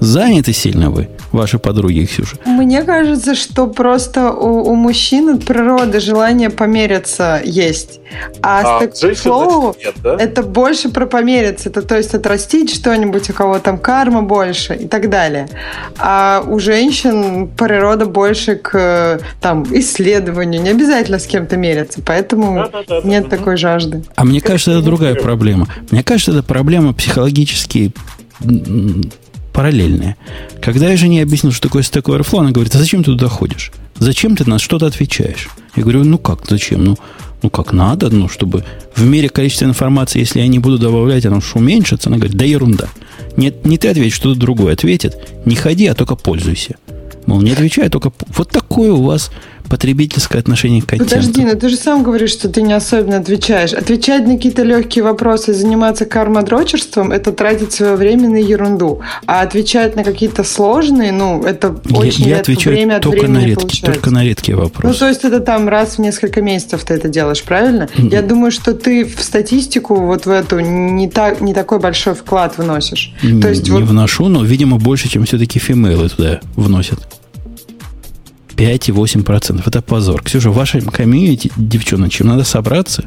Заняты 0.00 0.54
сильно 0.54 0.90
вы, 0.90 1.08
ваши 1.30 1.58
подруги, 1.58 2.06
Ксюша? 2.06 2.36
Мне 2.46 2.82
кажется, 2.84 3.34
что 3.34 3.66
просто 3.66 4.32
у, 4.32 4.70
у 4.70 4.74
мужчин 4.74 5.28
от 5.28 5.44
природы 5.44 6.00
желание 6.00 6.48
помериться 6.48 7.40
есть. 7.44 8.00
А, 8.42 8.78
а 8.78 8.84
нет, 8.84 9.94
да? 10.02 10.16
это 10.18 10.42
больше 10.42 10.88
про 10.88 11.06
помериться. 11.06 11.68
Это, 11.68 11.82
то 11.82 11.96
есть 11.98 12.14
отрастить 12.14 12.74
что-нибудь, 12.74 13.28
у 13.28 13.34
кого 13.34 13.58
там 13.58 13.76
карма 13.76 14.22
больше 14.22 14.74
и 14.74 14.88
так 14.88 15.10
далее. 15.10 15.48
А 15.98 16.42
у 16.46 16.58
женщин 16.58 17.48
природа 17.48 18.06
больше 18.06 18.56
к 18.56 19.20
там, 19.40 19.64
исследованию. 19.70 20.62
Не 20.62 20.70
обязательно 20.70 21.18
с 21.18 21.26
кем-то 21.26 21.58
мериться. 21.58 22.00
Поэтому 22.04 22.54
да, 22.54 22.84
да, 22.88 23.00
да, 23.02 23.08
нет 23.08 23.28
да, 23.28 23.36
такой 23.36 23.58
жажды. 23.58 24.02
А 24.16 24.24
мне 24.24 24.40
кажется, 24.40 24.72
это 24.72 24.82
другая 24.82 25.14
проблема. 25.14 25.68
Мне 25.90 26.02
кажется, 26.02 26.32
это 26.32 26.42
проблема 26.42 26.94
психологически 26.94 27.92
параллельные. 29.52 30.16
Когда 30.60 30.90
я 30.90 30.96
жене 30.96 31.22
объяснил, 31.22 31.52
что 31.52 31.68
такое 31.68 31.82
Stack 31.82 32.02
Overflow, 32.02 32.40
она 32.40 32.50
говорит, 32.50 32.74
а 32.74 32.78
зачем 32.78 33.02
ты 33.02 33.12
туда 33.12 33.28
ходишь? 33.28 33.72
Зачем 33.98 34.36
ты 34.36 34.48
на 34.48 34.58
что-то 34.58 34.86
отвечаешь? 34.86 35.48
Я 35.76 35.82
говорю, 35.82 36.04
ну 36.04 36.18
как, 36.18 36.40
зачем? 36.48 36.84
Ну, 36.84 36.98
ну 37.42 37.50
как 37.50 37.72
надо, 37.72 38.10
ну, 38.10 38.28
чтобы 38.28 38.64
в 38.94 39.04
мере 39.04 39.28
количества 39.28 39.66
информации, 39.66 40.20
если 40.20 40.40
я 40.40 40.48
не 40.48 40.58
буду 40.58 40.78
добавлять, 40.78 41.26
оно 41.26 41.38
уж 41.38 41.54
уменьшится. 41.54 42.08
Она 42.08 42.16
говорит, 42.16 42.36
да 42.36 42.44
ерунда. 42.44 42.88
Нет, 43.36 43.64
не 43.66 43.78
ты 43.78 43.88
ответишь, 43.88 44.16
что-то 44.16 44.38
другое 44.38 44.72
ответит. 44.72 45.16
Не 45.44 45.54
ходи, 45.54 45.86
а 45.86 45.94
только 45.94 46.16
пользуйся. 46.16 46.76
Мол, 47.26 47.42
не 47.42 47.52
отвечай, 47.52 47.86
а 47.86 47.90
только... 47.90 48.12
Вот 48.28 48.50
такое 48.50 48.92
у 48.92 49.02
вас 49.02 49.30
потребительское 49.70 50.40
отношение 50.40 50.82
к 50.82 50.86
контенту. 50.86 51.14
Подожди, 51.14 51.44
но 51.44 51.54
ты 51.54 51.68
же 51.68 51.76
сам 51.76 52.02
говоришь, 52.02 52.32
что 52.32 52.48
ты 52.48 52.60
не 52.60 52.72
особенно 52.72 53.18
отвечаешь. 53.18 53.72
Отвечать 53.72 54.26
на 54.26 54.34
какие-то 54.34 54.64
легкие 54.64 55.04
вопросы, 55.04 55.54
заниматься 55.54 56.04
кармодрочерством– 56.04 57.12
это 57.12 57.32
тратить 57.32 57.72
свое 57.72 57.94
время 57.94 58.28
на 58.28 58.36
ерунду. 58.36 59.00
А 59.26 59.42
отвечать 59.42 59.94
на 59.94 60.02
какие-то 60.02 60.42
сложные, 60.42 61.12
ну, 61.12 61.42
это 61.44 61.76
очень 61.92 62.24
я, 62.24 62.34
я 62.34 62.40
отвечаю 62.40 62.76
время 62.76 62.96
от 62.96 63.02
только 63.02 63.20
времени 63.20 63.36
на 63.36 63.46
редкие, 63.46 63.84
Только 63.84 64.10
на 64.10 64.24
редкие 64.24 64.56
вопросы. 64.56 64.88
Ну, 64.88 64.94
то 64.94 65.08
есть 65.08 65.24
это 65.24 65.40
там 65.40 65.68
раз 65.68 65.96
в 65.96 65.98
несколько 66.00 66.42
месяцев 66.42 66.82
ты 66.84 66.94
это 66.94 67.08
делаешь, 67.08 67.42
правильно? 67.44 67.88
Mm-hmm. 67.94 68.10
Я 68.10 68.22
думаю, 68.22 68.50
что 68.50 68.74
ты 68.74 69.04
в 69.04 69.22
статистику 69.22 69.94
вот 69.94 70.26
в 70.26 70.30
эту 70.30 70.58
не, 70.58 71.08
так, 71.08 71.40
не 71.40 71.54
такой 71.54 71.78
большой 71.78 72.14
вклад 72.14 72.58
вносишь. 72.58 73.14
То 73.20 73.48
есть 73.48 73.64
не 73.64 73.70
вот... 73.70 73.84
вношу, 73.84 74.26
но, 74.26 74.42
видимо, 74.42 74.78
больше, 74.78 75.08
чем 75.08 75.24
все-таки 75.24 75.60
фимейлы 75.60 76.08
туда 76.08 76.40
вносят. 76.56 76.98
5,8%. 78.60 79.62
Это 79.66 79.82
позор. 79.82 80.22
Ксюша, 80.22 80.50
в 80.50 80.54
вашем 80.54 80.82
комьюнити, 80.82 81.50
девчоночек, 81.56 82.26
надо 82.26 82.44
собраться. 82.44 83.04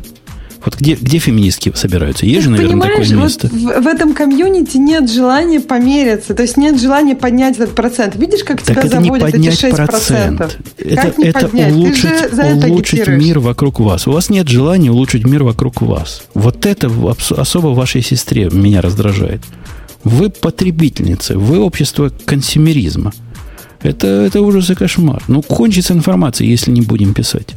Вот 0.66 0.78
где, 0.80 0.96
где 0.96 1.18
феминистки 1.18 1.74
собираются? 1.76 2.26
Есть 2.26 2.44
же, 2.44 2.50
наверное, 2.50 2.90
такое 2.90 3.18
место. 3.18 3.50
Вот 3.52 3.76
в, 3.76 3.84
в 3.84 3.88
этом 3.88 4.14
комьюнити 4.14 4.78
нет 4.78 5.12
желания 5.12 5.60
помериться, 5.60 6.34
то 6.34 6.42
есть 6.42 6.56
нет 6.56 6.80
желания 6.80 7.16
поднять 7.16 7.58
этот 7.58 7.76
процент. 7.76 8.16
Видишь, 8.16 8.46
как 8.46 8.62
так 8.62 8.78
тебя 8.78 8.82
это 8.82 9.02
заводят 9.02 9.28
не 9.28 9.32
поднять 9.32 9.64
эти 9.64 9.74
6%? 9.74 9.86
Процент. 9.86 10.60
Это, 10.78 11.02
как 11.02 11.18
не 11.18 11.26
это 11.26 11.40
поднять? 11.42 11.74
улучшить, 11.74 12.12
это 12.32 12.68
улучшить 12.68 13.08
мир 13.08 13.40
вокруг 13.40 13.82
вас. 13.82 14.08
У 14.08 14.14
вас 14.14 14.30
нет 14.30 14.48
желания 14.48 14.90
улучшить 14.90 15.26
мир 15.26 15.44
вокруг 15.44 15.82
вас. 15.82 16.24
Вот 16.34 16.66
это 16.66 16.90
особо 17.36 17.68
вашей 17.68 18.02
сестре 18.02 18.50
меня 18.50 18.82
раздражает. 18.82 19.42
Вы 20.06 20.30
потребительницы, 20.30 21.38
вы 21.38 21.60
общество 21.60 22.10
консюмеризма. 22.26 23.12
Это, 23.84 24.08
это 24.08 24.42
ужас 24.42 24.70
и 24.70 24.76
кошмар. 24.76 25.22
Ну, 25.28 25.42
кончится 25.42 25.94
информация, 25.94 26.48
если 26.48 26.72
не 26.72 26.82
будем 26.82 27.14
писать. 27.14 27.56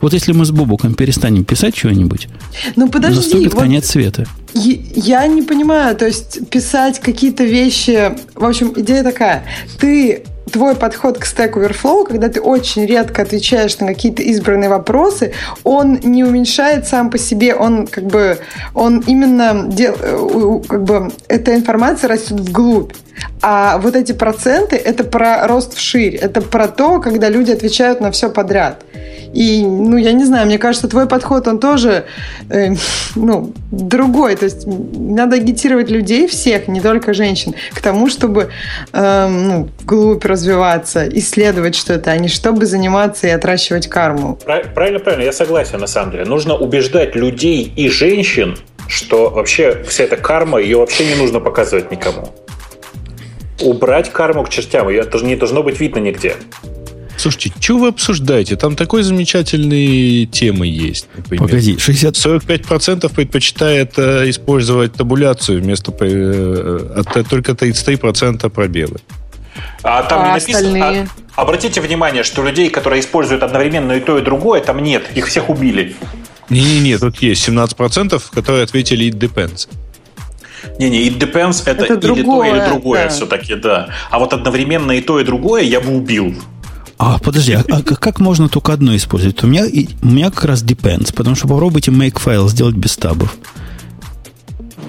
Вот 0.00 0.14
если 0.14 0.32
мы 0.32 0.44
с 0.44 0.50
Бобуком 0.50 0.94
перестанем 0.94 1.44
писать 1.44 1.76
что-нибудь, 1.76 2.28
ну, 2.76 2.88
подожди, 2.88 3.16
наступит 3.16 3.52
вот 3.52 3.62
конец 3.62 3.90
света. 3.90 4.24
Я 4.54 5.26
не 5.26 5.42
понимаю, 5.42 5.94
то 5.94 6.06
есть 6.06 6.48
писать 6.48 7.00
какие-то 7.00 7.44
вещи... 7.44 8.12
В 8.34 8.44
общем, 8.44 8.72
идея 8.76 9.02
такая. 9.02 9.44
Ты 9.78 10.24
твой 10.50 10.74
подход 10.74 11.18
к 11.18 11.24
Stack 11.24 11.52
Overflow, 11.52 12.06
когда 12.06 12.28
ты 12.28 12.40
очень 12.40 12.86
редко 12.86 13.22
отвечаешь 13.22 13.78
на 13.78 13.86
какие-то 13.88 14.22
избранные 14.22 14.68
вопросы, 14.68 15.32
он 15.64 16.00
не 16.02 16.24
уменьшает 16.24 16.88
сам 16.88 17.10
по 17.10 17.18
себе, 17.18 17.54
он 17.54 17.86
как 17.86 18.06
бы, 18.06 18.38
он 18.74 19.00
именно, 19.06 19.66
дел, 19.68 19.94
э, 20.00 20.60
как 20.66 20.84
бы, 20.84 21.12
эта 21.28 21.54
информация 21.54 22.08
растет 22.08 22.40
вглубь. 22.40 22.92
А 23.42 23.78
вот 23.78 23.96
эти 23.96 24.12
проценты– 24.12 24.76
это 24.84 25.04
про 25.04 25.46
рост 25.46 25.74
вширь, 25.74 26.14
это 26.14 26.42
про 26.42 26.68
то, 26.68 27.00
когда 27.00 27.28
люди 27.30 27.50
отвечают 27.50 28.00
на 28.00 28.10
все 28.10 28.30
подряд. 28.30 28.84
И, 29.32 29.64
ну, 29.64 29.96
я 29.96 30.12
не 30.12 30.24
знаю, 30.24 30.46
мне 30.46 30.58
кажется, 30.58 30.88
твой 30.88 31.06
подход, 31.06 31.46
он 31.46 31.58
тоже, 31.58 32.04
э, 32.48 32.74
ну, 33.14 33.52
другой. 33.70 34.34
То 34.36 34.44
есть 34.46 34.66
надо 34.66 35.36
агитировать 35.36 35.88
людей 35.88 36.26
всех, 36.26 36.68
не 36.68 36.80
только 36.80 37.14
женщин, 37.14 37.54
к 37.72 37.80
тому, 37.80 38.08
чтобы, 38.08 38.50
э, 38.92 39.26
ну, 39.28 39.68
вглубь 39.80 40.24
развиваться, 40.24 41.08
исследовать 41.08 41.76
что-то, 41.76 42.10
а 42.10 42.16
не 42.18 42.28
чтобы 42.28 42.66
заниматься 42.66 43.28
и 43.28 43.30
отращивать 43.30 43.88
карму. 43.88 44.38
Правильно, 44.44 44.98
правильно, 44.98 45.24
я 45.24 45.32
согласен, 45.32 45.78
на 45.78 45.86
самом 45.86 46.12
деле. 46.12 46.24
Нужно 46.24 46.56
убеждать 46.56 47.14
людей 47.14 47.72
и 47.76 47.88
женщин, 47.88 48.58
что 48.88 49.30
вообще 49.30 49.84
вся 49.88 50.04
эта 50.04 50.16
карма, 50.16 50.58
ее 50.58 50.78
вообще 50.78 51.06
не 51.06 51.14
нужно 51.14 51.38
показывать 51.38 51.92
никому. 51.92 52.28
Убрать 53.60 54.12
карму 54.12 54.44
к 54.44 54.48
чертям, 54.48 54.88
ее 54.88 55.04
тоже 55.04 55.24
не 55.24 55.36
должно 55.36 55.62
быть 55.62 55.80
видно 55.80 55.98
нигде. 55.98 56.36
Слушайте, 57.20 57.52
что 57.60 57.76
вы 57.76 57.88
обсуждаете? 57.88 58.56
Там 58.56 58.76
такой 58.76 59.02
замечательные 59.02 60.24
темы 60.24 60.66
есть. 60.66 61.06
Например. 61.14 61.48
Погоди, 61.48 61.76
60... 61.78 62.14
45% 62.14 63.14
предпочитает 63.14 63.98
э, 63.98 64.30
использовать 64.30 64.94
табуляцию 64.94 65.60
вместо 65.60 65.92
э, 66.00 66.78
а, 66.96 67.22
только 67.24 67.52
33% 67.52 68.48
пробелы. 68.48 69.00
А 69.82 70.02
там 70.04 70.22
а 70.22 70.26
не 70.28 70.32
написано. 70.32 71.06
А, 71.36 71.42
обратите 71.42 71.82
внимание, 71.82 72.22
что 72.22 72.42
людей, 72.42 72.70
которые 72.70 73.00
используют 73.00 73.42
одновременно 73.42 73.92
и 73.92 74.00
то, 74.00 74.16
и 74.16 74.22
другое, 74.22 74.62
там 74.62 74.82
нет. 74.82 75.04
Их 75.14 75.26
всех 75.26 75.50
убили. 75.50 75.94
Не-не-не, 76.48 76.96
тут 76.96 77.18
есть 77.20 77.46
17%, 77.46 78.22
которые 78.32 78.64
ответили 78.64 79.10
it 79.10 79.18
depends. 79.18 79.68
Не-не, 80.78 81.08
it 81.08 81.18
depends 81.18 81.62
это, 81.66 81.84
это 81.84 81.94
или 81.94 82.00
другое, 82.00 82.50
то, 82.50 82.56
или 82.56 82.64
другое 82.66 83.04
да. 83.04 83.08
все-таки, 83.10 83.54
да. 83.54 83.88
А 84.10 84.18
вот 84.18 84.32
одновременно 84.32 84.92
и 84.92 85.00
то, 85.00 85.20
и 85.20 85.24
другое 85.24 85.62
я 85.62 85.80
бы 85.80 85.96
убил. 85.96 86.34
А, 86.98 87.18
подожди, 87.18 87.54
а, 87.54 87.64
а 87.70 87.82
как 87.82 88.20
можно 88.20 88.48
только 88.50 88.74
одно 88.74 88.94
использовать? 88.94 89.42
У 89.42 89.46
меня, 89.46 89.64
у 90.02 90.06
меня 90.06 90.30
как 90.30 90.44
раз 90.44 90.62
depends, 90.62 91.14
потому 91.14 91.34
что 91.34 91.48
попробуйте 91.48 91.90
make 91.90 92.18
файл 92.18 92.46
сделать 92.48 92.76
без 92.76 92.96
табов. 92.96 93.36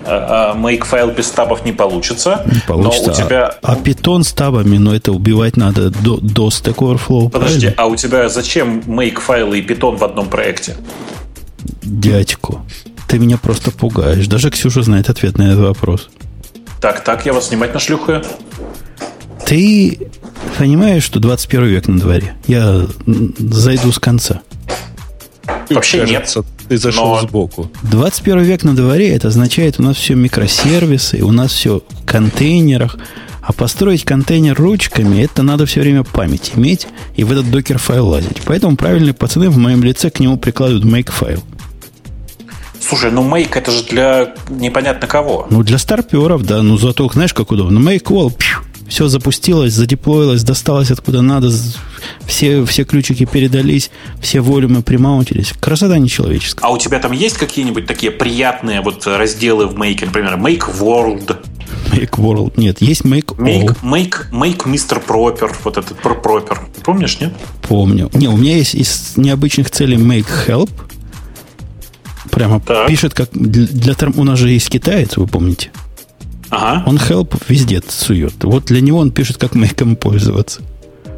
А, 0.05 0.51
а 0.51 0.57
make 0.57 0.84
файл 0.84 1.11
без 1.11 1.30
табов 1.30 1.63
не 1.63 1.72
получится. 1.72 2.45
Не 2.51 2.59
получится. 2.59 3.07
Но 3.07 3.13
у 3.13 3.15
тебя... 3.15 3.45
А, 3.61 3.74
а 3.74 3.76
Python 3.76 4.24
с 4.24 4.34
табами, 4.34 4.78
но 4.78 4.93
это 4.93 5.13
убивать 5.13 5.55
надо 5.55 5.89
до, 5.89 6.17
до 6.17 6.49
Stack 6.49 6.76
Overflow. 6.76 7.30
Подожди, 7.30 7.67
правильно? 7.67 7.74
а 7.78 7.86
у 7.86 7.95
тебя 7.95 8.28
зачем 8.28 8.80
make 8.80 9.19
файлы 9.22 9.59
и 9.59 9.65
Python 9.65 9.95
в 9.95 10.03
одном 10.03 10.28
проекте? 10.28 10.76
Дядьку, 11.82 12.65
ты 13.12 13.20
меня 13.20 13.38
просто 13.38 13.72
пугаешь. 13.72 14.26
Даже 14.28 14.49
Ксюша 14.49 14.84
знает 14.84 15.09
ответ 15.09 15.38
на 15.38 15.43
этот 15.43 15.59
вопрос. 15.59 16.09
Так, 16.80 17.03
так, 17.03 17.26
я 17.26 17.34
вас 17.34 17.49
внимательно 17.49 17.82
шлюхаю. 17.82 18.24
Ты 19.45 19.99
понимаешь, 20.57 21.03
что 21.03 21.20
21 21.20 21.66
век 21.66 21.88
на 21.89 21.99
дворе? 21.99 22.36
Я 22.47 22.88
зайду 23.05 23.91
с 23.91 23.99
конца. 23.99 24.43
Вообще 25.70 26.05
Кажется, 26.05 26.39
нет. 26.39 26.47
Ты 26.70 26.78
зашел 26.78 27.16
но... 27.16 27.22
сбоку. 27.22 27.70
21 27.84 28.43
век 28.43 28.64
на 28.64 28.78
дворе, 28.78 29.14
это 29.14 29.28
означает, 29.28 29.78
у 29.78 29.84
нас 29.84 29.97
все 29.97 30.16
микросервисы, 30.16 31.22
у 31.22 31.34
нас 31.34 31.51
все 31.51 31.84
в 31.89 32.05
контейнерах. 32.05 32.97
А 33.41 33.51
построить 33.51 34.05
контейнер 34.05 34.55
ручками, 34.55 35.22
это 35.22 35.43
надо 35.43 35.66
все 35.66 35.82
время 35.82 36.05
память 36.05 36.53
иметь 36.55 36.88
и 37.18 37.26
в 37.26 37.32
этот 37.34 37.51
докер-файл 37.51 38.07
лазить. 38.07 38.41
Поэтому 38.45 38.78
правильные 38.78 39.14
пацаны 39.14 39.49
в 39.49 39.57
моем 39.57 39.84
лице 39.84 40.09
к 40.12 40.22
нему 40.22 40.38
прикладывают 40.38 40.86
make-файл. 40.86 41.43
Слушай, 42.82 43.11
ну 43.11 43.23
make 43.23 43.51
это 43.53 43.71
же 43.71 43.84
для 43.84 44.34
непонятно 44.49 45.07
кого. 45.07 45.47
Ну, 45.49 45.63
для 45.63 45.77
старперов, 45.77 46.41
да. 46.43 46.61
Ну, 46.61 46.77
зато, 46.77 47.07
знаешь, 47.09 47.34
как 47.34 47.51
удобно. 47.51 47.79
Make 47.79 48.05
all, 48.05 48.32
пью, 48.32 48.57
все 48.91 49.07
запустилось, 49.07 49.71
задеплоилось, 49.73 50.43
досталось 50.43 50.91
откуда 50.91 51.21
надо, 51.21 51.49
все, 52.25 52.65
все 52.65 52.84
ключики 52.84 53.25
передались, 53.25 53.89
все 54.19 54.41
волюмы 54.41 54.82
примаунтились. 54.82 55.53
Красота 55.59 55.97
нечеловеческая. 55.97 56.67
А 56.67 56.73
у 56.73 56.77
тебя 56.77 56.99
там 56.99 57.13
есть 57.13 57.38
какие-нибудь 57.38 57.86
такие 57.86 58.11
приятные 58.11 58.82
вот 58.82 59.07
разделы 59.07 59.67
в 59.67 59.75
Make, 59.75 60.05
например, 60.05 60.36
Make 60.36 60.77
World? 60.77 61.38
Make 61.93 62.17
World, 62.17 62.53
нет, 62.57 62.82
есть 62.82 63.03
Make 63.03 63.38
Make, 63.38 63.77
make, 63.82 64.29
make 64.32 64.65
Mr. 64.65 65.01
Proper, 65.05 65.55
вот 65.63 65.77
этот 65.77 65.97
Proper. 65.99 66.57
Помнишь, 66.84 67.19
нет? 67.21 67.32
Помню. 67.61 68.09
Не, 68.13 68.27
у 68.27 68.36
меня 68.36 68.57
есть 68.57 68.75
из 68.75 69.13
необычных 69.15 69.71
целей 69.71 69.95
Make 69.95 70.27
Help. 70.47 70.69
Прямо 72.30 72.59
так. 72.59 72.88
пишет, 72.88 73.13
как 73.13 73.30
для, 73.34 73.65
для 73.65 73.95
у 74.15 74.24
нас 74.24 74.38
же 74.38 74.49
есть 74.49 74.69
китаец, 74.69 75.17
вы 75.17 75.28
помните? 75.28 75.72
Ага. 76.49 76.84
Он 76.86 76.97
help 76.97 77.41
везде 77.47 77.82
сует. 77.88 78.34
Вот 78.43 78.65
для 78.65 78.82
него 78.82 78.99
он 78.99 79.11
пишет, 79.11 79.38
как 79.38 79.55
мейком 79.55 79.95
пользоваться. 79.95 80.61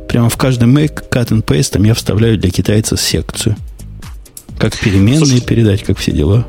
Прямо 0.07 0.29
в 0.29 0.37
каждый 0.37 0.69
make 0.69 1.09
cut 1.09 1.29
and 1.29 1.43
paste 1.43 1.71
там 1.71 1.83
я 1.83 1.93
вставляю 1.95 2.37
для 2.37 2.51
китайца 2.51 2.95
секцию. 2.95 3.55
Как 4.59 4.77
переменные 4.77 5.25
Слушай, 5.25 5.41
передать, 5.41 5.83
как 5.83 5.97
все 5.97 6.11
дела. 6.11 6.47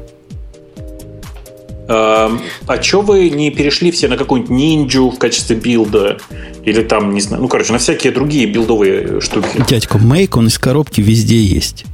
А, 1.88 2.30
а 2.66 2.82
что 2.82 3.00
вы 3.00 3.30
не 3.30 3.50
перешли 3.50 3.90
все 3.90 4.08
на 4.08 4.16
какую-нибудь 4.16 4.54
ниндзю 4.54 5.10
в 5.10 5.18
качестве 5.18 5.56
билда? 5.56 6.18
Или 6.64 6.82
там, 6.82 7.12
не 7.14 7.20
знаю, 7.20 7.42
ну, 7.42 7.48
короче, 7.48 7.72
на 7.72 7.78
всякие 7.78 8.12
другие 8.12 8.46
билдовые 8.46 9.20
штуки? 9.20 9.64
Дядька, 9.68 9.98
Make, 9.98 10.38
он 10.38 10.46
из 10.46 10.58
коробки 10.58 11.00
везде 11.00 11.42
есть. 11.42 11.84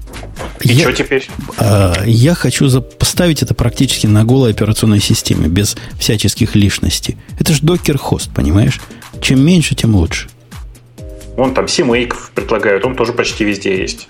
И 0.61 0.73
я, 0.73 0.83
что 0.83 0.93
теперь? 0.93 1.29
А, 1.59 2.03
я 2.05 2.35
хочу 2.35 2.83
поставить 2.83 3.43
это 3.43 3.55
практически 3.55 4.07
на 4.07 4.25
голой 4.25 4.51
операционной 4.51 5.01
системе, 5.01 5.49
без 5.49 5.77
всяческих 5.99 6.55
лишностей. 6.55 7.17
Это 7.39 7.53
же 7.53 7.63
докер-хост, 7.63 8.31
понимаешь? 8.33 8.81
Чем 9.21 9.45
меньше, 9.45 9.75
тем 9.75 9.95
лучше. 9.95 10.29
Вон 11.37 11.55
там 11.55 11.65
CMake 11.65 12.15
предлагают, 12.35 12.85
он 12.85 12.95
тоже 12.97 13.13
почти 13.13 13.45
везде 13.45 13.79
есть. 13.81 14.09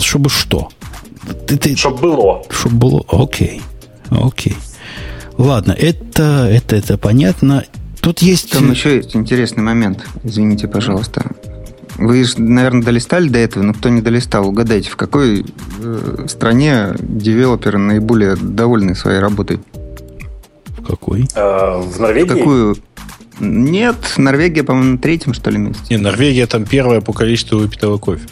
Чтобы 0.00 0.30
что? 0.30 0.70
Ты, 1.46 1.56
ты... 1.58 1.76
Чтобы 1.76 1.98
было. 1.98 2.42
Чтобы 2.50 2.76
было, 2.76 3.04
окей. 3.08 3.60
Окей. 4.10 4.56
Ладно, 5.36 5.72
это, 5.72 6.48
это, 6.50 6.76
это 6.76 6.96
понятно. 6.96 7.64
Тут 8.00 8.22
есть... 8.22 8.52
Там 8.52 8.70
еще 8.70 8.96
есть 8.96 9.14
интересный 9.16 9.62
момент. 9.62 10.06
Извините, 10.22 10.68
пожалуйста. 10.68 11.26
Вы, 11.98 12.24
наверное, 12.36 12.82
долистали 12.82 13.28
до 13.28 13.38
этого, 13.38 13.62
но 13.62 13.72
кто 13.72 13.88
не 13.88 14.02
долистал, 14.02 14.46
угадайте, 14.46 14.90
в 14.90 14.96
какой 14.96 15.46
э, 15.80 16.26
стране 16.28 16.94
девелоперы 16.98 17.78
наиболее 17.78 18.36
довольны 18.36 18.94
своей 18.94 19.18
работой? 19.18 19.60
В 20.78 20.86
какой? 20.86 21.26
Э, 21.34 21.80
в 21.80 21.98
Норвегии? 21.98 22.28
В 22.28 22.36
какую? 22.36 22.76
Нет, 23.40 23.96
Норвегия, 24.16 24.62
по-моему, 24.62 24.92
на 24.92 24.98
третьем, 24.98 25.34
что 25.34 25.50
ли, 25.50 25.58
месте. 25.58 25.82
Не, 25.90 25.96
Норвегия 25.96 26.46
там 26.46 26.64
первая 26.64 27.00
по 27.00 27.12
количеству 27.12 27.58
выпитого 27.58 27.98
кофе. 27.98 28.26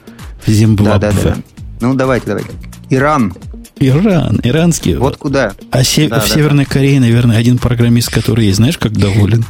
В 0.44 0.50
Зимбабве. 0.50 0.98
Да, 0.98 1.12
да, 1.12 1.22
да. 1.22 1.36
Ну, 1.80 1.94
давайте, 1.94 2.26
давайте. 2.26 2.50
Иран. 2.90 3.34
Иран, 3.80 4.40
иранский. 4.42 4.96
Вот 4.96 5.16
куда. 5.16 5.54
А 5.70 5.82
се- 5.84 6.08
да, 6.08 6.20
в 6.20 6.28
да, 6.28 6.34
Северной 6.34 6.64
да. 6.64 6.70
Корее, 6.70 7.00
наверное, 7.00 7.36
один 7.38 7.58
программист, 7.58 8.10
который 8.12 8.46
есть, 8.46 8.56
знаешь, 8.56 8.78
как 8.78 8.92
доволен? 8.92 9.44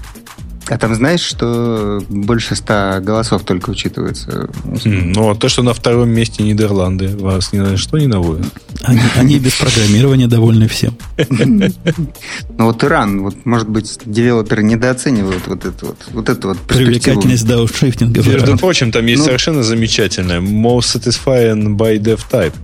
А 0.67 0.79
там 0.79 0.95
знаешь, 0.95 1.21
что 1.21 2.03
больше 2.09 2.57
ста 2.57 3.01
голосов 3.01 3.43
только 3.43 3.71
учитывается? 3.71 4.49
Ну, 4.85 5.31
а 5.31 5.35
то, 5.35 5.49
что 5.49 5.63
на 5.63 5.75
втором 5.75 6.09
месте 6.09 6.43
Нидерланды, 6.43 7.15
вас 7.17 7.53
ни 7.53 7.59
на 7.59 7.77
что 7.77 7.99
не 7.99 8.07
наводит? 8.07 8.47
Они, 8.83 9.01
они 9.17 9.39
без 9.39 9.55
программирования 9.55 10.27
довольны 10.27 10.67
всем. 10.69 10.97
Ну, 11.29 12.65
вот 12.67 12.83
Иран, 12.83 13.23
вот, 13.23 13.45
может 13.45 13.69
быть, 13.69 13.99
девелоперы 14.07 14.63
недооценивают 14.63 15.47
вот 15.47 15.65
это 15.67 15.87
вот, 15.87 15.97
вот 16.13 16.29
это 16.29 16.49
вот 16.49 16.59
Привлекательность 16.61 17.47
дауншифтинга. 17.47 18.23
Между 18.23 18.57
прочим, 18.57 18.91
там 18.91 19.05
есть 19.07 19.21
ну, 19.21 19.27
совершенно 19.27 19.63
замечательное 19.63 20.41
most 20.41 20.97
satisfying 20.97 21.77
by 21.77 21.99
dev 21.99 22.21
type. 22.31 22.55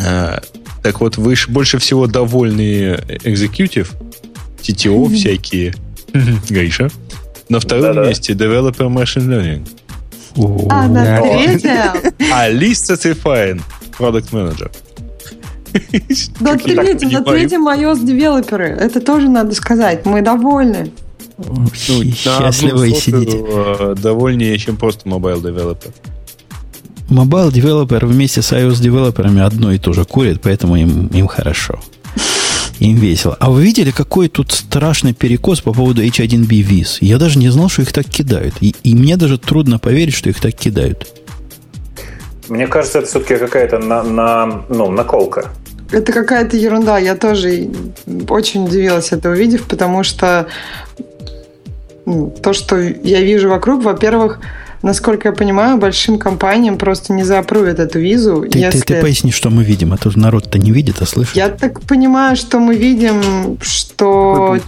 А, 0.00 0.40
так 0.82 1.00
вот, 1.00 1.16
вы 1.16 1.36
больше 1.48 1.78
всего 1.78 2.06
довольны 2.06 2.98
экзекьютив, 3.24 3.92
TTO 4.62 5.14
всякие, 5.14 5.74
Гриша, 6.48 6.90
на 7.48 7.60
втором 7.60 7.82
Да-да. 7.82 8.08
месте 8.08 8.32
Developer 8.34 8.88
Machine 8.88 9.26
Learning. 9.26 9.68
А 10.70 10.86
на 10.88 11.20
третьем? 11.20 12.12
А 12.32 12.50
List 12.50 12.92
Certifying 12.94 13.60
Product 13.98 14.30
Manager. 14.30 14.70
На 16.40 16.56
третьем, 16.56 17.10
на 17.12 17.22
третьем 17.22 17.68
iOS 17.68 18.02
девелоперы. 18.04 18.68
Это 18.68 19.00
тоже 19.02 19.28
надо 19.28 19.54
сказать. 19.54 20.06
Мы 20.06 20.22
довольны. 20.22 20.90
Ну, 21.36 21.66
Счастливые 21.74 22.94
сидите. 22.94 23.44
Э, 23.46 23.94
довольнее, 23.96 24.56
чем 24.58 24.76
просто 24.76 25.06
mobile 25.08 25.42
developer. 25.42 25.92
Mobile 27.10 27.50
developer 27.52 28.04
вместе 28.06 28.40
с 28.40 28.52
iOS 28.52 28.80
девелоперами 28.80 29.42
одно 29.42 29.72
и 29.72 29.78
то 29.78 29.92
же 29.92 30.04
курит, 30.04 30.40
поэтому 30.42 30.76
им, 30.76 31.08
им 31.08 31.26
хорошо. 31.26 31.78
Им 32.78 32.96
весело. 32.96 33.36
А 33.40 33.50
вы 33.50 33.64
видели, 33.64 33.90
какой 33.90 34.28
тут 34.28 34.52
страшный 34.52 35.12
перекос 35.12 35.60
по 35.60 35.72
поводу 35.72 36.02
H1B 36.02 36.60
виз? 36.62 36.98
Я 37.00 37.18
даже 37.18 37.38
не 37.38 37.48
знал, 37.48 37.68
что 37.68 37.82
их 37.82 37.92
так 37.92 38.06
кидают. 38.06 38.54
И, 38.60 38.74
и 38.84 38.94
мне 38.94 39.16
даже 39.16 39.38
трудно 39.38 39.78
поверить, 39.78 40.14
что 40.14 40.30
их 40.30 40.40
так 40.40 40.54
кидают. 40.54 41.08
Мне 42.48 42.66
кажется, 42.66 43.00
это 43.00 43.08
все-таки 43.08 43.36
какая-то 43.36 43.78
на, 43.78 44.02
на, 44.02 44.64
ну, 44.68 44.90
наколка. 44.90 45.50
Это 45.90 46.12
какая-то 46.12 46.56
ерунда. 46.56 46.98
Я 46.98 47.16
тоже 47.16 47.68
очень 48.28 48.64
удивилась 48.64 49.12
это 49.12 49.30
увидев, 49.30 49.66
потому 49.66 50.04
что 50.04 50.46
ну, 52.06 52.30
то, 52.42 52.52
что 52.52 52.78
я 52.78 53.20
вижу 53.20 53.48
вокруг, 53.48 53.82
во-первых, 53.82 54.40
насколько 54.82 55.28
я 55.28 55.34
понимаю, 55.34 55.78
большим 55.78 56.18
компаниям 56.18 56.78
просто 56.78 57.12
не 57.12 57.24
заапрувят 57.24 57.78
эту 57.78 57.98
визу. 57.98 58.46
Ты, 58.50 58.58
если... 58.58 58.80
ты, 58.80 58.94
ты 58.94 59.00
поясни, 59.00 59.32
что 59.32 59.50
мы 59.50 59.64
видим, 59.64 59.92
а 59.92 59.96
то 59.96 60.10
народ-то 60.14 60.58
не 60.58 60.70
видит, 60.70 61.00
а 61.00 61.06
слышит. 61.06 61.36
Я 61.36 61.48
так 61.48 61.80
понимаю, 61.80 62.36
что 62.36 62.58
мы 62.60 62.74
видим, 62.74 63.58
что 63.60 64.58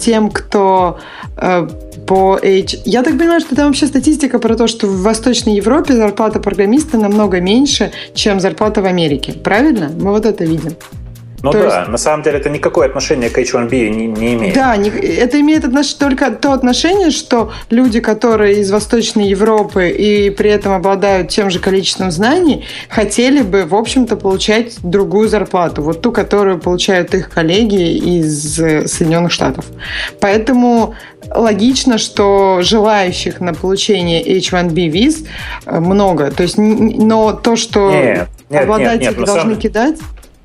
тем, 0.00 0.30
кто 0.30 0.98
э, 1.36 1.68
по 2.06 2.38
H... 2.42 2.76
Я 2.84 3.02
так 3.02 3.18
понимаю, 3.18 3.40
что 3.40 3.54
там 3.54 3.66
вообще 3.66 3.86
статистика 3.86 4.38
про 4.38 4.56
то, 4.56 4.66
что 4.66 4.86
в 4.86 5.02
Восточной 5.02 5.56
Европе 5.56 5.94
зарплата 5.94 6.40
программиста 6.40 6.98
намного 6.98 7.40
меньше, 7.40 7.92
чем 8.14 8.40
зарплата 8.40 8.80
в 8.80 8.86
Америке. 8.86 9.32
Правильно? 9.32 9.90
Мы 9.98 10.10
вот 10.10 10.24
это 10.24 10.44
видим. 10.44 10.74
Ну 11.42 11.52
то 11.52 11.58
да, 11.58 11.78
есть... 11.78 11.88
на 11.88 11.98
самом 11.98 12.22
деле 12.24 12.38
это 12.38 12.50
никакое 12.50 12.88
отношение 12.88 13.30
к 13.30 13.38
H1B 13.38 13.88
не, 13.90 14.06
не 14.06 14.34
имеет. 14.34 14.54
Да, 14.54 14.76
не, 14.76 14.90
это 14.90 15.40
имеет 15.40 15.64
отнош... 15.64 15.94
только 15.94 16.30
то 16.32 16.52
отношение, 16.52 17.10
что 17.10 17.52
люди, 17.70 18.00
которые 18.00 18.60
из 18.60 18.70
Восточной 18.70 19.28
Европы 19.28 19.88
и 19.88 20.30
при 20.30 20.50
этом 20.50 20.72
обладают 20.72 21.28
тем 21.28 21.50
же 21.50 21.60
количеством 21.60 22.10
знаний, 22.10 22.64
хотели 22.88 23.42
бы, 23.42 23.64
в 23.64 23.74
общем-то, 23.74 24.16
получать 24.16 24.78
другую 24.82 25.28
зарплату, 25.28 25.82
вот 25.82 26.02
ту, 26.02 26.10
которую 26.10 26.58
получают 26.58 27.14
их 27.14 27.30
коллеги 27.30 27.96
из 27.96 28.58
э, 28.58 28.88
Соединенных 28.88 29.30
Штатов. 29.30 29.64
Поэтому 30.20 30.94
логично, 31.32 31.98
что 31.98 32.60
желающих 32.62 33.40
на 33.40 33.54
получение 33.54 34.24
H1B 34.24 34.88
виз 34.88 35.24
э, 35.66 35.78
много. 35.78 36.32
То 36.32 36.42
есть, 36.42 36.58
но 36.58 37.32
то, 37.32 37.54
что 37.54 37.90
нет, 37.92 38.28
нет, 38.50 38.62
обладатели 38.62 39.04
нет, 39.04 39.18
нет, 39.18 39.26
должны 39.26 39.42
самом... 39.42 39.56
кидать 39.60 39.98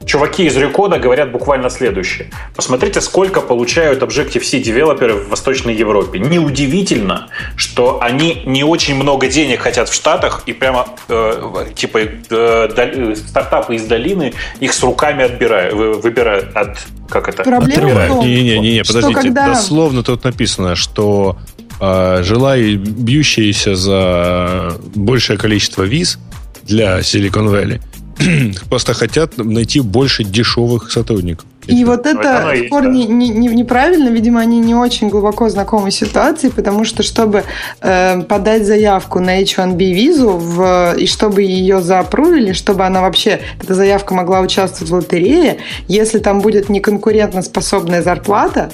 чуваки 0.05 0.45
из 0.45 0.57
Рюкода 0.57 0.99
говорят 0.99 1.31
буквально 1.31 1.69
следующее. 1.69 2.29
Посмотрите, 2.55 3.01
сколько 3.01 3.41
получают 3.41 4.01
Objective-C 4.01 4.59
девелоперы 4.59 5.15
в 5.15 5.29
Восточной 5.29 5.75
Европе. 5.75 6.19
Неудивительно, 6.19 7.29
что 7.55 8.01
они 8.01 8.43
не 8.45 8.63
очень 8.63 8.95
много 8.95 9.27
денег 9.27 9.61
хотят 9.61 9.89
в 9.89 9.93
Штатах 9.93 10.43
и 10.45 10.53
прямо 10.53 10.87
э, 11.07 11.65
типа 11.75 11.99
э, 12.29 13.15
стартапы 13.15 13.75
из 13.75 13.85
долины 13.85 14.33
их 14.59 14.73
с 14.73 14.83
руками 14.83 15.23
отбирают, 15.23 15.73
выбирают 16.03 16.55
от 16.55 16.77
как 17.09 17.29
это? 17.29 17.43
Проблема 17.43 18.23
Не-не-не, 18.23 18.83
подождите. 18.83 19.21
Когда... 19.21 19.47
Дословно 19.49 20.03
тут 20.03 20.23
написано, 20.23 20.75
что 20.75 21.37
э, 21.79 22.21
желая 22.23 22.75
бьющиеся 22.75 23.75
за 23.75 24.73
большее 24.95 25.37
количество 25.37 25.83
виз 25.83 26.17
для 26.63 26.99
Silicon 26.99 27.49
Valley– 27.49 27.81
Просто 28.69 28.93
хотят 28.93 29.37
найти 29.37 29.79
больше 29.79 30.23
дешевых 30.23 30.91
сотрудников. 30.91 31.45
И 31.67 31.85
вот 31.85 32.05
это 32.05 32.53
в 32.55 32.69
корне 32.69 33.05
не, 33.05 33.29
не, 33.29 33.47
неправильно, 33.47 34.09
видимо, 34.09 34.41
они 34.41 34.59
не 34.59 34.75
очень 34.75 35.09
глубоко 35.09 35.49
знакомы 35.49 35.91
с 35.91 35.95
ситуацией, 35.95 36.51
потому 36.51 36.83
что 36.83 37.03
чтобы 37.03 37.45
э, 37.81 38.21
подать 38.23 38.65
заявку 38.65 39.19
на 39.19 39.41
H1B 39.41 39.77
визу 39.93 40.31
в, 40.31 40.95
и 40.97 41.07
чтобы 41.07 41.43
ее 41.43 41.81
заапрувили, 41.81 42.51
чтобы 42.53 42.85
она 42.85 43.01
вообще, 43.01 43.39
эта 43.61 43.75
заявка 43.75 44.13
могла 44.13 44.41
участвовать 44.41 44.91
в 44.91 44.93
лотерее, 44.93 45.57
если 45.87 46.19
там 46.19 46.41
будет 46.41 46.69
неконкурентно 46.69 47.41
способная 47.41 48.01
зарплата, 48.01 48.71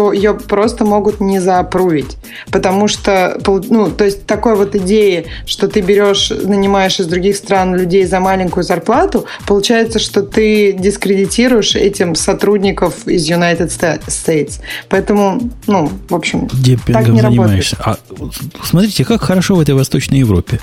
то 0.00 0.14
ее 0.14 0.32
просто 0.32 0.86
могут 0.86 1.20
не 1.20 1.40
заапрувить. 1.40 2.16
Потому 2.50 2.88
что, 2.88 3.38
ну, 3.68 3.90
то 3.90 4.06
есть 4.06 4.24
такой 4.24 4.56
вот 4.56 4.74
идеи, 4.74 5.26
что 5.44 5.68
ты 5.68 5.82
берешь, 5.82 6.30
нанимаешь 6.30 6.98
из 7.00 7.06
других 7.06 7.36
стран 7.36 7.76
людей 7.76 8.06
за 8.06 8.18
маленькую 8.18 8.64
зарплату, 8.64 9.26
получается, 9.46 9.98
что 9.98 10.22
ты 10.22 10.72
дискредитируешь 10.72 11.76
этим 11.76 12.14
сотрудников 12.14 13.06
из 13.06 13.30
United 13.30 13.68
States. 13.68 14.62
Поэтому, 14.88 15.38
ну, 15.66 15.90
в 16.08 16.14
общем, 16.14 16.48
Депингом 16.50 17.04
так 17.04 17.08
не 17.08 17.20
занимаешься. 17.20 17.76
работает. 17.84 18.42
А, 18.58 18.64
смотрите, 18.64 19.04
как 19.04 19.20
хорошо 19.20 19.56
в 19.56 19.60
этой 19.60 19.74
Восточной 19.74 20.20
Европе. 20.20 20.60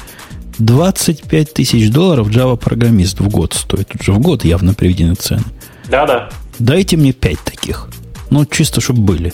25 0.57 1.53
тысяч 1.53 1.91
долларов 1.91 2.29
Java-программист 2.29 3.19
в 3.19 3.29
год 3.29 3.53
стоит. 3.53 3.89
Тут 3.89 4.01
же 4.01 4.13
в 4.13 4.19
год 4.19 4.43
явно 4.43 4.73
приведены 4.73 5.13
цены. 5.13 5.43
Да-да. 5.88 6.29
Дайте 6.57 6.97
мне 6.97 7.13
5 7.13 7.39
таких. 7.41 7.88
Ну, 8.30 8.45
чисто, 8.45 8.82
чтобы 8.82 9.01
были. 9.01 9.34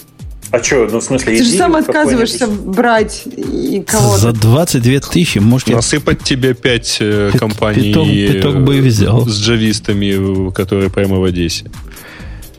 А 0.53 0.61
что, 0.61 0.87
ну, 0.91 0.99
в 0.99 1.03
смысле, 1.03 1.35
Ты 1.35 1.43
же 1.43 1.51
сам 1.51 1.75
отказываешься 1.75 2.45
брать 2.47 3.23
и 3.25 3.83
кого-то. 3.87 4.19
За 4.19 4.31
22 4.33 4.99
тысячи 4.99 5.39
можете... 5.39 5.73
Насыпать 5.73 6.21
тебе 6.23 6.53
5 6.53 6.97
э, 6.99 7.31
компаний 7.35 7.91
пяток, 7.91 8.07
пяток 8.07 8.63
бы 8.63 8.77
и 8.77 8.81
взял. 8.81 9.25
с 9.27 9.39
джавистами, 9.39 10.51
которые 10.51 10.91
прямо 10.91 11.17
в 11.17 11.23
Одессе. 11.23 11.71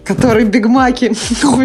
Которые 0.05 0.45
бигмаки. 0.45 1.13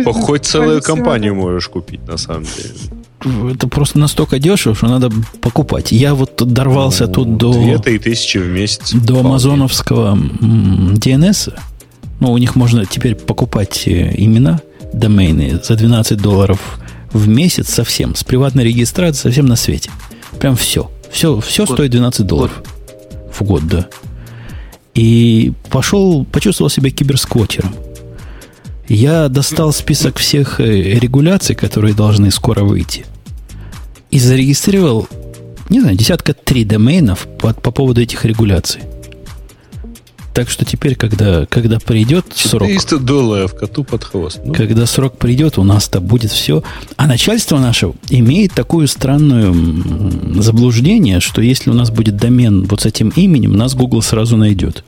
Хоть 0.05 0.45
целую 0.45 0.83
компанию 0.83 1.33
можешь 1.33 1.67
купить, 1.67 2.07
на 2.07 2.17
самом 2.17 2.43
деле. 2.43 3.51
Это 3.51 3.67
просто 3.67 3.97
настолько 3.97 4.37
дешево, 4.37 4.75
что 4.75 4.87
надо 4.87 5.09
покупать. 5.41 5.91
Я 5.91 6.13
вот 6.13 6.35
дорвался 6.45 7.07
ну, 7.07 7.13
тут 7.13 7.37
до... 7.37 7.53
Две-три 7.53 7.97
тысячи 7.97 8.37
в 8.37 8.47
месяц. 8.47 8.93
До 8.93 9.19
амазоновского 9.21 10.15
DNS. 10.15 11.53
Ну, 12.19 12.31
у 12.31 12.37
них 12.37 12.55
можно 12.55 12.85
теперь 12.85 13.15
покупать 13.15 13.87
э, 13.87 14.13
имена, 14.17 14.61
домены 14.93 15.59
за 15.63 15.75
12 15.75 16.21
долларов 16.21 16.79
в 17.11 17.27
месяц 17.27 17.69
совсем. 17.69 18.15
С 18.15 18.23
приватной 18.23 18.63
регистрацией 18.65 19.31
совсем 19.31 19.45
на 19.45 19.55
свете. 19.55 19.89
Прям 20.39 20.55
все. 20.55 20.91
Все, 21.11 21.39
все 21.39 21.65
год. 21.65 21.77
стоит 21.77 21.91
12 21.91 22.25
долларов. 22.25 22.57
Год. 22.57 23.33
В 23.33 23.43
год, 23.43 23.67
да. 23.67 23.87
И 24.95 25.53
пошел, 25.69 26.25
почувствовал 26.25 26.69
себя 26.69 26.89
киберсквотером. 26.89 27.73
Я 28.87 29.29
достал 29.29 29.71
список 29.71 30.17
всех 30.17 30.59
э, 30.59 30.65
регуляций, 30.65 31.55
которые 31.55 31.93
должны 31.93 32.31
скоро 32.31 32.63
выйти. 32.63 33.05
И 34.09 34.19
зарегистрировал, 34.19 35.07
не 35.69 35.79
знаю, 35.79 35.95
десятка 35.95 36.33
три 36.33 36.65
доменов 36.65 37.27
по, 37.39 37.53
по 37.53 37.71
поводу 37.71 38.01
этих 38.01 38.25
регуляций. 38.25 38.81
Так 40.39 40.49
что 40.49 40.63
теперь, 40.63 40.95
когда, 40.95 41.45
когда 41.47 41.79
придет 41.79 42.27
срок... 42.33 42.61
400 42.61 42.99
долларов 42.99 43.53
коту 43.53 43.83
под 43.83 44.05
хвост. 44.05 44.39
Ну. 44.41 44.53
Когда 44.53 44.85
срок 44.85 45.17
придет, 45.17 45.57
у 45.57 45.65
нас-то 45.65 45.99
будет 45.99 46.31
все. 46.31 46.63
А 46.95 47.07
начальство 47.07 47.59
наше 47.59 47.91
имеет 48.09 48.53
такую 48.53 48.87
странную 48.87 50.41
заблуждение, 50.41 51.19
что 51.19 51.41
если 51.41 51.69
у 51.71 51.73
нас 51.73 51.91
будет 51.91 52.15
домен 52.15 52.63
вот 52.69 52.79
с 52.79 52.85
этим 52.85 53.09
именем, 53.09 53.51
нас 53.51 53.75
Google 53.75 54.01
сразу 54.01 54.37
найдет. 54.37 54.85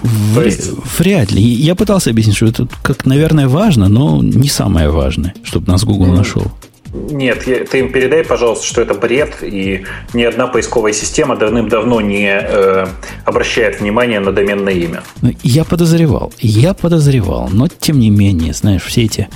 В, 0.00 0.40
есть... 0.40 0.70
Вряд 0.98 1.30
ли. 1.30 1.42
Я 1.42 1.74
пытался 1.74 2.08
объяснить, 2.08 2.36
что 2.36 2.46
это, 2.46 2.66
как, 2.82 3.04
наверное, 3.04 3.48
важно, 3.48 3.88
но 3.88 4.22
не 4.22 4.48
самое 4.48 4.88
важное, 4.88 5.34
чтобы 5.42 5.70
нас 5.70 5.84
Google 5.84 6.06
mm-hmm. 6.06 6.16
нашел. 6.16 6.52
Нет, 6.92 7.44
ты 7.44 7.78
им 7.78 7.90
передай, 7.90 8.22
пожалуйста, 8.22 8.66
что 8.66 8.82
это 8.82 8.92
бред, 8.92 9.38
и 9.42 9.84
ни 10.12 10.22
одна 10.24 10.46
поисковая 10.46 10.92
система 10.92 11.36
давным-давно 11.36 12.02
не 12.02 12.28
э, 12.28 12.86
обращает 13.24 13.80
внимания 13.80 14.20
на 14.20 14.30
доменное 14.30 14.74
имя. 14.74 15.02
Я 15.42 15.64
подозревал, 15.64 16.34
я 16.38 16.74
подозревал, 16.74 17.48
но 17.50 17.68
тем 17.68 17.98
не 17.98 18.10
менее, 18.10 18.52
знаешь, 18.52 18.82
все 18.82 19.04
эти 19.04 19.28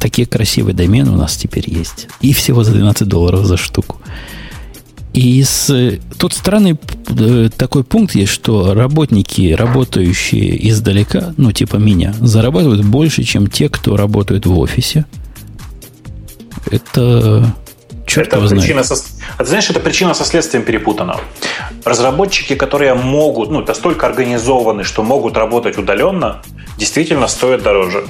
такие 0.00 0.26
красивые 0.26 0.74
домены 0.74 1.12
у 1.12 1.16
нас 1.16 1.36
теперь 1.36 1.64
есть. 1.66 2.08
И 2.22 2.32
всего 2.32 2.64
за 2.64 2.72
12 2.72 3.06
долларов 3.06 3.44
за 3.44 3.56
штуку. 3.56 4.00
И 5.12 5.40
с, 5.44 5.98
тут 6.18 6.32
странный 6.32 6.76
э, 7.08 7.50
такой 7.56 7.84
пункт 7.84 8.16
есть, 8.16 8.32
что 8.32 8.74
работники, 8.74 9.52
работающие 9.52 10.68
издалека, 10.68 11.34
ну 11.36 11.52
типа 11.52 11.76
меня, 11.76 12.14
зарабатывают 12.20 12.84
больше, 12.84 13.22
чем 13.22 13.46
те, 13.46 13.68
кто 13.68 13.96
работает 13.96 14.44
в 14.44 14.58
офисе– 14.58 15.06
это 16.70 17.52
черт 18.06 18.32
это 18.32 18.48
причина 18.48 18.82
со... 18.82 18.94
А 19.36 19.42
ты 19.42 19.46
знаешь, 19.46 19.70
это 19.70 19.80
причина 19.80 20.14
со 20.14 20.24
следствием 20.24 20.64
перепутана. 20.64 21.16
Разработчики, 21.84 22.54
которые 22.54 22.94
могут, 22.94 23.50
ну, 23.50 23.64
настолько 23.64 24.06
организованы, 24.06 24.84
что 24.84 25.02
могут 25.02 25.36
работать 25.36 25.78
удаленно, 25.78 26.42
действительно 26.78 27.28
стоят 27.28 27.62
дороже. 27.62 28.04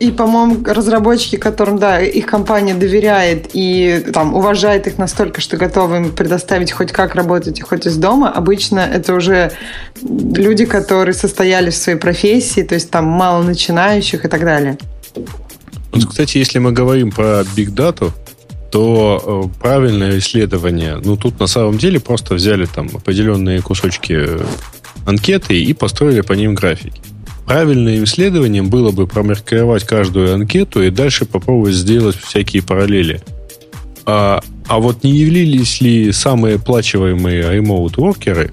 И, 0.00 0.10
по-моему, 0.10 0.64
разработчики, 0.64 1.36
которым, 1.36 1.78
да, 1.78 2.00
их 2.00 2.26
компания 2.26 2.74
доверяет 2.74 3.50
и 3.52 4.04
там 4.12 4.34
уважает 4.34 4.88
их 4.88 4.98
настолько, 4.98 5.40
что 5.40 5.56
готовы 5.56 5.96
им 5.98 6.10
предоставить 6.10 6.72
хоть 6.72 6.90
как 6.90 7.14
работать 7.14 7.60
и 7.60 7.62
хоть 7.62 7.86
из 7.86 7.96
дома, 7.96 8.30
обычно 8.30 8.80
это 8.80 9.14
уже 9.14 9.52
люди, 10.02 10.64
которые 10.64 11.14
состоялись 11.14 11.74
в 11.74 11.82
своей 11.82 11.98
профессии, 11.98 12.62
то 12.62 12.74
есть 12.74 12.90
там 12.90 13.04
мало 13.04 13.44
начинающих 13.44 14.24
и 14.24 14.28
так 14.28 14.44
далее. 14.44 14.78
Вот, 15.94 16.06
кстати, 16.06 16.38
если 16.38 16.58
мы 16.58 16.72
говорим 16.72 17.10
про 17.10 17.42
Data, 17.42 18.12
то 18.70 19.50
э, 19.54 19.60
правильное 19.60 20.18
исследование, 20.18 21.00
ну, 21.02 21.16
тут 21.16 21.38
на 21.38 21.46
самом 21.46 21.78
деле 21.78 22.00
просто 22.00 22.34
взяли 22.34 22.66
там 22.66 22.90
определенные 22.92 23.62
кусочки 23.62 24.26
анкеты 25.06 25.62
и 25.62 25.72
построили 25.72 26.22
по 26.22 26.32
ним 26.32 26.54
графики. 26.54 27.00
Правильным 27.46 28.02
исследованием 28.04 28.70
было 28.70 28.90
бы 28.90 29.06
промаркировать 29.06 29.84
каждую 29.84 30.34
анкету 30.34 30.82
и 30.82 30.90
дальше 30.90 31.26
попробовать 31.26 31.74
сделать 31.74 32.16
всякие 32.16 32.62
параллели. 32.62 33.22
А, 34.06 34.42
а 34.66 34.78
вот 34.78 35.04
не 35.04 35.12
являлись 35.12 35.80
ли 35.80 36.10
самые 36.10 36.56
оплачиваемые 36.56 37.42
remote-воркеры, 37.42 38.52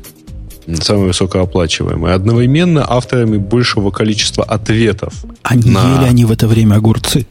самые 0.82 1.08
высокооплачиваемые, 1.08 2.14
одновременно 2.14 2.86
авторами 2.88 3.38
большего 3.38 3.92
количества 3.92 4.44
ответов? 4.44 5.14
А 5.44 5.56
не 5.56 5.72
на... 5.72 5.98
ели 5.98 6.10
они 6.10 6.26
в 6.26 6.32
это 6.32 6.48
время 6.48 6.76
огурцы? 6.76 7.26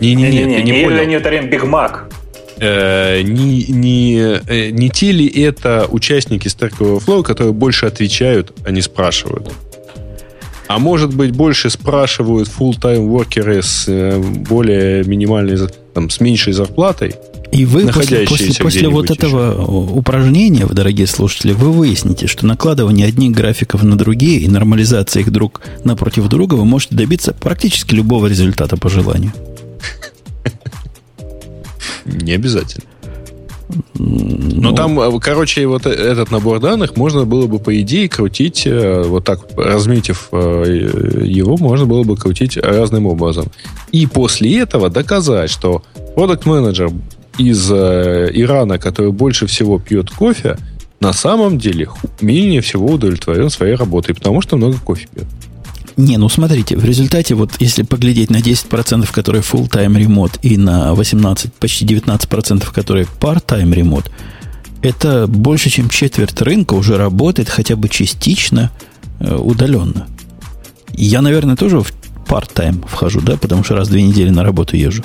Не-не-не, 0.00 0.44
не, 0.44 0.62
не 0.62 0.80
ели 0.80 0.98
они 0.98 1.16
в 1.16 1.20
это 1.20 1.28
время 1.28 1.48
Биг 1.48 1.64
Мак. 1.64 2.08
Э, 2.58 3.22
не, 3.22 3.64
не, 3.64 4.40
э, 4.46 4.70
не 4.70 4.88
те 4.88 5.10
ли 5.10 5.26
это 5.26 5.86
участники 5.90 6.46
Stack 6.46 6.78
Overflow, 6.78 7.22
которые 7.22 7.52
больше 7.52 7.86
отвечают, 7.86 8.52
а 8.64 8.70
не 8.70 8.82
спрашивают? 8.82 9.50
А 10.68 10.78
может 10.78 11.14
быть, 11.14 11.32
больше 11.32 11.70
спрашивают 11.70 12.48
full-time 12.48 13.06
воркеры 13.08 13.62
с 13.62 13.84
э, 13.88 14.18
более 14.18 15.04
минимальной, 15.04 15.58
там, 15.92 16.08
с 16.08 16.20
меньшей 16.20 16.52
зарплатой, 16.52 17.14
и 17.52 17.66
вы 17.66 17.86
после, 17.88 18.26
после, 18.26 18.54
после 18.54 18.88
вот 18.88 19.10
этого 19.10 19.52
еще. 19.52 19.98
упражнения, 19.98 20.66
дорогие 20.66 21.06
слушатели, 21.06 21.52
вы 21.52 21.70
выясните, 21.70 22.26
что 22.26 22.46
накладывание 22.46 23.06
одних 23.06 23.32
графиков 23.32 23.82
на 23.82 23.96
другие 23.96 24.40
и 24.40 24.48
нормализация 24.48 25.20
их 25.20 25.30
друг 25.30 25.60
напротив 25.84 26.28
друга 26.28 26.54
вы 26.54 26.64
можете 26.64 26.94
добиться 26.94 27.34
практически 27.34 27.94
любого 27.94 28.26
результата 28.26 28.76
по 28.78 28.88
желанию. 28.88 29.32
Не 32.06 32.32
обязательно. 32.32 32.84
Но 33.94 34.70
ну, 34.70 34.74
там, 34.74 34.98
э, 35.00 35.20
короче, 35.20 35.66
вот 35.66 35.86
этот 35.86 36.30
набор 36.30 36.60
данных 36.60 36.96
можно 36.96 37.24
было 37.24 37.46
бы, 37.46 37.58
по 37.58 37.78
идее, 37.80 38.08
крутить, 38.08 38.66
э, 38.66 39.02
вот 39.02 39.24
так, 39.24 39.40
разметив 39.56 40.28
э, 40.32 41.22
его, 41.24 41.56
можно 41.56 41.86
было 41.86 42.02
бы 42.02 42.16
крутить 42.16 42.56
разным 42.56 43.06
образом. 43.06 43.46
И 43.92 44.06
после 44.06 44.58
этого 44.60 44.90
доказать, 44.90 45.50
что 45.50 45.82
продукт 46.14 46.44
менеджер 46.44 46.90
из 47.38 47.70
Ирана, 47.70 48.78
который 48.78 49.12
больше 49.12 49.46
всего 49.46 49.78
пьет 49.78 50.10
кофе, 50.10 50.56
на 51.00 51.12
самом 51.12 51.58
деле 51.58 51.88
менее 52.20 52.60
всего 52.60 52.86
удовлетворен 52.86 53.50
своей 53.50 53.74
работой, 53.74 54.14
потому 54.14 54.40
что 54.40 54.56
много 54.56 54.78
кофе 54.78 55.08
пьет. 55.12 55.26
Не, 55.96 56.16
ну 56.16 56.28
смотрите, 56.28 56.76
в 56.76 56.84
результате, 56.84 57.34
вот 57.34 57.52
если 57.58 57.82
поглядеть 57.82 58.30
на 58.30 58.38
10%, 58.38 59.12
которые 59.12 59.42
full-time 59.42 59.96
remote, 59.96 60.38
и 60.42 60.56
на 60.56 60.94
18, 60.94 61.52
почти 61.54 61.84
19%, 61.84 62.72
которые 62.72 63.06
part-time 63.20 63.74
remote, 63.74 64.06
это 64.80 65.26
больше, 65.26 65.70
чем 65.70 65.88
четверть 65.88 66.40
рынка 66.40 66.74
уже 66.74 66.96
работает 66.96 67.48
хотя 67.48 67.76
бы 67.76 67.88
частично 67.88 68.70
э, 69.20 69.34
удаленно. 69.34 70.06
Я, 70.92 71.22
наверное, 71.22 71.56
тоже 71.56 71.80
в 71.80 71.92
part-time 72.26 72.86
вхожу, 72.88 73.20
да, 73.20 73.36
потому 73.36 73.62
что 73.62 73.74
раз 73.74 73.88
в 73.88 73.90
две 73.90 74.02
недели 74.02 74.30
на 74.30 74.42
работу 74.42 74.76
езжу. 74.76 75.04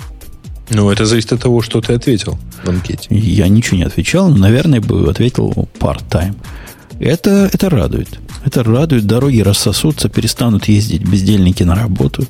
Ну, 0.69 0.89
это 0.91 1.05
зависит 1.05 1.33
от 1.33 1.41
того, 1.41 1.61
что 1.61 1.81
ты 1.81 1.93
ответил 1.93 2.37
в 2.63 2.69
анкете. 2.69 3.07
Я 3.09 3.47
ничего 3.47 3.77
не 3.77 3.83
отвечал, 3.83 4.29
но, 4.29 4.37
наверное, 4.37 4.81
бы 4.81 5.09
ответил 5.09 5.67
part-time. 5.79 6.35
Это, 6.99 7.49
это 7.53 7.69
радует. 7.69 8.09
Это 8.45 8.63
радует, 8.63 9.05
дороги 9.05 9.39
рассосутся, 9.39 10.09
перестанут 10.09 10.65
ездить 10.65 11.03
бездельники 11.03 11.63
на 11.63 11.75
работу. 11.75 12.25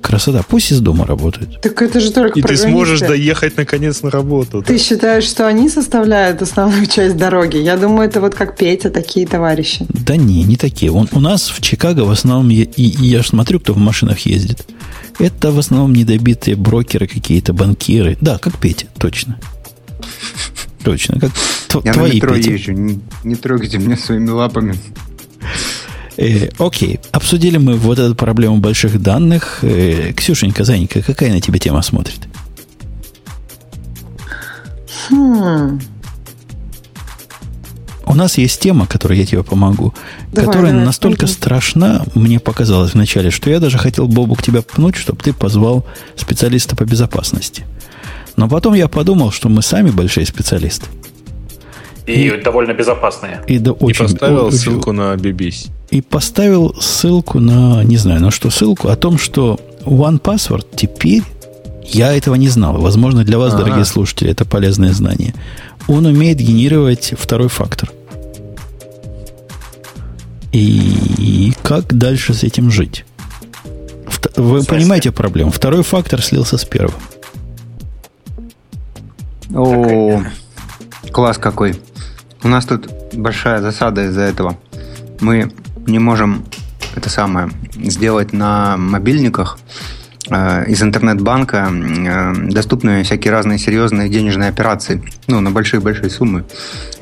Красота. 0.00 0.42
Пусть 0.48 0.72
из 0.72 0.80
дома 0.80 1.06
работают. 1.06 1.60
Так 1.60 1.82
это 1.82 2.00
же 2.00 2.10
только 2.10 2.38
И 2.38 2.42
ты 2.42 2.56
сможешь 2.56 3.00
доехать 3.00 3.56
наконец 3.56 4.02
на 4.02 4.10
работу. 4.10 4.62
Ты 4.62 4.72
да? 4.72 4.78
считаешь, 4.78 5.24
что 5.24 5.46
они 5.46 5.68
составляют 5.68 6.40
основную 6.40 6.86
часть 6.86 7.16
дороги? 7.16 7.58
Я 7.58 7.76
думаю, 7.76 8.08
это 8.08 8.20
вот 8.20 8.34
как 8.34 8.56
Петя, 8.56 8.90
такие 8.90 9.26
товарищи. 9.26 9.86
Да 9.88 10.16
не, 10.16 10.42
не 10.42 10.56
такие. 10.56 10.90
Он, 10.90 11.08
у 11.12 11.20
нас 11.20 11.50
в 11.50 11.60
Чикаго 11.60 12.00
в 12.00 12.10
основном, 12.10 12.50
и, 12.50 12.62
и 12.62 12.82
я 12.82 13.22
же 13.22 13.28
смотрю, 13.28 13.60
кто 13.60 13.74
в 13.74 13.76
машинах 13.76 14.20
ездит. 14.20 14.66
Это 15.18 15.52
в 15.52 15.58
основном 15.58 15.92
недобитые 15.92 16.56
брокеры 16.56 17.06
какие-то, 17.06 17.52
банкиры. 17.52 18.16
Да, 18.20 18.38
как 18.38 18.58
Петя, 18.58 18.86
точно. 18.98 19.38
Точно, 20.82 21.20
как 21.20 21.30
Я 21.84 21.92
твои, 21.92 22.12
на 22.12 22.14
метро 22.14 22.34
Петя. 22.34 22.50
езжу, 22.52 22.72
не, 22.72 23.00
не 23.22 23.34
трогайте 23.34 23.78
меня 23.78 23.96
своими 23.96 24.30
лапами. 24.30 24.76
Э, 26.16 26.48
окей, 26.58 27.00
обсудили 27.12 27.58
мы 27.58 27.76
вот 27.76 27.98
эту 27.98 28.14
проблему 28.14 28.58
больших 28.58 29.00
данных. 29.00 29.60
Э, 29.62 30.12
Ксюшенька, 30.14 30.64
Занька, 30.64 31.02
какая 31.02 31.32
на 31.32 31.40
тебе 31.40 31.58
тема 31.58 31.82
смотрит? 31.82 32.20
Хм. 35.08 35.80
У 38.10 38.14
нас 38.14 38.38
есть 38.38 38.60
тема, 38.60 38.88
которой 38.88 39.18
я 39.18 39.24
тебе 39.24 39.44
помогу, 39.44 39.94
давай, 40.32 40.46
которая 40.46 40.72
давай, 40.72 40.84
настолько 40.84 41.20
пойдем. 41.20 41.34
страшна, 41.34 42.04
мне 42.16 42.40
показалось 42.40 42.94
вначале, 42.94 43.30
что 43.30 43.50
я 43.50 43.60
даже 43.60 43.78
хотел 43.78 44.08
Бобу 44.08 44.34
к 44.34 44.42
тебя 44.42 44.62
пнуть, 44.62 44.96
чтобы 44.96 45.22
ты 45.22 45.32
позвал 45.32 45.86
специалиста 46.16 46.74
по 46.74 46.84
безопасности. 46.84 47.64
Но 48.34 48.48
потом 48.48 48.74
я 48.74 48.88
подумал, 48.88 49.30
что 49.30 49.48
мы 49.48 49.62
сами 49.62 49.90
большие 49.90 50.26
специалисты. 50.26 50.86
И, 52.04 52.26
и 52.26 52.42
довольно 52.42 52.72
безопасные. 52.72 53.44
И, 53.46 53.58
да, 53.60 53.70
очень, 53.70 54.06
и 54.06 54.08
поставил 54.08 54.46
очень, 54.46 54.58
ссылку 54.58 54.90
на 54.90 55.14
BBC. 55.14 55.70
И 55.90 56.00
поставил 56.00 56.74
ссылку 56.80 57.38
на, 57.38 57.84
не 57.84 57.96
знаю, 57.96 58.20
на 58.20 58.32
что 58.32 58.50
ссылку, 58.50 58.88
о 58.88 58.96
том, 58.96 59.18
что 59.18 59.60
One 59.84 60.20
Password 60.20 60.66
теперь, 60.74 61.22
я 61.84 62.12
этого 62.12 62.34
не 62.34 62.48
знал, 62.48 62.76
возможно, 62.80 63.22
для 63.22 63.38
вас, 63.38 63.54
А-а-а. 63.54 63.62
дорогие 63.62 63.84
слушатели, 63.84 64.32
это 64.32 64.44
полезное 64.44 64.92
знание, 64.92 65.32
он 65.86 66.06
умеет 66.06 66.38
генерировать 66.38 67.14
второй 67.16 67.48
фактор. 67.48 67.92
И 70.52 71.52
как 71.62 71.94
дальше 71.96 72.34
с 72.34 72.42
этим 72.42 72.70
жить? 72.70 73.04
Вы 74.36 74.64
понимаете 74.64 75.12
проблему? 75.12 75.50
Второй 75.50 75.82
фактор 75.82 76.22
слился 76.22 76.58
с 76.58 76.64
первым. 76.64 77.00
О, 79.54 80.22
класс 81.12 81.38
какой. 81.38 81.80
У 82.42 82.48
нас 82.48 82.64
тут 82.66 82.88
большая 83.12 83.60
засада 83.60 84.04
из-за 84.06 84.22
этого. 84.22 84.58
Мы 85.20 85.52
не 85.86 85.98
можем 85.98 86.44
это 86.94 87.10
самое 87.10 87.50
сделать 87.74 88.32
на 88.32 88.76
мобильниках 88.76 89.58
э, 90.30 90.64
из 90.66 90.82
интернет-банка 90.82 91.70
э, 91.70 92.50
доступны 92.50 93.02
всякие 93.02 93.32
разные 93.32 93.58
серьезные 93.58 94.08
денежные 94.08 94.48
операции, 94.48 95.02
ну, 95.26 95.40
на 95.40 95.50
большие-большие 95.50 96.10
суммы, 96.10 96.44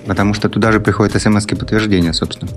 потому 0.07 0.35
что 0.35 0.49
туда 0.49 0.73
же 0.73 0.81
приходят 0.81 1.21
смс-подтверждения, 1.21 2.13
собственно. 2.13 2.51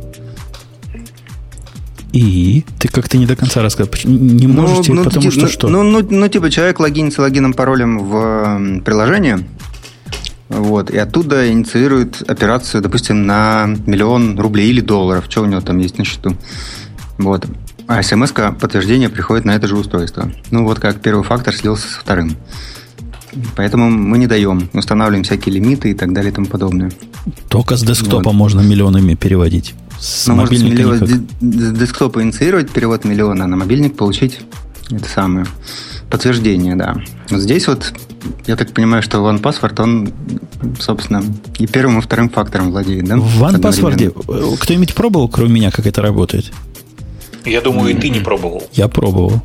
И 2.14 2.66
ты 2.78 2.88
как-то 2.90 3.18
не 3.18 3.26
до 3.26 3.36
конца 3.36 3.62
рассказал. 3.62 3.92
Не 4.04 4.48
ну, 4.48 4.62
можете, 4.62 4.92
ну, 4.92 5.04
потому 5.04 5.22
типа, 5.22 5.32
что 5.32 5.42
ну, 5.42 5.48
что? 5.48 5.70
Ну, 5.70 5.84
ну, 5.84 6.08
ну, 6.10 6.28
типа 6.28 6.52
человек 6.52 6.80
логинится 6.80 7.22
логином, 7.22 7.54
паролем 7.54 8.00
в 8.00 8.82
приложение, 8.84 9.46
вот, 10.50 10.90
и 10.92 10.98
оттуда 10.98 11.50
инициирует 11.50 12.30
операцию, 12.30 12.82
допустим, 12.82 13.26
на 13.26 13.68
миллион 13.86 14.38
рублей 14.38 14.70
или 14.70 14.82
долларов, 14.82 15.26
что 15.30 15.44
у 15.44 15.46
него 15.46 15.62
там 15.62 15.78
есть 15.78 15.98
на 15.98 16.04
счету. 16.04 16.36
Вот. 17.18 17.46
А 17.88 18.04
смс 18.04 18.32
подтверждение 18.32 19.10
приходит 19.10 19.46
на 19.46 19.52
это 19.52 19.68
же 19.68 19.78
устройство. 19.78 20.30
Ну, 20.50 20.66
вот 20.66 20.80
как 20.80 21.00
первый 21.00 21.24
фактор 21.24 21.56
слился 21.56 21.88
со 21.88 22.00
вторым. 22.02 22.36
Поэтому 23.56 23.90
мы 23.90 24.18
не 24.18 24.28
даем, 24.28 24.70
устанавливаем 24.74 25.24
всякие 25.24 25.56
лимиты 25.56 25.92
и 25.92 25.94
так 25.94 26.14
далее 26.14 26.32
и 26.32 26.36
тому 26.36 26.48
подобное. 26.48 26.92
Только 27.50 27.78
с 27.78 27.84
десктопа 27.84 28.30
вот. 28.30 28.34
можно 28.34 28.62
миллионами 28.62 29.16
переводить. 29.16 29.74
С 30.00 30.28
ну, 30.28 30.36
можно 30.36 30.58
с, 30.58 30.62
миллион, 30.62 31.08
с 31.08 31.72
десктопа 31.78 32.24
инициировать 32.24 32.72
перевод 32.72 33.06
миллиона, 33.06 33.46
а 33.46 33.48
на 33.48 33.56
мобильник 33.56 33.96
получить 33.96 34.40
это 34.90 35.08
самое 35.08 35.46
подтверждение, 36.10 36.76
да. 36.76 36.98
Вот 37.30 37.40
здесь 37.40 37.68
вот, 37.68 37.94
я 38.46 38.56
так 38.56 38.74
понимаю, 38.74 39.02
что 39.02 39.20
OnePassword, 39.20 39.82
он, 39.82 40.10
собственно, 40.80 41.24
и 41.58 41.68
первым, 41.68 42.00
и 42.00 42.02
вторым 42.02 42.30
фактором 42.30 42.72
владеет, 42.72 43.06
да? 43.06 43.16
В 43.16 43.42
OnePassword 43.42 44.14
э, 44.28 44.58
кто-нибудь 44.60 44.94
пробовал, 44.94 45.30
кроме 45.30 45.54
меня, 45.54 45.72
как 45.72 45.88
это 45.88 46.02
работает? 46.02 46.52
Я 47.46 47.62
думаю, 47.62 47.96
и 47.96 48.00
ты 48.00 48.10
не 48.10 48.20
пробовал. 48.20 48.64
Я 48.74 48.88
пробовал. 48.88 49.42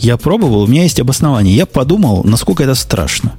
Я 0.00 0.16
пробовал, 0.16 0.62
у 0.62 0.66
меня 0.66 0.84
есть 0.84 0.98
обоснование. 0.98 1.54
Я 1.54 1.66
подумал, 1.66 2.22
насколько 2.24 2.62
это 2.62 2.74
страшно. 2.74 3.34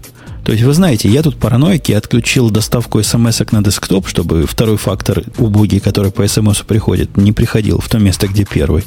То 0.46 0.52
есть, 0.52 0.64
вы 0.64 0.74
знаете, 0.74 1.10
я 1.10 1.24
тут 1.24 1.38
параноик, 1.38 1.90
я 1.90 1.98
отключил 1.98 2.52
доставку 2.52 3.02
смс 3.02 3.42
на 3.52 3.64
десктоп, 3.64 4.08
чтобы 4.08 4.46
второй 4.46 4.78
фактор 4.78 5.24
убогий, 5.40 5.80
который 5.80 6.12
по 6.12 6.28
смс 6.28 6.60
приходит, 6.60 7.18
не 7.18 7.32
приходил 7.32 7.80
в 7.80 7.90
то 7.90 7.98
место, 7.98 8.28
где 8.28 8.46
первый. 8.46 8.84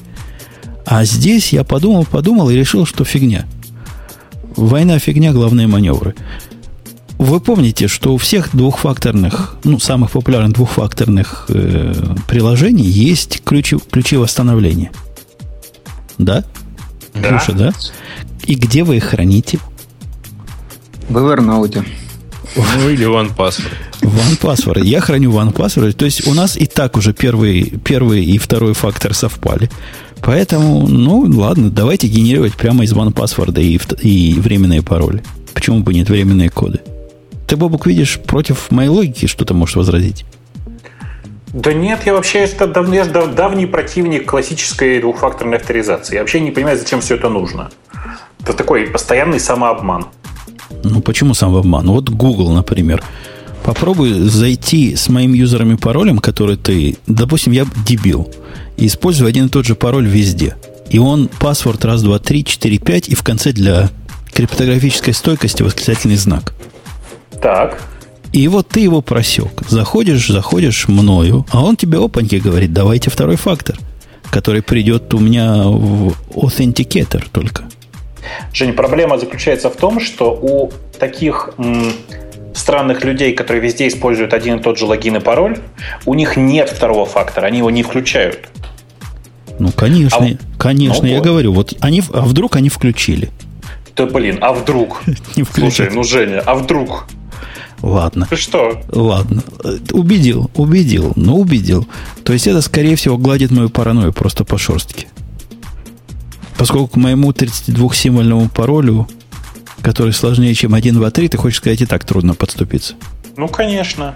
А 0.86 1.05
здесь 1.05 1.52
я 1.52 1.64
подумал, 1.64 2.05
подумал 2.05 2.48
и 2.48 2.55
решил, 2.55 2.86
что 2.86 3.05
фигня. 3.05 3.44
Война 4.56 5.01
фигня, 5.01 5.32
главные 5.32 5.66
маневры. 5.66 6.14
Вы 7.18 7.40
помните, 7.40 7.88
что 7.88 8.14
у 8.14 8.18
всех 8.18 8.55
двухфакторных, 8.55 9.56
ну, 9.64 9.80
самых 9.80 10.12
популярных 10.12 10.52
двухфакторных 10.52 11.46
э, 11.48 11.94
приложений 12.28 12.84
есть 12.84 13.42
ключи, 13.44 13.78
ключи 13.90 14.16
восстановления. 14.16 14.92
Да? 16.18 16.44
Да. 17.15 17.41
Слушай, 17.41 17.59
да? 17.59 17.73
И 18.47 18.55
где 18.55 18.85
вы 18.85 18.97
их 18.97 19.05
храните? 19.05 19.59
В 21.09 21.16
Evernote. 21.16 21.85
Ну, 22.57 22.89
или 22.89 23.07
OnePassword. 23.07 23.73
OnePassword. 24.03 24.85
Я 24.85 25.01
храню 25.01 25.32
OnePassword. 25.32 25.93
То 25.93 26.05
есть 26.05 26.27
у 26.27 26.35
нас 26.35 26.57
и 26.57 26.66
так 26.66 26.97
уже 26.97 27.12
первый, 27.12 27.78
первый 27.85 28.24
и 28.24 28.39
второй 28.39 28.74
фактор 28.74 29.15
совпали. 29.15 29.70
Поэтому, 30.23 30.86
ну, 30.86 31.20
ладно, 31.20 31.70
давайте 31.70 32.07
генерировать 32.07 32.55
прямо 32.55 32.85
из 32.85 32.93
OnePassword 32.93 33.61
и, 33.61 33.81
и 34.03 34.35
временные 34.35 34.82
пароли. 34.82 35.23
Почему 35.53 35.81
бы 35.81 35.93
нет 35.93 36.09
временные 36.09 36.49
коды? 36.49 36.81
Ты, 37.47 37.57
Бобук, 37.57 37.86
видишь, 37.86 38.19
против 38.20 38.70
моей 38.70 38.89
логики 38.89 39.27
что-то 39.27 39.53
можешь 39.53 39.77
возразить? 39.77 40.24
Да 41.55 41.72
нет, 41.72 42.01
я 42.05 42.14
вообще 42.14 42.40
это 42.40 42.66
дав, 42.66 42.93
я 42.93 43.05
давний 43.05 43.66
противник 43.66 44.28
классической 44.28 45.01
двухфакторной 45.01 45.59
авторизации. 45.59 46.14
Я 46.14 46.22
вообще 46.22 46.40
не 46.40 46.51
понимаю, 46.51 46.76
зачем 46.76 47.01
все 47.01 47.14
это 47.14 47.28
нужно. 47.28 47.70
Это 48.40 48.55
такой 48.55 48.89
постоянный 48.89 49.39
самообман. 49.39 50.06
Ну, 50.82 51.01
почему 51.01 51.32
самообман? 51.32 51.86
Вот 51.86 52.10
Google, 52.10 52.51
например. 52.51 53.05
Попробуй 53.62 54.14
зайти 54.14 54.97
с 54.97 55.09
моим 55.09 55.32
юзером 55.32 55.72
и 55.72 55.76
паролем, 55.76 56.18
который 56.18 56.56
ты... 56.56 56.97
Допустим, 57.06 57.52
я 57.52 57.66
дебил. 57.86 58.28
И 58.76 58.86
использую 58.86 59.28
один 59.28 59.47
и 59.47 59.48
тот 59.48 59.64
же 59.64 59.76
пароль 59.76 60.09
везде. 60.09 60.56
И 60.90 60.98
он 60.98 61.28
паспорт 61.39 61.85
раз, 61.85 62.02
два, 62.02 62.18
три, 62.18 62.44
четыре, 62.44 62.78
пять, 62.78 63.09
и 63.09 63.14
в 63.14 63.22
конце 63.22 63.52
для 63.52 63.90
криптографической 64.32 65.14
стойкости 65.14 65.62
восклицательный 65.62 66.16
знак. 66.16 66.52
Так. 67.40 67.81
И 68.35 68.48
вот 68.48 68.66
ты 68.66 68.81
его 68.81 69.01
просек. 69.01 69.62
Заходишь, 69.69 70.27
заходишь 70.27 70.89
мною, 70.89 71.47
а 71.52 71.62
он 71.62 71.77
тебе 71.77 72.05
опаньки 72.05 72.35
говорит, 72.35 72.73
давайте 72.73 73.09
второй 73.09 73.36
фактор, 73.36 73.78
который 74.28 74.61
придет 74.61 75.15
у 75.15 75.20
меня 75.20 75.62
в 75.62 76.15
Authenticator 76.35 77.24
только. 77.31 77.62
Жень, 78.52 78.73
проблема 78.73 79.19
заключается 79.19 79.70
в 79.70 79.77
том, 79.77 80.01
что 80.01 80.32
у 80.32 80.73
таких 80.98 81.51
м, 81.59 81.93
странных 82.55 83.05
людей, 83.05 83.35
которые 83.35 83.62
везде 83.62 83.86
используют 83.86 84.35
один 84.35 84.59
и 84.59 84.61
тот 84.61 84.78
же 84.78 84.86
логин 84.86 85.19
и 85.19 85.20
пароль, 85.20 85.59
у 86.05 86.15
них 86.15 86.36
нет 86.36 86.69
второго 86.70 87.06
фактора, 87.06 87.47
они 87.47 87.59
его 87.59 87.70
не 87.70 87.85
включают. 87.85 88.48
Ну, 89.61 89.70
конечно, 89.70 90.27
а, 90.27 90.59
конечно, 90.59 91.05
ну, 91.05 91.09
я 91.09 91.19
вот. 91.19 91.24
говорю, 91.24 91.52
вот 91.52 91.73
они, 91.78 92.02
а 92.12 92.23
вдруг 92.23 92.56
они 92.56 92.69
включили? 92.69 93.31
Да 93.94 94.06
блин, 94.06 94.39
а 94.40 94.52
вдруг? 94.52 95.02
Не 95.36 95.44
Слушай, 95.44 95.90
ну 95.93 96.02
Женя, 96.02 96.43
а 96.44 96.56
вдруг? 96.56 97.06
Ладно. 97.85 98.27
Ты 98.31 98.36
что? 98.36 98.81
Ладно. 98.90 99.44
Убедил, 99.93 100.51
убедил, 100.55 101.12
ну 101.16 101.39
убедил. 101.39 101.86
То 102.23 102.32
есть 102.32 102.47
это, 102.47 102.62
скорее 102.62 102.97
всего, 102.97 103.19
гладит 103.19 103.51
мою 103.51 103.69
паранойю 103.69 104.11
просто 104.15 104.43
по 104.44 104.56
шерстке. 104.56 105.06
Поскольку 106.56 106.86
к 106.86 106.97
моему 106.97 107.31
32-символьному 107.32 108.48
паролю, 108.48 109.06
который 109.82 110.15
сложнее, 110.15 110.55
чем 110.55 110.73
1, 110.73 110.94
2, 110.94 111.11
3, 111.11 111.28
ты 111.28 111.36
хочешь 111.36 111.59
сказать, 111.59 111.82
и 111.82 111.86
так 111.86 112.05
трудно 112.06 112.35
подступиться. 112.35 112.94
Ну, 113.36 113.48
конечно. 113.48 114.15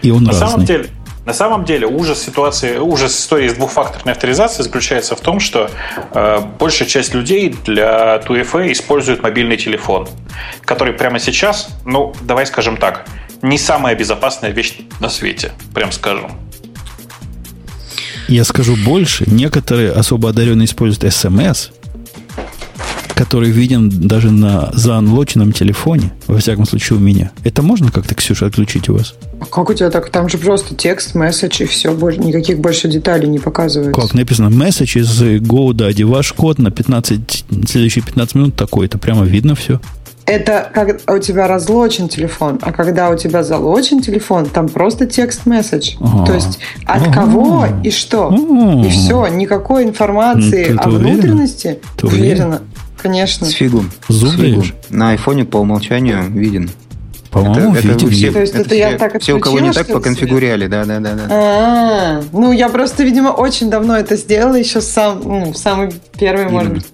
И 0.00 0.10
он 0.10 0.24
На 0.24 0.30
разный. 0.32 0.48
самом 0.48 0.64
деле, 0.64 0.88
на 1.24 1.32
самом 1.32 1.64
деле 1.64 1.86
ужас 1.86 2.20
ситуации, 2.22 2.78
ужас 2.78 3.16
истории 3.18 3.48
с 3.48 3.54
двухфакторной 3.54 4.12
авторизацией 4.12 4.64
заключается 4.64 5.14
в 5.14 5.20
том, 5.20 5.38
что 5.38 5.70
э, 6.12 6.40
большая 6.58 6.88
часть 6.88 7.14
людей 7.14 7.54
для 7.64 8.16
2FA 8.16 8.72
использует 8.72 9.22
мобильный 9.22 9.56
телефон, 9.56 10.08
который 10.64 10.92
прямо 10.92 11.20
сейчас, 11.20 11.68
ну, 11.84 12.12
давай 12.22 12.46
скажем 12.46 12.76
так, 12.76 13.06
не 13.40 13.58
самая 13.58 13.94
безопасная 13.94 14.50
вещь 14.50 14.78
на 15.00 15.08
свете, 15.08 15.52
прям 15.74 15.92
скажем. 15.92 16.32
Я 18.28 18.44
скажу 18.44 18.76
больше. 18.76 19.24
Некоторые 19.26 19.92
особо 19.92 20.30
одаренные 20.30 20.66
используют 20.66 21.04
SMS, 21.04 21.70
который 23.22 23.50
виден 23.50 23.88
даже 23.88 24.32
на 24.32 24.70
заанлоченном 24.72 25.52
телефоне, 25.52 26.10
во 26.26 26.38
всяком 26.38 26.66
случае 26.66 26.98
у 26.98 27.00
меня. 27.00 27.30
Это 27.44 27.62
можно 27.62 27.92
как-то, 27.92 28.16
Ксюша, 28.16 28.46
отключить 28.46 28.88
у 28.88 28.94
вас? 28.94 29.14
А 29.40 29.44
как 29.44 29.70
у 29.70 29.74
тебя 29.74 29.90
так? 29.90 30.10
Там 30.10 30.28
же 30.28 30.38
просто 30.38 30.74
текст, 30.74 31.14
месседж 31.14 31.62
и 31.62 31.66
все, 31.66 31.92
никаких 31.92 32.58
больше 32.58 32.88
деталей 32.88 33.28
не 33.28 33.38
показывается. 33.38 34.00
Как 34.00 34.14
написано, 34.14 34.50
месседж 34.50 34.98
из 34.98 35.22
GoDaddy, 35.22 36.04
ваш 36.04 36.32
код 36.32 36.58
на 36.58 36.72
15, 36.72 37.44
следующие 37.68 38.02
15 38.04 38.34
минут 38.34 38.56
такой, 38.56 38.86
это 38.86 38.98
прямо 38.98 39.24
видно 39.24 39.54
все. 39.54 39.80
Это 40.24 40.70
когда 40.72 41.12
у 41.12 41.18
тебя 41.18 41.48
разлочен 41.48 42.08
телефон, 42.08 42.58
а 42.62 42.72
когда 42.72 43.10
у 43.10 43.16
тебя 43.16 43.42
залочен 43.42 44.00
телефон, 44.00 44.46
там 44.46 44.68
просто 44.68 45.06
текст-месседж. 45.06 45.96
Ага. 46.00 46.26
То 46.26 46.34
есть 46.34 46.58
от 46.86 47.02
ага. 47.02 47.12
кого 47.12 47.66
и 47.82 47.90
что. 47.90 48.28
Ага. 48.28 48.86
И 48.86 48.90
все, 48.90 49.26
никакой 49.26 49.84
информации 49.84 50.68
ну, 50.70 50.78
ты, 50.78 50.78
ты 50.78 50.78
о 50.78 50.88
уверена? 50.88 51.12
внутренности. 51.12 51.80
Ты 51.96 52.06
уверена? 52.06 52.62
Конечно. 53.02 53.46
С 53.46 53.50
С 53.50 53.54
фигом. 53.54 53.90
На 54.90 55.10
айфоне 55.10 55.44
по 55.44 55.58
умолчанию 55.58 56.30
виден. 56.30 56.70
По-моему, 57.32 57.74
это, 57.74 57.88
это 57.88 58.06
все, 58.08 58.30
То 58.30 58.40
есть 58.40 58.52
это, 58.52 58.64
это 58.64 58.74
я 58.74 58.88
все, 58.88 58.98
так 58.98 59.22
все, 59.22 59.32
у 59.34 59.40
кого 59.40 59.58
не 59.58 59.72
так, 59.72 59.86
поконфигуряли, 59.86 60.66
да, 60.66 60.84
да, 60.84 61.00
да, 61.00 61.14
да. 61.14 61.26
А-а-а. 61.30 62.22
Ну, 62.30 62.52
я 62.52 62.68
просто, 62.68 63.04
видимо, 63.04 63.30
очень 63.30 63.70
давно 63.70 63.96
это 63.96 64.16
сделала, 64.16 64.54
еще 64.54 64.82
сам, 64.82 65.22
ну, 65.24 65.54
самый 65.54 65.94
первый, 66.18 66.42
Именно. 66.42 66.52
может 66.52 66.72
быть. 66.74 66.86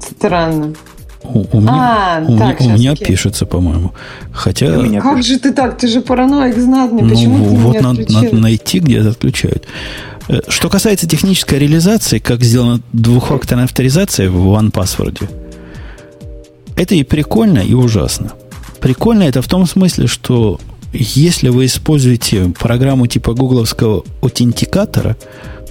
Странно. 0.00 0.74
У, 1.22 1.46
у 1.56 1.60
меня, 1.60 1.70
а, 1.72 2.24
у 2.26 2.36
так, 2.36 2.58
меня, 2.58 2.74
у 2.74 2.76
меня 2.76 2.96
пишется, 2.96 3.46
по-моему. 3.46 3.92
Хотя... 4.32 4.66
Как 4.66 4.82
пишется. 4.82 5.22
же 5.22 5.38
ты 5.38 5.52
так? 5.52 5.78
Ты 5.78 5.86
же 5.86 6.00
параноик 6.00 6.56
знатный. 6.56 7.02
Ну, 7.02 7.10
Почему 7.10 7.44
ты 7.44 7.50
вот 7.54 7.80
надо, 7.80 8.12
надо 8.12 8.36
найти, 8.36 8.80
где 8.80 8.98
это 8.98 9.10
отключают. 9.10 9.68
Э, 10.28 10.40
что 10.48 10.68
касается 10.68 11.08
технической 11.08 11.58
реализации, 11.58 12.18
как 12.18 12.42
сделана 12.42 12.80
двухфакторная 12.92 13.64
авторизация 13.64 14.30
в 14.30 14.36
OnePassword, 14.48 15.28
это 16.76 16.94
и 16.94 17.02
прикольно, 17.02 17.58
и 17.58 17.74
ужасно. 17.74 18.32
Прикольно 18.80 19.22
это 19.22 19.42
в 19.42 19.48
том 19.48 19.66
смысле, 19.66 20.06
что 20.06 20.60
если 20.92 21.48
вы 21.48 21.66
используете 21.66 22.52
программу 22.58 23.06
типа 23.06 23.34
гугловского 23.34 24.04
аутентикатора, 24.20 25.16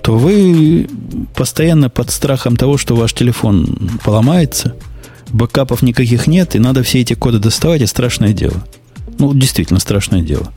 то 0.02 0.18
вы 0.18 0.88
постоянно 1.36 1.90
под 1.90 2.10
страхом 2.10 2.56
того, 2.56 2.78
что 2.78 2.96
ваш 2.96 3.14
телефон 3.14 4.00
поломается, 4.04 4.76
бэкапов 5.30 5.84
никаких 5.84 6.28
нет, 6.28 6.56
и 6.56 6.60
надо 6.60 6.82
все 6.84 7.02
эти 7.02 7.14
коды 7.14 7.40
доставать, 7.40 7.82
и 7.82 7.86
страшное 7.86 8.34
дело. 8.34 8.64
Ну, 9.20 9.34
действительно 9.34 9.80
страшное 9.80 10.22
дело. 10.22 10.52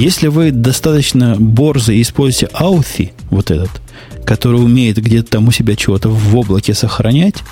Если 0.00 0.28
вы 0.28 0.50
достаточно 0.50 1.36
борзы 1.38 2.00
используете 2.00 2.48
Authy, 2.54 3.10
вот 3.28 3.50
этот, 3.50 3.82
который 4.24 4.56
умеет 4.56 4.96
где-то 4.96 5.32
там 5.32 5.48
у 5.48 5.52
себя 5.52 5.76
чего-то 5.76 6.08
в 6.08 6.36
облаке 6.38 6.72
сохранять, 6.72 7.42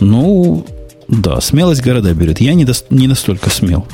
ну, 0.00 0.66
да, 1.06 1.40
смелость 1.40 1.82
города 1.82 2.12
берет. 2.12 2.40
Я 2.40 2.54
не, 2.54 2.64
до, 2.64 2.72
не 2.90 3.06
настолько 3.06 3.48
смел. 3.48 3.86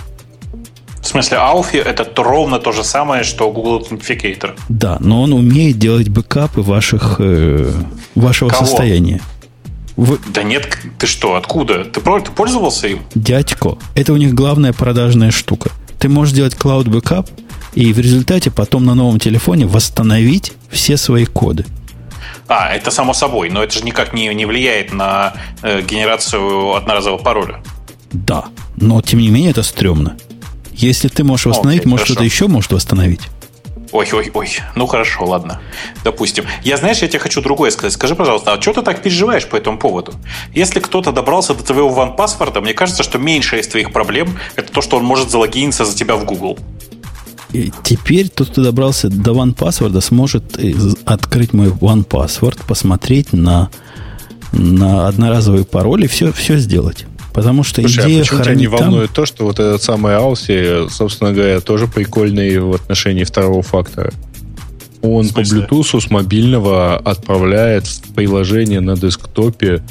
В 1.02 1.06
смысле, 1.06 1.36
Authy 1.36 1.78
это 1.78 2.06
ровно 2.22 2.58
то 2.58 2.72
же 2.72 2.84
самое, 2.84 3.22
что 3.22 3.52
Google 3.52 3.82
Authenticator. 3.82 4.52
Да, 4.70 4.96
но 5.00 5.20
он 5.20 5.34
умеет 5.34 5.78
делать 5.78 6.08
бэкапы 6.08 6.62
ваших, 6.62 7.16
э, 7.18 7.70
вашего 8.14 8.48
Кого? 8.48 8.64
состояния. 8.64 9.20
Вы... 9.96 10.18
Да 10.32 10.42
нет, 10.42 10.74
ты 10.98 11.06
что, 11.06 11.34
откуда? 11.34 11.84
Ты, 11.84 12.00
ты 12.00 12.30
пользовался 12.30 12.88
им? 12.88 13.00
Дядько, 13.14 13.76
это 13.94 14.14
у 14.14 14.16
них 14.16 14.32
главная 14.32 14.72
продажная 14.72 15.32
штука. 15.32 15.70
Ты 15.98 16.08
можешь 16.08 16.32
делать 16.32 16.54
cloud 16.54 16.86
backup, 16.86 17.28
и 17.74 17.92
в 17.92 17.98
результате 17.98 18.50
потом 18.50 18.84
на 18.84 18.94
новом 18.94 19.18
телефоне 19.18 19.66
восстановить 19.66 20.52
все 20.70 20.96
свои 20.96 21.24
коды. 21.24 21.64
А, 22.48 22.74
это 22.74 22.90
само 22.90 23.14
собой, 23.14 23.48
но 23.50 23.62
это 23.62 23.78
же 23.78 23.84
никак 23.84 24.12
не, 24.12 24.26
не 24.34 24.44
влияет 24.44 24.92
на 24.92 25.34
э, 25.62 25.82
генерацию 25.82 26.74
одноразового 26.74 27.22
пароля. 27.22 27.62
Да, 28.12 28.46
но 28.76 29.00
тем 29.02 29.20
не 29.20 29.28
менее 29.28 29.52
это 29.52 29.62
стрёмно. 29.62 30.16
Если 30.72 31.08
ты 31.08 31.22
можешь 31.22 31.46
восстановить, 31.46 31.82
Окей, 31.82 31.90
может 31.90 32.06
кто-то 32.06 32.24
еще 32.24 32.48
может 32.48 32.72
восстановить. 32.72 33.20
Ой, 33.92 34.08
ой, 34.12 34.30
ой. 34.32 34.48
Ну 34.76 34.86
хорошо, 34.86 35.24
ладно. 35.24 35.60
Допустим. 36.04 36.44
Я, 36.62 36.76
знаешь, 36.76 36.98
я 36.98 37.08
тебе 37.08 37.18
хочу 37.18 37.40
другое 37.40 37.70
сказать. 37.70 37.92
Скажи, 37.92 38.14
пожалуйста, 38.14 38.52
а 38.52 38.60
что 38.60 38.72
ты 38.72 38.82
так 38.82 39.02
переживаешь 39.02 39.46
по 39.46 39.56
этому 39.56 39.78
поводу? 39.78 40.14
Если 40.54 40.78
кто-то 40.78 41.10
добрался 41.10 41.54
до 41.54 41.64
твоего 41.64 41.88
ван-паспорта, 41.88 42.60
мне 42.60 42.72
кажется, 42.72 43.02
что 43.02 43.18
меньшая 43.18 43.60
из 43.60 43.68
твоих 43.68 43.92
проблем 43.92 44.38
это 44.54 44.72
то, 44.72 44.80
что 44.80 44.96
он 44.96 45.04
может 45.04 45.30
залогиниться 45.30 45.84
за 45.84 45.96
тебя 45.96 46.14
в 46.14 46.24
Google. 46.24 46.58
И 47.52 47.72
теперь 47.82 48.28
тот, 48.28 48.50
кто 48.50 48.62
добрался 48.62 49.08
до 49.08 49.32
OnePassword, 49.32 50.00
сможет 50.00 50.58
открыть 51.04 51.52
мой 51.52 51.68
OnePassword, 51.68 52.60
посмотреть 52.66 53.32
на, 53.32 53.70
на 54.52 55.08
одноразовый 55.08 55.64
пароль 55.64 56.04
и 56.04 56.06
все, 56.06 56.32
все 56.32 56.58
сделать. 56.58 57.06
Потому 57.32 57.62
что 57.62 57.80
Слушай, 57.80 58.04
а 58.04 58.06
идея 58.08 58.18
а 58.18 58.20
почему 58.22 58.42
тебя 58.42 58.54
не 58.54 58.66
волнует 58.66 59.10
то, 59.12 59.24
что 59.24 59.44
вот 59.44 59.58
этот 59.58 59.82
самый 59.82 60.16
Ауси, 60.16 60.88
собственно 60.90 61.32
говоря, 61.32 61.60
тоже 61.60 61.86
прикольный 61.86 62.58
в 62.58 62.74
отношении 62.74 63.24
второго 63.24 63.62
фактора? 63.62 64.12
Он 65.02 65.28
по 65.30 65.40
Bluetooth 65.40 66.00
с 66.00 66.10
мобильного 66.10 66.96
отправляет 66.96 67.86
в 67.86 68.14
приложение 68.14 68.80
на 68.80 68.96
десктопе 68.96 69.82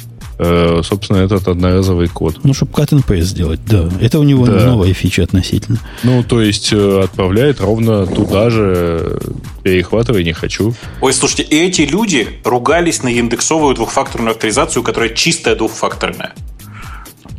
собственно, 0.82 1.18
этот 1.18 1.48
одноразовый 1.48 2.08
код. 2.08 2.40
Ну, 2.44 2.54
чтобы 2.54 2.72
cut 2.72 2.90
and 2.90 3.04
paste 3.04 3.22
сделать, 3.22 3.60
да. 3.66 3.88
Это 4.00 4.18
у 4.18 4.22
него 4.22 4.46
да. 4.46 4.64
новая 4.64 4.94
фича 4.94 5.22
относительно. 5.22 5.78
Ну, 6.02 6.22
то 6.22 6.40
есть, 6.40 6.72
э, 6.72 7.00
отправляет 7.04 7.60
ровно 7.60 8.06
туда 8.06 8.48
же, 8.48 9.20
перехватывай, 9.62 10.24
не 10.24 10.32
хочу. 10.32 10.74
Ой, 11.00 11.12
слушайте, 11.12 11.42
и 11.42 11.58
эти 11.60 11.82
люди 11.82 12.28
ругались 12.44 13.02
на 13.02 13.08
индексовую 13.08 13.74
двухфакторную 13.74 14.32
авторизацию, 14.32 14.82
которая 14.82 15.10
чистая 15.10 15.56
двухфакторная. 15.56 16.34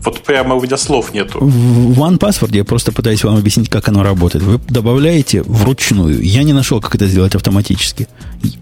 Вот 0.03 0.21
прямо 0.21 0.55
у 0.55 0.61
меня 0.61 0.77
слов 0.77 1.13
нету. 1.13 1.39
В 1.39 1.99
OnePassword 1.99 2.55
я 2.55 2.63
просто 2.63 2.91
пытаюсь 2.91 3.23
вам 3.23 3.37
объяснить, 3.37 3.69
как 3.69 3.87
оно 3.87 4.01
работает. 4.01 4.43
Вы 4.43 4.59
добавляете 4.67 5.43
вручную. 5.43 6.21
Я 6.21 6.43
не 6.43 6.53
нашел, 6.53 6.81
как 6.81 6.95
это 6.95 7.05
сделать 7.07 7.35
автоматически. 7.35 8.07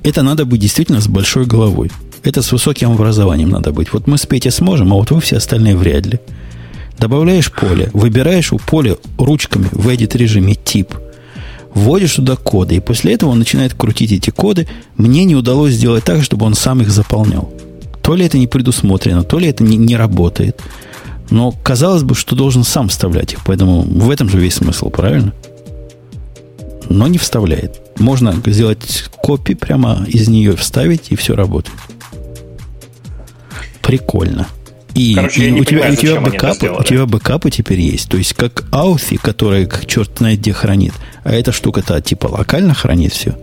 Это 0.04 0.22
надо 0.22 0.46
быть 0.46 0.60
действительно 0.60 1.00
с 1.00 1.08
большой 1.08 1.46
головой. 1.46 1.92
Это 2.24 2.42
с 2.42 2.52
высоким 2.52 2.92
образованием 2.92 3.50
надо 3.50 3.72
быть. 3.72 3.94
Вот 3.94 4.08
мы 4.08 4.18
с 4.18 4.26
Петей 4.26 4.52
сможем, 4.52 4.94
а 4.94 4.96
вот 4.96 5.12
вы 5.12 5.22
все 5.22 5.38
остальные 5.38 5.76
вряд 5.78 6.06
ли. 6.06 6.20
Добавляешь 6.98 7.52
поле, 7.52 7.90
выбираешь 7.94 8.52
у 8.52 8.58
поля 8.58 8.98
ручками 9.18 9.70
в 9.72 9.88
edit 9.88 10.18
режиме 10.18 10.56
тип, 10.56 10.94
вводишь 11.74 12.16
туда 12.16 12.36
коды, 12.36 12.76
и 12.76 12.80
после 12.82 13.14
этого 13.14 13.30
он 13.30 13.40
начинает 13.40 13.74
крутить 13.74 14.12
эти 14.12 14.32
коды. 14.32 14.68
Мне 14.98 15.24
не 15.24 15.36
удалось 15.36 15.74
сделать 15.74 16.04
так, 16.04 16.24
чтобы 16.24 16.46
он 16.46 16.56
сам 16.56 16.82
их 16.82 16.90
заполнял. 16.90 17.54
То 18.02 18.16
ли 18.16 18.26
это 18.26 18.38
не 18.38 18.48
предусмотрено, 18.48 19.24
то 19.24 19.40
ли 19.40 19.48
это 19.48 19.64
не, 19.64 19.78
не 19.78 19.96
работает. 19.96 20.62
Но 21.30 21.52
казалось 21.52 22.04
бы, 22.04 22.16
что 22.16 22.36
должен 22.36 22.64
сам 22.64 22.90
вставлять 22.90 23.34
их, 23.34 23.40
поэтому 23.46 23.82
в 23.82 24.10
этом 24.10 24.30
же 24.30 24.40
весь 24.40 24.56
смысл, 24.56 24.90
правильно? 24.90 25.32
Но 26.90 27.08
не 27.08 27.18
вставляет. 27.18 27.80
Можно 28.00 28.36
сделать 28.48 29.06
копи 29.22 29.54
прямо 29.54 30.06
из 30.08 30.28
нее 30.28 30.56
вставить, 30.56 31.12
и 31.12 31.16
все 31.16 31.36
работает. 31.36 31.78
Прикольно. 33.82 34.48
И, 34.96 35.14
Короче, 35.16 35.50
и 35.50 35.52
у, 35.52 35.64
тебя, 35.64 35.82
понимаю, 35.82 35.94
у, 35.94 35.96
тебя 35.96 36.22
бэкапы, 36.22 36.70
у 36.70 36.84
тебя 36.84 37.06
бэкапы 37.06 37.52
теперь 37.52 37.80
есть. 37.80 38.10
То 38.10 38.18
есть, 38.18 38.34
как 38.34 38.64
Authy, 38.72 39.20
которая 39.22 39.66
как 39.66 39.86
черт 39.86 40.18
знает 40.18 40.40
где 40.40 40.52
хранит. 40.52 40.94
А 41.24 41.32
эта 41.32 41.52
штука-то 41.52 42.02
типа 42.02 42.28
локально 42.28 42.74
хранит 42.74 43.14
все. 43.14 43.38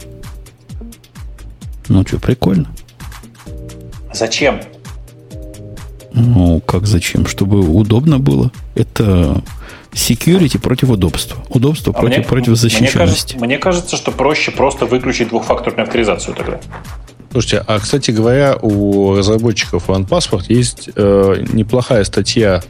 Ну 1.89 2.05
что, 2.07 2.19
прикольно. 2.19 2.69
Зачем? 4.13 4.61
Ну, 6.13 6.61
как 6.61 6.87
зачем? 6.87 7.27
Чтобы 7.27 7.61
удобно 7.61 8.19
было. 8.19 8.51
Это 8.75 9.43
security 9.93 10.59
против 10.59 10.91
удобства. 10.91 11.39
Удобство 11.49 11.93
а 11.95 12.01
против, 12.01 12.19
мне, 12.19 12.27
против 12.27 12.57
защищенности. 12.57 12.97
Мне 12.97 13.07
кажется, 13.07 13.39
мне 13.39 13.59
кажется, 13.59 13.97
что 13.97 14.13
проще 14.13 14.51
просто 14.51 14.87
выключить 14.87 15.29
двухфакторную 15.29 15.85
авторизацию 15.85 16.35
тогда. 16.35 16.61
Слушайте, 17.37 17.63
а, 17.67 17.79
кстати 17.81 18.13
говоря, 18.13 18.57
у 18.63 19.15
разработчиков 19.15 19.91
OnePassword 19.91 20.45
есть 20.49 20.89
э, 20.97 21.45
неплохая 21.53 22.03
статья, 22.05 22.63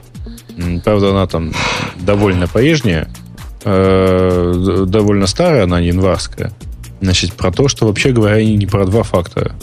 правда, 0.82 1.10
она 1.10 1.28
там 1.28 1.52
довольно 2.00 2.48
прежняя, 2.48 3.08
э, 3.62 4.84
довольно 4.88 5.28
старая, 5.28 5.62
она 5.62 5.80
не 5.80 5.86
январская, 5.86 6.50
значит, 7.00 7.34
про 7.34 7.52
то, 7.52 7.68
что, 7.68 7.86
вообще 7.86 8.10
говоря, 8.10 8.44
не 8.44 8.66
про 8.66 8.86
два 8.86 9.04
фактора. 9.04 9.54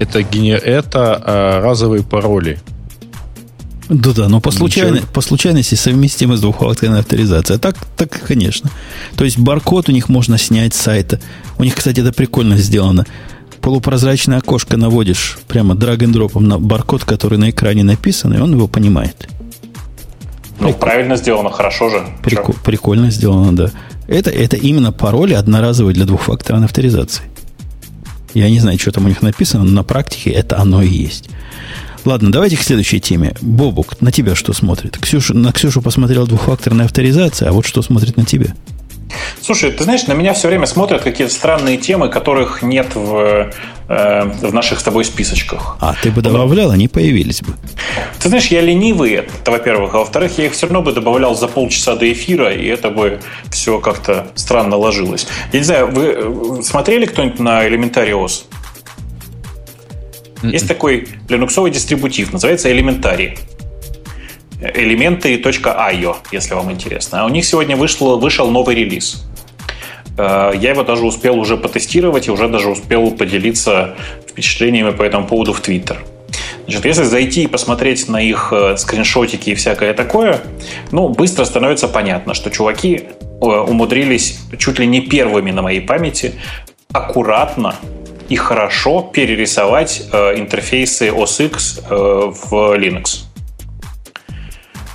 Это, 0.00 0.18
это 0.18 1.22
э, 1.24 1.60
разовые 1.60 2.02
пароли. 2.02 2.58
Да-да, 3.88 4.28
но 4.28 4.40
по, 4.40 4.50
случайно, 4.50 5.02
по 5.12 5.20
случайности 5.20 5.76
совместимы 5.76 6.36
с 6.36 6.40
двухфакторной 6.40 6.98
авторизацией. 6.98 7.58
А 7.58 7.60
так, 7.60 7.76
так, 7.96 8.10
конечно. 8.26 8.72
То 9.16 9.24
есть 9.24 9.38
баркод 9.38 9.88
у 9.88 9.92
них 9.92 10.08
можно 10.08 10.36
снять 10.36 10.74
с 10.74 10.80
сайта. 10.80 11.20
У 11.58 11.62
них, 11.62 11.76
кстати, 11.76 12.00
это 12.00 12.12
прикольно 12.12 12.56
сделано 12.56 13.06
полупрозрачное 13.66 14.38
окошко 14.38 14.76
наводишь 14.76 15.40
прямо 15.48 15.74
драг-н-дропом 15.74 16.46
на 16.46 16.56
баркод, 16.56 17.02
который 17.02 17.36
на 17.36 17.50
экране 17.50 17.82
написан, 17.82 18.32
и 18.32 18.38
он 18.38 18.52
его 18.52 18.68
понимает. 18.68 19.28
Ну, 20.60 20.68
Прик... 20.68 20.76
правильно 20.76 21.16
сделано, 21.16 21.50
хорошо 21.50 21.90
же. 21.90 22.06
Прик... 22.22 22.42
Прикольно 22.62 23.10
сделано, 23.10 23.56
да. 23.56 23.72
Это, 24.06 24.30
это 24.30 24.56
именно 24.56 24.92
пароли 24.92 25.34
одноразовые 25.34 25.94
для 25.94 26.04
двухфакторной 26.04 26.66
авторизации. 26.66 27.24
Я 28.34 28.48
не 28.50 28.60
знаю, 28.60 28.78
что 28.78 28.92
там 28.92 29.06
у 29.06 29.08
них 29.08 29.20
написано, 29.20 29.64
но 29.64 29.72
на 29.72 29.82
практике 29.82 30.30
это 30.30 30.60
оно 30.60 30.80
и 30.80 30.88
есть. 30.88 31.28
Ладно, 32.04 32.30
давайте 32.30 32.56
к 32.56 32.62
следующей 32.62 33.00
теме. 33.00 33.34
Бобук, 33.40 34.00
на 34.00 34.12
тебя 34.12 34.36
что 34.36 34.52
смотрит? 34.52 34.96
Ксюша, 34.96 35.34
на 35.34 35.50
Ксюшу 35.50 35.82
посмотрел 35.82 36.28
двухфакторная 36.28 36.86
авторизация, 36.86 37.48
а 37.48 37.52
вот 37.52 37.66
что 37.66 37.82
смотрит 37.82 38.16
на 38.16 38.24
тебя? 38.24 38.54
Слушай, 39.40 39.70
ты 39.70 39.84
знаешь, 39.84 40.06
на 40.06 40.12
меня 40.12 40.32
все 40.32 40.48
время 40.48 40.66
смотрят 40.66 41.02
какие-то 41.02 41.32
странные 41.32 41.76
темы, 41.76 42.08
которых 42.08 42.62
нет 42.62 42.94
в, 42.94 43.52
э, 43.88 44.24
в 44.42 44.52
наших 44.52 44.80
с 44.80 44.82
тобой 44.82 45.04
списочках. 45.04 45.76
А 45.80 45.94
ты 46.02 46.10
бы 46.10 46.20
добавлял, 46.20 46.70
они 46.70 46.88
появились 46.88 47.42
бы. 47.42 47.52
Ты 48.18 48.28
знаешь, 48.28 48.46
я 48.46 48.60
ленивый, 48.60 49.12
это 49.12 49.50
во-первых. 49.50 49.94
А 49.94 49.98
во-вторых, 49.98 50.38
я 50.38 50.46
их 50.46 50.52
все 50.52 50.66
равно 50.66 50.82
бы 50.82 50.92
добавлял 50.92 51.34
за 51.36 51.48
полчаса 51.48 51.94
до 51.94 52.10
эфира, 52.12 52.52
и 52.52 52.66
это 52.66 52.90
бы 52.90 53.20
все 53.50 53.78
как-то 53.78 54.28
странно 54.34 54.76
ложилось. 54.76 55.26
Я 55.52 55.60
не 55.60 55.64
знаю, 55.64 55.90
вы 55.92 56.04
э, 56.04 56.62
смотрели 56.62 57.06
кто-нибудь 57.06 57.38
на 57.38 57.66
Elementary 57.66 58.10
OS? 58.10 58.44
Есть 60.42 60.64
м-м. 60.64 60.68
такой 60.68 61.08
линуксовый 61.28 61.70
дистрибутив, 61.70 62.32
называется 62.32 62.68
Elementary 62.68 63.38
элементы.io, 64.60 66.16
если 66.32 66.54
вам 66.54 66.72
интересно. 66.72 67.22
А 67.22 67.26
у 67.26 67.28
них 67.28 67.44
сегодня 67.44 67.76
вышло, 67.76 68.16
вышел 68.16 68.50
новый 68.50 68.74
релиз. 68.74 69.24
Э, 70.18 70.52
я 70.54 70.70
его 70.70 70.82
даже 70.82 71.04
успел 71.04 71.38
уже 71.38 71.56
потестировать 71.56 72.28
и 72.28 72.30
уже 72.30 72.48
даже 72.48 72.70
успел 72.70 73.10
поделиться 73.10 73.96
впечатлениями 74.28 74.90
по 74.90 75.02
этому 75.02 75.26
поводу 75.26 75.52
в 75.52 75.60
Твиттер. 75.60 76.04
Значит, 76.64 76.84
если 76.84 77.04
зайти 77.04 77.44
и 77.44 77.46
посмотреть 77.46 78.08
на 78.08 78.20
их 78.20 78.52
э, 78.52 78.76
скриншотики 78.76 79.50
и 79.50 79.54
всякое 79.54 79.94
такое, 79.94 80.40
ну, 80.90 81.08
быстро 81.08 81.44
становится 81.44 81.86
понятно, 81.86 82.34
что 82.34 82.50
чуваки 82.50 83.04
э, 83.20 83.44
умудрились 83.44 84.40
чуть 84.58 84.78
ли 84.78 84.86
не 84.86 85.00
первыми 85.00 85.50
на 85.50 85.62
моей 85.62 85.80
памяти 85.80 86.34
аккуратно 86.92 87.76
и 88.28 88.36
хорошо 88.36 89.02
перерисовать 89.02 90.02
интерфейсы 90.12 91.08
OS 91.08 91.46
X 91.46 91.80
в 91.88 92.76
Linux 92.76 93.25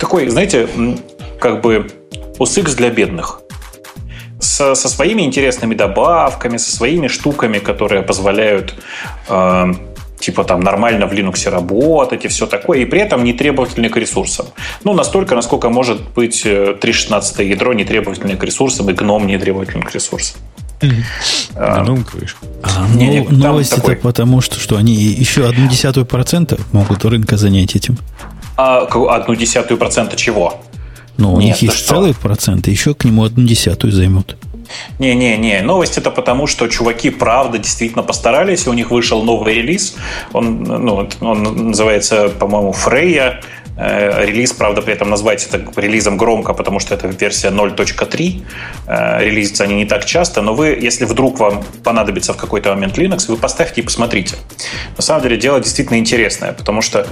такой, 0.02 0.28
знаете, 0.28 0.68
как 1.38 1.60
бы 1.60 1.86
OS 2.40 2.74
для 2.74 2.90
бедных. 2.90 3.40
Со, 4.40 4.74
со 4.74 4.88
своими 4.88 5.22
интересными 5.22 5.74
добавками, 5.74 6.56
со 6.56 6.74
своими 6.74 7.06
штуками, 7.06 7.58
которые 7.60 8.02
позволяют 8.02 8.74
э, 9.28 9.72
типа 10.18 10.42
там 10.42 10.60
нормально 10.60 11.06
в 11.06 11.12
Linux 11.12 11.48
работать 11.48 12.24
и 12.24 12.28
все 12.28 12.46
такое, 12.46 12.80
и 12.80 12.84
при 12.84 13.00
этом 13.00 13.22
не 13.22 13.32
требовательны 13.32 13.88
к 13.88 13.96
ресурсам. 13.96 14.46
Ну, 14.82 14.92
настолько, 14.92 15.36
насколько 15.36 15.68
может 15.68 16.00
быть 16.16 16.44
3.16 16.44 17.34
э, 17.38 17.44
ядро 17.44 17.72
не 17.72 17.84
требовательное 17.84 18.36
к 18.36 18.42
ресурсам, 18.42 18.90
и 18.90 18.92
гном 18.94 19.28
не 19.28 19.38
требовательный 19.38 19.86
к 19.86 19.94
ресурсам. 19.94 20.40
А, 21.54 21.84
ну, 21.84 22.04
а, 22.64 22.88
не, 22.96 23.06
не, 23.06 23.20
новость 23.20 23.78
это 23.78 23.94
потому, 23.94 24.40
что, 24.40 24.58
что 24.58 24.76
они 24.76 24.94
еще 24.94 25.46
одну 25.48 25.68
десятую 25.68 26.06
процента 26.06 26.58
могут 26.72 27.04
рынка 27.04 27.36
занять 27.36 27.76
этим. 27.76 27.98
А 28.56 28.86
одну 29.10 29.34
десятую 29.34 29.78
процента 29.78 30.16
чего? 30.16 30.60
Ну, 31.16 31.34
у 31.34 31.36
Нет, 31.38 31.62
них 31.62 31.62
есть 31.62 31.86
целый 31.86 32.14
процент, 32.14 32.68
и 32.68 32.70
еще 32.70 32.94
к 32.94 33.04
нему 33.04 33.24
одну 33.24 33.44
десятую 33.46 33.92
займут. 33.92 34.36
Не-не-не, 34.98 35.60
новость 35.62 35.98
это 35.98 36.10
потому, 36.10 36.46
что 36.46 36.66
чуваки 36.68 37.10
правда 37.10 37.58
действительно 37.58 38.02
постарались, 38.02 38.66
и 38.66 38.70
у 38.70 38.72
них 38.72 38.90
вышел 38.90 39.22
новый 39.22 39.54
релиз, 39.54 39.96
он, 40.32 40.62
ну, 40.62 41.08
он 41.20 41.68
называется, 41.68 42.28
по-моему, 42.30 42.72
Фрейя, 42.72 43.42
э, 43.76 44.24
Релиз, 44.26 44.52
правда, 44.52 44.80
при 44.82 44.94
этом 44.94 45.10
назвать 45.10 45.46
это 45.46 45.62
релизом 45.80 46.16
громко, 46.16 46.54
потому 46.54 46.78
что 46.78 46.94
это 46.94 47.08
версия 47.08 47.48
0.3. 47.48 48.42
Э, 48.86 49.24
релизятся 49.24 49.64
они 49.64 49.74
не 49.74 49.84
так 49.84 50.04
часто, 50.04 50.42
но 50.42 50.54
вы, 50.54 50.68
если 50.80 51.04
вдруг 51.04 51.38
вам 51.38 51.62
понадобится 51.84 52.32
в 52.32 52.36
какой-то 52.36 52.70
момент 52.70 52.98
Linux, 52.98 53.26
вы 53.28 53.36
поставьте 53.36 53.80
и 53.80 53.84
посмотрите. 53.84 54.36
На 54.96 55.02
самом 55.02 55.22
деле 55.22 55.36
дело 55.36 55.60
действительно 55.60 55.98
интересное, 55.98 56.52
потому 56.52 56.82
что 56.82 57.06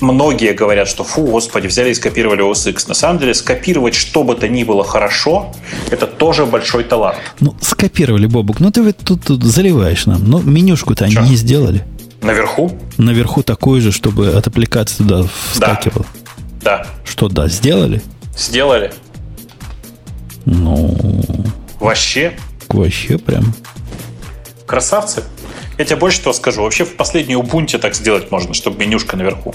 многие 0.00 0.52
говорят, 0.52 0.88
что 0.88 1.04
фу, 1.04 1.26
господи, 1.26 1.66
взяли 1.66 1.90
и 1.90 1.94
скопировали 1.94 2.44
OS 2.44 2.70
X. 2.70 2.88
На 2.88 2.94
самом 2.94 3.18
деле, 3.18 3.34
скопировать 3.34 3.94
что 3.94 4.24
бы 4.24 4.34
то 4.34 4.48
ни 4.48 4.64
было 4.64 4.84
хорошо, 4.84 5.52
это 5.90 6.06
тоже 6.06 6.46
большой 6.46 6.84
талант. 6.84 7.18
Ну, 7.40 7.54
скопировали, 7.60 8.26
Бобук. 8.26 8.60
Ну, 8.60 8.70
ты 8.70 8.82
ведь 8.82 8.98
тут, 8.98 9.24
тут 9.24 9.42
заливаешь 9.42 10.06
нам. 10.06 10.24
Ну, 10.24 10.40
менюшку-то 10.40 11.04
они 11.04 11.16
не 11.16 11.36
сделали. 11.36 11.84
Наверху? 12.20 12.76
Наверху 12.96 13.42
такой 13.42 13.80
же, 13.80 13.92
чтобы 13.92 14.28
от 14.28 14.46
аппликации 14.46 14.98
туда 14.98 15.24
вскакивал. 15.52 16.04
Да. 16.62 16.78
да. 16.78 16.86
Что, 17.04 17.28
да, 17.28 17.48
сделали? 17.48 18.02
Сделали. 18.36 18.92
Ну... 20.44 20.96
Вообще? 21.80 22.32
Вообще 22.68 23.18
прям. 23.18 23.54
Красавцы. 24.66 25.22
Я 25.78 25.84
тебе 25.84 25.96
больше 25.96 26.20
того 26.20 26.32
скажу. 26.32 26.62
Вообще 26.62 26.84
в 26.84 26.96
последней 26.96 27.36
Ubuntu 27.36 27.78
так 27.78 27.94
сделать 27.94 28.30
можно, 28.30 28.52
чтобы 28.52 28.78
менюшка 28.78 29.16
наверху. 29.16 29.54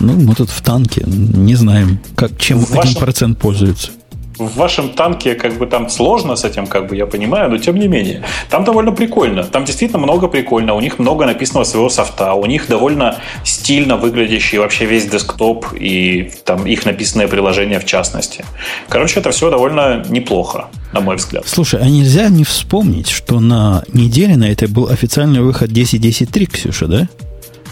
Ну, 0.00 0.12
мы 0.14 0.34
тут 0.34 0.50
в 0.50 0.62
танке 0.62 1.02
не 1.06 1.54
знаем, 1.54 1.98
как, 2.14 2.36
чем 2.38 2.58
в 2.60 2.72
1% 2.72 2.76
вашем... 2.76 3.34
пользуется 3.34 3.90
в 4.38 4.56
вашем 4.56 4.90
танке 4.90 5.34
как 5.34 5.56
бы 5.58 5.66
там 5.66 5.88
сложно 5.88 6.36
с 6.36 6.44
этим, 6.44 6.66
как 6.66 6.88
бы 6.88 6.96
я 6.96 7.06
понимаю, 7.06 7.50
но 7.50 7.58
тем 7.58 7.76
не 7.76 7.88
менее. 7.88 8.22
Там 8.50 8.64
довольно 8.64 8.92
прикольно. 8.92 9.44
Там 9.44 9.64
действительно 9.64 9.98
много 9.98 10.28
прикольно. 10.28 10.74
У 10.74 10.80
них 10.80 10.98
много 10.98 11.26
написанного 11.26 11.64
своего 11.64 11.88
софта. 11.88 12.34
У 12.34 12.46
них 12.46 12.68
довольно 12.68 13.18
стильно 13.44 13.96
выглядящий 13.96 14.58
вообще 14.58 14.84
весь 14.84 15.06
десктоп 15.06 15.66
и 15.72 16.30
там 16.44 16.66
их 16.66 16.84
написанное 16.84 17.28
приложение 17.28 17.80
в 17.80 17.86
частности. 17.86 18.44
Короче, 18.88 19.20
это 19.20 19.30
все 19.30 19.50
довольно 19.50 20.04
неплохо, 20.08 20.66
на 20.92 21.00
мой 21.00 21.16
взгляд. 21.16 21.44
Слушай, 21.46 21.80
а 21.80 21.88
нельзя 21.88 22.28
не 22.28 22.44
вспомнить, 22.44 23.08
что 23.08 23.40
на 23.40 23.84
неделе 23.92 24.36
на 24.36 24.50
этой 24.50 24.68
был 24.68 24.88
официальный 24.88 25.40
выход 25.40 25.70
10.10.3, 25.70 26.46
Ксюша, 26.46 26.86
да? 26.86 27.08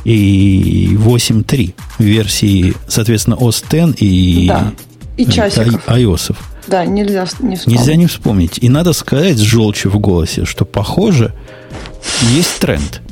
И 0.04 0.90
8.3 0.94 1.74
версии, 1.98 2.74
соответственно, 2.88 3.34
OS 3.34 3.64
X 3.64 3.96
и, 4.00 4.46
да. 4.48 4.72
и 5.16 5.26
часиков. 5.26 5.86
iOS. 5.88 6.36
Да, 6.66 6.84
нельзя 6.84 7.26
не 7.40 7.56
вспомнить. 7.56 7.66
Нельзя 7.66 7.94
не 7.94 8.06
вспомнить. 8.06 8.58
И 8.60 8.68
надо 8.68 8.92
сказать 8.92 9.36
с 9.36 9.40
желчью 9.40 9.90
в 9.90 9.98
голосе, 9.98 10.44
что, 10.44 10.64
похоже, 10.64 11.34
есть 12.34 12.58
тренд. 12.58 13.02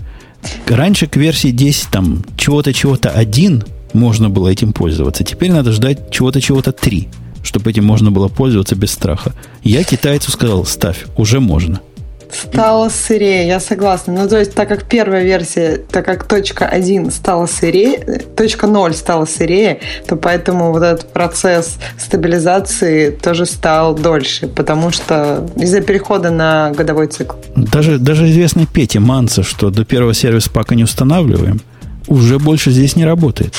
Раньше 0.66 1.06
к 1.06 1.16
версии 1.16 1.48
10 1.48 1.88
там 1.90 2.24
чего-то, 2.36 2.72
чего-то 2.72 3.10
один 3.10 3.64
можно 3.92 4.28
было 4.30 4.48
этим 4.48 4.72
пользоваться. 4.72 5.24
Теперь 5.24 5.52
надо 5.52 5.72
ждать 5.72 6.10
чего-то, 6.10 6.40
чего-то 6.40 6.72
три, 6.72 7.08
чтобы 7.42 7.70
этим 7.70 7.84
можно 7.84 8.10
было 8.10 8.28
пользоваться 8.28 8.74
без 8.74 8.90
страха. 8.90 9.34
Я 9.62 9.84
китайцу 9.84 10.30
сказал, 10.30 10.64
ставь, 10.64 11.04
уже 11.16 11.40
можно 11.40 11.80
стало 12.32 12.88
сырее, 12.88 13.46
я 13.46 13.60
согласна. 13.60 14.14
Ну, 14.14 14.28
то 14.28 14.38
есть, 14.38 14.54
так 14.54 14.68
как 14.68 14.84
первая 14.84 15.22
версия, 15.22 15.78
так 15.90 16.04
как 16.04 16.24
точка 16.24 16.66
1 16.66 17.10
стала 17.10 17.46
сырее, 17.46 17.98
точка 18.36 18.66
0 18.66 18.94
стала 18.94 19.24
сырее, 19.24 19.80
то 20.06 20.16
поэтому 20.16 20.72
вот 20.72 20.82
этот 20.82 21.12
процесс 21.12 21.76
стабилизации 21.98 23.10
тоже 23.10 23.46
стал 23.46 23.94
дольше, 23.94 24.48
потому 24.48 24.90
что 24.90 25.48
из-за 25.56 25.80
перехода 25.80 26.30
на 26.30 26.70
годовой 26.72 27.06
цикл. 27.06 27.36
Даже, 27.54 27.98
даже 27.98 28.28
известный 28.30 28.66
Пете 28.66 29.00
Манса, 29.00 29.42
что 29.42 29.70
до 29.70 29.84
первого 29.84 30.14
сервиса 30.14 30.50
пока 30.50 30.74
не 30.74 30.84
устанавливаем, 30.84 31.60
уже 32.08 32.38
больше 32.38 32.70
здесь 32.70 32.96
не 32.96 33.04
работает. 33.04 33.54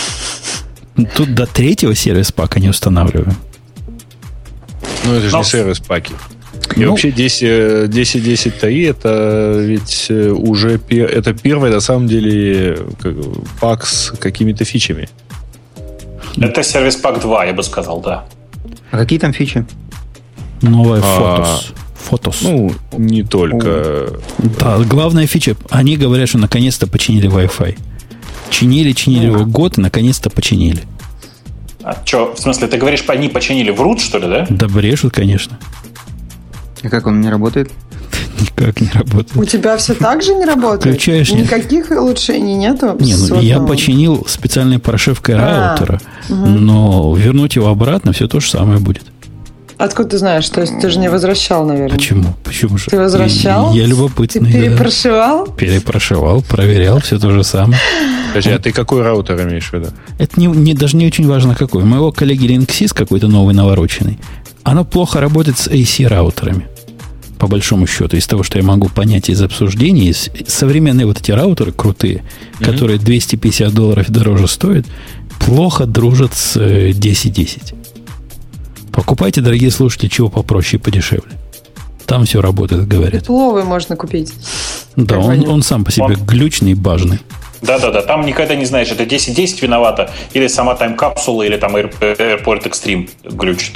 Тут 1.16 1.34
до 1.34 1.46
третьего 1.46 1.96
сервис 1.96 2.32
пака 2.32 2.60
не 2.60 2.70
устанавливаем. 2.70 3.36
Ну, 5.06 5.14
это 5.14 5.26
же 5.28 5.32
Но... 5.32 5.40
не 5.40 5.44
сервис 5.44 5.80
паки. 5.80 6.14
И 6.76 6.86
ну, 6.86 6.92
вообще 6.92 7.12
10, 7.12 7.90
10, 7.90 8.24
10 8.24 8.54
TI 8.54 8.90
это 8.90 9.58
ведь 9.60 10.08
э, 10.10 10.30
уже 10.30 10.80
это 10.90 11.34
первый, 11.34 11.70
на 11.70 11.80
самом 11.82 12.08
деле, 12.08 12.80
пак 13.60 13.86
с 13.86 14.12
какими-то 14.12 14.66
фичами. 14.66 15.08
Это 16.38 16.64
сервис 16.64 16.96
пак 16.96 17.20
2, 17.20 17.46
я 17.46 17.54
бы 17.54 17.64
сказал, 17.64 18.02
да. 18.02 18.26
А 18.92 18.98
какие 18.98 19.20
там 19.20 19.34
фичи? 19.34 19.66
Новая 20.62 21.02
фотос. 21.02 21.74
Фотос. 21.96 22.42
Ну, 22.42 22.74
не 22.98 23.24
только. 23.24 24.20
Да, 24.60 24.80
главная 24.80 25.28
фича. 25.28 25.56
Они 25.70 25.98
говорят, 25.98 26.30
что 26.30 26.38
наконец-то 26.38 26.88
починили 26.88 27.30
Wi-Fi. 27.30 27.78
Чинили, 28.50 28.92
чинили 28.94 29.26
его 29.28 29.46
год, 29.46 29.78
и 29.78 29.82
наконец-то 29.82 30.30
починили. 30.30 30.84
А 31.84 32.02
что, 32.06 32.34
в 32.34 32.40
смысле, 32.40 32.68
ты 32.68 32.78
говоришь, 32.78 33.04
они 33.08 33.28
починили, 33.30 33.72
врут, 33.72 34.00
что 34.00 34.18
ли, 34.18 34.28
да? 34.28 34.48
Да 34.50 34.68
брешут, 34.68 35.14
конечно. 35.14 35.60
И 36.84 36.90
как 36.90 37.08
он 37.08 37.22
не 37.22 37.30
работает? 37.30 37.72
Никак 38.40 38.82
не 38.82 38.90
работает. 38.90 39.36
У 39.36 39.46
тебя 39.46 39.78
все 39.78 39.94
так 39.94 40.22
же 40.22 40.36
не 40.36 40.46
работает? 40.46 40.96
Включаешь... 40.96 41.32
Никаких 41.32 41.90
нет. 41.90 42.00
улучшений 42.00 42.56
нету? 42.56 42.96
Не, 43.00 43.16
ну, 43.16 43.42
я 43.42 43.60
починил 43.60 44.26
специальной 44.28 44.80
прошивкой 44.80 45.36
а, 45.36 45.78
раутера, 45.78 46.02
угу. 46.30 46.36
но 46.36 47.16
вернуть 47.16 47.56
его 47.56 47.68
обратно 47.68 48.12
все 48.12 48.28
то 48.28 48.40
же 48.40 48.50
самое 48.50 48.80
будет. 48.80 49.04
Откуда 49.78 50.10
ты 50.10 50.18
знаешь? 50.18 50.48
То 50.50 50.62
есть 50.62 50.80
ты 50.80 50.90
же 50.90 51.00
не 51.00 51.10
возвращал, 51.10 51.66
наверное. 51.66 51.98
Почему? 51.98 52.36
Почему 52.44 52.78
же? 52.78 52.90
Ты 52.90 52.98
возвращал? 52.98 53.74
Я, 53.74 53.82
я 53.82 53.88
любопытный. 53.88 54.52
Ты 54.52 54.62
перепрошивал? 54.62 55.48
Да. 55.48 55.54
Перепрошивал, 55.54 56.42
проверял, 56.42 57.00
все 57.00 57.20
то 57.20 57.32
же 57.32 57.44
самое. 57.44 57.80
Подожди, 58.30 58.52
а 58.52 58.60
ты 58.60 58.72
какой 58.72 59.02
раутер 59.02 59.42
имеешь 59.42 59.70
в 59.70 59.74
виду? 59.74 59.88
Это 60.20 60.40
не, 60.40 60.48
не, 60.48 60.74
даже 60.74 60.96
не 60.96 61.08
очень 61.08 61.28
важно 61.28 61.56
какой. 61.56 61.84
У 61.84 61.86
моего 61.86 62.12
коллеги 62.12 62.46
Linksys 62.46 62.94
какой-то 62.94 63.28
новый 63.28 63.56
навороченный. 63.56 64.20
Оно 64.64 64.86
плохо 64.86 65.20
работает 65.20 65.58
с 65.58 65.68
AC-раутерами. 65.68 66.68
По 67.44 67.48
большому 67.48 67.88
счету, 67.88 68.16
из 68.16 68.26
того, 68.26 68.42
что 68.44 68.58
я 68.58 68.64
могу 68.64 68.88
понять 68.88 69.30
из 69.30 69.42
обсуждений, 69.42 70.14
современные 70.48 71.06
вот 71.06 71.20
эти 71.20 71.32
раутеры 71.32 71.74
крутые, 71.74 72.24
mm-hmm. 72.24 72.64
которые 72.64 73.00
250 73.00 73.74
долларов 73.74 74.10
дороже 74.10 74.48
стоят, 74.48 74.86
плохо 75.42 75.86
дружат 75.86 76.34
с 76.34 76.56
1010. 76.56 77.74
Э, 77.74 77.76
Покупайте, 78.94 79.42
дорогие 79.42 79.72
слушатели, 79.72 80.08
чего 80.08 80.30
попроще 80.30 80.80
и 80.80 80.82
подешевле. 80.82 81.34
Там 82.06 82.24
все 82.24 82.40
работает, 82.40 82.88
говорят. 82.88 83.26
Пловый 83.26 83.66
можно 83.66 83.98
купить. 83.98 84.34
Да, 84.96 85.20
он, 85.20 85.46
он 85.46 85.64
сам 85.64 85.84
по 85.84 85.92
себе 85.92 86.06
он... 86.06 86.26
глючный, 86.26 86.76
бажный. 86.76 87.20
Да-да-да, 87.62 88.04
там 88.04 88.26
никогда 88.26 88.56
не 88.56 88.66
знаешь, 88.66 88.90
это 88.90 89.04
10-10 89.04 89.62
виновата, 89.62 90.12
или 90.32 90.48
сама 90.48 90.76
тайм-капсула, 90.76 91.44
или 91.44 91.58
там 91.58 91.76
Airport 91.76 92.64
Extreme 92.64 93.10
глючит. 93.26 93.76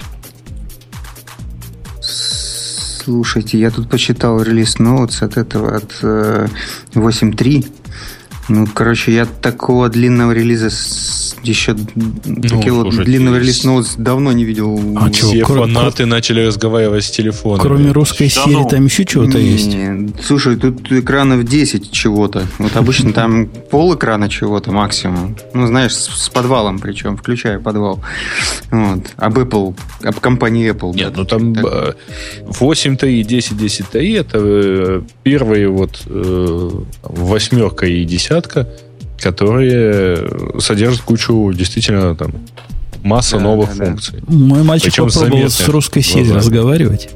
Слушайте, 3.07 3.57
я 3.57 3.71
тут 3.71 3.89
посчитал 3.89 4.41
релиз 4.41 4.79
ноутс 4.79 5.21
от 5.21 5.37
этого, 5.37 5.77
от 5.77 5.99
э, 6.01 6.49
8.3. 6.93 7.65
Ну, 8.49 8.67
короче, 8.73 9.13
я 9.13 9.25
такого 9.25 9.87
длинного 9.87 10.33
релиза 10.33 10.69
еще 11.47 11.75
ну, 11.95 12.41
такие 12.41 12.71
вот 12.71 12.93
длинного 12.95 13.37
релиз 13.37 13.63
ноутс 13.63 13.95
давно 13.97 14.31
не 14.31 14.45
видел. 14.45 14.79
А 14.97 15.09
Все 15.11 15.31
чего? 15.31 15.61
фанаты 15.61 16.05
начали 16.05 16.45
разговаривать 16.45 17.05
с 17.05 17.11
телефоном. 17.11 17.59
Кроме 17.59 17.91
русской 17.91 18.31
да, 18.33 18.43
серии, 18.43 18.53
ну, 18.55 18.67
там 18.67 18.85
еще 18.85 19.05
чего-то 19.05 19.37
есть. 19.37 19.75
Слушай, 20.23 20.57
тут 20.57 20.91
экранов 20.91 21.43
10 21.43 21.91
чего-то. 21.91 22.45
Вот 22.57 22.75
обычно 22.75 23.13
там 23.13 23.47
пол 23.47 23.95
экрана 23.95 24.29
чего-то 24.29 24.71
максимум. 24.71 25.35
Ну, 25.53 25.67
знаешь, 25.67 25.93
с 25.93 26.29
подвалом 26.29 26.79
причем, 26.79 27.17
включая 27.17 27.59
подвал. 27.59 28.01
Вот. 28.71 29.03
Об 29.17 29.37
Apple, 29.37 29.75
об 30.03 30.19
компании 30.19 30.71
Apple. 30.71 30.93
Нет, 30.95 31.13
ну 31.15 31.25
там 31.25 31.55
8 32.45 32.97
и 33.03 33.23
10 33.23 33.57
10 33.57 33.85
это 33.95 34.39
э, 34.41 35.01
первые 35.23 35.69
вот 35.69 36.01
э, 36.05 36.69
восьмерка 37.03 37.85
и 37.85 38.03
десятка 38.05 38.67
которые 39.31 40.25
содержат 40.59 41.01
кучу 41.01 41.51
действительно 41.53 42.15
там 42.15 42.31
масса 43.03 43.37
да, 43.37 43.43
новых 43.43 43.75
да, 43.75 43.85
функций. 43.85 44.23
Мой 44.27 44.63
мальчик 44.63 44.93
Причем 44.93 45.09
попробовал 45.09 45.49
с 45.49 45.67
русской 45.67 46.01
сетью 46.01 46.35
разговаривать. 46.35 47.09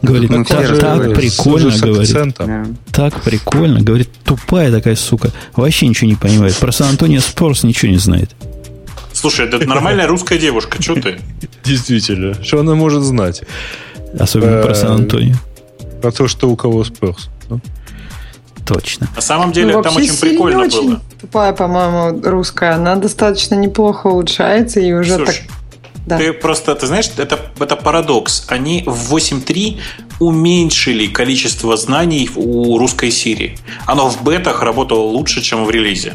Говорит, 0.00 0.30
ну, 0.30 0.44
так, 0.46 0.78
так 0.78 1.14
прикольно, 1.14 1.76
говорит. 1.76 2.34
Да. 2.38 2.66
Так 2.90 3.20
прикольно. 3.22 3.82
Говорит, 3.82 4.08
тупая 4.24 4.72
такая 4.72 4.96
сука. 4.96 5.30
Вообще 5.54 5.86
ничего 5.86 6.08
не 6.08 6.16
понимает. 6.16 6.56
Про 6.56 6.72
Сан-Антонио 6.72 7.20
Спорс 7.20 7.62
ничего 7.64 7.92
не 7.92 7.98
знает. 7.98 8.30
Слушай, 9.12 9.46
это 9.46 9.58
нормальная 9.66 10.06
русская 10.06 10.38
девушка, 10.38 10.80
что 10.80 10.94
ты? 10.94 11.18
Действительно. 11.64 12.42
Что 12.42 12.60
она 12.60 12.74
может 12.74 13.02
знать? 13.02 13.42
Особенно 14.18 14.62
про 14.62 14.74
Сан-Антонио. 14.74 15.36
Про 16.00 16.10
то, 16.10 16.26
что 16.26 16.48
у 16.48 16.56
кого 16.56 16.82
Спорс. 16.84 17.28
Точно. 18.72 19.08
На 19.16 19.20
самом 19.20 19.50
деле, 19.50 19.74
ну, 19.74 19.82
там 19.82 19.96
очень 19.96 20.16
прикольно 20.16 20.62
очень 20.62 20.90
было. 20.90 21.00
Тупая, 21.20 21.52
по-моему, 21.52 22.20
русская. 22.22 22.74
Она 22.74 22.94
достаточно 22.94 23.56
неплохо 23.56 24.06
улучшается 24.06 24.78
и 24.78 24.92
уже 24.92 25.16
Слушай, 25.16 25.42
так. 25.48 25.56
Да. 26.06 26.18
Ты 26.18 26.32
просто, 26.32 26.76
ты 26.76 26.86
знаешь, 26.86 27.10
это, 27.16 27.40
это 27.58 27.74
парадокс. 27.74 28.44
Они 28.46 28.84
в 28.86 29.12
8.3 29.12 29.80
уменьшили 30.20 31.08
количество 31.08 31.76
знаний 31.76 32.30
у 32.36 32.78
русской 32.78 33.10
Сирии. 33.10 33.58
Оно 33.86 34.08
в 34.08 34.22
бетах 34.22 34.62
работало 34.62 35.00
лучше, 35.00 35.42
чем 35.42 35.64
в 35.64 35.70
релизе. 35.70 36.14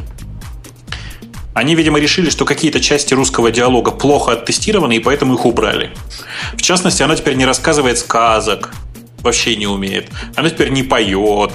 Они, 1.53 1.76
видимо, 1.76 1.99
решили, 1.99 2.30
что 2.30 2.45
какие-то 2.45 2.80
части 2.80 3.14
русского 3.14 3.52
диалога 3.52 3.91
плохо 3.91 4.32
оттестированы, 4.32 4.95
и 4.95 4.99
поэтому 4.99 5.34
их 5.34 5.45
убрали. 5.45 5.91
В 6.53 6.61
частности, 6.61 7.03
она 7.03 7.18
теперь 7.18 7.36
не 7.36 7.45
рассказывает 7.45 7.98
сказок, 7.98 8.73
вообще 9.20 9.56
не 9.56 9.68
умеет. 9.68 10.10
Она 10.36 10.50
теперь 10.50 10.70
не 10.70 10.84
поет. 10.84 11.52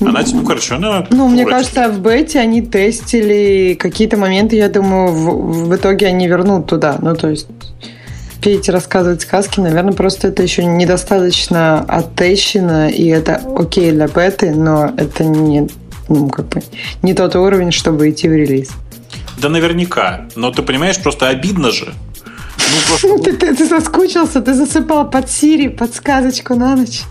Она, 0.00 0.22
ну, 0.32 0.44
короче, 0.44 0.74
она... 0.74 1.06
Ну, 1.10 1.28
мне 1.28 1.44
кажется, 1.44 1.88
в 1.88 2.00
бете 2.00 2.40
они 2.40 2.62
тестили 2.62 3.76
какие-то 3.78 4.16
моменты, 4.16 4.56
я 4.56 4.68
думаю, 4.68 5.08
в, 5.12 5.68
в 5.68 5.76
итоге 5.76 6.06
они 6.06 6.26
вернут 6.28 6.66
туда. 6.66 6.96
Ну, 7.00 7.14
то 7.14 7.28
есть 7.28 7.46
петь, 8.40 8.68
рассказывать 8.68 9.22
сказки, 9.22 9.60
наверное, 9.60 9.92
просто 9.92 10.28
это 10.28 10.42
еще 10.42 10.64
недостаточно 10.64 11.84
оттещено, 11.88 12.88
и 12.88 13.06
это 13.06 13.42
окей 13.56 13.90
для 13.90 14.06
беты, 14.06 14.54
но 14.54 14.92
это 14.96 15.24
не, 15.24 15.68
ну, 16.08 16.28
как 16.28 16.48
бы, 16.48 16.62
не 17.02 17.14
тот 17.14 17.34
уровень, 17.36 17.72
чтобы 17.72 18.10
идти 18.10 18.28
в 18.28 18.32
релиз. 18.32 18.70
Да 19.38 19.48
наверняка. 19.48 20.28
Но 20.36 20.50
ты 20.50 20.62
понимаешь, 20.62 20.98
просто 20.98 21.28
обидно 21.28 21.70
же. 21.70 21.92
Ну, 22.72 22.80
просто... 22.88 23.18
ты, 23.18 23.32
ты, 23.36 23.54
ты 23.54 23.66
соскучился, 23.66 24.40
ты 24.40 24.54
засыпал 24.54 25.10
под 25.10 25.30
Сири, 25.30 25.68
под 25.68 25.94
сказочку 25.94 26.54
на 26.54 26.76
ночь. 26.76 27.02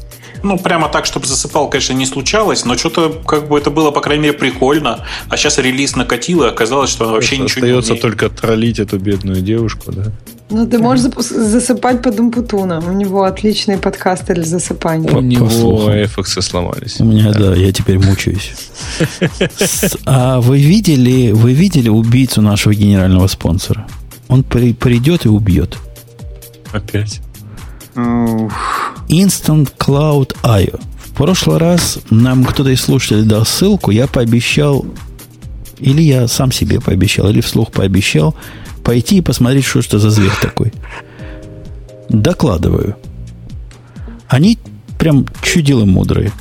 Ну, 0.44 0.60
прямо 0.60 0.90
так, 0.90 1.06
чтобы 1.06 1.26
засыпал, 1.26 1.70
конечно, 1.70 1.94
не 1.94 2.06
случалось, 2.06 2.66
но 2.66 2.78
что-то 2.78 3.10
как 3.26 3.48
бы 3.48 3.58
это 3.58 3.72
было, 3.72 3.92
по 3.92 4.02
крайней 4.02 4.24
мере, 4.24 4.38
прикольно. 4.38 5.00
А 5.30 5.38
сейчас 5.38 5.58
релиз 5.58 5.96
накатил, 5.96 6.44
и 6.44 6.48
оказалось, 6.48 6.92
что 6.92 7.06
она 7.06 7.14
вообще 7.14 7.38
ничего 7.38 7.46
Остается 7.46 7.74
не 7.74 7.80
Остается 7.80 8.02
только 8.02 8.30
троллить 8.30 8.80
эту 8.80 9.00
бедную 9.00 9.42
девушку, 9.42 9.92
да? 9.92 10.12
Ну, 10.52 10.68
ты 10.68 10.78
можешь 10.78 11.12
засыпать 11.18 12.04
под 12.04 12.20
Умпутуна. 12.20 12.84
У 12.88 12.92
него 12.92 13.24
отличные 13.24 13.80
подкасты 13.80 14.36
для 14.36 14.44
засыпания. 14.44 15.12
У 15.12 15.22
него 15.22 15.92
FX 15.92 16.42
сломались. 16.42 17.00
У 17.00 17.06
меня, 17.06 17.32
да, 17.32 17.56
я 17.56 17.72
теперь 17.72 17.98
мучаюсь. 17.98 18.54
А 20.06 20.40
вы 20.40 20.60
видели, 20.60 21.32
вы 21.32 21.54
видели 21.54 21.90
убийцу 21.90 22.42
нашего 22.42 22.76
генерального 22.76 23.28
спонсора? 23.28 23.88
Он 24.28 24.44
при, 24.44 24.74
придет 24.74 25.26
и 25.26 25.30
убьет. 25.30 25.78
Опять? 26.72 27.22
Instant 27.96 29.72
Cloud 29.78 30.36
IO. 30.44 30.80
В 30.98 31.14
прошлый 31.14 31.58
раз 31.58 32.00
нам 32.10 32.44
кто-то 32.44 32.70
из 32.70 32.82
слушателей 32.82 33.24
дал 33.24 33.46
ссылку, 33.46 33.92
я 33.92 34.08
пообещал, 34.08 34.86
или 35.80 36.02
я 36.02 36.28
сам 36.28 36.52
себе 36.52 36.82
пообещал, 36.82 37.30
или 37.30 37.40
вслух 37.40 37.72
пообещал, 37.72 38.36
пойти 38.84 39.18
и 39.18 39.22
посмотреть, 39.22 39.66
что 39.66 39.80
это 39.80 40.00
за 40.00 40.10
зверь 40.10 40.34
такой. 40.42 40.74
Докладываю. 42.10 42.98
Они 44.28 44.58
прям 45.00 45.26
чудилы 45.42 45.86
мудрые. 45.86 46.32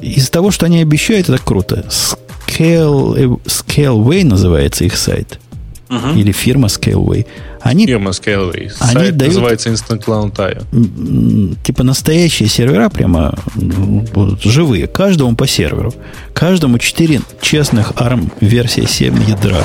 Из 0.00 0.28
того, 0.28 0.50
что 0.50 0.66
они 0.66 0.82
обещают, 0.82 1.28
это 1.28 1.42
круто. 1.42 1.86
Scale, 1.88 3.40
Scaleway 3.44 4.24
называется 4.24 4.84
их 4.84 4.96
сайт. 4.96 5.40
Uh-huh. 5.88 6.18
Или 6.18 6.32
фирма 6.32 6.68
Scaleway. 6.68 7.26
Они, 7.62 7.86
Фирма 7.86 8.10
Scaleway. 8.10 8.70
Они 8.78 8.92
Сайт 8.92 9.16
дают, 9.16 9.34
называется 9.34 9.70
Instant 9.70 10.04
Cloud 10.04 10.36
IO. 10.36 11.56
Типа 11.64 11.82
настоящие 11.82 12.48
сервера 12.48 12.90
прямо 12.90 13.38
будут 13.54 14.42
живые. 14.42 14.86
Каждому 14.86 15.34
по 15.34 15.46
серверу. 15.46 15.94
Каждому 16.34 16.78
4 16.78 17.22
честных 17.40 17.92
ARM 17.92 18.30
версия 18.40 18.86
7 18.86 19.14
ядра. 19.28 19.62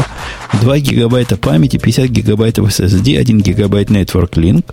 2 0.61 0.79
гигабайта 0.79 1.35
памяти, 1.35 1.77
50 1.77 2.09
гигабайтов 2.09 2.69
SSD, 2.69 3.17
1 3.17 3.41
гигабайт 3.41 3.89
Network 3.89 4.31
Link. 4.35 4.63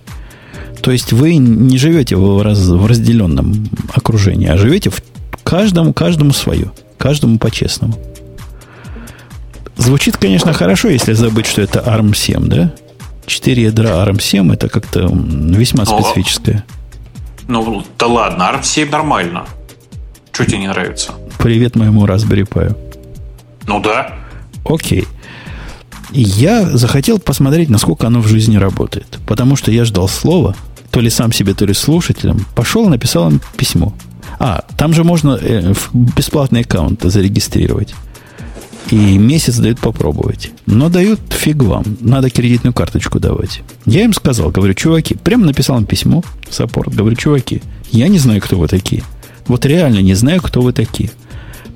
То 0.81 0.91
есть 0.91 1.11
вы 1.11 1.35
не 1.35 1.77
живете 1.77 2.15
в, 2.15 2.41
раз, 2.41 2.59
в 2.59 2.85
разделенном 2.85 3.69
окружении, 3.93 4.47
а 4.47 4.57
живете 4.57 4.89
в 4.89 5.01
каждому, 5.43 5.93
каждому 5.93 6.31
свое. 6.31 6.71
Каждому 6.97 7.37
по-честному. 7.39 7.93
Звучит, 9.81 10.15
конечно, 10.17 10.53
хорошо, 10.53 10.89
если 10.89 11.13
забыть, 11.13 11.47
что 11.47 11.63
это 11.63 11.79
ARM7, 11.79 12.45
да? 12.45 12.71
4 13.25 13.63
ядра 13.63 13.89
ARM7 14.05 14.53
это 14.53 14.69
как-то 14.69 15.09
весьма 15.11 15.85
Но, 15.85 15.99
специфическое. 15.99 16.63
Ну, 17.47 17.83
да 17.97 18.05
ладно, 18.05 18.43
ARM7 18.53 18.91
нормально. 18.91 19.45
Что 20.31 20.45
тебе 20.45 20.59
не 20.59 20.67
нравится? 20.67 21.13
Привет 21.39 21.75
моему 21.75 22.05
Raspberry 22.05 22.47
Pi. 22.47 22.77
Ну 23.65 23.81
да. 23.81 24.13
Окей. 24.65 25.07
Я 26.11 26.63
захотел 26.77 27.17
посмотреть, 27.17 27.69
насколько 27.69 28.05
оно 28.05 28.21
в 28.21 28.27
жизни 28.27 28.57
работает. 28.57 29.17
Потому 29.25 29.55
что 29.55 29.71
я 29.71 29.83
ждал 29.83 30.07
слова, 30.07 30.55
то 30.91 30.99
ли 30.99 31.09
сам 31.09 31.31
себе, 31.31 31.55
то 31.55 31.65
ли 31.65 31.73
слушателям. 31.73 32.45
Пошел 32.53 32.85
и 32.85 32.89
написал 32.89 33.31
им 33.31 33.41
письмо. 33.57 33.93
А, 34.37 34.63
там 34.77 34.93
же 34.93 35.03
можно 35.03 35.39
э, 35.41 35.73
бесплатный 35.91 36.61
аккаунт 36.61 37.01
зарегистрировать. 37.01 37.95
И 38.91 39.17
месяц 39.17 39.57
дают 39.57 39.79
попробовать. 39.79 40.51
Но 40.65 40.89
дают 40.89 41.21
фиг 41.29 41.63
вам. 41.63 41.97
Надо 42.01 42.29
кредитную 42.29 42.73
карточку 42.73 43.19
давать. 43.19 43.61
Я 43.85 44.03
им 44.03 44.13
сказал, 44.13 44.49
говорю, 44.51 44.73
чуваки, 44.73 45.15
прямо 45.15 45.45
написал 45.45 45.77
им 45.77 45.85
письмо, 45.85 46.23
саппорт, 46.49 46.93
говорю, 46.93 47.15
чуваки, 47.15 47.61
я 47.89 48.09
не 48.09 48.19
знаю, 48.19 48.41
кто 48.41 48.57
вы 48.57 48.67
такие. 48.67 49.03
Вот 49.47 49.65
реально 49.65 49.99
не 49.99 50.13
знаю, 50.13 50.41
кто 50.41 50.61
вы 50.61 50.73
такие. 50.73 51.09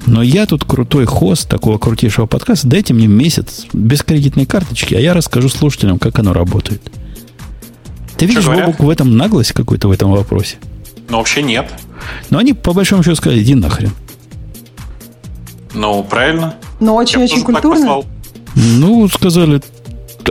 Но 0.06 0.22
я 0.22 0.46
тут 0.46 0.66
крутой 0.66 1.06
хост 1.06 1.50
такого 1.50 1.78
крутейшего 1.78 2.26
подкаста. 2.26 2.68
Дайте 2.68 2.94
мне 2.94 3.08
месяц 3.08 3.66
без 3.72 4.04
кредитной 4.04 4.46
карточки, 4.46 4.94
а 4.94 5.00
я 5.00 5.14
расскажу 5.14 5.48
слушателям, 5.48 6.00
как 6.00 6.20
оно 6.20 6.34
работает. 6.34 6.82
Ты 8.18 8.26
видишь, 8.26 8.46
Бобук, 8.46 8.82
в 8.82 8.90
этом 8.90 9.16
наглость 9.16 9.54
какой-то 9.54 9.88
в 9.88 9.92
этом 9.92 10.12
вопросе? 10.12 10.58
Ну, 11.10 11.18
вообще 11.18 11.42
нет. 11.42 11.72
Но 12.30 12.40
они, 12.40 12.54
по 12.54 12.74
большому 12.74 13.04
счету, 13.04 13.16
сказали, 13.16 13.42
иди 13.42 13.56
нахрен. 13.56 13.92
Ну, 15.74 16.04
правильно. 16.04 16.56
Но 16.80 16.96
очень-очень 16.96 17.44
культурно. 17.44 18.04
Ну, 18.56 19.08
сказали, 19.10 19.62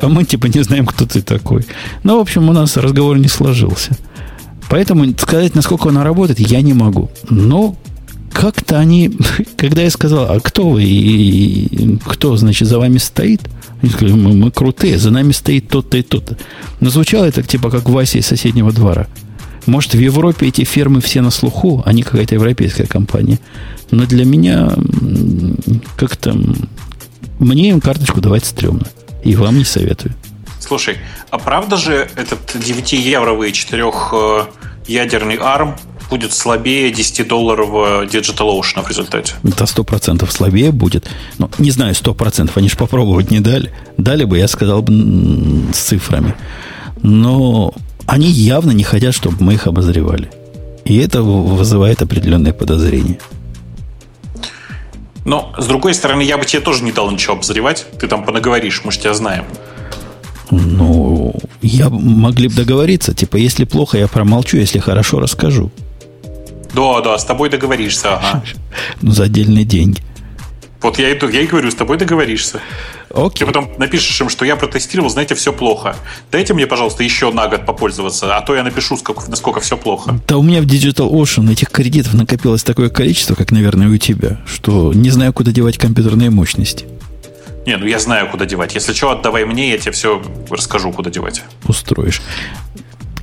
а 0.01 0.09
мы 0.09 0.25
типа 0.25 0.47
не 0.47 0.63
знаем, 0.63 0.87
кто 0.87 1.07
ты 1.07 1.23
такой. 1.23 1.67
Ну, 2.03 2.19
в 2.19 2.21
общем, 2.21 2.49
у 2.49 2.53
нас 2.53 2.77
разговор 2.77 3.19
не 3.19 3.29
сложился. 3.29 3.97
Поэтому 4.69 5.07
сказать, 5.19 5.55
насколько 5.55 5.91
она 5.91 6.05
работает, 6.05 6.41
я 6.41 6.63
не 6.63 6.73
могу. 6.73 7.11
Но 7.29 7.77
как-то 8.33 8.79
они, 8.79 9.13
когда 9.57 9.83
я 9.83 9.91
сказал, 9.91 10.31
а 10.31 10.41
кто 10.41 10.71
вы 10.71 10.85
и 10.85 11.99
кто, 12.05 12.37
значит, 12.37 12.69
за 12.69 12.79
вами 12.79 12.99
стоит, 12.99 13.43
они 13.83 13.91
сказали, 13.93 14.15
мы, 14.15 14.33
мы 14.33 14.51
крутые, 14.51 14.99
за 14.99 15.11
нами 15.11 15.33
стоит 15.33 15.69
тот-то 15.69 15.99
и 15.99 16.03
тот-то. 16.03 16.37
Но 16.81 16.91
звучало 16.91 17.25
это 17.25 17.43
типа 17.43 17.71
как 17.71 17.89
Вася 17.89 18.19
из 18.19 18.27
соседнего 18.27 18.73
двора. 18.73 19.07
Может, 19.67 19.95
в 19.95 19.99
Европе 19.99 20.49
эти 20.49 20.65
фирмы 20.65 21.01
все 21.01 21.21
на 21.21 21.31
слуху, 21.31 21.83
они 21.87 22.03
какая-то 22.03 22.35
европейская 22.35 22.87
компания. 22.87 23.39
Но 23.91 24.07
для 24.07 24.25
меня 24.25 24.73
как-то 25.97 26.37
мне 27.39 27.71
им 27.71 27.81
карточку 27.81 28.21
давать 28.21 28.45
стрёмно. 28.45 28.87
И 29.23 29.37
вам 29.37 29.59
не 29.59 29.65
советую. 29.65 30.15
Слушай, 30.61 30.99
а 31.31 31.39
правда 31.39 31.77
же 31.77 32.09
этот 32.17 32.55
9-евровый 32.55 33.51
4-ядерный 33.51 35.37
ARM 35.37 35.79
будет 36.11 36.33
слабее 36.33 36.93
10-долларового 36.93 38.07
DigitalOcean 38.07 38.83
в 38.83 38.89
результате? 38.89 39.35
Это 39.43 39.65
100% 39.65 40.31
слабее 40.31 40.73
будет. 40.73 41.09
Ну, 41.39 41.51
не 41.59 41.71
знаю, 41.71 41.95
100%. 41.95 42.51
Они 42.55 42.69
же 42.69 42.77
попробовать 42.77 43.31
не 43.31 43.41
дали. 43.41 43.73
Дали 43.97 44.25
бы, 44.25 44.39
я 44.39 44.49
сказал 44.49 44.83
бы 44.83 44.93
с 45.73 45.79
цифрами. 45.79 46.35
Но 47.03 47.75
они 48.07 48.29
явно 48.29 48.73
не 48.73 48.85
хотят, 48.85 49.15
чтобы 49.15 49.37
мы 49.41 49.55
их 49.55 49.67
обозревали. 49.67 50.31
И 50.85 50.97
это 50.99 51.23
вызывает 51.23 52.03
определенные 52.03 52.53
подозрения. 52.53 53.19
Но, 55.25 55.55
с 55.57 55.67
другой 55.67 55.95
стороны, 55.95 56.23
я 56.23 56.37
бы 56.37 56.45
тебе 56.45 56.61
тоже 56.61 56.85
не 56.85 56.93
дал 56.93 57.11
ничего 57.11 57.35
обозревать. 57.35 57.87
Ты 57.99 58.07
там 58.07 58.25
понаговоришь, 58.25 58.83
мы 58.85 58.93
же 58.93 58.99
тебя 58.99 59.15
знаем. 59.15 59.45
Ну, 60.51 61.35
я 61.63 61.89
могли 61.89 62.49
бы 62.49 62.55
договориться. 62.55 63.15
Типа, 63.15 63.37
если 63.37 63.65
плохо, 63.65 63.97
я 63.97 64.07
промолчу, 64.07 64.59
если 64.59 64.79
хорошо, 64.79 65.21
расскажу. 65.21 65.71
Да, 66.75 67.01
да, 67.01 67.17
с 67.17 67.25
тобой 67.25 67.49
договоришься, 67.49 68.17
ага. 68.17 68.43
Ну, 69.01 69.13
за 69.13 69.25
отдельные 69.25 69.65
деньги. 69.65 70.03
Вот 70.83 70.99
я, 70.99 71.09
я 71.09 71.15
и 71.15 71.47
говорю, 71.47 71.71
с 71.71 71.75
тобой 71.75 71.97
договоришься. 71.97 72.61
Окей. 73.15 73.41
Ты 73.41 73.47
потом 73.47 73.71
напишешь 73.79 74.21
им, 74.21 74.29
что 74.29 74.45
я 74.45 74.57
протестировал, 74.57 75.09
знаете, 75.09 75.35
все 75.35 75.53
плохо. 75.53 75.97
Дайте 76.33 76.53
мне, 76.55 76.67
пожалуйста, 76.67 77.05
еще 77.05 77.31
на 77.31 77.47
год 77.49 77.65
попользоваться, 77.65 78.37
а 78.37 78.41
то 78.41 78.55
я 78.55 78.63
напишу, 78.63 78.97
сколько, 78.97 79.29
насколько 79.31 79.61
все 79.61 79.77
плохо. 79.77 80.19
Да 80.27 80.37
у 80.37 80.43
меня 80.43 80.61
в 80.61 80.67
Digital 80.67 81.11
Ocean 81.11 81.51
этих 81.51 81.71
кредитов 81.71 82.15
накопилось 82.15 82.65
такое 82.65 82.89
количество, 82.89 83.35
как, 83.35 83.53
наверное, 83.53 83.89
у 83.89 83.97
тебя, 83.97 84.41
что 84.47 84.93
не 84.93 85.11
знаю, 85.11 85.33
куда 85.33 85.53
девать 85.53 85.79
компьютерные 85.79 86.31
мощности. 86.31 86.87
Не, 87.67 87.77
ну 87.77 87.87
я 87.87 87.99
знаю, 87.99 88.29
куда 88.31 88.45
девать. 88.45 88.75
Если 88.75 88.93
что, 88.93 89.11
отдавай 89.11 89.45
мне, 89.45 89.71
я 89.71 89.79
тебе 89.79 89.93
все 89.93 90.23
расскажу, 90.51 90.93
куда 90.93 91.11
девать. 91.11 91.43
Устроишь. 91.67 92.21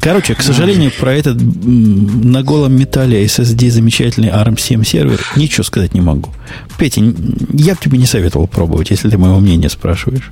Короче, 0.01 0.33
к 0.33 0.41
сожалению, 0.41 0.91
про 0.99 1.13
этот 1.13 1.37
на 1.39 2.41
голом 2.41 2.73
металле 2.73 3.23
SSD 3.23 3.69
замечательный 3.69 4.29
ARM7 4.29 4.83
сервер 4.83 5.21
ничего 5.35 5.63
сказать 5.63 5.93
не 5.93 6.01
могу. 6.01 6.31
Петя, 6.79 7.01
я 7.01 7.75
бы 7.75 7.79
тебе 7.79 7.99
не 7.99 8.07
советовал 8.07 8.47
пробовать, 8.47 8.89
если 8.89 9.09
ты 9.09 9.17
моего 9.19 9.39
мнения 9.39 9.69
спрашиваешь. 9.69 10.31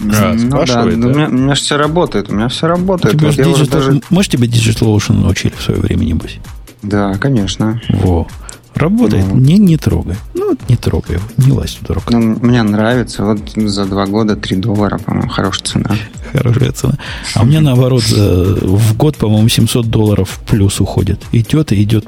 А, 0.00 0.34
ну, 0.34 0.64
да, 0.64 0.66
да. 0.66 0.82
У, 0.82 0.86
меня, 0.86 1.28
у 1.28 1.32
меня 1.32 1.54
же 1.54 1.62
все 1.62 1.76
работает, 1.76 2.30
у 2.30 2.34
меня 2.34 2.48
все 2.48 2.66
работает. 2.68 3.16
Тебе 3.16 3.28
вот 3.28 3.38
Digital, 3.38 3.70
даже... 3.70 4.00
Может, 4.10 4.32
тебе 4.32 4.46
Digital 4.46 4.94
Ocean 4.94 5.14
научили 5.14 5.54
в 5.56 5.62
свое 5.62 5.80
время, 5.80 6.04
небось? 6.04 6.38
Да, 6.82 7.14
конечно. 7.14 7.80
Во. 7.90 8.26
Работает, 8.74 9.26
ну, 9.26 9.36
не, 9.40 9.58
не 9.58 9.76
трогай. 9.76 10.14
Ну, 10.34 10.56
не 10.68 10.76
трогай 10.76 11.16
его, 11.16 11.24
не 11.36 11.50
лазь 11.50 11.72
туда 11.72 11.94
рукой. 11.94 12.14
Ну, 12.14 12.38
мне 12.40 12.62
нравится. 12.62 13.24
Вот 13.24 13.40
за 13.56 13.86
два 13.86 14.06
года 14.06 14.36
3 14.36 14.56
доллара, 14.58 14.98
по-моему, 14.98 15.28
хорошая 15.28 15.64
цена. 15.66 15.96
Хорошая 16.32 16.70
цена. 16.70 16.94
А 17.34 17.42
у 17.42 17.46
меня, 17.46 17.60
наоборот, 17.60 18.04
в 18.08 18.96
год, 18.96 19.16
по-моему, 19.16 19.48
700 19.48 19.86
долларов 19.86 20.38
плюс 20.46 20.80
уходит. 20.80 21.20
Идет 21.32 21.72
и 21.72 21.82
идет. 21.82 22.06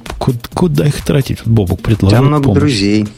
Куда, 0.55 0.87
их 0.87 1.03
тратить? 1.03 1.39
Бобук 1.45 1.81
предложил 1.81 2.19
Там 2.19 2.27
много 2.27 2.45
помощь. 2.45 2.61
друзей. 2.61 3.09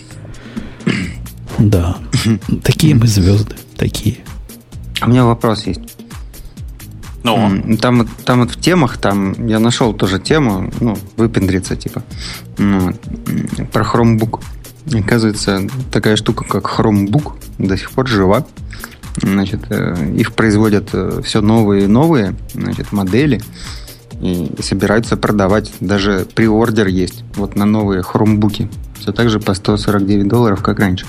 Да. 1.58 1.98
Такие 2.62 2.94
мы 2.94 3.06
звезды. 3.06 3.54
Такие. 3.76 4.16
А 5.00 5.06
у 5.06 5.10
меня 5.10 5.24
вопрос 5.26 5.66
есть. 5.66 5.80
Ну, 7.24 7.76
там, 7.80 8.08
там 8.24 8.40
вот 8.40 8.50
в 8.50 8.60
темах, 8.60 8.96
там 8.96 9.46
я 9.46 9.58
нашел 9.58 9.92
тоже 9.92 10.18
тему, 10.18 10.70
ну, 10.80 10.96
выпендриться, 11.16 11.76
типа, 11.76 12.02
ну, 12.58 12.92
про 13.72 13.84
Chromebook. 13.84 14.40
Оказывается, 14.92 15.68
такая 15.92 16.16
штука, 16.16 16.44
как 16.44 16.64
Chromebook, 16.64 17.34
до 17.58 17.76
сих 17.76 17.90
пор 17.92 18.08
жива. 18.08 18.44
Значит, 19.20 19.60
э, 19.70 20.14
их 20.16 20.32
производят 20.32 20.88
э, 20.94 21.20
все 21.22 21.40
новые 21.40 21.84
и 21.84 21.86
новые 21.86 22.34
значит, 22.54 22.92
модели 22.92 23.42
и 24.20 24.50
собираются 24.60 25.16
продавать. 25.16 25.72
Даже 25.80 26.26
приордер 26.34 26.86
есть 26.86 27.24
вот 27.34 27.54
на 27.56 27.66
новые 27.66 28.02
хромбуки 28.02 28.70
все 29.02 29.12
так 29.12 29.28
же 29.30 29.40
по 29.40 29.52
149 29.52 30.28
долларов, 30.28 30.62
как 30.62 30.78
раньше. 30.78 31.04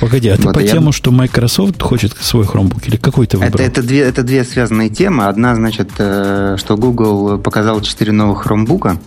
Погоди, 0.00 0.28
а 0.28 0.36
вот, 0.36 0.46
ты 0.46 0.52
по 0.52 0.60
я... 0.60 0.72
тему, 0.72 0.92
что 0.92 1.10
Microsoft 1.10 1.82
хочет 1.82 2.16
свой 2.16 2.44
Chromebook 2.44 2.86
или 2.86 2.96
какой 2.96 3.26
ты 3.26 3.36
выбрал? 3.36 3.54
Это, 3.54 3.62
это, 3.64 3.82
две, 3.82 4.00
это 4.00 4.22
две 4.22 4.44
связанные 4.44 4.88
темы. 4.88 5.26
Одна, 5.26 5.54
значит, 5.56 5.90
э, 5.98 6.56
что 6.58 6.76
Google 6.76 7.38
показал 7.38 7.80
4 7.80 8.12
новых 8.12 8.46
Chromebook 8.46 8.98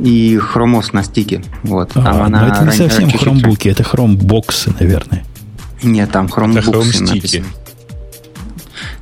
и 0.00 0.38
Chromos 0.38 0.88
на 0.92 1.04
стике. 1.04 1.42
Вот. 1.62 1.92
А, 1.94 2.02
там 2.02 2.22
она 2.22 2.48
это 2.48 2.64
не 2.64 2.72
совсем 2.72 3.08
Chromebook, 3.08 3.70
это 3.70 3.82
Chromebox, 3.82 4.74
наверное. 4.80 5.24
Нет, 5.82 6.10
там 6.10 6.26
Chromebooks 6.26 7.02
написано. 7.02 7.46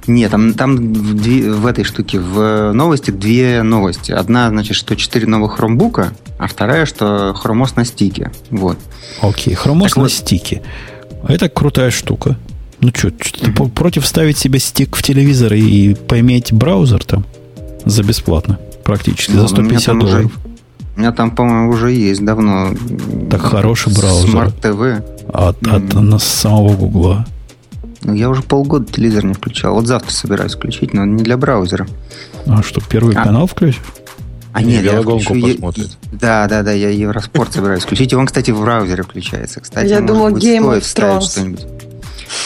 Нет, 0.07 0.31
там, 0.31 0.55
там 0.55 0.93
в, 0.93 1.15
в 1.15 1.67
этой 1.67 1.85
штуке, 1.85 2.21
в 2.21 2.73
новости 2.73 3.11
две 3.11 3.63
новости. 3.63 4.13
Одна, 4.13 4.49
значит, 4.49 4.77
что 4.77 4.97
4 4.97 5.27
новых 5.27 5.57
хромбука, 5.57 6.13
а 6.39 6.47
вторая, 6.47 6.87
что 6.87 7.35
хромос 7.35 7.77
на 7.77 7.85
стике. 7.85 8.31
Вот. 8.51 8.79
Окей, 9.23 9.55
хромос 9.55 9.91
так 9.91 9.97
на 9.97 10.03
вот. 10.05 10.13
стике. 10.13 10.63
Это 11.27 11.49
крутая 11.49 11.91
штука. 11.91 12.37
Ну 12.81 12.91
что, 12.95 13.09
mm-hmm. 13.09 13.71
против 13.71 14.07
ставить 14.07 14.37
себе 14.37 14.59
стик 14.59 14.97
в 14.97 15.03
телевизор 15.03 15.55
и 15.55 15.95
поиметь 15.95 16.53
браузер 16.53 17.03
там 17.05 17.25
за 17.87 18.03
бесплатно? 18.03 18.59
Практически, 18.85 19.33
ну, 19.33 19.43
за 19.43 19.49
150 19.49 19.99
долларов. 19.99 20.27
Уже, 20.27 20.31
у 20.97 21.01
меня 21.01 21.13
там, 21.13 21.31
по-моему, 21.31 21.71
уже 21.71 21.93
есть 21.93 22.23
давно. 22.23 22.75
Так 23.31 23.41
хороший 23.41 23.95
браузер. 23.95 24.35
Smart 24.35 24.61
TV. 24.61 25.03
От, 25.33 25.59
mm-hmm. 25.63 26.15
от 26.15 26.23
самого 26.23 26.77
Гугла. 26.77 27.27
Ну, 28.05 28.15
я 28.15 28.29
уже 28.29 28.43
полгода 28.43 28.91
телевизор 28.91 29.25
не 29.25 29.35
включал. 29.35 29.75
Вот 29.75 29.87
завтра 29.87 30.13
собираюсь 30.13 30.55
включить, 30.55 30.93
но 30.93 31.05
не 31.05 31.23
для 31.23 31.37
браузера. 31.37 31.87
А 32.47 32.63
что, 32.63 32.81
первый 32.81 33.17
а? 33.17 33.25
канал 33.25 33.47
включишь? 33.47 33.81
А 34.53 34.63
нет, 34.63 34.85
я 34.85 35.01
включу, 35.01 35.35
посмотрит. 35.41 35.99
Да, 36.13 36.47
да, 36.47 36.63
да, 36.63 36.71
я 36.71 36.91
Евроспорт 36.91 37.53
собираюсь 37.53 37.83
включить. 37.83 38.13
И 38.13 38.17
он, 38.17 38.27
кстати, 38.27 38.53
в 38.53 38.61
браузере 38.61 39.03
включается. 39.03 39.61
Кстати, 39.61 39.89
я 39.89 40.01
думал, 40.01 40.29
Game 40.31 40.79
of 40.79 40.83
Thrones. 40.83 41.69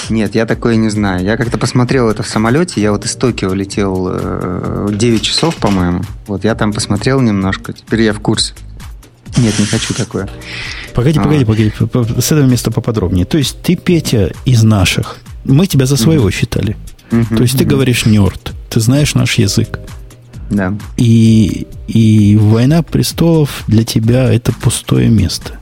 Нет, 0.08 0.34
я 0.34 0.46
такое 0.46 0.76
не 0.76 0.88
знаю. 0.88 1.24
Я 1.24 1.36
как-то 1.36 1.58
посмотрел 1.58 2.08
это 2.08 2.22
в 2.22 2.26
самолете. 2.26 2.80
Я 2.80 2.92
вот 2.92 3.04
из 3.04 3.14
Токио 3.14 3.52
летел 3.52 4.08
э, 4.10 4.88
9 4.92 5.22
часов, 5.22 5.56
по-моему. 5.56 6.02
Вот 6.26 6.44
я 6.44 6.54
там 6.54 6.72
посмотрел 6.72 7.20
немножко. 7.20 7.72
Теперь 7.72 8.02
я 8.02 8.12
в 8.12 8.20
курсе. 8.20 8.54
Нет, 9.36 9.58
не 9.58 9.66
хочу 9.66 9.92
такое. 9.94 10.28
Погоди, 10.94 11.18
а. 11.18 11.22
погоди, 11.22 11.44
погоди. 11.44 11.72
С 12.20 12.32
этого 12.32 12.46
места 12.46 12.70
поподробнее. 12.70 13.26
То 13.26 13.38
есть 13.38 13.60
ты, 13.62 13.76
Петя, 13.76 14.32
из 14.44 14.62
наших. 14.62 15.18
Мы 15.44 15.66
тебя 15.66 15.86
за 15.86 15.96
своего 15.96 16.28
mm-hmm. 16.28 16.34
считали. 16.34 16.76
Mm-hmm. 17.10 17.36
То 17.36 17.42
есть 17.42 17.54
mm-hmm. 17.54 17.58
ты 17.58 17.64
говоришь 17.64 18.06
нерд. 18.06 18.52
Ты 18.68 18.80
знаешь 18.80 19.14
наш 19.14 19.38
язык. 19.38 19.78
Да. 20.50 20.74
И, 20.96 21.66
и 21.86 22.36
война 22.36 22.82
престолов 22.82 23.64
для 23.66 23.84
тебя 23.84 24.32
это 24.32 24.52
пустое 24.52 25.08
место. 25.08 25.58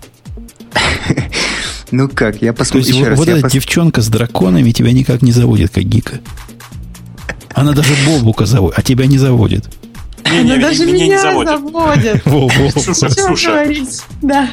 Ну 1.92 2.08
как, 2.08 2.42
я 2.42 2.52
посмотрю. 2.52 2.82
То 2.82 2.98
есть 2.98 3.16
вот, 3.16 3.28
эта 3.28 3.48
девчонка 3.48 4.02
с 4.02 4.08
драконами 4.08 4.72
тебя 4.72 4.90
никак 4.92 5.22
не 5.22 5.30
заводит, 5.30 5.70
как 5.70 5.84
гика. 5.84 6.18
Она 7.54 7.72
даже 7.72 7.94
Бобука 8.06 8.44
заводит, 8.44 8.78
а 8.78 8.82
тебя 8.82 9.06
не 9.06 9.18
заводит. 9.18 9.64
Не, 10.30 10.42
не, 10.42 10.58
даже 10.58 10.84
меня, 10.84 10.94
меня 10.94 11.06
не 11.06 11.22
заводит. 11.22 11.50
заводит. 11.50 12.26
Во, 12.26 12.48
во. 12.48 13.10
Слушай, 13.10 13.86
Да. 14.22 14.50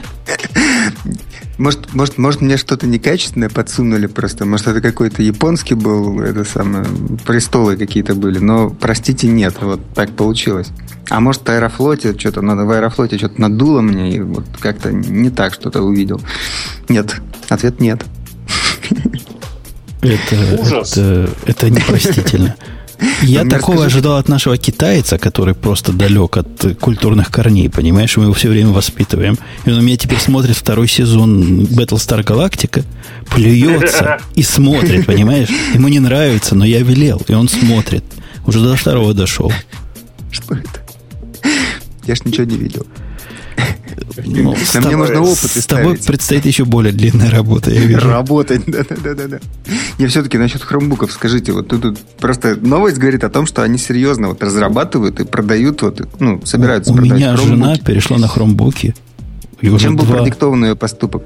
Может, 1.57 1.93
может, 1.93 2.17
может, 2.17 2.41
мне 2.41 2.57
что-то 2.57 2.87
некачественное 2.87 3.49
подсунули 3.49 4.07
просто. 4.07 4.45
Может, 4.45 4.67
это 4.67 4.81
какой-то 4.81 5.21
японский 5.21 5.75
был, 5.75 6.19
это 6.19 6.43
самое, 6.45 6.85
престолы 7.25 7.77
какие-то 7.77 8.15
были. 8.15 8.39
Но, 8.39 8.69
простите, 8.71 9.27
нет. 9.27 9.55
Вот 9.61 9.79
так 9.93 10.11
получилось. 10.11 10.69
А 11.09 11.19
может, 11.19 11.43
в 11.43 11.49
Аэрофлоте 11.49 12.17
что-то 12.17 12.41
надо, 12.41 12.65
в 12.65 12.71
Аэрофлоте 12.71 13.17
что-то 13.17 13.39
надуло 13.39 13.81
мне, 13.81 14.15
и 14.15 14.19
вот 14.19 14.45
как-то 14.59 14.91
не 14.91 15.29
так 15.29 15.53
что-то 15.53 15.83
увидел. 15.83 16.19
Нет. 16.89 17.21
Ответ 17.49 17.79
нет. 17.79 18.03
Это, 20.01 20.59
Ужас. 20.59 20.97
это, 20.97 21.29
это 21.45 21.69
непростительно. 21.69 22.55
Я 23.21 23.45
такого 23.45 23.77
скажи... 23.77 23.97
ожидал 23.97 24.17
от 24.17 24.27
нашего 24.27 24.57
китайца, 24.57 25.17
который 25.17 25.53
просто 25.53 25.91
далек 25.91 26.37
от 26.37 26.77
культурных 26.79 27.31
корней, 27.31 27.69
понимаешь? 27.69 28.15
Мы 28.17 28.25
его 28.25 28.33
все 28.33 28.49
время 28.49 28.69
воспитываем. 28.69 29.37
И 29.65 29.71
он 29.71 29.79
у 29.79 29.81
меня 29.81 29.97
теперь 29.97 30.19
смотрит 30.19 30.55
второй 30.55 30.87
сезон 30.87 31.61
Battlestar 31.61 32.23
Galactica, 32.23 32.83
плюется 33.29 34.19
и 34.35 34.43
смотрит, 34.43 35.05
понимаешь? 35.07 35.49
Ему 35.73 35.87
не 35.87 35.99
нравится, 35.99 36.55
но 36.55 36.65
я 36.65 36.81
велел, 36.81 37.21
и 37.27 37.33
он 37.33 37.47
смотрит. 37.47 38.03
Уже 38.45 38.59
до 38.59 38.75
второго 38.75 39.13
дошел. 39.13 39.51
Что 40.31 40.55
это? 40.55 41.49
Я 42.05 42.15
ж 42.15 42.25
ничего 42.25 42.45
не 42.45 42.57
видел. 42.57 42.85
Ну, 44.25 44.55
с 44.55 44.75
мне 44.79 44.95
нужно 44.95 45.21
опыт 45.21 45.51
С 45.51 45.65
тобой 45.65 45.97
предстоит 45.97 46.45
еще 46.45 46.65
более 46.65 46.93
длинная 46.93 47.29
работа, 47.29 47.71
я 47.71 47.81
вижу. 47.81 48.07
Работать, 48.07 48.63
да-да-да. 48.65 49.39
Я 49.97 50.07
все-таки 50.07 50.37
насчет 50.37 50.61
хромбуков 50.61 51.11
скажите, 51.11 51.51
вот 51.51 51.67
тут 51.67 51.99
просто 52.19 52.55
новость 52.55 52.97
говорит 52.97 53.23
о 53.23 53.29
том, 53.29 53.45
что 53.45 53.63
они 53.63 53.77
серьезно 53.77 54.29
вот 54.29 54.43
разрабатывают 54.43 55.19
и 55.19 55.25
продают, 55.25 55.81
вот, 55.81 56.07
ну, 56.19 56.41
собираются 56.45 56.93
У 56.93 56.97
меня 56.97 57.35
жена 57.37 57.77
перешла 57.77 58.17
на 58.17 58.27
хромбуки. 58.27 58.95
Чем 59.79 59.95
был 59.95 60.05
продиктован 60.05 60.65
ее 60.65 60.75
поступок? 60.75 61.23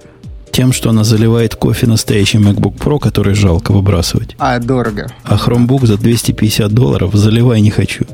Тем, 0.51 0.73
что 0.73 0.89
она 0.89 1.03
заливает 1.03 1.55
кофе 1.55 1.85
настоящий 1.85 2.39
MacBook 2.39 2.77
Pro, 2.77 2.99
который 2.99 3.35
жалко 3.35 3.71
выбрасывать. 3.71 4.35
А, 4.39 4.57
дорого. 4.59 5.11
А 5.23 5.35
Chromebook 5.35 5.85
за 5.85 5.97
250 5.97 6.71
долларов 6.71 7.13
заливай 7.13 7.61
не 7.61 7.69
хочу. 7.69 8.05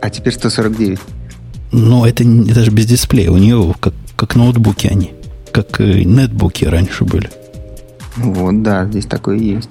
А 0.00 0.10
теперь 0.10 0.34
149. 0.34 0.98
Но 1.72 2.06
это, 2.06 2.22
это 2.22 2.64
же 2.64 2.70
без 2.70 2.86
дисплея. 2.86 3.30
У 3.30 3.38
нее 3.38 3.74
как, 3.80 3.94
как 4.14 4.36
ноутбуки 4.36 4.86
они. 4.86 5.12
Как 5.52 5.80
э, 5.80 6.02
нетбуки 6.04 6.64
раньше 6.64 7.04
были. 7.04 7.30
Вот, 8.16 8.62
да, 8.62 8.86
здесь 8.86 9.06
такое 9.06 9.38
есть. 9.38 9.70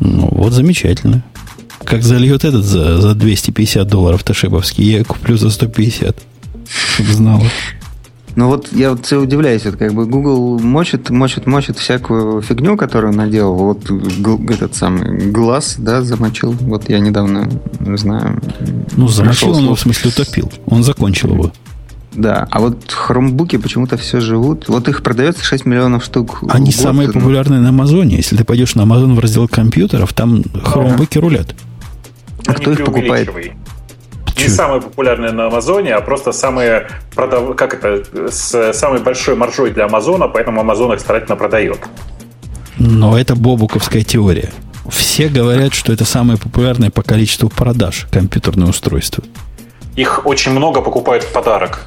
Ну, 0.00 0.28
вот 0.32 0.52
замечательно. 0.52 1.24
Как 1.84 2.02
зальет 2.02 2.44
этот 2.44 2.64
за, 2.64 3.00
за 3.00 3.14
250 3.14 3.86
долларов 3.86 4.24
Ташибовский, 4.24 4.84
я 4.84 5.04
куплю 5.04 5.36
за 5.36 5.50
150. 5.50 6.16
Чтобы 6.94 7.12
знала. 7.12 7.44
Ну 8.36 8.48
вот 8.48 8.72
я 8.72 8.90
вот 8.90 9.04
все 9.04 9.20
удивляюсь, 9.20 9.66
это 9.66 9.76
как 9.76 9.94
бы 9.94 10.06
Google 10.06 10.60
мочит, 10.60 11.10
мочит, 11.10 11.46
мочит 11.46 11.76
всякую 11.78 12.40
фигню, 12.42 12.76
которую 12.76 13.10
он 13.12 13.16
наделал. 13.16 13.56
Вот 13.56 13.90
этот 14.50 14.76
самый 14.76 15.30
глаз, 15.30 15.76
да, 15.78 16.02
замочил. 16.02 16.52
Вот 16.52 16.88
я 16.88 17.00
недавно, 17.00 17.50
знаю... 17.96 18.40
Ну, 18.96 19.08
замочил 19.08 19.56
он 19.56 19.64
его, 19.64 19.74
в 19.74 19.80
смысле, 19.80 20.10
утопил. 20.10 20.52
Он 20.66 20.84
закончил 20.84 21.32
его. 21.32 21.52
Да, 22.12 22.48
а 22.50 22.60
вот 22.60 22.90
хромбуки 22.90 23.58
почему-то 23.58 23.96
все 23.96 24.20
живут. 24.20 24.68
Вот 24.68 24.88
их 24.88 25.02
продается 25.02 25.44
6 25.44 25.66
миллионов 25.66 26.04
штук. 26.04 26.42
Они 26.48 26.72
самые 26.72 27.12
популярные 27.12 27.60
на 27.60 27.68
Амазоне. 27.68 28.16
Если 28.16 28.36
ты 28.36 28.44
пойдешь 28.44 28.74
на 28.74 28.82
Амазон 28.84 29.14
в 29.14 29.18
раздел 29.20 29.46
компьютеров, 29.46 30.12
там 30.12 30.42
хромбуки 30.64 31.18
рулят. 31.18 31.54
А 32.46 32.54
кто 32.54 32.72
их 32.72 32.84
покупает? 32.84 33.30
Не 34.38 34.48
самые 34.48 34.80
популярные 34.80 35.32
на 35.32 35.46
Амазоне, 35.46 35.94
а 35.94 36.00
просто 36.00 36.32
самые, 36.32 36.88
продав... 37.14 37.56
как 37.56 37.74
это, 37.74 38.30
с 38.30 38.72
самой 38.72 39.00
большой 39.00 39.34
маржой 39.34 39.70
для 39.70 39.84
Амазона, 39.86 40.28
поэтому 40.28 40.60
Амазон 40.60 40.92
их 40.92 41.00
старательно 41.00 41.36
продает. 41.36 41.80
Но 42.78 43.18
это 43.18 43.34
бобуковская 43.34 44.02
теория. 44.02 44.50
Все 44.88 45.28
говорят, 45.28 45.74
что 45.74 45.92
это 45.92 46.04
самое 46.04 46.38
популярное 46.38 46.90
по 46.90 47.02
количеству 47.02 47.48
продаж 47.48 48.06
компьютерное 48.10 48.68
устройство. 48.68 49.22
Их 49.96 50.26
очень 50.26 50.52
много 50.52 50.80
покупают 50.80 51.24
в 51.24 51.32
подарок. 51.32 51.80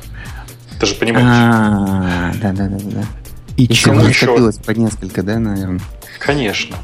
Ты 0.80 0.86
же 0.86 0.95
понимаешь. 0.95 1.28
А, 1.28 2.32
да, 2.41 2.52
да, 2.52 2.68
да, 2.68 2.78
да. 2.84 3.03
И 3.57 3.68
чему 3.69 4.02
еще? 4.02 4.52
по 4.65 4.72
несколько, 4.72 5.23
да, 5.23 5.40
наверное? 5.40 5.80
Конечно. 6.19 6.76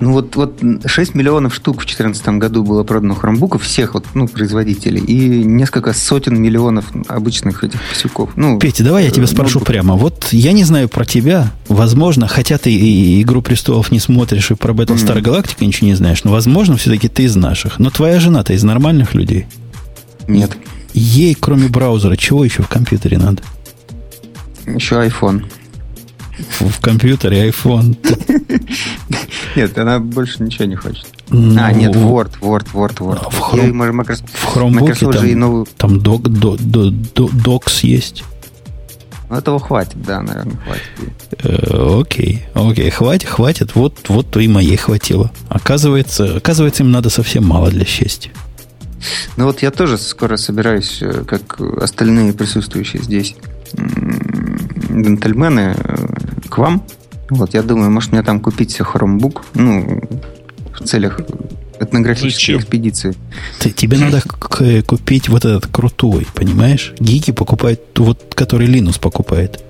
Ну 0.00 0.12
вот, 0.12 0.34
вот 0.34 0.60
6 0.84 1.14
миллионов 1.14 1.54
штук 1.54 1.76
в 1.76 1.86
2014 1.86 2.26
году 2.38 2.64
было 2.64 2.82
продано 2.84 3.14
хромбуков 3.14 3.62
всех 3.62 3.92
вот, 3.92 4.06
ну, 4.14 4.26
производителей 4.26 5.02
и 5.02 5.44
несколько 5.44 5.92
сотен 5.92 6.40
миллионов 6.40 6.86
обычных 7.06 7.64
этих 7.64 7.78
писюков. 7.82 8.30
Ну, 8.34 8.58
Петя, 8.58 8.82
давай 8.82 9.04
я 9.04 9.10
тебя 9.10 9.26
спрошу 9.26 9.58
ноутбук. 9.58 9.66
прямо. 9.66 9.96
Вот 9.96 10.28
я 10.32 10.52
не 10.52 10.64
знаю 10.64 10.88
про 10.88 11.04
тебя, 11.04 11.52
возможно, 11.68 12.28
хотя 12.28 12.56
ты 12.56 12.72
и 12.72 13.20
«Игру 13.20 13.42
престолов» 13.42 13.92
не 13.92 14.00
смотришь, 14.00 14.50
и 14.50 14.54
про 14.54 14.72
Battlestar 14.72 15.18
mm. 15.18 15.22
Galactica 15.22 15.66
ничего 15.66 15.88
не 15.88 15.94
знаешь, 15.94 16.24
но, 16.24 16.32
возможно, 16.32 16.78
все-таки 16.78 17.08
ты 17.08 17.24
из 17.24 17.36
наших. 17.36 17.78
Но 17.78 17.90
твоя 17.90 18.20
жена-то 18.20 18.54
из 18.54 18.62
нормальных 18.62 19.14
людей? 19.14 19.46
Нет. 20.26 20.56
Ей, 20.94 21.36
кроме 21.38 21.68
браузера, 21.68 22.16
чего 22.16 22.42
еще 22.42 22.62
в 22.62 22.68
компьютере 22.68 23.18
надо? 23.18 23.42
Еще 24.66 24.94
iPhone. 24.94 25.44
В 26.60 26.80
компьютере 26.80 27.48
iPhone. 27.48 27.96
Нет, 29.56 29.76
она 29.78 29.98
больше 29.98 30.42
ничего 30.42 30.64
не 30.64 30.76
хочет. 30.76 31.06
Ну, 31.28 31.60
а, 31.60 31.72
нет, 31.72 31.94
Word, 31.94 32.40
Word, 32.40 32.68
Word, 32.72 32.96
Word. 32.98 33.30
В, 33.30 33.40
Chrome, 33.40 33.92
Microsoft, 33.92 34.30
в 34.30 34.56
Chromebook 34.56 35.12
там, 35.12 35.38
новую... 35.38 35.66
там 35.76 36.00
док, 36.00 36.28
до, 36.28 36.56
до, 36.56 36.90
до, 36.90 37.26
Docs 37.26 37.80
есть. 37.82 38.24
Ну, 39.28 39.36
этого 39.36 39.60
хватит, 39.60 40.02
да, 40.02 40.22
наверное, 40.22 40.56
хватит. 40.64 40.82
Э, 41.44 42.00
окей, 42.00 42.44
окей, 42.54 42.90
хватит, 42.90 43.28
хватит. 43.28 43.74
Вот, 43.76 44.08
вот 44.08 44.36
и 44.36 44.48
моей 44.48 44.76
хватило. 44.76 45.30
Оказывается, 45.48 46.36
оказывается, 46.36 46.82
им 46.82 46.90
надо 46.90 47.10
совсем 47.10 47.44
мало 47.46 47.70
для 47.70 47.84
счастья. 47.84 48.32
Ну 49.36 49.44
вот 49.44 49.62
я 49.62 49.70
тоже 49.70 49.98
скоро 49.98 50.36
собираюсь, 50.36 50.98
э, 51.00 51.24
как 51.26 51.60
остальные 51.60 52.32
присутствующие 52.32 53.02
здесь 53.02 53.36
джентльмены, 54.90 55.76
э, 55.78 56.06
к 56.50 56.58
вам 56.58 56.84
вот, 57.30 57.54
я 57.54 57.62
думаю, 57.62 57.90
может 57.90 58.12
мне 58.12 58.22
там 58.22 58.40
купить 58.40 58.76
хромбук, 58.76 59.44
ну, 59.54 60.02
в 60.74 60.84
целях 60.84 61.20
этнографической 61.78 62.32
Зачем? 62.32 62.58
экспедиции. 62.58 63.14
Ты, 63.60 63.70
тебе 63.70 63.98
надо 63.98 64.20
купить 64.86 65.28
вот 65.28 65.44
этот 65.44 65.68
крутой, 65.68 66.26
понимаешь? 66.34 66.92
Гики 66.98 67.30
покупают, 67.30 67.80
вот 67.96 68.34
который 68.34 68.66
Linux 68.66 69.00
покупает. 69.00 69.62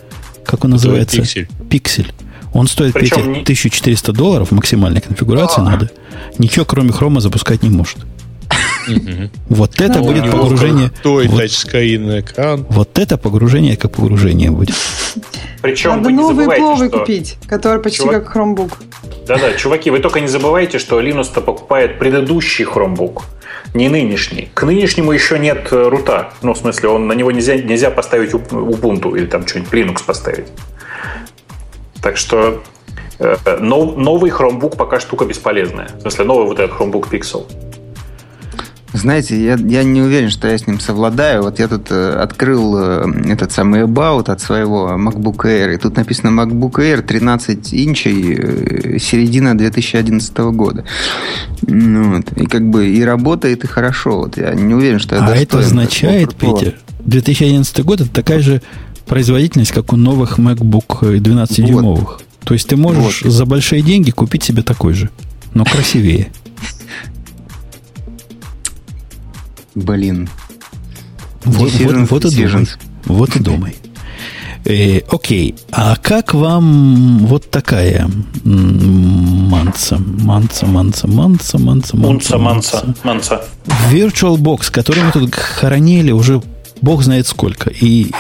Как 0.44 0.64
он 0.64 0.70
называется? 0.70 1.18
Пиксель. 1.18 1.48
Пиксель. 1.68 2.12
Он 2.52 2.66
стоит 2.66 2.94
Причем 2.94 3.16
5, 3.16 3.26
не... 3.26 3.42
1400 3.42 4.12
долларов, 4.12 4.50
максимальной 4.50 5.00
конфигурации 5.02 5.60
А-а-а. 5.60 5.70
надо. 5.70 5.90
Ничего, 6.38 6.64
кроме 6.64 6.92
хрома, 6.92 7.20
запускать 7.20 7.62
не 7.62 7.70
может. 7.70 7.98
Вот 9.48 9.80
это 9.80 10.00
будет 10.00 10.30
погружение. 10.30 10.90
Той 11.02 11.28
тачскрин 11.28 12.20
экран. 12.20 12.66
Вот 12.68 12.98
это 12.98 13.16
погружение, 13.16 13.76
как 13.76 13.92
погружение 13.92 14.50
будет. 14.50 14.76
Причем 15.62 15.90
Надо 15.90 16.10
новый 16.10 16.46
пловый 16.46 16.88
что... 16.88 17.00
купить, 17.00 17.36
который 17.46 17.82
почти 17.82 18.02
Чувак... 18.02 18.24
как 18.24 18.36
Chromebook. 18.36 18.72
Да-да, 19.26 19.52
чуваки, 19.52 19.90
вы 19.90 19.98
только 19.98 20.20
не 20.20 20.28
забывайте, 20.28 20.78
что 20.78 21.00
Linux-то 21.00 21.40
покупает 21.40 21.98
предыдущий 21.98 22.64
Chromebook, 22.64 23.22
не 23.74 23.88
нынешний. 23.88 24.50
К 24.54 24.64
нынешнему 24.64 25.12
еще 25.12 25.38
нет 25.38 25.68
э, 25.70 25.88
рута. 25.88 26.30
Ну, 26.42 26.54
в 26.54 26.58
смысле, 26.58 26.88
он, 26.88 27.06
на 27.06 27.12
него 27.12 27.30
нельзя, 27.30 27.56
нельзя 27.56 27.90
поставить 27.90 28.32
Ubuntu 28.32 29.16
или 29.16 29.26
там 29.26 29.46
что-нибудь 29.46 29.72
Linux 29.72 30.02
поставить. 30.04 30.46
Так 32.02 32.16
что 32.16 32.62
э, 33.18 33.36
новый 33.60 34.30
Chromebook 34.30 34.76
пока 34.76 34.98
штука 34.98 35.26
бесполезная. 35.26 35.90
В 35.98 36.00
смысле, 36.00 36.24
новый 36.24 36.46
вот 36.46 36.58
этот 36.58 36.76
Chromebook 36.76 37.10
Pixel. 37.10 37.46
Знаете, 38.92 39.42
я, 39.42 39.54
я 39.54 39.84
не 39.84 40.02
уверен, 40.02 40.30
что 40.30 40.48
я 40.48 40.58
с 40.58 40.66
ним 40.66 40.80
совладаю. 40.80 41.42
Вот 41.42 41.60
я 41.60 41.68
тут 41.68 41.90
э, 41.90 42.12
открыл 42.14 42.76
э, 42.76 43.04
этот 43.30 43.52
самый 43.52 43.82
About 43.82 44.30
от 44.30 44.40
своего 44.40 44.96
MacBook 44.98 45.44
Air, 45.44 45.74
и 45.74 45.76
тут 45.76 45.96
написано 45.96 46.30
MacBook 46.40 46.72
Air 46.78 47.02
13 47.02 47.72
инчей, 47.72 48.34
э, 48.34 48.98
середина 48.98 49.56
2011 49.56 50.36
года. 50.38 50.84
Ну, 51.62 52.16
вот. 52.16 52.32
И 52.36 52.46
как 52.46 52.68
бы 52.68 52.88
и 52.88 53.02
работает, 53.04 53.62
и 53.62 53.68
хорошо. 53.68 54.22
Вот 54.22 54.36
я 54.36 54.54
не 54.54 54.74
уверен, 54.74 54.98
что 54.98 55.14
я 55.14 55.24
А 55.24 55.36
это 55.36 55.60
означает, 55.60 56.34
Питер, 56.34 56.74
2011 57.04 57.84
год 57.84 58.00
это 58.00 58.10
такая 58.10 58.40
же 58.40 58.60
производительность, 59.06 59.72
как 59.72 59.92
у 59.92 59.96
новых 59.96 60.40
MacBook 60.40 61.20
12-дюймовых. 61.20 62.00
Вот. 62.00 62.24
То 62.44 62.54
есть 62.54 62.68
ты 62.68 62.76
можешь 62.76 63.22
вот. 63.22 63.32
за 63.32 63.44
большие 63.44 63.82
деньги 63.82 64.10
купить 64.10 64.42
себе 64.42 64.62
такой 64.62 64.94
же, 64.94 65.10
но 65.54 65.64
красивее. 65.64 66.32
Блин. 69.74 70.28
Вот, 71.44 71.72
вот, 71.72 72.10
вот, 72.10 72.24
и 72.24 72.46
думай. 72.46 72.66
Вот 73.06 73.36
и 73.36 73.38
думай. 73.38 73.76
Э, 74.64 75.00
окей, 75.10 75.54
а 75.72 75.96
как 75.96 76.34
вам 76.34 77.26
вот 77.26 77.50
такая 77.50 78.10
манца, 78.44 79.98
манца, 79.98 80.66
манца, 80.66 81.06
манца, 81.06 81.58
манца, 81.58 81.96
манца, 81.96 82.38
манца, 82.38 82.94
манца. 83.02 83.44
VirtualBox, 83.90 84.70
который 84.70 85.02
мы 85.02 85.12
тут 85.12 85.34
хоронили 85.34 86.10
уже 86.10 86.42
бог 86.82 87.02
знает 87.02 87.26
сколько, 87.26 87.70
и 87.70 88.10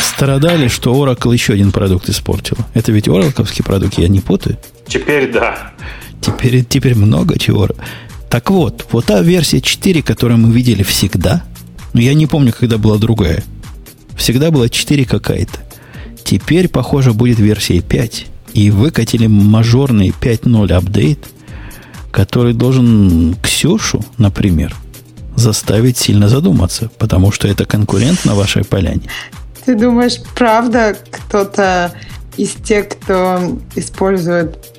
страдали, 0.00 0.68
что 0.68 0.94
Oracle 0.94 1.32
еще 1.32 1.54
один 1.54 1.72
продукт 1.72 2.08
испортил. 2.08 2.56
Это 2.74 2.92
ведь 2.92 3.08
Oracle 3.08 3.62
продукт, 3.62 3.98
я 3.98 4.08
не 4.08 4.20
путаю? 4.20 4.58
Теперь 4.86 5.32
да. 5.32 5.72
Теперь, 6.20 6.64
теперь 6.64 6.94
много 6.94 7.38
чего. 7.38 7.68
Так 8.30 8.50
вот, 8.50 8.86
вот 8.90 9.06
та 9.06 9.20
версия 9.22 9.60
4, 9.60 10.02
которую 10.02 10.38
мы 10.38 10.52
видели 10.52 10.82
всегда, 10.82 11.44
но 11.92 12.00
я 12.00 12.14
не 12.14 12.26
помню, 12.26 12.52
когда 12.52 12.78
была 12.78 12.98
другая. 12.98 13.42
Всегда 14.16 14.50
была 14.50 14.68
4 14.68 15.04
какая-то. 15.04 15.60
Теперь, 16.24 16.68
похоже, 16.68 17.12
будет 17.12 17.38
версия 17.38 17.80
5. 17.80 18.26
И 18.54 18.70
выкатили 18.70 19.26
мажорный 19.26 20.14
5.0 20.18 20.72
апдейт, 20.72 21.26
который 22.10 22.54
должен 22.54 23.36
Ксюшу, 23.42 24.04
например, 24.18 24.74
заставить 25.36 25.98
сильно 25.98 26.28
задуматься, 26.28 26.90
потому 26.98 27.30
что 27.30 27.46
это 27.46 27.66
конкурент 27.66 28.24
на 28.24 28.34
вашей 28.34 28.64
поляне. 28.64 29.02
Ты 29.64 29.76
думаешь, 29.76 30.20
правда 30.34 30.96
кто-то 31.10 31.92
из 32.36 32.50
тех, 32.52 32.88
кто 32.88 33.58
использует 33.74 34.75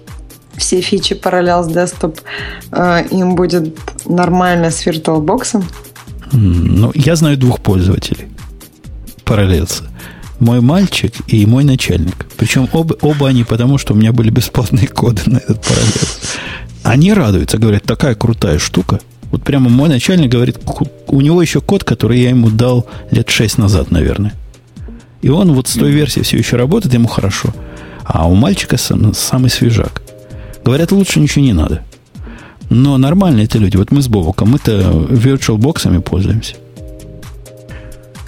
все 0.57 0.81
фичи 0.81 1.13
Parallels 1.13 1.67
Desktop, 1.67 2.19
э, 2.71 3.07
им 3.11 3.35
будет 3.35 3.77
нормально 4.05 4.71
с 4.71 4.85
VirtualBox? 4.85 5.63
Ну, 6.31 6.91
я 6.95 7.15
знаю 7.15 7.37
двух 7.37 7.61
пользователей. 7.61 8.27
Параллелса. 9.23 9.83
Мой 10.39 10.61
мальчик 10.61 11.13
и 11.27 11.45
мой 11.45 11.63
начальник. 11.63 12.25
Причем 12.37 12.69
оба, 12.73 12.95
оба 13.01 13.29
они 13.29 13.43
потому, 13.43 13.77
что 13.77 13.93
у 13.93 13.97
меня 13.97 14.11
были 14.11 14.29
бесплатные 14.29 14.87
коды 14.87 15.21
на 15.25 15.37
этот 15.37 15.61
параллелс. 15.61 16.19
Они 16.83 17.13
радуются, 17.13 17.57
говорят, 17.57 17.83
такая 17.83 18.15
крутая 18.15 18.59
штука. 18.59 18.99
Вот 19.31 19.43
прямо 19.43 19.69
мой 19.69 19.89
начальник 19.89 20.31
говорит, 20.31 20.57
у 21.07 21.21
него 21.21 21.41
еще 21.41 21.59
код, 21.59 21.83
который 21.83 22.19
я 22.19 22.29
ему 22.29 22.49
дал 22.49 22.87
лет 23.11 23.29
шесть 23.29 23.57
назад, 23.57 23.91
наверное. 23.91 24.33
И 25.21 25.29
он 25.29 25.53
вот 25.53 25.67
с 25.67 25.73
той 25.73 25.91
версии 25.91 26.21
все 26.21 26.37
еще 26.37 26.55
работает, 26.55 26.93
ему 26.93 27.07
хорошо. 27.07 27.53
А 28.05 28.27
у 28.27 28.35
мальчика 28.35 28.77
сам, 28.77 29.13
самый 29.13 29.49
свежак. 29.49 30.01
Говорят, 30.67 30.91
лучше 30.91 31.21
ничего 31.21 31.45
не 31.45 31.53
надо. 31.53 31.81
Но 32.69 32.97
нормальные 32.97 33.45
это 33.45 33.57
люди. 33.57 33.77
Вот 33.77 33.89
мы 33.91 34.01
с 34.01 34.09
Бобоком, 34.09 34.49
мы-то 34.49 34.81
virtual 34.81 36.01
пользуемся. 36.01 36.55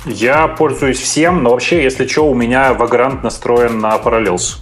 Я 0.06 0.48
пользуюсь 0.48 1.00
всем, 1.00 1.44
но 1.44 1.50
вообще, 1.50 1.84
если 1.84 2.08
что, 2.08 2.32
у 2.32 2.34
меня 2.34 2.72
Vagrant 2.72 3.24
настроен 3.24 3.82
на 3.82 3.98
Parallels. 3.98 4.56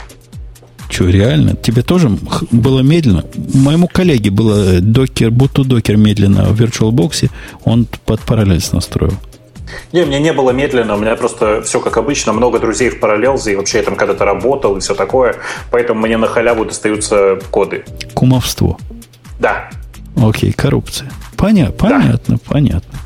Что, 0.90 1.08
реально? 1.08 1.56
Тебе 1.56 1.84
тоже 1.84 2.10
было 2.50 2.80
медленно? 2.80 3.26
Моему 3.54 3.88
коллеге 3.88 4.32
было 4.32 4.82
докер, 4.82 5.30
будто 5.30 5.64
докер 5.64 5.98
медленно 5.98 6.46
в 6.46 6.60
VirtualBox, 6.60 7.30
он 7.64 7.86
под 8.08 8.22
Parallels 8.22 8.74
настроил. 8.74 9.14
Не, 9.92 10.06
мне 10.06 10.20
не 10.20 10.34
было 10.34 10.52
медленно, 10.52 10.96
у 10.96 10.98
меня 10.98 11.16
просто 11.16 11.62
все 11.62 11.80
как 11.80 11.98
обычно, 11.98 12.34
много 12.34 12.60
друзей 12.60 12.90
в 12.90 13.02
Parallels, 13.02 13.52
и 13.52 13.56
вообще 13.56 13.80
я 13.80 13.84
там 13.84 13.96
когда-то 13.96 14.26
работал 14.26 14.78
и 14.78 14.80
все 14.80 14.96
такое, 14.96 15.36
поэтому 15.72 16.02
мне 16.02 16.18
на 16.18 16.28
халяву 16.28 16.66
достаются 16.66 17.40
коды. 17.52 17.86
Кумовство. 18.14 18.78
Да. 19.40 19.70
Окей, 20.16 20.52
коррупция. 20.52 21.12
Понятно, 21.36 21.74
понятно, 21.74 22.36
да. 22.36 22.42
понятно. 22.48 23.00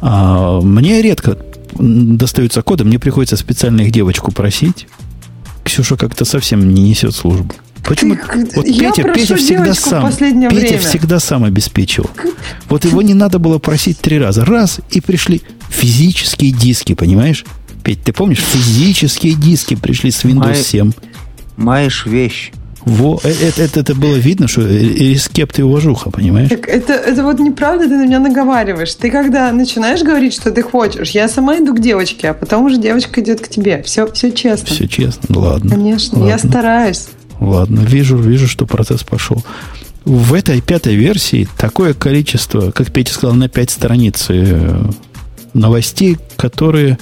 А, 0.00 0.60
мне 0.60 1.02
редко 1.02 1.38
достаются 1.72 2.62
коды, 2.62 2.84
мне 2.84 2.98
приходится 2.98 3.36
специально 3.36 3.82
их 3.82 3.92
девочку 3.92 4.32
просить. 4.32 4.86
Ксюша 5.64 5.96
как-то 5.96 6.24
совсем 6.24 6.72
не 6.74 6.82
несет 6.82 7.14
службу. 7.14 7.54
Почему? 7.84 8.16
Ты, 8.16 8.48
вот 8.54 8.64
Петя, 8.64 9.02
Петя 9.12 9.36
всегда 9.36 9.74
сам. 9.74 10.10
Петя 10.12 10.48
время. 10.48 10.78
всегда 10.78 11.18
сам 11.18 11.44
обеспечивал. 11.44 12.10
Вот 12.68 12.84
его 12.84 13.02
не 13.02 13.14
надо 13.14 13.38
было 13.38 13.58
просить 13.58 13.98
три 13.98 14.18
раза. 14.18 14.44
Раз, 14.44 14.80
и 14.90 15.00
пришли 15.00 15.42
физические 15.68 16.52
диски, 16.52 16.94
понимаешь? 16.94 17.44
Петь, 17.82 18.02
ты 18.04 18.12
помнишь, 18.12 18.38
физические 18.38 19.34
диски 19.34 19.74
пришли 19.74 20.10
с 20.10 20.24
Windows 20.24 20.46
Май, 20.46 20.54
7. 20.54 20.92
Маешь 21.56 22.06
вещь. 22.06 22.52
Во, 22.84 23.20
это, 23.22 23.62
это, 23.62 23.80
это 23.80 23.94
было 23.94 24.16
видно, 24.16 24.48
что 24.48 24.62
рескепт 24.62 25.58
и 25.58 25.62
уважуха, 25.62 26.10
понимаешь? 26.10 26.48
Так 26.48 26.68
это, 26.68 26.94
это 26.94 27.22
вот 27.22 27.38
неправда, 27.38 27.84
ты 27.84 27.96
на 27.96 28.06
меня 28.06 28.18
наговариваешь. 28.18 28.94
Ты 28.94 29.10
когда 29.10 29.52
начинаешь 29.52 30.02
говорить, 30.02 30.34
что 30.34 30.50
ты 30.50 30.62
хочешь, 30.62 31.10
я 31.10 31.28
сама 31.28 31.58
иду 31.58 31.74
к 31.74 31.80
девочке, 31.80 32.30
а 32.30 32.34
потом 32.34 32.64
уже 32.64 32.78
девочка 32.78 33.20
идет 33.20 33.40
к 33.40 33.48
тебе. 33.48 33.82
Все, 33.84 34.10
все 34.12 34.32
честно. 34.32 34.66
Все 34.66 34.88
честно, 34.88 35.38
ладно. 35.38 35.70
Конечно, 35.70 36.18
ладно. 36.18 36.30
я 36.30 36.38
стараюсь. 36.38 37.06
Ладно, 37.42 37.80
вижу, 37.80 38.16
вижу, 38.16 38.46
что 38.46 38.66
процесс 38.66 39.02
пошел. 39.02 39.44
В 40.04 40.34
этой 40.34 40.60
пятой 40.60 40.94
версии 40.94 41.48
такое 41.58 41.92
количество, 41.92 42.70
как 42.70 42.92
Петя 42.92 43.12
сказал, 43.12 43.34
на 43.34 43.48
пять 43.48 43.70
страниц 43.70 44.26
э, 44.28 44.90
новостей, 45.52 46.18
которые 46.36 46.98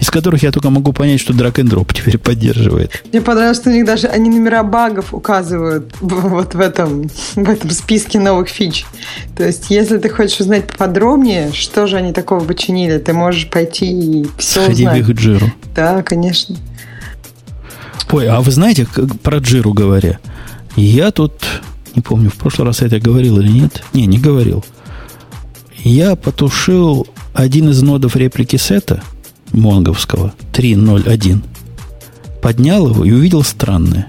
из 0.00 0.10
которых 0.10 0.42
я 0.42 0.50
только 0.50 0.70
могу 0.70 0.94
понять, 0.94 1.20
что 1.20 1.34
and 1.34 1.68
Drop 1.68 1.92
теперь 1.92 2.16
поддерживает. 2.16 3.04
Мне 3.12 3.20
понравилось, 3.20 3.58
что 3.58 3.68
у 3.68 3.72
них 3.72 3.84
даже 3.84 4.06
они 4.06 4.30
номера 4.30 4.62
багов 4.62 5.12
указывают 5.12 5.92
вот 6.00 6.54
в 6.54 6.60
этом, 6.60 7.10
в 7.34 7.48
этом 7.48 7.70
списке 7.70 8.18
новых 8.18 8.48
фич. 8.48 8.86
То 9.36 9.44
есть, 9.44 9.66
если 9.68 9.98
ты 9.98 10.08
хочешь 10.08 10.40
узнать 10.40 10.66
подробнее, 10.68 11.52
что 11.52 11.86
же 11.86 11.96
они 11.96 12.14
такого 12.14 12.42
починили, 12.42 12.96
ты 12.96 13.12
можешь 13.12 13.50
пойти 13.50 13.90
и 14.22 14.26
все 14.38 14.62
Сходи 14.62 14.86
узнать. 14.86 15.04
в 15.04 15.10
их 15.10 15.16
джиру. 15.16 15.52
Да, 15.74 16.02
конечно. 16.02 16.56
Ой, 18.12 18.28
а 18.28 18.40
вы 18.40 18.50
знаете, 18.50 18.86
про 19.22 19.38
джиру 19.38 19.72
говоря, 19.72 20.18
я 20.76 21.10
тут, 21.10 21.32
не 21.94 22.02
помню, 22.02 22.30
в 22.30 22.34
прошлый 22.34 22.66
раз 22.66 22.80
я 22.80 22.88
это 22.88 22.98
говорил 22.98 23.38
или 23.40 23.48
нет. 23.48 23.82
Не, 23.92 24.06
не 24.06 24.18
говорил. 24.18 24.64
Я 25.78 26.16
потушил 26.16 27.06
один 27.34 27.70
из 27.70 27.80
нодов 27.82 28.16
реплики 28.16 28.56
сета– 28.56 29.02
монговского 29.52 30.34
3.0.1, 30.52 31.42
поднял 32.40 32.88
его 32.88 33.04
и 33.04 33.12
увидел 33.12 33.42
странное. 33.42 34.08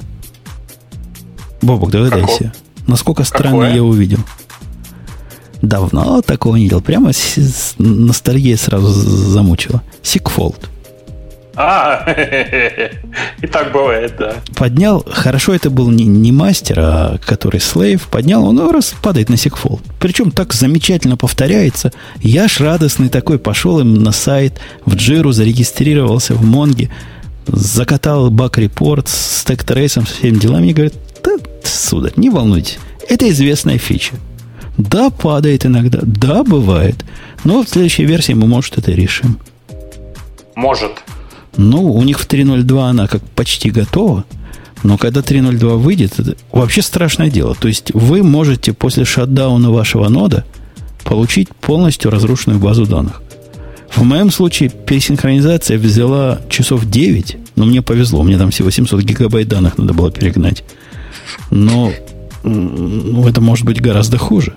Бобок, 1.62 1.92
догадайся. 1.92 2.54
Насколько 2.88 3.24
странное 3.24 3.68
Какое? 3.68 3.76
я 3.76 3.84
увидел. 3.84 4.20
Давно 5.62 6.22
такого 6.22 6.56
не 6.56 6.64
видел. 6.64 6.82
Прямо 6.82 7.14
с, 7.14 7.38
с 7.38 7.76
ностальгия 7.78 8.58
сразу 8.58 8.90
замучила. 8.90 9.84
Segfault. 10.02 10.70
А, 11.56 12.06
и 13.42 13.48
так 13.48 13.74
бывает, 13.74 14.16
да. 14.18 14.36
Поднял, 14.56 15.06
хорошо 15.06 15.54
это 15.54 15.70
был 15.70 15.90
не, 15.90 16.06
не 16.06 16.32
мастер, 16.32 16.80
а 16.80 17.18
который 17.18 17.60
slave, 17.60 18.08
поднял, 18.08 18.46
он 18.46 18.72
раз 18.72 18.94
падает 19.02 19.30
на 19.30 19.38
segfault. 19.38 19.82
Причем 20.00 20.32
так 20.32 20.54
замечательно 20.54 21.18
повторяется. 21.18 21.92
Я 22.22 22.48
ж 22.48 22.62
радостный 22.62 23.10
такой 23.10 23.38
пошел 23.38 23.80
им 23.82 23.96
на 23.96 24.14
сайт, 24.14 24.62
в 24.86 24.96
Джиру 24.96 25.34
зарегистрировался, 25.34 26.36
в 26.36 26.44
Монге, 26.44 26.90
закатал 27.48 28.30
bug 28.30 28.57
report 28.57 29.10
stack 29.10 29.44
trace 29.44 29.80
-ом, 29.80 30.08
со 30.08 30.16
всеми 30.16 30.38
делами, 30.38 30.68
и 30.68 30.74
говорит, 30.74 30.94
да, 31.24 31.36
сударь, 31.64 32.14
не 32.16 32.30
волнуйтесь, 32.30 32.80
это 33.10 33.30
известная 33.30 33.78
фича. 33.78 34.14
Да, 34.78 35.10
падает 35.10 35.66
иногда, 35.66 36.00
да, 36.02 36.44
бывает, 36.44 37.04
но 37.44 37.64
в 37.64 37.70
следующей 37.70 38.06
версии 38.06 38.34
мы, 38.34 38.48
может, 38.48 38.78
это 38.78 38.92
решим. 38.92 39.38
Может. 40.56 40.92
Ну, 41.58 41.92
у 41.92 42.04
них 42.04 42.20
в 42.20 42.28
3.02 42.28 42.90
она 42.90 43.08
как 43.08 43.22
почти 43.22 43.70
готова. 43.70 44.26
Но 44.84 44.98
когда 44.98 45.22
3.02 45.22 45.78
выйдет, 45.78 46.20
это 46.20 46.36
вообще 46.52 46.82
страшное 46.82 47.30
дело. 47.30 47.56
То 47.56 47.68
есть 47.68 47.94
вы 47.94 48.24
можете 48.24 48.74
после 48.74 49.06
шатдауна 49.06 49.72
вашего 49.72 50.10
нода 50.10 50.46
получить 51.04 51.50
полностью 51.50 52.12
разрушенную 52.12 52.60
базу 52.60 52.86
данных. 52.86 53.22
В 53.94 54.04
моем 54.04 54.32
случае 54.32 54.70
пересинхронизация 54.70 55.78
взяла 55.78 56.40
часов 56.50 56.86
9, 56.86 57.38
но 57.56 57.66
мне 57.66 57.82
повезло, 57.82 58.24
мне 58.24 58.38
там 58.38 58.50
всего 58.50 58.70
700 58.70 59.02
гигабайт 59.02 59.48
данных 59.48 59.78
надо 59.78 59.94
было 59.94 60.12
перегнать. 60.12 60.64
Но 61.50 61.92
ну, 62.44 63.28
это 63.28 63.42
может 63.42 63.66
быть 63.66 63.82
гораздо 63.82 64.18
хуже. 64.18 64.54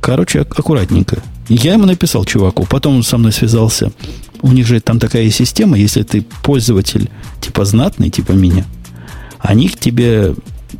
Короче, 0.00 0.40
аккуратненько. 0.40 1.22
Я 1.48 1.74
ему 1.74 1.86
написал 1.86 2.24
чуваку, 2.24 2.66
потом 2.68 2.96
он 2.96 3.02
со 3.02 3.18
мной 3.18 3.32
связался 3.32 3.92
у 4.42 4.52
них 4.52 4.66
же 4.66 4.80
там 4.80 4.98
такая 4.98 5.28
система, 5.30 5.78
если 5.78 6.02
ты 6.02 6.22
пользователь 6.42 7.10
типа 7.40 7.64
знатный, 7.64 8.10
типа 8.10 8.32
меня, 8.32 8.64
они 9.38 9.68
к 9.68 9.78
тебе 9.78 10.34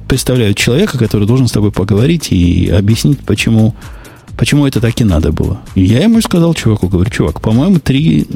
представляют 0.08 0.56
человека, 0.56 0.98
который 0.98 1.26
должен 1.26 1.48
с 1.48 1.52
тобой 1.52 1.72
поговорить 1.72 2.32
и 2.32 2.68
объяснить, 2.68 3.20
почему, 3.20 3.74
почему 4.36 4.66
это 4.66 4.80
так 4.80 5.00
и 5.00 5.04
надо 5.04 5.32
было. 5.32 5.60
И 5.74 5.84
я 5.84 6.02
ему 6.02 6.20
сказал 6.20 6.54
чуваку, 6.54 6.88
говорю, 6.88 7.10
чувак, 7.10 7.40
по-моему, 7.40 7.78
3, 7.78 8.26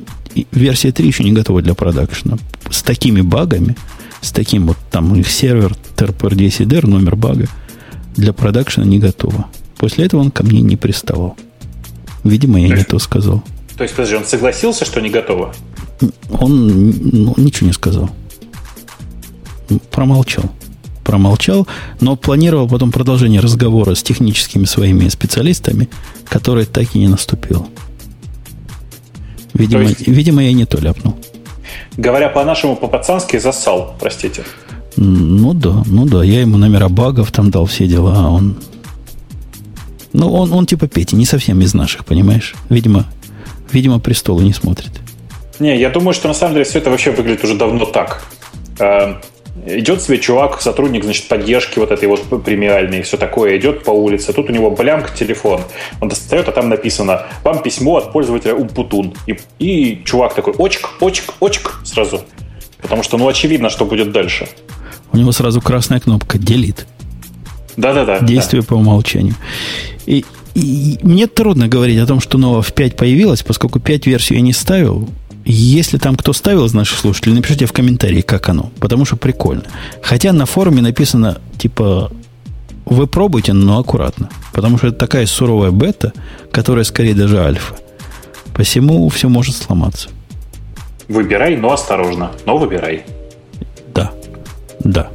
версия 0.52 0.92
3 0.92 1.06
еще 1.06 1.24
не 1.24 1.32
готова 1.32 1.62
для 1.62 1.74
продакшена. 1.74 2.38
С 2.70 2.82
такими 2.82 3.20
багами, 3.20 3.76
с 4.20 4.32
таким 4.32 4.66
вот 4.66 4.76
там 4.90 5.12
у 5.12 5.14
них 5.14 5.30
сервер 5.30 5.74
TRPR10R, 5.96 6.86
номер 6.86 7.16
бага, 7.16 7.46
для 8.16 8.32
продакшена 8.32 8.86
не 8.86 8.98
готова. 8.98 9.46
После 9.76 10.04
этого 10.04 10.20
он 10.20 10.30
ко 10.30 10.44
мне 10.44 10.60
не 10.60 10.76
приставал. 10.76 11.36
Видимо, 12.22 12.60
я 12.60 12.68
не 12.76 12.84
то 12.84 12.98
сказал. 12.98 13.42
То 13.80 13.84
есть, 13.84 13.96
подожди, 13.96 14.14
он 14.14 14.26
согласился, 14.26 14.84
что 14.84 15.00
не 15.00 15.08
готово? 15.08 15.54
Он 16.38 16.66
ну, 16.66 17.32
ничего 17.38 17.66
не 17.66 17.72
сказал. 17.72 18.10
Промолчал. 19.90 20.44
Промолчал, 21.02 21.66
но 21.98 22.14
планировал 22.14 22.68
потом 22.68 22.92
продолжение 22.92 23.40
разговора 23.40 23.94
с 23.94 24.02
техническими 24.02 24.66
своими 24.66 25.08
специалистами, 25.08 25.88
который 26.26 26.66
так 26.66 26.94
и 26.94 26.98
не 26.98 27.08
наступил. 27.08 27.68
Видимо, 29.54 29.84
есть, 29.84 30.06
видимо 30.06 30.44
я 30.44 30.52
не 30.52 30.66
то 30.66 30.78
ляпнул. 30.78 31.16
Говоря 31.96 32.28
по-нашему, 32.28 32.76
по-пацански, 32.76 33.38
засал, 33.38 33.96
простите. 33.98 34.44
Ну 34.96 35.54
да, 35.54 35.84
ну 35.86 36.04
да, 36.04 36.22
я 36.22 36.42
ему 36.42 36.58
номера 36.58 36.90
багов 36.90 37.32
там 37.32 37.50
дал 37.50 37.64
все 37.64 37.86
дела, 37.86 38.26
а 38.26 38.28
он... 38.28 38.56
Ну, 40.12 40.30
он, 40.30 40.52
он 40.52 40.66
типа 40.66 40.86
Петя, 40.86 41.16
не 41.16 41.24
совсем 41.24 41.62
из 41.62 41.72
наших, 41.72 42.04
понимаешь? 42.04 42.54
Видимо, 42.68 43.06
Видимо, 43.72 44.00
престолы 44.00 44.44
не 44.44 44.52
смотрит. 44.52 44.90
Не, 45.58 45.78
я 45.78 45.90
думаю, 45.90 46.14
что 46.14 46.28
на 46.28 46.34
самом 46.34 46.54
деле 46.54 46.64
все 46.64 46.78
это 46.78 46.90
вообще 46.90 47.10
выглядит 47.10 47.44
уже 47.44 47.54
давно 47.54 47.84
так. 47.84 48.22
Э, 48.78 49.16
идет 49.66 50.02
себе 50.02 50.18
чувак, 50.18 50.60
сотрудник, 50.60 51.04
значит, 51.04 51.28
поддержки 51.28 51.78
вот 51.78 51.90
этой 51.90 52.08
вот 52.08 52.44
премиальной 52.44 53.00
и 53.00 53.02
все 53.02 53.16
такое, 53.16 53.58
идет 53.58 53.84
по 53.84 53.90
улице, 53.90 54.32
тут 54.32 54.48
у 54.48 54.52
него 54.52 54.70
блямк 54.70 55.14
телефон, 55.14 55.60
он 56.00 56.08
достает, 56.08 56.48
а 56.48 56.52
там 56.52 56.68
написано 56.68 57.26
«Вам 57.44 57.62
письмо 57.62 57.96
от 57.96 58.12
пользователя 58.12 58.54
Умпутун». 58.54 59.14
И, 59.26 59.38
и 59.58 60.02
чувак 60.04 60.34
такой 60.34 60.54
«Очк, 60.58 60.90
очк, 61.00 61.34
очк» 61.40 61.80
сразу. 61.84 62.22
Потому 62.80 63.02
что, 63.02 63.18
ну, 63.18 63.28
очевидно, 63.28 63.68
что 63.68 63.84
будет 63.84 64.12
дальше. 64.12 64.48
У 65.12 65.16
него 65.16 65.32
сразу 65.32 65.60
красная 65.60 66.00
кнопка 66.00 66.38
«Делит». 66.38 66.86
Да-да-да. 67.76 68.20
Действие 68.20 68.62
да. 68.62 68.68
по 68.68 68.74
умолчанию. 68.74 69.34
И 70.06 70.24
И 70.54 70.98
мне 71.02 71.26
трудно 71.26 71.68
говорить 71.68 71.98
о 71.98 72.06
том, 72.06 72.20
что 72.20 72.38
нового 72.38 72.62
в 72.62 72.72
5 72.72 72.96
появилось, 72.96 73.42
поскольку 73.42 73.80
5 73.80 74.06
версию 74.06 74.38
я 74.38 74.42
не 74.42 74.52
ставил. 74.52 75.08
Если 75.44 75.96
там 75.96 76.16
кто 76.16 76.32
ставил 76.32 76.66
из 76.66 76.74
наших 76.74 76.98
слушателей, 76.98 77.34
напишите 77.34 77.66
в 77.66 77.72
комментарии, 77.72 78.20
как 78.20 78.48
оно. 78.48 78.70
Потому 78.78 79.04
что 79.04 79.16
прикольно. 79.16 79.64
Хотя 80.02 80.32
на 80.32 80.46
форуме 80.46 80.82
написано, 80.82 81.40
типа, 81.58 82.10
вы 82.84 83.06
пробуйте, 83.06 83.52
но 83.52 83.78
аккуратно. 83.78 84.28
Потому 84.52 84.78
что 84.78 84.88
это 84.88 84.98
такая 84.98 85.26
суровая 85.26 85.70
бета, 85.70 86.12
которая 86.50 86.84
скорее 86.84 87.14
даже 87.14 87.40
альфа. 87.40 87.76
Посему 88.52 89.08
все 89.08 89.28
может 89.28 89.56
сломаться. 89.56 90.08
Выбирай, 91.08 91.56
но 91.56 91.72
осторожно. 91.72 92.32
Но 92.44 92.58
выбирай. 92.58 93.04
Да. 93.94 94.12
Да. 94.80 95.10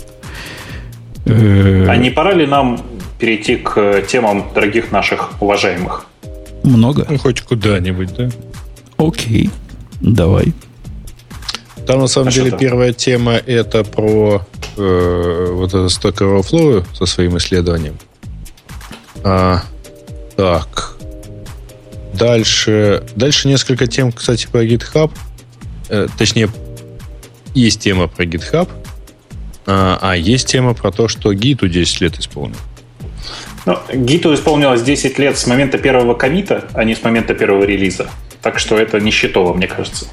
А 1.26 1.96
не 1.98 2.10
пора 2.10 2.34
ли 2.34 2.46
нам 2.46 2.82
перейти 3.20 3.58
к 3.58 4.02
темам 4.08 4.46
дорогих 4.54 4.92
наших 4.92 5.42
уважаемых? 5.42 6.06
Много? 6.64 7.06
Ну, 7.10 7.18
хоть 7.18 7.42
куда-нибудь, 7.42 8.14
да? 8.16 8.30
Окей. 8.98 9.50
Давай. 10.02 10.54
Там, 11.86 12.00
на 12.00 12.08
самом 12.08 12.30
а 12.30 12.32
деле, 12.32 12.52
первая 12.58 12.94
тема 12.94 13.34
это 13.34 13.84
про 13.84 14.42
э, 14.76 15.48
вот 15.52 15.70
это 15.70 15.86
Stack 15.86 16.18
Overflow 16.18 16.86
со 16.94 17.06
своим 17.06 17.38
исследованием. 17.38 17.98
А, 19.24 19.62
так. 20.36 20.98
Дальше, 22.14 23.04
дальше 23.16 23.48
несколько 23.48 23.88
тем, 23.88 24.12
кстати, 24.12 24.48
про 24.48 24.66
GitHub. 24.66 25.12
Э, 25.90 26.08
точнее, 26.18 26.50
есть 27.54 27.82
тема 27.82 28.08
про 28.08 28.26
GitHub, 28.26 28.70
а, 29.68 30.00
а 30.02 30.16
есть 30.16 30.48
тема 30.48 30.74
про 30.74 30.92
то, 30.92 31.08
что 31.08 31.34
гиту 31.34 31.68
10 31.68 32.02
лет 32.02 32.20
исполнил. 32.20 32.58
Ну, 33.66 33.80
гиту 33.94 34.34
исполнилось 34.34 34.84
10 34.84 35.18
лет 35.18 35.38
с 35.38 35.48
момента 35.48 35.78
первого 35.78 36.14
комита, 36.14 36.66
а 36.74 36.84
не 36.84 36.96
с 36.96 37.04
момента 37.04 37.34
первого 37.34 37.64
релиза. 37.64 38.10
Так 38.42 38.60
что 38.60 38.78
это 38.78 39.00
не 39.00 39.12
счетово, 39.12 39.54
мне 39.54 39.68
кажется. 39.68 40.06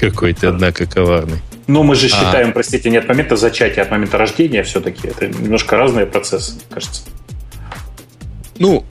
Какой 0.00 0.32
ты, 0.32 0.46
однако, 0.46 0.86
коварный. 0.86 1.40
Ну, 1.66 1.82
мы 1.82 1.94
же 1.94 2.06
а. 2.06 2.08
считаем, 2.08 2.52
простите, 2.52 2.88
не 2.90 2.96
от 2.96 3.06
момента 3.06 3.36
зачатия, 3.36 3.82
а 3.82 3.84
от 3.84 3.90
момента 3.90 4.16
рождения 4.16 4.62
все-таки. 4.62 5.08
Это 5.08 5.28
немножко 5.28 5.76
разные 5.76 6.06
процессы, 6.06 6.54
кажется. 6.70 7.02
Ну, 8.58 8.84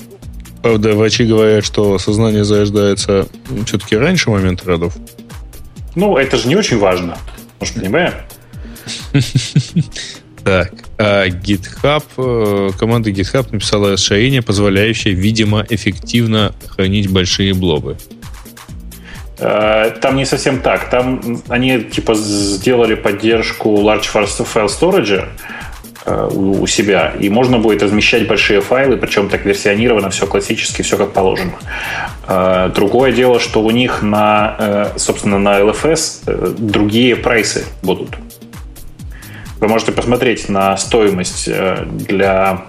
правда, 0.62 0.94
врачи 0.94 1.26
говорят, 1.26 1.66
что 1.66 1.98
сознание 1.98 2.44
зарождается 2.44 3.28
все-таки 3.66 3.98
раньше 3.98 4.30
момента 4.30 4.66
родов. 4.66 4.96
Ну, 5.96 6.16
это 6.16 6.38
же 6.38 6.48
не 6.48 6.56
очень 6.56 6.78
важно. 6.78 7.18
Может, 7.60 7.76
понимаем? 7.76 8.14
Так, 10.44 10.72
GitHub, 11.00 12.04
э, 12.18 12.72
команда 12.78 13.10
GitHub 13.10 13.48
написала 13.52 13.94
расширение, 13.94 14.42
позволяющее, 14.42 15.14
видимо, 15.14 15.66
эффективно 15.70 16.54
хранить 16.68 17.10
большие 17.10 17.54
блобы. 17.54 17.96
Э, 19.38 19.92
там 20.02 20.18
не 20.18 20.26
совсем 20.26 20.60
так. 20.60 20.90
Там 20.90 21.42
они 21.48 21.80
типа 21.80 22.16
сделали 22.16 22.96
поддержку 22.96 23.78
Large 23.78 24.10
File 24.14 24.68
Storage 24.68 25.26
э, 26.06 26.30
у 26.34 26.68
себя, 26.68 27.14
и 27.18 27.30
можно 27.30 27.60
будет 27.60 27.82
размещать 27.82 28.28
большие 28.28 28.60
файлы, 28.60 28.98
причем 28.98 29.30
так 29.30 29.46
версионировано, 29.46 30.10
все 30.10 30.28
классически, 30.28 30.82
все 30.82 30.98
как 30.98 31.14
положено. 31.14 31.54
Другое 32.76 33.14
дело, 33.14 33.40
что 33.40 33.64
у 33.64 33.72
них 33.72 34.04
на, 34.04 34.92
собственно, 34.98 35.40
на 35.40 35.62
LFS 35.62 36.58
другие 36.60 37.16
прайсы 37.16 37.64
будут. 37.82 38.10
Вы 39.60 39.68
можете 39.68 39.92
посмотреть 39.92 40.50
на 40.50 40.78
стоимость 40.78 41.50
для 42.08 42.66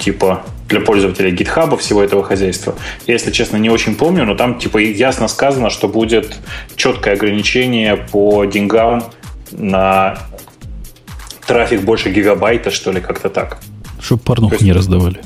типа 0.00 0.42
для 0.68 0.80
пользователей 0.80 1.32
GitHub 1.32 1.76
всего 1.76 2.02
этого 2.02 2.24
хозяйства. 2.24 2.74
Я, 3.06 3.14
если 3.14 3.30
честно, 3.30 3.58
не 3.58 3.68
очень 3.68 3.94
помню, 3.94 4.24
но 4.24 4.34
там 4.34 4.58
типа 4.58 4.78
ясно 4.78 5.28
сказано, 5.28 5.68
что 5.68 5.86
будет 5.86 6.36
четкое 6.76 7.14
ограничение 7.14 7.96
по 7.96 8.44
деньгам 8.46 9.04
на 9.50 10.18
трафик 11.46 11.82
больше 11.82 12.10
гигабайта, 12.10 12.70
что 12.70 12.90
ли, 12.90 13.00
как-то 13.00 13.28
так. 13.28 13.58
Чтобы 14.00 14.22
порнуху 14.22 14.54
есть, 14.54 14.64
не 14.64 14.72
раздавали. 14.72 15.20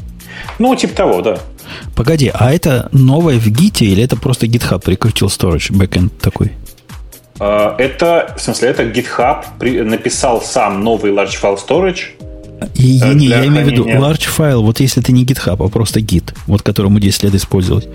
Ну, 0.59 0.74
типа 0.74 0.94
того, 0.94 1.23
да. 1.23 1.39
Погоди, 1.94 2.31
а 2.35 2.53
это 2.53 2.89
новое 2.93 3.39
в 3.39 3.47
гите 3.47 3.85
или 3.85 4.03
это 4.03 4.16
просто 4.16 4.47
GitHub 4.47 4.82
прикрутил 4.82 5.28
storage, 5.28 5.70
backend 5.70 6.11
такой? 6.20 6.53
А, 7.39 7.75
это, 7.79 8.35
в 8.37 8.41
смысле, 8.41 8.69
это 8.69 8.85
GitHub 8.85 9.45
написал 9.85 10.43
сам 10.43 10.83
новый 10.83 11.13
large 11.13 11.41
file 11.41 11.59
storage, 11.59 12.17
и, 12.75 13.01
э, 13.03 13.13
не, 13.15 13.27
я 13.27 13.45
имею 13.47 13.67
в 13.67 13.71
виду 13.71 13.87
large 13.87 14.29
file, 14.37 14.63
вот 14.63 14.81
если 14.81 15.01
ты 15.01 15.13
не 15.13 15.25
GitHub, 15.25 15.65
а 15.65 15.69
просто 15.69 16.01
Git, 16.01 16.35
вот 16.47 16.63
которому 16.63 16.99
10 16.99 17.25
лет 17.25 17.35
использовать, 17.35 17.89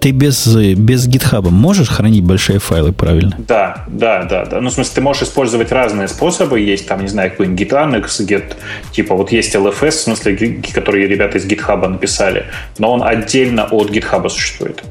ты 0.00 0.10
без, 0.10 0.46
без 0.56 1.08
GitHub 1.08 1.48
можешь 1.50 1.88
хранить 1.88 2.22
большие 2.22 2.58
файлы 2.58 2.92
правильно? 2.92 3.34
Да, 3.38 3.84
да, 3.88 4.24
да, 4.24 4.44
да. 4.44 4.60
Ну, 4.60 4.68
в 4.68 4.72
смысле, 4.72 4.92
ты 4.94 5.00
можешь 5.00 5.22
использовать 5.22 5.72
разные 5.72 6.06
способы. 6.08 6.60
Есть 6.60 6.86
там, 6.86 7.00
не 7.02 7.08
знаю, 7.08 7.30
какой-нибудь 7.30 7.60
GitAnnex, 7.60 8.06
Git, 8.26 8.56
типа 8.92 9.14
вот 9.14 9.32
есть 9.32 9.54
LFS, 9.54 9.90
в 9.90 9.94
смысле, 9.94 10.62
которые 10.72 11.08
ребята 11.08 11.38
из 11.38 11.46
GitHub 11.46 11.88
написали, 11.88 12.44
но 12.78 12.92
он 12.92 13.02
отдельно 13.02 13.64
от 13.64 13.90
GitHub 13.90 14.28
существует. 14.28 14.82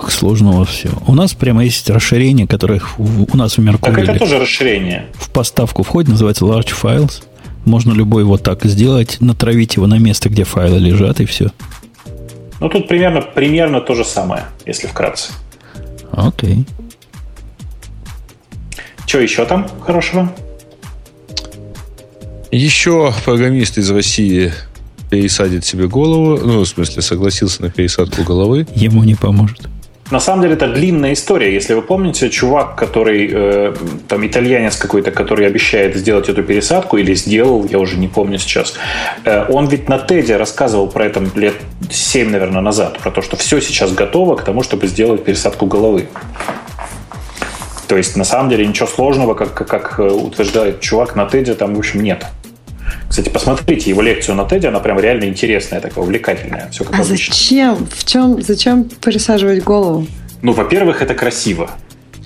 Как 0.00 0.10
сложно 0.10 0.50
у 0.50 0.56
вас 0.58 0.68
все. 0.68 0.90
У 1.06 1.14
нас 1.14 1.34
прямо 1.34 1.64
есть 1.64 1.88
расширение, 1.88 2.48
которое 2.48 2.82
у 2.98 3.36
нас 3.36 3.56
в 3.56 3.60
Меркурии. 3.60 3.94
Так 3.94 4.08
это 4.08 4.18
тоже 4.18 4.38
расширение. 4.40 5.06
В 5.14 5.30
поставку 5.30 5.84
входит, 5.84 6.10
называется 6.10 6.44
Large 6.44 6.74
Files. 6.80 7.22
Можно 7.64 7.92
любой 7.92 8.24
вот 8.24 8.42
так 8.42 8.64
сделать, 8.64 9.18
натравить 9.20 9.76
его 9.76 9.86
на 9.86 9.98
место, 9.98 10.28
где 10.28 10.44
файлы 10.44 10.78
лежат, 10.78 11.20
и 11.20 11.26
все. 11.26 11.50
Ну, 12.60 12.68
тут 12.68 12.88
примерно, 12.88 13.22
примерно 13.22 13.80
то 13.80 13.94
же 13.94 14.04
самое, 14.04 14.44
если 14.66 14.88
вкратце. 14.88 15.32
Окей. 16.10 16.66
Что 19.06 19.20
еще 19.20 19.44
там 19.46 19.68
хорошего? 19.80 20.32
Еще 22.50 23.12
программист 23.24 23.78
из 23.78 23.90
России 23.90 24.52
пересадит 25.08 25.64
себе 25.64 25.86
голову. 25.86 26.38
Ну, 26.44 26.60
в 26.60 26.66
смысле, 26.66 27.00
согласился 27.00 27.62
на 27.62 27.70
пересадку 27.70 28.24
головы. 28.24 28.66
Ему 28.74 29.04
не 29.04 29.14
поможет. 29.14 29.68
На 30.10 30.20
самом 30.20 30.42
деле 30.42 30.54
это 30.54 30.68
длинная 30.68 31.14
история. 31.14 31.52
Если 31.52 31.72
вы 31.72 31.80
помните, 31.80 32.28
чувак, 32.28 32.76
который, 32.76 33.30
э, 33.32 33.74
там, 34.06 34.26
итальянец 34.26 34.76
какой-то, 34.76 35.10
который 35.10 35.46
обещает 35.46 35.96
сделать 35.96 36.28
эту 36.28 36.42
пересадку 36.42 36.98
или 36.98 37.14
сделал, 37.14 37.64
я 37.64 37.78
уже 37.78 37.96
не 37.96 38.08
помню 38.08 38.38
сейчас, 38.38 38.74
э, 39.24 39.46
он 39.48 39.66
ведь 39.66 39.88
на 39.88 39.98
Теде 39.98 40.36
рассказывал 40.36 40.88
про 40.88 41.06
это 41.06 41.24
лет 41.34 41.54
7, 41.90 42.30
наверное, 42.30 42.60
назад, 42.60 42.98
про 42.98 43.10
то, 43.10 43.22
что 43.22 43.36
все 43.36 43.60
сейчас 43.60 43.92
готово 43.92 44.36
к 44.36 44.44
тому, 44.44 44.62
чтобы 44.62 44.88
сделать 44.88 45.24
пересадку 45.24 45.66
головы. 45.66 46.06
То 47.88 47.96
есть, 47.96 48.16
на 48.16 48.24
самом 48.24 48.50
деле, 48.50 48.66
ничего 48.66 48.86
сложного, 48.86 49.34
как, 49.34 49.54
как 49.54 49.98
утверждает 49.98 50.80
чувак 50.80 51.16
на 51.16 51.26
Теде, 51.26 51.54
там, 51.54 51.74
в 51.74 51.78
общем, 51.78 52.02
нет. 52.02 52.26
Кстати, 53.08 53.28
посмотрите 53.28 53.90
его 53.90 54.02
лекцию 54.02 54.34
на 54.34 54.44
Теде, 54.48 54.68
она 54.68 54.80
прям 54.80 54.98
реально 54.98 55.24
интересная, 55.24 55.80
такая 55.80 56.02
увлекательная. 56.02 56.68
Все 56.70 56.84
как 56.84 56.94
а 56.94 57.02
обычно. 57.02 57.34
зачем? 57.34 57.86
В 57.86 58.04
чем? 58.04 58.42
Зачем 58.42 58.84
пересаживать 58.84 59.62
голову? 59.62 60.06
Ну, 60.42 60.52
во-первых, 60.52 61.02
это 61.02 61.14
красиво. 61.14 61.70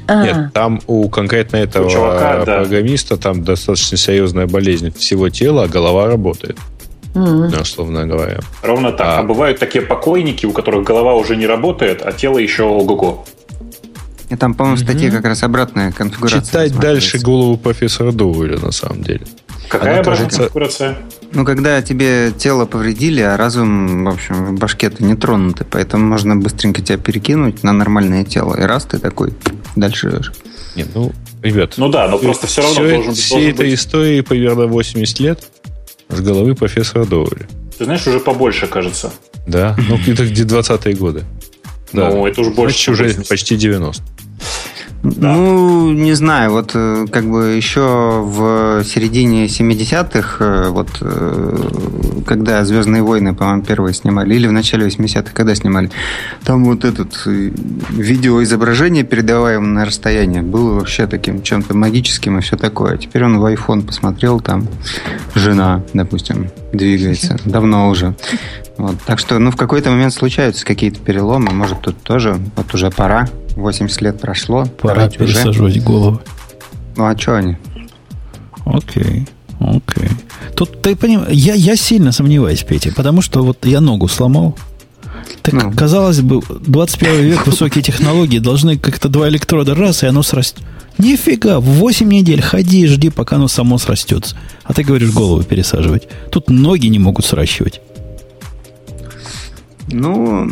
А. 0.07 0.25
Нет, 0.25 0.53
там 0.55 0.81
у 0.87 1.09
конкретно 1.11 1.59
этого 1.59 1.87
у 1.87 1.91
чувака, 1.91 2.43
программиста 2.45 3.17
да. 3.17 3.23
там 3.23 3.45
достаточно 3.45 3.99
серьезная 3.99 4.47
болезнь 4.47 4.93
всего 4.97 5.29
тела, 5.29 5.65
а 5.65 5.69
голова 5.69 6.07
работает. 6.07 6.57
Mm-hmm. 7.15 7.61
условно 7.61 8.07
говоря. 8.07 8.39
Ровно 8.63 8.93
так. 8.93 9.07
А. 9.07 9.19
а 9.19 9.23
бывают 9.23 9.59
такие 9.59 9.83
покойники, 9.83 10.47
у 10.47 10.53
которых 10.53 10.85
голова 10.85 11.15
уже 11.15 11.37
не 11.37 11.47
работает, 11.47 12.03
а 12.03 12.13
тело 12.13 12.39
еще 12.39 12.65
ого-го. 12.65 13.27
И 14.31 14.37
там, 14.37 14.55
по-моему, 14.55 14.77
в 14.77 14.81
статье 14.81 15.11
как 15.11 15.25
раз 15.25 15.43
обратная 15.43 15.91
конфигурация. 15.91 16.43
Читать 16.43 16.79
дальше 16.79 17.19
голову 17.19 17.57
профессора 17.57 18.13
Доуэля, 18.13 18.59
на 18.59 18.73
самом 18.73 19.03
деле. 19.03 19.23
Какая 19.69 20.01
обратная 20.01 20.17
кажется... 20.17 20.39
конфигурация? 20.41 20.99
Ну, 21.33 21.45
когда 21.45 21.81
тебе 21.83 22.33
тело 22.37 22.65
повредили, 22.65 23.21
а 23.21 23.37
разум, 23.37 24.05
в 24.05 24.09
общем, 24.09 24.57
в 24.57 24.59
башке-то 24.59 25.05
не 25.05 25.15
тронуты, 25.15 25.67
поэтому 25.71 26.07
можно 26.07 26.37
быстренько 26.37 26.81
тебя 26.83 26.99
перекинуть 26.99 27.63
на 27.63 27.73
нормальное 27.73 28.25
тело. 28.25 28.55
И 28.55 28.63
раз 28.63 28.85
ты 28.85 28.99
такой, 28.99 29.35
дальше 29.77 30.11
живешь. 30.11 30.33
Нет, 30.75 30.89
ну, 30.95 31.13
ребят. 31.43 31.75
Ну 31.77 31.89
да, 31.89 32.09
но 32.09 32.19
просто 32.19 32.47
все 32.47 32.63
равно 32.63 32.75
все, 32.75 32.95
должен, 32.95 33.15
все 33.15 33.35
должен 33.35 33.51
этой 33.51 33.71
быть... 33.71 33.79
истории 33.79 34.21
примерно 34.21 34.67
80 34.67 35.21
лет 35.21 35.45
с 36.09 36.21
головы 36.21 36.55
профессора 36.55 37.05
Доуэля. 37.05 37.47
Ты 37.77 37.85
знаешь, 37.85 38.07
уже 38.07 38.21
побольше, 38.21 38.67
кажется. 38.67 39.13
Да, 39.47 39.77
ну, 39.89 39.99
это 40.07 40.27
где 40.27 40.43
20-е 40.45 40.95
годы. 40.95 41.25
Да. 41.93 42.11
Ну, 42.11 42.27
это 42.27 42.41
уже 42.41 42.51
больше. 42.51 42.95
Значит, 42.95 43.19
уже 43.19 43.25
почти 43.27 43.57
90. 43.57 44.03
Ну, 45.03 45.93
не 45.93 46.13
знаю, 46.15 46.51
вот 46.51 46.73
э, 46.75 47.07
как 47.11 47.31
бы 47.31 47.51
еще 47.51 48.21
в 48.25 48.83
середине 48.85 49.47
70-х, 49.47 50.45
э, 50.45 50.69
вот 50.71 50.89
э, 51.01 52.23
когда 52.27 52.65
«Звездные 52.65 53.03
войны», 53.03 53.33
по-моему, 53.33 53.63
первые 53.63 53.95
снимали, 53.95 54.35
или 54.35 54.49
в 54.49 54.53
начале 54.53 54.89
80-х, 54.89 55.31
когда 55.33 55.55
снимали, 55.55 55.91
там 56.45 56.65
вот 56.65 56.85
этот 56.85 57.23
видеоизображение, 57.27 59.05
передаваемое 59.05 59.71
на 59.71 59.85
расстояние, 59.85 60.43
было 60.43 60.75
вообще 60.75 61.07
таким 61.07 61.43
чем-то 61.43 61.77
магическим 61.77 62.39
и 62.39 62.41
все 62.41 62.57
такое. 62.57 62.97
Теперь 62.97 63.25
он 63.25 63.39
в 63.39 63.45
iPhone 63.47 63.87
посмотрел, 63.87 64.41
там 64.41 64.67
жена, 65.37 65.85
допустим, 65.95 66.51
двигается, 66.73 67.37
давно 67.45 67.89
уже. 67.89 68.17
Вот. 68.79 68.97
Так 69.07 69.21
что, 69.21 69.39
ну, 69.39 69.53
в 69.53 69.57
какой-то 69.57 69.91
момент 69.91 70.13
случаются 70.13 70.67
какие-то 70.67 70.99
переломы, 70.99 71.53
может, 71.53 71.81
тут 71.81 72.03
тоже, 72.03 72.37
вот 72.57 72.75
уже 72.75 72.91
пора 72.91 73.29
80 73.59 74.01
лет 74.03 74.21
прошло. 74.21 74.67
Пора 74.81 75.09
пересаживать 75.09 75.77
уже. 75.77 75.85
головы. 75.85 76.19
Ну, 76.97 77.07
а 77.07 77.17
что 77.17 77.37
они? 77.37 77.57
Окей, 78.65 79.27
окей. 79.61 80.11
Тут, 80.55 80.83
ты 80.83 80.97
понимаешь, 80.97 81.33
я, 81.33 81.55
я 81.55 81.77
сильно 81.77 82.13
сомневаюсь, 82.13 82.63
Петя, 82.63 82.93
потому 82.95 83.23
что 83.23 83.43
вот 83.43 83.65
я 83.67 83.81
ногу 83.81 84.09
сломал. 84.09 84.57
Так, 85.43 85.55
ну. 85.55 85.73
казалось 85.73 86.21
бы, 86.21 86.41
21 86.49 87.23
век, 87.23 87.47
высокие 87.47 87.83
технологии, 87.83 88.39
должны 88.39 88.79
как-то 88.79 89.09
два 89.09 89.29
электрода 89.29 89.75
раз, 89.75 90.03
и 90.03 90.07
оно 90.07 90.23
срастет. 90.23 90.63
Нифига, 90.99 91.61
в 91.61 91.65
8 91.65 92.09
недель 92.09 92.43
ходи 92.43 92.83
и 92.83 92.87
жди, 92.87 93.11
пока 93.11 93.37
оно 93.37 93.49
само 93.49 93.79
срастется. 93.79 94.37
А 94.65 94.75
ты 94.75 94.83
говоришь 94.83 95.13
голову 95.13 95.43
пересаживать. 95.43 96.09
Тут 96.31 96.51
ноги 96.51 96.89
не 96.89 96.99
могут 96.99 97.25
сращивать. 97.25 97.81
Ну, 99.91 100.51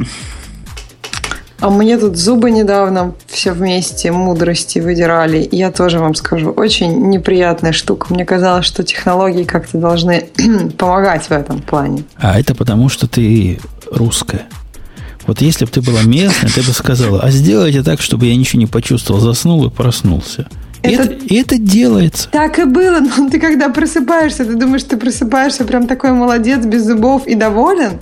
а 1.60 1.70
мне 1.70 1.96
тут 1.98 2.16
зубы 2.16 2.50
недавно 2.50 3.14
все 3.26 3.52
вместе 3.52 4.12
мудрости 4.12 4.78
выдирали. 4.78 5.48
Я 5.50 5.70
тоже 5.70 5.98
вам 5.98 6.14
скажу, 6.14 6.50
очень 6.50 7.08
неприятная 7.08 7.72
штука. 7.72 8.12
Мне 8.12 8.24
казалось, 8.24 8.66
что 8.66 8.82
технологии 8.82 9.44
как-то 9.44 9.78
должны 9.78 10.28
помогать 10.78 11.24
в 11.24 11.30
этом 11.32 11.62
плане. 11.62 12.04
А 12.16 12.38
это 12.38 12.54
потому, 12.54 12.88
что 12.88 13.06
ты 13.06 13.58
русская. 13.90 14.46
Вот 15.26 15.40
если 15.40 15.64
бы 15.64 15.70
ты 15.70 15.80
была 15.80 16.02
местная, 16.02 16.50
ты 16.50 16.62
бы 16.62 16.72
сказала, 16.72 17.20
а 17.20 17.30
сделайте 17.30 17.82
так, 17.82 18.00
чтобы 18.00 18.26
я 18.26 18.36
ничего 18.36 18.60
не 18.60 18.66
почувствовал, 18.66 19.20
заснул 19.20 19.66
и 19.66 19.70
проснулся. 19.70 20.46
Это, 20.82 21.02
это, 21.02 21.34
это 21.34 21.58
делается. 21.58 22.28
Так 22.30 22.58
и 22.58 22.64
было, 22.64 23.00
но 23.00 23.28
ты 23.28 23.40
когда 23.40 23.68
просыпаешься, 23.70 24.44
ты 24.44 24.54
думаешь, 24.54 24.84
ты 24.84 24.96
просыпаешься 24.96 25.64
прям 25.64 25.88
такой 25.88 26.12
молодец, 26.12 26.64
без 26.64 26.86
зубов 26.86 27.26
и 27.26 27.34
доволен? 27.34 27.98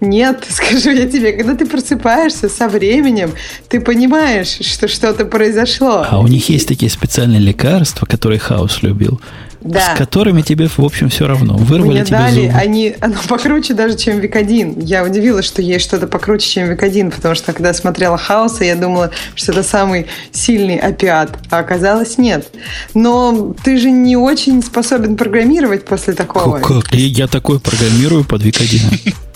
Нет, 0.00 0.46
скажу 0.50 0.90
я 0.90 1.08
тебе, 1.08 1.32
когда 1.32 1.54
ты 1.54 1.66
просыпаешься 1.66 2.48
со 2.48 2.68
временем, 2.68 3.32
ты 3.68 3.80
понимаешь, 3.80 4.58
что 4.60 4.88
что-то 4.88 5.24
произошло. 5.24 6.06
А 6.08 6.20
у 6.20 6.26
них 6.26 6.48
есть 6.48 6.68
такие 6.68 6.90
специальные 6.90 7.40
лекарства, 7.40 8.06
которые 8.06 8.38
Хаус 8.38 8.82
любил, 8.82 9.20
да. 9.60 9.94
с 9.94 9.98
которыми 9.98 10.42
тебе, 10.42 10.68
в 10.68 10.78
общем, 10.78 11.08
все 11.08 11.26
равно. 11.26 11.56
Вырвали 11.56 11.90
Мне 11.90 12.04
тебе 12.04 12.18
дали, 12.18 12.46
зубы. 12.46 12.58
они, 12.58 12.94
оно 13.00 13.16
покруче 13.28 13.74
даже, 13.74 13.96
чем 13.96 14.20
Викодин. 14.20 14.78
Я 14.78 15.04
удивилась, 15.04 15.44
что 15.44 15.62
есть 15.62 15.84
что-то 15.84 16.06
покруче, 16.06 16.48
чем 16.48 16.68
Викодин, 16.68 17.10
потому 17.10 17.34
что 17.34 17.52
когда 17.52 17.74
смотрела 17.74 18.16
Хауса, 18.16 18.64
я 18.64 18.76
думала, 18.76 19.10
что 19.34 19.52
это 19.52 19.62
самый 19.64 20.06
сильный 20.30 20.76
опиат, 20.76 21.38
а 21.50 21.58
оказалось 21.58 22.18
нет. 22.18 22.46
Но 22.94 23.54
ты 23.64 23.78
же 23.78 23.90
не 23.90 24.16
очень 24.16 24.62
способен 24.62 25.16
программировать 25.16 25.84
после 25.84 26.14
такого. 26.14 26.60
Как? 26.60 26.94
Я 26.94 27.26
такой 27.26 27.58
программирую 27.58 28.24
под 28.24 28.42
Викодином. 28.42 28.92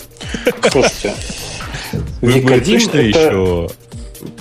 Слушайте, 0.71 1.13
Викодин 2.21 2.89
это... 2.89 3.01
еще 3.01 3.69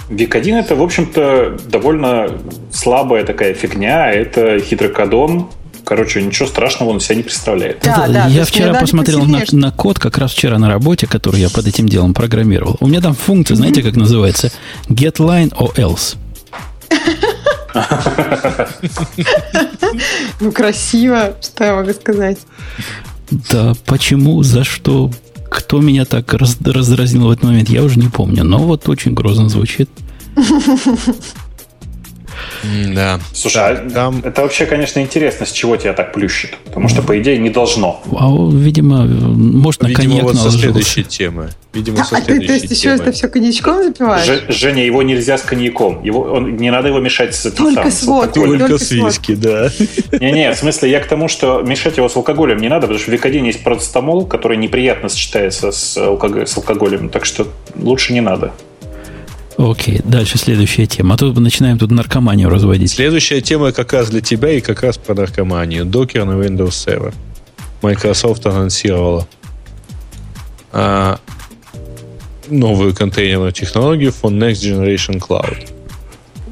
Викодин 0.08 0.56
это, 0.56 0.76
в 0.76 0.82
общем-то, 0.82 1.58
довольно 1.68 2.38
слабая 2.70 3.24
такая 3.24 3.54
фигня. 3.54 4.12
Это 4.12 4.58
хитрокодон, 4.60 5.48
Короче, 5.84 6.22
ничего 6.22 6.48
страшного 6.48 6.90
он 6.90 7.00
себя 7.00 7.16
не 7.16 7.22
представляет. 7.22 7.80
Да, 7.82 8.06
да, 8.06 8.26
я 8.26 8.44
вчера 8.44 8.74
посмотрел 8.74 9.24
на, 9.24 9.42
на 9.50 9.72
код, 9.72 9.98
как 9.98 10.16
раз 10.16 10.32
вчера 10.32 10.58
на 10.58 10.68
работе, 10.68 11.06
который 11.06 11.40
я 11.40 11.50
под 11.50 11.66
этим 11.66 11.88
делом 11.88 12.14
программировал. 12.14 12.76
У 12.80 12.86
меня 12.86 13.00
там 13.00 13.14
функция, 13.14 13.56
знаете, 13.56 13.82
как 13.82 13.96
называется? 13.96 14.52
Get 14.88 15.16
line 15.16 15.52
or 15.56 15.74
else. 15.74 16.16
Ну, 20.40 20.52
красиво, 20.52 21.36
что 21.42 21.64
я 21.64 21.74
могу 21.74 21.92
сказать. 21.92 22.38
Да, 23.30 23.74
почему, 23.86 24.42
за 24.42 24.62
что, 24.62 25.10
кто 25.52 25.80
меня 25.80 26.04
так 26.04 26.32
раз, 26.34 26.56
раздразнил 26.64 27.26
в 27.26 27.30
этот 27.30 27.44
момент, 27.44 27.68
я 27.68 27.82
уже 27.82 27.98
не 27.98 28.08
помню. 28.08 28.44
Но 28.44 28.58
вот 28.58 28.88
очень 28.88 29.14
грозно 29.14 29.48
звучит. 29.48 29.90
Да. 32.94 33.20
Слушай, 33.34 33.62
а 33.62 33.90
там... 33.90 34.20
это 34.24 34.42
вообще, 34.42 34.66
конечно, 34.66 35.00
интересно, 35.00 35.46
с 35.46 35.52
чего 35.52 35.76
тебя 35.76 35.92
так 35.92 36.12
плющит. 36.12 36.56
Потому 36.64 36.88
что, 36.88 37.02
по 37.02 37.18
идее, 37.20 37.38
не 37.38 37.50
должно. 37.50 38.02
А, 38.12 38.30
видимо, 38.52 39.04
может, 39.04 39.82
на 39.82 39.88
видимо, 39.88 40.02
коньяк 40.02 40.22
вот 40.24 40.34
наложился. 40.34 40.56
со 40.56 40.62
следующей 40.62 41.04
темы. 41.04 41.50
Видимо, 41.72 42.02
а, 42.02 42.04
со 42.04 42.16
а 42.16 42.20
ты, 42.20 42.38
то 42.40 42.52
есть, 42.52 42.70
еще 42.70 42.90
это 42.90 43.12
все 43.12 43.28
коньячком 43.28 43.82
запиваешь? 43.82 44.26
Ж, 44.26 44.42
Женя, 44.48 44.84
его 44.84 45.02
нельзя 45.02 45.38
с 45.38 45.42
коньяком. 45.42 46.02
Его, 46.02 46.22
он, 46.22 46.56
не 46.56 46.70
надо 46.70 46.88
его 46.88 47.00
мешать 47.00 47.34
с 47.34 47.50
Только 47.50 47.90
с 47.90 48.02
водкой. 48.04 48.44
Только, 48.44 48.68
только 48.68 48.84
с 48.84 48.90
виски, 48.90 49.34
да. 49.34 49.70
Не-не, 50.20 50.52
в 50.52 50.56
смысле, 50.56 50.90
я 50.90 51.00
к 51.00 51.06
тому, 51.06 51.28
что 51.28 51.62
мешать 51.62 51.96
его 51.96 52.08
с 52.08 52.16
алкоголем 52.16 52.58
не 52.58 52.68
надо, 52.68 52.82
потому 52.82 52.98
что 52.98 53.10
в 53.10 53.14
Викодине 53.14 53.48
есть 53.48 53.64
процетамол, 53.64 54.26
который 54.26 54.56
неприятно 54.56 55.08
сочетается 55.08 55.72
с, 55.72 55.96
алкоголь, 55.96 56.46
с 56.46 56.56
алкоголем. 56.56 57.08
Так 57.08 57.24
что 57.24 57.46
лучше 57.76 58.12
не 58.12 58.20
надо. 58.20 58.52
Окей, 59.58 60.00
дальше 60.04 60.38
следующая 60.38 60.86
тема. 60.86 61.14
А 61.14 61.16
то 61.16 61.32
начинаем 61.32 61.78
тут 61.78 61.90
наркоманию 61.90 62.48
разводить. 62.48 62.90
Следующая 62.90 63.40
тема 63.40 63.72
как 63.72 63.92
раз 63.92 64.10
для 64.10 64.20
тебя 64.20 64.50
и 64.52 64.60
как 64.60 64.82
раз 64.82 64.98
про 64.98 65.14
наркоманию. 65.14 65.84
Docker 65.84 66.24
на 66.24 66.32
Windows 66.32 66.72
7. 66.72 67.10
Microsoft 67.82 68.46
анонсировала 68.46 69.26
а, 70.72 71.18
новую 72.48 72.94
контейнерную 72.94 73.52
технологию 73.52 74.10
for 74.10 74.30
Next 74.30 74.62
Generation 74.62 75.20
Cloud. 75.20 75.68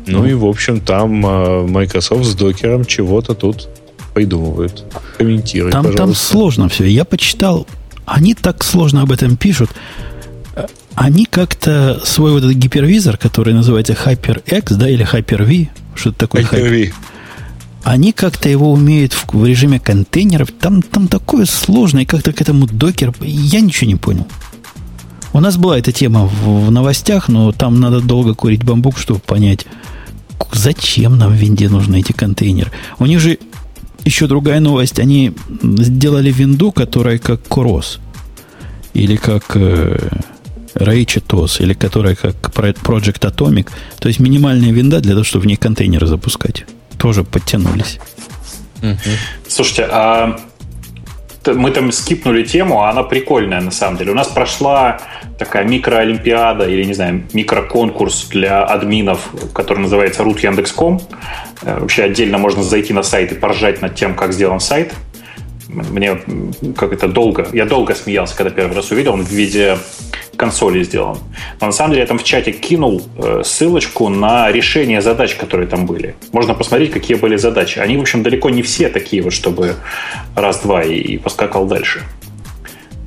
Ну, 0.06 0.18
ну 0.18 0.26
и, 0.26 0.34
в 0.34 0.44
общем, 0.44 0.80
там 0.80 1.24
а, 1.24 1.66
Microsoft 1.66 2.24
с 2.24 2.34
докером 2.34 2.84
чего-то 2.84 3.34
тут 3.34 3.68
придумывают. 4.14 4.84
Комментируй, 5.16 5.70
там, 5.70 5.84
пожалуйста. 5.84 6.06
Там 6.06 6.14
сложно 6.14 6.68
все. 6.68 6.84
Я 6.84 7.04
почитал. 7.04 7.66
Они 8.06 8.34
так 8.34 8.64
сложно 8.64 9.02
об 9.02 9.12
этом 9.12 9.36
пишут 9.36 9.70
они 10.94 11.24
как-то 11.24 12.00
свой 12.04 12.32
вот 12.32 12.44
этот 12.44 12.56
гипервизор, 12.56 13.16
который 13.16 13.54
называется 13.54 13.92
HyperX, 13.92 14.74
да, 14.74 14.88
или 14.88 15.06
Hyper-V, 15.06 15.68
что-то 15.94 16.18
такое. 16.18 16.42
Hyper-V. 16.42 16.92
Они 17.82 18.12
как-то 18.12 18.48
его 18.48 18.72
умеют 18.72 19.12
в, 19.12 19.32
в 19.32 19.46
режиме 19.46 19.80
контейнеров. 19.80 20.50
Там, 20.52 20.82
там 20.82 21.08
такое 21.08 21.46
сложное, 21.46 22.04
как-то 22.04 22.32
к 22.32 22.40
этому 22.40 22.66
докер. 22.66 23.14
Я 23.20 23.60
ничего 23.60 23.88
не 23.88 23.96
понял. 23.96 24.26
У 25.32 25.40
нас 25.40 25.56
была 25.56 25.78
эта 25.78 25.92
тема 25.92 26.26
в, 26.26 26.66
в 26.66 26.70
новостях, 26.70 27.28
но 27.28 27.52
там 27.52 27.80
надо 27.80 28.00
долго 28.00 28.34
курить 28.34 28.64
бамбук, 28.64 28.98
чтобы 28.98 29.20
понять, 29.20 29.66
зачем 30.52 31.16
нам 31.18 31.32
в 31.32 31.36
винде 31.36 31.68
нужны 31.68 32.00
эти 32.00 32.12
контейнеры. 32.12 32.70
У 32.98 33.06
них 33.06 33.20
же 33.20 33.38
еще 34.04 34.26
другая 34.26 34.60
новость. 34.60 34.98
Они 34.98 35.32
сделали 35.62 36.30
винду, 36.30 36.72
которая 36.72 37.18
как 37.18 37.46
Кросс. 37.46 38.00
Или 38.92 39.16
как... 39.16 39.44
Э, 39.54 40.20
Rage 40.74 41.22
TOS, 41.26 41.62
или 41.62 41.74
которая 41.74 42.14
как 42.14 42.34
Project 42.36 43.20
Atomic, 43.20 43.68
то 43.98 44.08
есть 44.08 44.20
минимальная 44.20 44.72
винда 44.72 45.00
для 45.00 45.12
того, 45.12 45.24
чтобы 45.24 45.44
в 45.44 45.46
ней 45.46 45.56
контейнеры 45.56 46.06
запускать. 46.06 46.64
Тоже 46.98 47.24
подтянулись. 47.24 47.98
Слушайте, 49.48 49.88
а 49.90 50.40
мы 51.46 51.70
там 51.70 51.90
скипнули 51.92 52.42
тему, 52.42 52.82
а 52.82 52.90
она 52.90 53.02
прикольная 53.02 53.60
на 53.60 53.70
самом 53.70 53.96
деле. 53.96 54.12
У 54.12 54.14
нас 54.14 54.28
прошла 54.28 55.00
такая 55.38 55.64
микроолимпиада 55.64 56.66
или, 56.68 56.84
не 56.84 56.94
знаю, 56.94 57.24
микроконкурс 57.32 58.26
для 58.28 58.62
админов, 58.62 59.30
который 59.54 59.80
называется 59.80 60.22
root 60.22 60.40
Яндекс.ком. 60.42 61.00
Э, 61.62 61.80
вообще 61.80 62.04
отдельно 62.04 62.38
можно 62.38 62.62
зайти 62.62 62.92
на 62.92 63.02
сайт 63.02 63.32
и 63.32 63.34
поржать 63.34 63.80
над 63.80 63.94
тем, 63.94 64.14
как 64.14 64.32
сделан 64.32 64.60
сайт. 64.60 64.92
Мне 65.72 66.20
как 66.76 66.92
это 66.92 67.08
долго, 67.08 67.46
я 67.52 67.64
долго 67.64 67.94
смеялся, 67.94 68.36
когда 68.36 68.50
первый 68.50 68.74
раз 68.74 68.90
увидел, 68.90 69.12
он 69.12 69.24
в 69.24 69.30
виде 69.30 69.76
консоли 70.36 70.82
сделан. 70.82 71.18
Но 71.60 71.66
на 71.66 71.72
самом 71.72 71.90
деле 71.90 72.02
я 72.02 72.06
там 72.06 72.18
в 72.18 72.24
чате 72.24 72.52
кинул 72.52 73.02
э, 73.18 73.42
ссылочку 73.44 74.08
на 74.08 74.50
решение 74.50 75.02
задач, 75.02 75.34
которые 75.34 75.68
там 75.68 75.84
были. 75.84 76.14
Можно 76.32 76.54
посмотреть, 76.54 76.92
какие 76.92 77.18
были 77.18 77.36
задачи. 77.36 77.78
Они, 77.78 77.98
в 77.98 78.00
общем, 78.00 78.22
далеко 78.22 78.48
не 78.48 78.62
все 78.62 78.88
такие 78.88 79.22
вот, 79.22 79.34
чтобы 79.34 79.74
раз-два 80.34 80.82
и, 80.82 80.94
и 80.94 81.18
поскакал 81.18 81.66
дальше. 81.66 82.02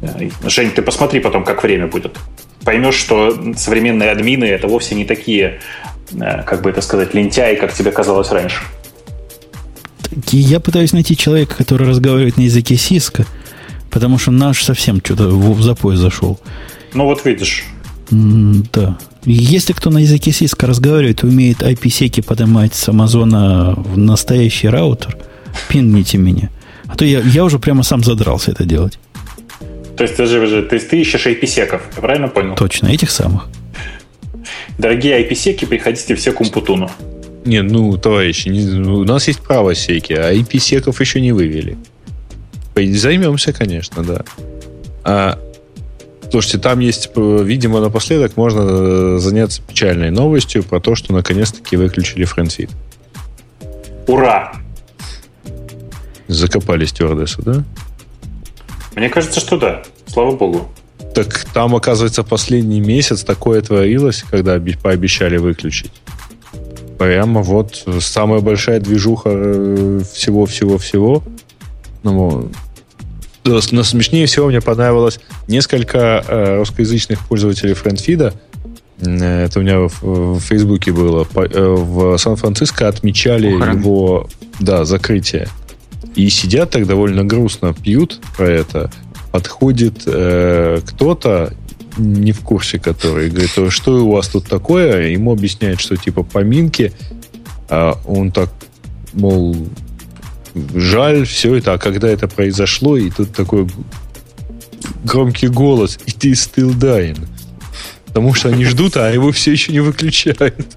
Э, 0.03 0.30
Жень, 0.48 0.72
ты 0.72 0.84
посмотри 0.84 1.22
потом, 1.22 1.44
как 1.44 1.64
время 1.64 1.88
будет. 1.88 2.18
Поймешь, 2.64 2.95
что 2.95 3.35
современные 3.56 4.11
админы 4.11 4.45
это 4.45 4.68
вовсе 4.68 4.94
не 4.94 5.06
такие, 5.06 5.60
э, 6.14 6.44
как 6.44 6.61
бы 6.61 6.69
это 6.69 6.81
сказать, 6.81 7.15
лентяи, 7.15 7.56
как 7.56 7.73
тебе 7.73 7.91
казалось 7.91 8.31
раньше. 8.31 8.64
Я 10.31 10.60
пытаюсь 10.60 10.94
найти 10.94 11.15
человека, 11.18 11.56
который 11.56 11.88
разговаривает 11.88 12.38
на 12.38 12.41
языке 12.41 12.76
Сиска, 12.76 13.26
потому 13.90 14.18
что 14.18 14.31
наш 14.31 14.64
совсем 14.64 15.02
что-то 15.03 15.30
в 15.30 15.61
запой 15.61 15.95
зашел. 15.95 16.40
Ну 16.94 17.06
вот 17.06 17.26
видишь. 17.26 17.65
да. 18.11 18.98
Если 19.26 19.72
кто 19.72 19.90
на 19.90 19.99
языке 19.99 20.31
Cisco 20.31 20.65
разговаривает 20.65 21.23
и 21.23 21.27
умеет 21.27 21.61
IP-секи 21.61 22.22
поднимать 22.22 22.76
с 22.76 22.90
Амазона 22.90 23.73
в 23.76 23.98
настоящий 23.98 24.68
раутер, 24.68 25.18
пингните 25.69 26.18
меня. 26.18 26.49
А 26.88 26.95
то 26.95 27.06
я, 27.06 27.22
я 27.22 27.45
уже 27.45 27.57
прямо 27.57 27.84
сам 27.84 28.03
задрался 28.03 28.52
это 28.52 28.65
делать. 28.65 28.99
То 29.95 30.03
есть, 30.03 30.18
даже, 30.18 30.45
же, 30.45 30.64
то 30.64 30.76
есть 30.76 30.90
ты 30.90 30.99
ищешь 30.99 31.26
IP-секов, 31.26 31.81
я 31.95 32.02
правильно 32.02 32.27
понял? 32.27 32.56
Точно, 32.56 32.88
этих 32.88 33.11
самых. 33.11 33.48
Дорогие 34.77 35.22
IPsec 35.22 35.49
-и, 35.49 35.65
приходите 35.65 36.15
все 36.15 36.34
к 36.34 36.41
Умпутуну. 36.41 36.90
Не, 37.45 37.61
ну, 37.61 37.98
товарищи, 37.98 38.48
не, 38.49 38.64
у 38.88 39.03
нас 39.03 39.28
есть 39.28 39.41
правосеки, 39.41 40.14
а 40.14 40.34
IPsec 40.34 40.75
-ов 40.75 40.99
еще 41.02 41.20
не 41.20 41.32
вывели. 41.34 41.78
Займемся, 42.76 43.52
конечно, 43.52 44.03
да. 44.03 44.22
А, 45.03 45.40
слушайте, 46.32 46.57
там 46.57 46.80
есть, 46.80 47.10
видимо, 47.15 47.82
напоследок 47.82 48.38
можно 48.38 49.20
заняться 49.20 49.61
печальной 49.61 50.10
новостью 50.10 50.64
про 50.64 50.80
то, 50.80 50.95
что 50.95 51.14
наконец-таки 51.14 51.76
выключили 51.76 52.24
FriendFeed. 52.23 52.69
Ура! 54.07 54.53
Закопали 56.28 56.86
стюардессу, 56.86 57.41
да? 57.41 57.64
Мне 58.95 59.10
кажется, 59.10 59.40
что 59.40 59.57
да. 59.57 59.84
Слава 60.07 60.36
богу. 60.36 60.70
Так 61.14 61.45
там, 61.53 61.76
оказывается, 61.76 62.24
последний 62.24 62.80
месяц 62.80 63.24
такое 63.24 63.61
творилось, 63.61 64.24
когда 64.30 64.60
пообещали 64.82 65.38
выключить. 65.38 65.91
Прямо 67.03 67.41
вот 67.41 67.85
самая 67.99 68.39
большая 68.39 68.80
движуха 68.80 69.30
всего-всего-всего. 70.13 71.23
Ну, 72.03 72.49
но 73.43 73.61
смешнее 73.61 74.25
всего 74.25 74.47
мне 74.47 74.61
понравилось 74.61 75.19
несколько 75.47 76.23
э, 76.25 76.57
русскоязычных 76.59 77.19
пользователей 77.27 77.73
френдфида. 77.73 78.34
Э, 79.01 79.45
это 79.45 79.59
у 79.59 79.63
меня 79.63 79.80
в, 79.80 80.01
в 80.01 80.39
Фейсбуке 80.39 80.91
было. 80.91 81.25
По, 81.25 81.41
э, 81.41 81.75
в 81.75 82.17
Сан-Франциско 82.17 82.88
отмечали 82.88 83.53
Охрана. 83.53 83.77
его 83.77 84.30
да, 84.59 84.85
закрытие. 84.85 85.47
И 86.15 86.30
сидят 86.30 86.69
так 86.69 86.88
довольно 86.88 87.25
грустно, 87.25 87.73
пьют 87.73 88.21
про 88.38 88.47
это. 88.47 88.91
Подходит 89.31 90.03
э, 90.05 90.80
кто-то, 90.85 91.53
не 91.98 92.32
в 92.32 92.41
курсе 92.41 92.80
который, 92.80 93.30
говорит, 93.30 93.52
«А 93.57 93.70
что 93.70 94.06
у 94.06 94.11
вас 94.11 94.28
тут 94.28 94.48
такое? 94.48 95.10
Ему 95.10 95.32
объясняют, 95.32 95.80
что 95.80 95.95
типа 95.95 96.24
поминки. 96.24 96.94
А 97.70 97.99
он 98.06 98.32
так, 98.32 98.49
мол, 99.14 99.56
жаль, 100.74 101.26
все 101.26 101.56
это. 101.56 101.74
А 101.74 101.78
когда 101.78 102.07
это 102.07 102.28
произошло, 102.28 102.98
и 102.98 103.10
тут 103.10 103.34
такой 103.34 103.68
громкий 105.03 105.48
голос, 105.48 105.99
и 106.06 106.11
ты 106.11 106.32
still 106.32 106.74
dying. 106.74 107.20
Потому 108.07 108.34
что 108.34 108.49
они 108.49 108.65
ждут, 108.65 108.98
а 108.98 109.11
его 109.11 109.32
все 109.32 109.52
еще 109.52 109.72
не 109.72 109.80
выключают. 109.80 110.68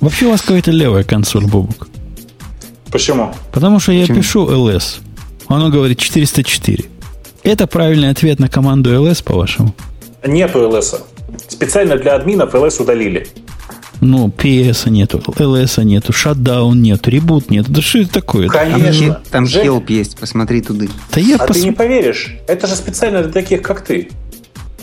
Вообще 0.00 0.26
у 0.26 0.30
вас 0.30 0.42
какая-то 0.42 0.70
левая 0.70 1.04
консоль, 1.04 1.46
Бобук. 1.46 1.88
Почему? 2.90 3.34
Потому 3.52 3.80
что 3.80 3.92
я 3.92 4.02
Почему? 4.02 4.18
пишу 4.18 4.46
ls. 4.46 5.00
Оно 5.48 5.70
говорит 5.70 5.98
404. 5.98 6.84
Это 7.42 7.66
правильный 7.66 8.10
ответ 8.10 8.38
на 8.38 8.48
команду 8.48 8.90
ls, 8.90 9.22
по-вашему? 9.24 9.74
Нету 10.26 10.60
ls. 10.60 11.02
Специально 11.48 11.96
для 11.96 12.14
админов 12.14 12.54
ls 12.54 12.82
удалили. 12.82 13.28
Ну, 14.00 14.28
PS 14.28 14.90
нету, 14.90 15.18
LS 15.18 15.82
нету, 15.82 16.12
шатдаун 16.12 16.82
нету, 16.82 17.10
ребут 17.10 17.50
нету. 17.50 17.72
Да 17.72 17.80
что 17.80 18.00
это 18.00 18.12
такое? 18.12 18.48
Конечно. 18.48 19.22
Там, 19.30 19.46
там 19.46 19.62
help 19.62 19.86
есть, 19.88 20.18
посмотри 20.18 20.60
туда. 20.60 20.86
Да 21.12 21.20
я 21.20 21.36
а 21.36 21.46
пос... 21.46 21.56
ты 21.56 21.62
не 21.62 21.72
поверишь, 21.72 22.36
это 22.46 22.66
же 22.66 22.74
специально 22.74 23.22
для 23.22 23.32
таких, 23.32 23.62
как 23.62 23.82
ты. 23.82 24.10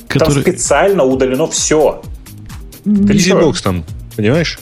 Который... 0.07 0.33
Там 0.33 0.41
специально 0.41 1.03
удалено 1.03 1.47
все. 1.47 2.01
BusyBox 2.85 3.61
там, 3.61 3.85
понимаешь? 4.15 4.59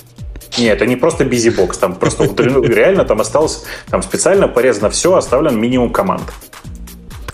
Нет, 0.58 0.76
это 0.76 0.86
не 0.86 0.98
просто 0.98 1.24
BusyBox, 1.24 1.78
там 1.78 1.96
просто 1.96 2.24
удалено, 2.24 2.62
реально 2.66 3.06
там 3.06 3.22
осталось, 3.22 3.64
там 3.90 4.04
специально 4.04 4.50
порезано 4.50 4.90
все, 4.90 5.16
оставлен 5.16 5.60
минимум 5.60 5.92
команд. 5.92 6.24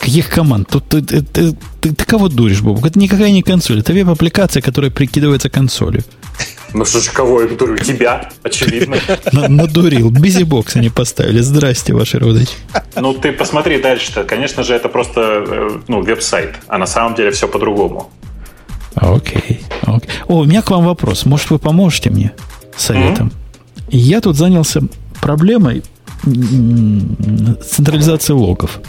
Каких 0.08 0.30
команд? 0.30 0.70
Тут 0.70 0.88
ты, 0.88 1.02
ты, 1.02 1.22
ты, 1.22 1.54
ты, 1.82 1.94
ты 1.94 2.06
кого 2.06 2.30
дуришь, 2.30 2.62
Бобук? 2.62 2.86
Это 2.86 2.98
никакая 2.98 3.30
не 3.30 3.42
консоль. 3.42 3.82
Это 3.82 3.92
веб-аппликация, 3.92 4.62
которая 4.62 4.90
прикидывается 4.90 5.50
консолью. 5.50 6.02
Ну 6.74 6.86
что 6.86 7.02
ж, 7.02 7.10
кого 7.10 7.42
я 7.42 7.50
дурю? 7.50 7.78
Тебя, 7.78 8.30
очевидно. 8.42 8.96
Надурил. 9.34 10.10
BusyBox 10.10 10.78
они 10.78 10.90
поставили. 10.90 11.42
Здрасте, 11.42 11.94
ваши 11.94 12.20
родичи. 12.20 12.54
Ну, 12.96 13.16
ты 13.16 13.34
посмотри 13.34 13.82
дальше-то. 13.82 14.24
Конечно 14.24 14.64
же, 14.64 14.76
это 14.76 14.88
просто 14.88 15.44
э, 15.46 15.80
ну, 15.90 16.02
веб-сайт. 16.02 16.56
А 16.70 16.78
на 16.78 16.88
самом 16.88 17.16
деле 17.16 17.32
все 17.32 17.50
по-другому. 17.50 18.10
Окей. 18.96 19.60
окей. 19.82 20.10
О, 20.30 20.36
у 20.36 20.46
меня 20.46 20.62
к 20.62 20.72
вам 20.72 20.86
вопрос. 20.86 21.26
Может, 21.26 21.50
вы 21.50 21.60
поможете 21.60 22.12
мне 22.12 22.32
советом? 22.78 23.28
Mm-hmm. 23.28 23.98
Я 23.98 24.22
тут 24.22 24.38
занялся 24.38 24.84
проблемой 25.20 25.84
централизации 26.24 28.32
логов. 28.32 28.80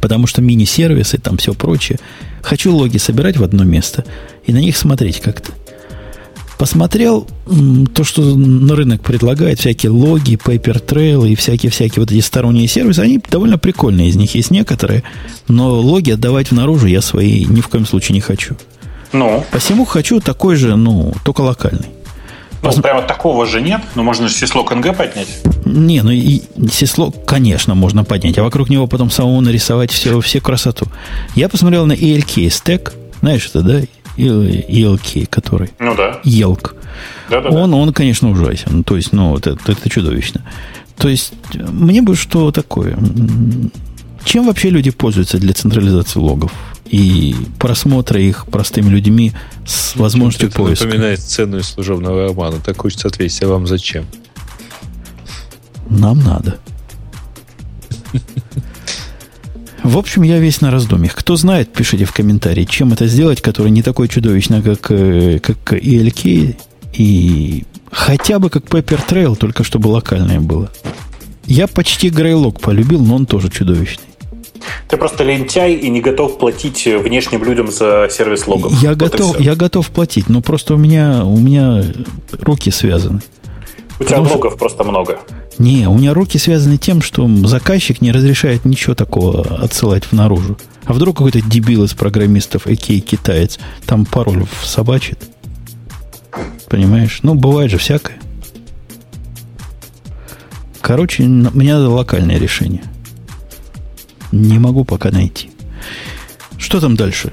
Потому 0.00 0.26
что 0.26 0.42
мини-сервисы, 0.42 1.18
там 1.18 1.36
все 1.36 1.54
прочее. 1.54 1.98
Хочу 2.42 2.74
логи 2.74 2.98
собирать 2.98 3.36
в 3.36 3.44
одно 3.44 3.64
место 3.64 4.04
и 4.46 4.52
на 4.52 4.58
них 4.58 4.76
смотреть 4.76 5.20
как-то. 5.20 5.52
Посмотрел 6.58 7.26
то, 7.94 8.02
что 8.02 8.22
на 8.34 8.74
рынок 8.74 9.02
предлагает, 9.02 9.60
всякие 9.60 9.90
логи, 9.90 10.34
Paper 10.34 10.84
Trail 10.84 11.28
и 11.28 11.36
всякие-всякие 11.36 12.00
вот 12.00 12.10
эти 12.10 12.20
сторонние 12.20 12.66
сервисы, 12.66 12.98
они 12.98 13.20
довольно 13.30 13.58
прикольные, 13.58 14.08
из 14.08 14.16
них 14.16 14.34
есть 14.34 14.50
некоторые, 14.50 15.04
но 15.46 15.78
логи 15.80 16.10
отдавать 16.10 16.50
наружу 16.50 16.86
я 16.86 17.00
свои 17.00 17.44
ни 17.44 17.60
в 17.60 17.68
коем 17.68 17.86
случае 17.86 18.14
не 18.14 18.20
хочу. 18.20 18.56
Ну? 19.12 19.44
Посему 19.52 19.84
хочу 19.84 20.20
такой 20.20 20.56
же, 20.56 20.74
ну, 20.74 21.14
только 21.24 21.42
локальный. 21.42 21.86
Ну, 22.62 22.70
Пос... 22.70 22.76
прямо 22.76 23.02
такого 23.02 23.46
же 23.46 23.60
нет, 23.60 23.80
но 23.94 24.02
можно 24.02 24.28
же 24.28 24.34
сислок 24.34 24.74
НГ 24.74 24.96
поднять. 24.96 25.28
Не, 25.64 26.02
ну 26.02 26.10
и 26.10 26.42
сислок, 26.70 27.24
конечно, 27.24 27.74
можно 27.74 28.04
поднять, 28.04 28.38
а 28.38 28.42
вокруг 28.42 28.68
него 28.68 28.86
потом 28.86 29.10
самому 29.10 29.40
нарисовать 29.40 29.90
все, 29.90 30.20
все 30.20 30.40
красоту. 30.40 30.86
Я 31.34 31.48
посмотрел 31.48 31.86
на 31.86 31.92
ELK 31.92 32.50
стек, 32.50 32.94
знаешь 33.20 33.46
это, 33.46 33.62
да? 33.62 33.80
ELK, 34.16 35.26
который. 35.26 35.70
Ну 35.78 35.94
да. 35.94 36.20
Елк. 36.24 36.74
Да, 37.30 37.40
да, 37.40 37.50
он, 37.50 37.70
да. 37.70 37.76
он, 37.76 37.92
конечно, 37.92 38.30
ужасен. 38.30 38.82
То 38.82 38.96
есть, 38.96 39.12
ну, 39.12 39.36
это, 39.36 39.56
это 39.66 39.88
чудовищно. 39.88 40.42
То 40.96 41.08
есть, 41.08 41.34
мне 41.54 42.02
бы 42.02 42.16
что 42.16 42.50
такое? 42.50 42.98
Чем 44.28 44.44
вообще 44.44 44.68
люди 44.68 44.90
пользуются 44.90 45.38
для 45.38 45.54
централизации 45.54 46.20
логов? 46.20 46.52
И 46.84 47.34
просмотра 47.58 48.20
их 48.20 48.44
простыми 48.44 48.90
людьми 48.90 49.32
с 49.66 49.96
возможностью 49.96 50.50
это 50.50 50.58
поиска. 50.58 50.84
напоминает 50.84 51.20
из 51.20 51.66
служебного 51.66 52.28
романа. 52.28 52.58
Так 52.62 52.76
хочется 52.76 53.08
ответить, 53.08 53.42
а 53.42 53.48
вам 53.48 53.66
зачем? 53.66 54.04
Нам 55.88 56.22
надо. 56.22 56.58
В 59.82 59.96
общем, 59.96 60.24
я 60.24 60.38
весь 60.38 60.60
на 60.60 60.70
раздумьях. 60.70 61.14
Кто 61.14 61.36
знает, 61.36 61.72
пишите 61.72 62.04
в 62.04 62.12
комментарии, 62.12 62.64
чем 62.64 62.92
это 62.92 63.06
сделать, 63.06 63.40
которое 63.40 63.70
не 63.70 63.80
такое 63.80 64.08
чудовищно, 64.08 64.60
как, 64.60 64.90
э, 64.90 65.38
как 65.38 65.72
ELK, 65.72 66.54
и 66.92 67.64
хотя 67.90 68.38
бы 68.38 68.50
как 68.50 68.64
Pepper 68.64 69.00
Trail, 69.08 69.36
только 69.36 69.64
чтобы 69.64 69.88
локальное 69.88 70.40
было. 70.40 70.70
Я 71.46 71.66
почти 71.66 72.10
Грейлок 72.10 72.60
полюбил, 72.60 73.02
но 73.02 73.16
он 73.16 73.24
тоже 73.24 73.48
чудовищный. 73.48 74.07
Ты 74.88 74.96
просто 74.96 75.24
лентяй 75.24 75.74
и 75.74 75.88
не 75.90 76.00
готов 76.00 76.38
платить 76.38 76.86
внешним 76.86 77.44
людям 77.44 77.70
за 77.70 78.08
сервис 78.10 78.46
логов. 78.46 78.72
Я, 78.82 78.90
вот 78.90 78.98
готов, 78.98 79.40
я 79.40 79.54
готов 79.54 79.88
платить, 79.88 80.28
но 80.28 80.40
просто 80.40 80.74
у 80.74 80.78
меня, 80.78 81.24
у 81.24 81.38
меня 81.38 81.84
руки 82.40 82.70
связаны. 82.70 83.20
У 84.00 84.04
тебя 84.04 84.20
логов 84.20 84.52
что... 84.52 84.58
просто 84.58 84.84
много. 84.84 85.18
Не, 85.58 85.88
у 85.88 85.98
меня 85.98 86.14
руки 86.14 86.38
связаны 86.38 86.76
тем, 86.78 87.02
что 87.02 87.28
заказчик 87.46 88.00
не 88.00 88.12
разрешает 88.12 88.64
ничего 88.64 88.94
такого 88.94 89.42
отсылать 89.60 90.04
в 90.04 90.12
наружу. 90.12 90.56
А 90.84 90.92
вдруг 90.92 91.18
какой-то 91.18 91.40
дебил 91.42 91.84
из 91.84 91.94
программистов, 91.94 92.66
окей, 92.66 93.00
китаец, 93.00 93.58
там 93.84 94.06
пароль 94.06 94.46
собачит. 94.62 95.18
Понимаешь? 96.68 97.20
Ну, 97.22 97.34
бывает 97.34 97.70
же 97.70 97.78
всякое. 97.78 98.18
Короче, 100.80 101.24
мне 101.24 101.74
надо 101.74 101.90
локальное 101.90 102.38
решение. 102.38 102.82
Не 104.32 104.58
могу 104.58 104.84
пока 104.84 105.10
найти. 105.10 105.50
Что 106.58 106.80
там 106.80 106.96
дальше? 106.96 107.32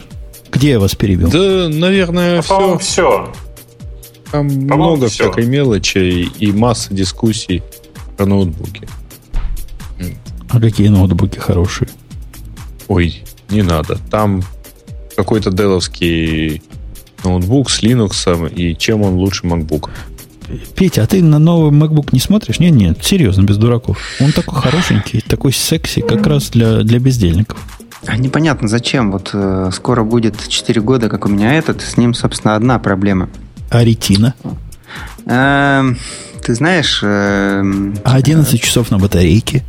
Где 0.51 0.71
я 0.71 0.79
вас 0.79 0.95
перебил? 0.95 1.29
Да, 1.29 1.67
наверное, 1.69 2.41
все. 2.41 2.77
все. 2.77 3.33
Там 4.31 4.47
много 4.47 5.07
все. 5.07 5.23
всякой 5.23 5.45
мелочи 5.45 5.97
и 5.97 6.51
масса 6.51 6.93
дискуссий 6.93 7.63
про 8.15 8.25
ноутбуки. 8.25 8.87
А 10.49 10.59
какие 10.59 10.87
ноутбуки 10.87 11.39
хорошие? 11.39 11.89
Ой, 12.87 13.23
не 13.49 13.61
надо. 13.61 13.97
Там 14.09 14.43
какой-то 15.15 15.51
деловский 15.51 16.61
ноутбук 17.23 17.69
с 17.69 17.81
Linux, 17.83 18.53
и 18.53 18.75
чем 18.75 19.01
он 19.01 19.15
лучше 19.15 19.45
MacBook. 19.45 19.89
Петя, 20.75 21.03
а 21.03 21.07
ты 21.07 21.23
на 21.23 21.39
новый 21.39 21.71
MacBook 21.71 22.09
не 22.11 22.19
смотришь? 22.19 22.59
Нет, 22.59 22.73
нет, 22.73 23.03
серьезно, 23.03 23.43
без 23.43 23.57
дураков. 23.57 23.97
Он 24.19 24.31
такой 24.31 24.59
хорошенький, 24.61 25.21
такой 25.21 25.53
секси, 25.53 26.01
как 26.01 26.25
раз 26.27 26.49
для, 26.49 26.81
для 26.81 26.99
бездельников. 26.99 27.59
А 28.05 28.17
непонятно 28.17 28.67
зачем. 28.67 29.11
Вот 29.11 29.31
э, 29.33 29.71
скоро 29.73 30.03
будет 30.03 30.47
4 30.47 30.81
года, 30.81 31.09
как 31.09 31.25
у 31.25 31.29
меня 31.29 31.53
этот. 31.53 31.81
С 31.81 31.97
ним, 31.97 32.13
собственно, 32.13 32.55
одна 32.55 32.77
проблема. 32.77 33.29
А 33.69 33.83
ретина? 33.83 34.35
Э, 35.25 35.83
ты 36.43 36.53
знаешь... 36.53 36.99
Э, 37.01 37.63
а 38.03 38.15
11 38.15 38.61
часов 38.61 38.91
на 38.91 38.99
батарейке? 38.99 39.63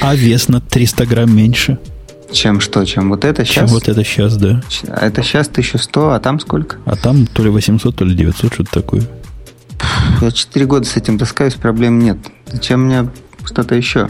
А 0.00 0.14
вес 0.14 0.48
на 0.48 0.60
300 0.60 1.06
грамм 1.06 1.36
меньше? 1.36 1.78
Чем 2.32 2.60
что? 2.60 2.84
Чем 2.84 3.10
вот 3.10 3.24
это 3.24 3.44
сейчас? 3.44 3.54
Чем 3.54 3.66
вот 3.66 3.88
это 3.88 4.04
сейчас, 4.04 4.36
да. 4.36 4.60
Это 5.00 5.22
сейчас 5.22 5.48
1100, 5.48 6.10
а 6.10 6.20
там 6.20 6.40
сколько? 6.40 6.76
А 6.84 6.96
там 6.96 7.26
то 7.26 7.42
ли 7.42 7.50
800, 7.50 7.94
то 7.94 8.04
ли 8.04 8.14
900, 8.14 8.52
что-то 8.52 8.70
такое. 8.70 9.02
Я 10.20 10.30
4 10.30 10.66
года 10.66 10.86
с 10.86 10.96
этим 10.96 11.18
таскаюсь, 11.18 11.54
проблем 11.54 11.98
нет. 11.98 12.18
Зачем 12.46 12.86
мне 12.86 13.08
что-то 13.44 13.74
еще? 13.74 14.08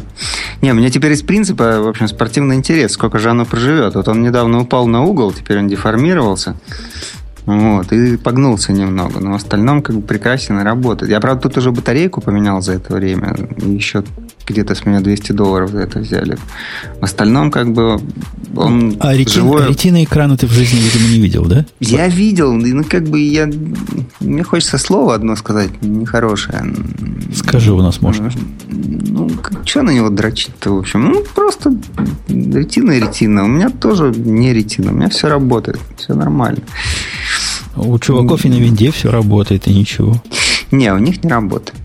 Не, 0.62 0.72
у 0.72 0.74
меня 0.74 0.90
теперь 0.90 1.12
из 1.12 1.22
принципа, 1.22 1.80
в 1.80 1.88
общем, 1.88 2.08
спортивный 2.08 2.56
интерес, 2.56 2.92
сколько 2.92 3.18
же 3.18 3.30
оно 3.30 3.44
проживет. 3.44 3.94
Вот 3.94 4.08
он 4.08 4.22
недавно 4.22 4.60
упал 4.60 4.86
на 4.86 5.02
угол, 5.02 5.32
теперь 5.32 5.58
он 5.58 5.68
деформировался. 5.68 6.56
Вот, 7.46 7.92
и 7.92 8.16
погнулся 8.16 8.72
немного. 8.72 9.20
Но 9.20 9.32
в 9.32 9.34
остальном 9.34 9.82
как 9.82 9.96
бы 9.96 10.02
прекрасно 10.02 10.64
работает. 10.64 11.10
Я, 11.10 11.20
правда, 11.20 11.42
тут 11.42 11.58
уже 11.58 11.72
батарейку 11.72 12.20
поменял 12.20 12.62
за 12.62 12.72
это 12.72 12.94
время. 12.94 13.36
Еще 13.58 14.02
где-то 14.46 14.74
с 14.74 14.84
меня 14.86 15.00
200 15.00 15.32
долларов 15.32 15.70
за 15.70 15.80
это 15.80 15.98
взяли. 16.00 16.38
В 17.00 17.04
остальном 17.04 17.50
как 17.50 17.72
бы 17.72 18.00
он 18.56 18.96
А 19.00 19.14
ретин, 19.14 19.42
живой... 19.42 19.68
ретина 19.68 20.04
экрана 20.04 20.36
ты 20.36 20.46
в 20.46 20.52
жизни, 20.52 20.78
видимо, 20.78 21.08
не 21.08 21.20
видел, 21.20 21.46
да? 21.46 21.64
Я 21.80 22.08
видел, 22.08 22.52
ну 22.52 22.84
как 22.84 23.04
бы 23.04 23.20
я... 23.20 23.50
Мне 24.20 24.42
хочется 24.42 24.78
слово 24.78 25.14
одно 25.14 25.36
сказать, 25.36 25.70
нехорошее. 25.82 26.64
Скажи 27.34 27.72
у 27.72 27.82
нас, 27.82 28.00
может. 28.00 28.22
Ну, 28.70 29.30
что 29.64 29.82
на 29.82 29.90
него 29.90 30.10
дрочить-то, 30.10 30.72
в 30.72 30.78
общем? 30.78 31.04
Ну, 31.04 31.24
просто 31.34 31.74
ретина 32.28 32.92
и 32.92 33.00
ретина. 33.00 33.44
У 33.44 33.48
меня 33.48 33.70
тоже 33.70 34.12
не 34.16 34.52
ретина, 34.52 34.92
у 34.92 34.94
меня 34.94 35.08
все 35.08 35.28
работает, 35.28 35.80
все 35.96 36.14
нормально. 36.14 36.60
У 37.76 37.98
чуваков 37.98 38.44
и 38.44 38.48
на 38.48 38.54
винде 38.54 38.90
все 38.90 39.10
работает, 39.10 39.66
и 39.66 39.74
ничего. 39.74 40.22
Не, 40.70 40.92
у 40.92 40.98
них 40.98 41.22
не 41.24 41.30
работает. 41.30 41.78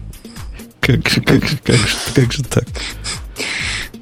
Как 0.82 1.08
же, 1.08 1.22
как 1.22 1.46
же, 1.46 1.58
как 1.64 1.76
же, 1.76 1.98
как 2.16 2.32
же 2.32 2.44
так? 2.44 2.66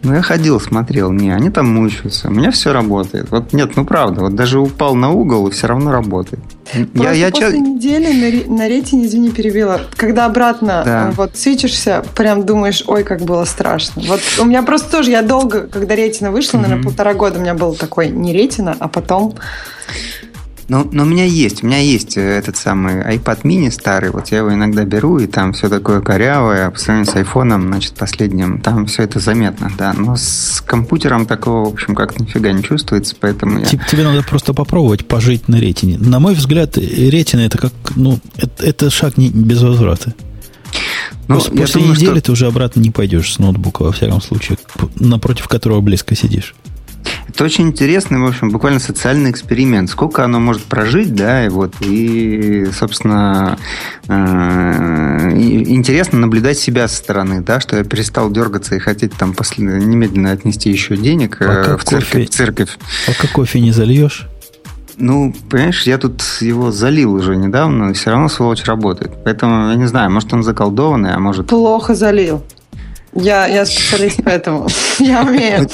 Ну, 0.03 0.13
я 0.13 0.21
ходил, 0.21 0.59
смотрел. 0.61 1.11
Не, 1.11 1.31
они 1.31 1.49
там 1.49 1.67
мучаются. 1.67 2.29
У 2.29 2.31
меня 2.31 2.51
все 2.51 2.71
работает. 2.71 3.29
Вот 3.31 3.51
нет, 3.51 3.75
ну 3.75 3.83
правда. 3.83 4.21
Вот 4.21 4.35
даже 4.35 4.59
упал 4.59 4.95
на 4.95 5.09
угол, 5.11 5.47
и 5.47 5.51
все 5.51 5.67
равно 5.67 5.91
работает. 5.91 6.41
Просто 6.71 7.03
я, 7.03 7.11
я 7.11 7.31
после 7.31 7.51
ча... 7.51 7.57
недели 7.57 8.45
на, 8.47 8.55
на 8.57 8.67
рете, 8.69 9.03
извини, 9.03 9.31
перебила. 9.31 9.81
Когда 9.95 10.25
обратно 10.25 10.83
да. 10.85 11.13
вот 11.15 11.35
свечишься, 11.35 12.05
прям 12.15 12.45
думаешь, 12.45 12.83
ой, 12.87 13.03
как 13.03 13.21
было 13.21 13.43
страшно. 13.45 14.01
Вот 14.05 14.21
у 14.39 14.45
меня 14.45 14.63
просто 14.63 14.91
тоже, 14.91 15.11
я 15.11 15.23
долго, 15.23 15.67
когда 15.67 15.95
ретина 15.95 16.31
вышла, 16.31 16.57
mm-hmm. 16.57 16.61
наверное, 16.61 16.83
полтора 16.83 17.13
года 17.13 17.39
у 17.39 17.41
меня 17.41 17.53
был 17.53 17.73
такой 17.73 18.09
не 18.09 18.33
ретина, 18.33 18.75
а 18.79 18.87
потом 18.87 19.35
но, 20.69 20.85
но 20.91 21.03
у 21.03 21.05
меня 21.05 21.23
есть, 21.23 21.63
у 21.63 21.67
меня 21.67 21.79
есть 21.79 22.17
э, 22.17 22.21
этот 22.21 22.57
самый 22.57 22.95
iPad 22.95 23.43
mini 23.43 23.71
старый, 23.71 24.11
вот 24.11 24.27
я 24.29 24.39
его 24.39 24.53
иногда 24.53 24.83
беру, 24.83 25.17
и 25.17 25.27
там 25.27 25.53
все 25.53 25.69
такое 25.69 26.01
корявое, 26.01 26.69
по 26.69 26.77
сравнению 26.77 27.11
с 27.11 27.15
айфоном, 27.15 27.67
значит, 27.67 27.93
последним, 27.93 28.59
там 28.59 28.85
все 28.85 29.03
это 29.03 29.19
заметно, 29.19 29.71
да. 29.77 29.93
Но 29.93 30.17
с 30.17 30.61
компьютером 30.65 31.25
такого, 31.25 31.69
в 31.69 31.73
общем, 31.73 31.95
как 31.95 32.19
нифига 32.19 32.51
не 32.51 32.63
чувствуется, 32.63 33.15
поэтому 33.17 33.59
я... 33.59 33.65
Тебе 33.65 34.03
надо 34.03 34.23
просто 34.23 34.53
попробовать 34.53 35.07
пожить 35.07 35.47
на 35.47 35.55
ретине. 35.55 35.97
На 35.99 36.19
мой 36.19 36.33
взгляд, 36.33 36.77
ретина 36.77 37.41
это 37.41 37.57
как, 37.57 37.73
ну, 37.95 38.19
это, 38.35 38.65
это 38.65 38.89
шаг 38.89 39.17
не, 39.17 39.29
без 39.29 39.61
возврата. 39.61 40.13
Ну, 41.29 41.35
после 41.35 41.51
после 41.51 41.81
думаю, 41.81 41.95
недели 41.95 42.15
что... 42.15 42.21
ты 42.21 42.31
уже 42.33 42.47
обратно 42.47 42.81
не 42.81 42.91
пойдешь 42.91 43.33
с 43.33 43.39
ноутбука, 43.39 43.83
во 43.83 43.93
всяком 43.93 44.21
случае, 44.21 44.57
напротив 44.95 45.47
которого 45.47 45.79
близко 45.79 46.13
сидишь. 46.13 46.55
Это 47.27 47.43
очень 47.43 47.67
интересный, 47.67 48.19
в 48.19 48.25
общем, 48.25 48.49
буквально 48.49 48.79
социальный 48.79 49.31
эксперимент. 49.31 49.89
Сколько 49.89 50.23
оно 50.23 50.39
может 50.39 50.63
прожить, 50.63 51.13
да, 51.13 51.45
и 51.45 51.49
вот, 51.49 51.73
и, 51.81 52.67
собственно, 52.71 53.57
э, 54.07 54.13
интересно 55.35 56.19
наблюдать 56.19 56.57
себя 56.57 56.87
со 56.87 56.95
стороны, 56.95 57.41
да, 57.41 57.59
что 57.59 57.77
я 57.77 57.83
перестал 57.83 58.31
дергаться 58.31 58.75
и 58.75 58.79
хотеть 58.79 59.13
там 59.13 59.33
после, 59.33 59.65
немедленно 59.65 60.31
отнести 60.31 60.69
еще 60.69 60.95
денег 60.95 61.37
а 61.41 61.73
э, 61.73 61.77
в, 61.77 61.83
церковь, 61.83 62.11
кофе, 62.11 62.25
в 62.25 62.29
церковь. 62.29 62.77
А 63.07 63.11
как 63.13 63.31
кофе 63.31 63.59
не 63.59 63.71
зальешь? 63.71 64.27
Ну, 64.99 65.33
понимаешь, 65.49 65.83
я 65.83 65.99
тут 65.99 66.23
его 66.41 66.71
залил 66.71 67.13
уже 67.13 67.35
недавно, 67.35 67.87
но 67.87 67.93
все 67.93 68.09
равно 68.09 68.29
сволочь 68.29 68.63
работает. 68.65 69.11
Поэтому, 69.23 69.69
я 69.69 69.75
не 69.75 69.85
знаю, 69.85 70.09
может, 70.09 70.33
он 70.33 70.41
заколдованный, 70.41 71.13
а 71.13 71.19
может... 71.19 71.47
Плохо 71.47 71.93
залил. 71.93 72.43
Я, 73.13 73.47
я 73.47 73.65
специалист 73.65 74.19
поэтому. 74.23 74.67
Я 74.99 75.21
умею. 75.21 75.67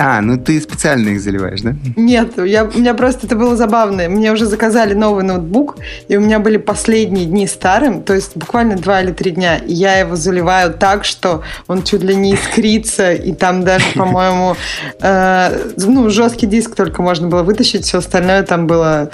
А, 0.00 0.20
ну 0.20 0.38
ты 0.38 0.60
специально 0.60 1.08
их 1.08 1.20
заливаешь, 1.20 1.60
да? 1.62 1.74
Нет, 1.96 2.38
я, 2.38 2.64
у 2.64 2.78
меня 2.78 2.94
просто 2.94 3.26
это 3.26 3.34
было 3.34 3.56
забавно. 3.56 4.08
Мне 4.08 4.32
уже 4.32 4.46
заказали 4.46 4.94
новый 4.94 5.24
ноутбук, 5.24 5.76
и 6.06 6.16
у 6.16 6.20
меня 6.20 6.38
были 6.38 6.56
последние 6.56 7.26
дни 7.26 7.48
старым, 7.48 8.02
то 8.02 8.14
есть 8.14 8.36
буквально 8.36 8.76
два 8.76 9.02
или 9.02 9.10
три 9.10 9.32
дня. 9.32 9.56
И 9.56 9.74
я 9.74 9.98
его 9.98 10.14
заливаю 10.14 10.72
так, 10.72 11.04
что 11.04 11.42
он 11.66 11.82
чуть 11.82 12.04
ли 12.04 12.14
не 12.14 12.34
искрится, 12.34 13.12
и 13.12 13.32
там 13.32 13.64
даже, 13.64 13.86
по-моему, 13.96 14.56
э, 15.00 15.72
ну, 15.78 16.08
жесткий 16.10 16.46
диск 16.46 16.76
только 16.76 17.02
можно 17.02 17.26
было 17.26 17.42
вытащить, 17.42 17.84
все 17.84 17.98
остальное 17.98 18.44
там 18.44 18.68
было 18.68 19.10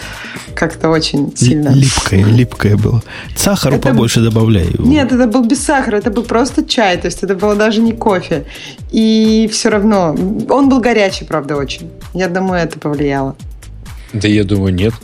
как-то 0.54 0.90
очень 0.90 1.34
сильно. 1.34 1.70
Липкое, 1.70 2.24
липкое 2.24 2.76
было. 2.76 3.02
Сахару 3.36 3.76
это... 3.76 3.88
побольше 3.88 4.20
добавляй. 4.20 4.68
Нет, 4.78 5.12
это 5.12 5.26
был 5.26 5.44
без 5.44 5.64
сахара, 5.64 5.96
это 5.96 6.10
был 6.10 6.24
просто 6.24 6.62
чай, 6.62 6.98
то 6.98 7.06
есть 7.06 7.22
это 7.22 7.34
было 7.34 7.54
даже 7.54 7.80
не 7.80 7.92
кофе. 7.92 8.44
И 8.92 9.48
все 9.50 9.70
равно 9.70 10.14
он 10.48 10.68
был 10.68 10.73
был 10.74 10.80
горячий, 10.80 11.24
правда, 11.24 11.56
очень. 11.56 11.90
Я 12.14 12.28
думаю, 12.28 12.62
это 12.62 12.78
повлияло. 12.78 13.36
Да 14.12 14.28
я 14.28 14.44
думаю, 14.44 14.74
нет. 14.74 14.94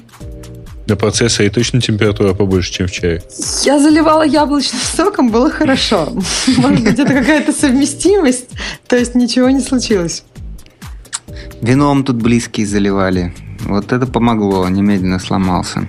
На 0.86 0.96
процессоре 0.96 1.50
точно 1.50 1.80
температура 1.80 2.34
побольше, 2.34 2.72
чем 2.72 2.88
в 2.88 2.90
чае. 2.90 3.22
Я 3.62 3.78
заливала 3.78 4.24
яблочным 4.24 4.80
соком, 4.80 5.30
было 5.30 5.48
хорошо. 5.50 6.12
Может 6.56 6.82
быть, 6.82 6.98
это 6.98 7.12
какая-то 7.12 7.52
совместимость, 7.52 8.48
то 8.88 8.96
есть 8.96 9.14
ничего 9.14 9.50
не 9.50 9.60
случилось. 9.60 10.24
Вином 11.60 12.02
тут 12.02 12.16
близкие 12.16 12.66
заливали. 12.66 13.32
Вот 13.60 13.92
это 13.92 14.06
помогло, 14.06 14.68
немедленно 14.68 15.20
сломался. 15.20 15.86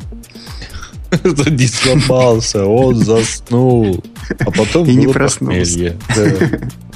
Не 1.50 1.68
сломался, 1.68 2.66
он 2.66 2.96
заснул. 2.96 4.04
А 4.40 4.52
потом 4.52 4.88
И 4.88 4.96
не 4.96 5.08
проснулся. 5.08 5.98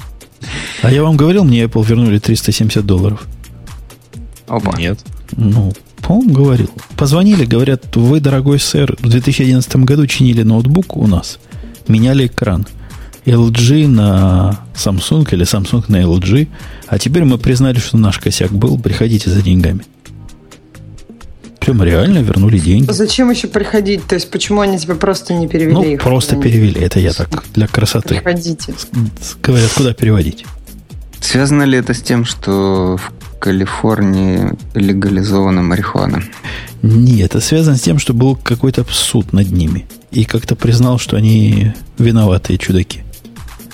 А 0.82 0.90
я 0.90 1.02
вам 1.02 1.16
говорил, 1.16 1.44
мне 1.44 1.64
Apple 1.64 1.84
вернули 1.84 2.18
370 2.18 2.84
долларов. 2.84 3.26
Опа. 4.46 4.76
Нет. 4.78 4.98
Ну, 5.32 5.72
по-моему, 6.02 6.32
говорил. 6.32 6.70
Позвонили, 6.96 7.44
говорят, 7.44 7.96
вы, 7.96 8.20
дорогой 8.20 8.60
сэр, 8.60 8.96
в 9.00 9.08
2011 9.08 9.76
году 9.76 10.06
чинили 10.06 10.42
ноутбук 10.42 10.96
у 10.96 11.06
нас, 11.06 11.38
меняли 11.88 12.26
экран. 12.26 12.66
LG 13.24 13.88
на 13.88 14.60
Samsung 14.74 15.28
или 15.32 15.44
Samsung 15.44 15.84
на 15.88 15.96
LG, 16.02 16.46
а 16.86 16.98
теперь 16.98 17.24
мы 17.24 17.38
признали, 17.38 17.78
что 17.78 17.98
наш 17.98 18.20
косяк 18.20 18.52
был, 18.52 18.78
приходите 18.78 19.30
за 19.30 19.42
деньгами. 19.42 19.82
Прям 21.66 21.82
реально 21.82 22.18
вернули 22.18 22.60
деньги. 22.60 22.92
Зачем 22.92 23.28
еще 23.28 23.48
приходить? 23.48 24.06
То 24.06 24.14
есть, 24.14 24.30
почему 24.30 24.60
они 24.60 24.78
тебе 24.78 24.94
просто 24.94 25.34
не 25.34 25.48
перевели 25.48 25.74
ну, 25.74 25.82
их? 25.82 26.00
просто 26.00 26.36
перевели. 26.36 26.80
Это 26.80 27.00
я 27.00 27.12
так, 27.12 27.42
для 27.54 27.66
красоты. 27.66 28.14
Приходите. 28.14 28.72
Говорят, 29.42 29.72
куда 29.72 29.92
переводить? 29.92 30.46
Связано 31.20 31.64
ли 31.64 31.76
это 31.76 31.92
с 31.92 32.00
тем, 32.00 32.24
что 32.24 32.96
в 32.96 33.12
Калифорнии 33.40 34.52
легализована 34.74 35.62
марихуана? 35.62 36.22
Нет, 36.82 37.30
это 37.30 37.40
связано 37.40 37.76
с 37.76 37.80
тем, 37.80 37.98
что 37.98 38.14
был 38.14 38.36
какой-то 38.36 38.86
суд 38.88 39.32
над 39.32 39.50
ними. 39.50 39.86
И 40.12 40.24
как-то 40.24 40.54
признал, 40.54 41.00
что 41.00 41.16
они 41.16 41.72
виноватые 41.98 42.58
чудаки. 42.58 43.02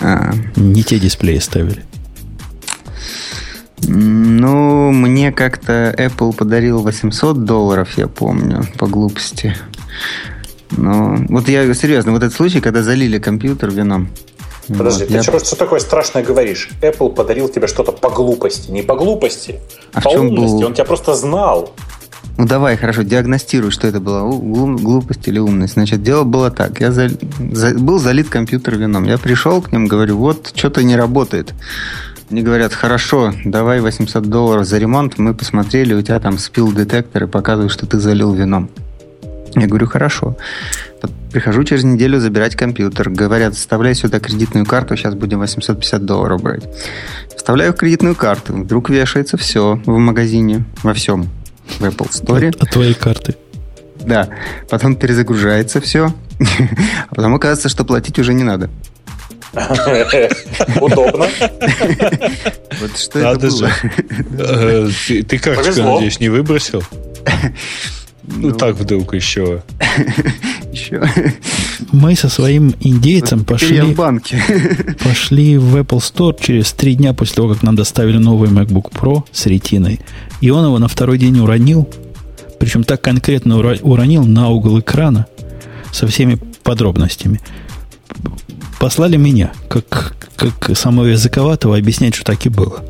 А. 0.00 0.32
Не 0.56 0.82
те 0.82 0.98
дисплеи 0.98 1.40
ставили. 1.40 1.84
Ну, 3.82 4.92
мне 4.92 5.32
как-то 5.32 5.94
Apple 5.96 6.34
подарил 6.34 6.82
800 6.82 7.44
долларов, 7.44 7.96
я 7.96 8.06
помню, 8.06 8.64
по 8.78 8.86
глупости. 8.86 9.56
Ну, 10.70 11.26
вот 11.28 11.48
я 11.48 11.72
серьезно, 11.74 12.12
вот 12.12 12.22
этот 12.22 12.34
случай, 12.34 12.60
когда 12.60 12.82
залили 12.82 13.18
компьютер 13.18 13.70
вином. 13.70 14.08
Подожди, 14.68 15.04
вот, 15.04 15.08
ты 15.08 15.14
я... 15.14 15.22
что, 15.22 15.38
что 15.44 15.56
такое 15.56 15.80
страшное 15.80 16.22
говоришь? 16.22 16.70
Apple 16.80 17.12
подарил 17.14 17.48
тебе 17.48 17.66
что-то 17.66 17.92
по 17.92 18.10
глупости. 18.10 18.70
Не 18.70 18.82
по 18.82 18.94
глупости, 18.94 19.60
а 19.92 20.00
по 20.00 20.10
умности. 20.10 20.54
Был... 20.54 20.66
Он 20.66 20.74
тебя 20.74 20.84
просто 20.84 21.14
знал. 21.14 21.74
Ну 22.38 22.46
давай, 22.46 22.76
хорошо, 22.76 23.02
диагностируй, 23.02 23.70
что 23.70 23.88
это 23.88 24.00
было, 24.00 24.30
глупость 24.30 25.28
или 25.28 25.38
умность. 25.38 25.74
Значит, 25.74 26.02
дело 26.02 26.24
было 26.24 26.50
так. 26.50 26.80
Я 26.80 26.92
за... 26.92 27.10
За... 27.52 27.74
был 27.74 27.98
залит 27.98 28.28
компьютер 28.28 28.76
вином. 28.76 29.04
Я 29.04 29.18
пришел 29.18 29.60
к 29.60 29.72
ним, 29.72 29.86
говорю, 29.86 30.16
вот, 30.16 30.52
что-то 30.54 30.82
не 30.82 30.96
работает. 30.96 31.52
Они 32.32 32.40
говорят, 32.40 32.72
хорошо, 32.72 33.34
давай 33.44 33.80
800 33.80 34.24
долларов 34.24 34.64
за 34.64 34.78
ремонт. 34.78 35.18
Мы 35.18 35.34
посмотрели, 35.34 35.92
у 35.92 36.00
тебя 36.00 36.18
там 36.18 36.38
спил 36.38 36.72
детектор 36.72 37.24
и 37.24 37.26
показывает, 37.26 37.70
что 37.70 37.84
ты 37.86 37.98
залил 37.98 38.32
вином. 38.32 38.70
Я 39.54 39.66
говорю, 39.66 39.86
хорошо. 39.86 40.38
Прихожу 41.30 41.62
через 41.64 41.84
неделю 41.84 42.20
забирать 42.20 42.56
компьютер. 42.56 43.10
Говорят, 43.10 43.54
вставляй 43.54 43.94
сюда 43.94 44.18
кредитную 44.18 44.64
карту, 44.64 44.96
сейчас 44.96 45.14
будем 45.14 45.40
850 45.40 46.06
долларов 46.06 46.42
брать. 46.42 46.64
Вставляю 47.36 47.74
кредитную 47.74 48.14
карту. 48.14 48.54
Вдруг 48.54 48.88
вешается 48.88 49.36
все 49.36 49.78
в 49.84 49.98
магазине, 49.98 50.64
во 50.82 50.94
всем. 50.94 51.28
В 51.80 51.84
Apple 51.84 52.08
Store. 52.08 52.48
От, 52.48 52.62
от 52.62 52.70
твоей 52.70 52.94
карты. 52.94 53.36
Да. 54.06 54.30
Потом 54.70 54.96
перезагружается 54.96 55.82
все. 55.82 56.14
А 57.10 57.14
потом 57.14 57.34
оказывается, 57.34 57.68
что 57.68 57.84
платить 57.84 58.18
уже 58.18 58.32
не 58.32 58.42
надо. 58.42 58.70
Удобно. 60.80 61.26
Вот 62.80 62.98
что 62.98 63.18
это 63.18 63.48
было. 63.48 63.70
Э, 64.38 64.88
ты 65.28 65.38
карточку, 65.38 65.82
надеюсь, 65.82 66.20
не 66.20 66.28
выбросил? 66.28 66.82
Ну, 68.24 68.50
ну 68.50 68.52
так 68.52 68.76
вдруг 68.76 69.14
еще. 69.14 69.62
Еще. 70.72 71.02
Мы 71.90 72.14
со 72.14 72.28
своим 72.28 72.74
индейцем 72.80 73.44
пошли, 73.44 73.80
в 73.80 73.94
банке. 73.96 74.42
пошли 75.02 75.58
в 75.58 75.76
Apple 75.76 75.98
Store 75.98 76.36
через 76.40 76.72
три 76.72 76.94
дня 76.94 77.14
после 77.14 77.36
того, 77.36 77.52
как 77.52 77.62
нам 77.62 77.74
доставили 77.74 78.18
новый 78.18 78.48
MacBook 78.48 78.92
Pro 78.92 79.24
с 79.32 79.46
ретиной. 79.46 80.00
И 80.40 80.50
он 80.50 80.64
его 80.64 80.78
на 80.78 80.88
второй 80.88 81.18
день 81.18 81.38
уронил. 81.40 81.88
Причем 82.58 82.84
так 82.84 83.00
конкретно 83.00 83.58
уронил 83.58 84.24
на 84.24 84.48
угол 84.50 84.78
экрана 84.78 85.26
со 85.90 86.06
всеми 86.06 86.38
подробностями. 86.62 87.40
Послали 88.82 89.16
меня, 89.16 89.52
как, 89.68 90.16
как 90.34 90.76
самого 90.76 91.04
языковатого, 91.06 91.76
объяснять, 91.76 92.16
что 92.16 92.24
так 92.24 92.44
и 92.46 92.48
было. 92.48 92.84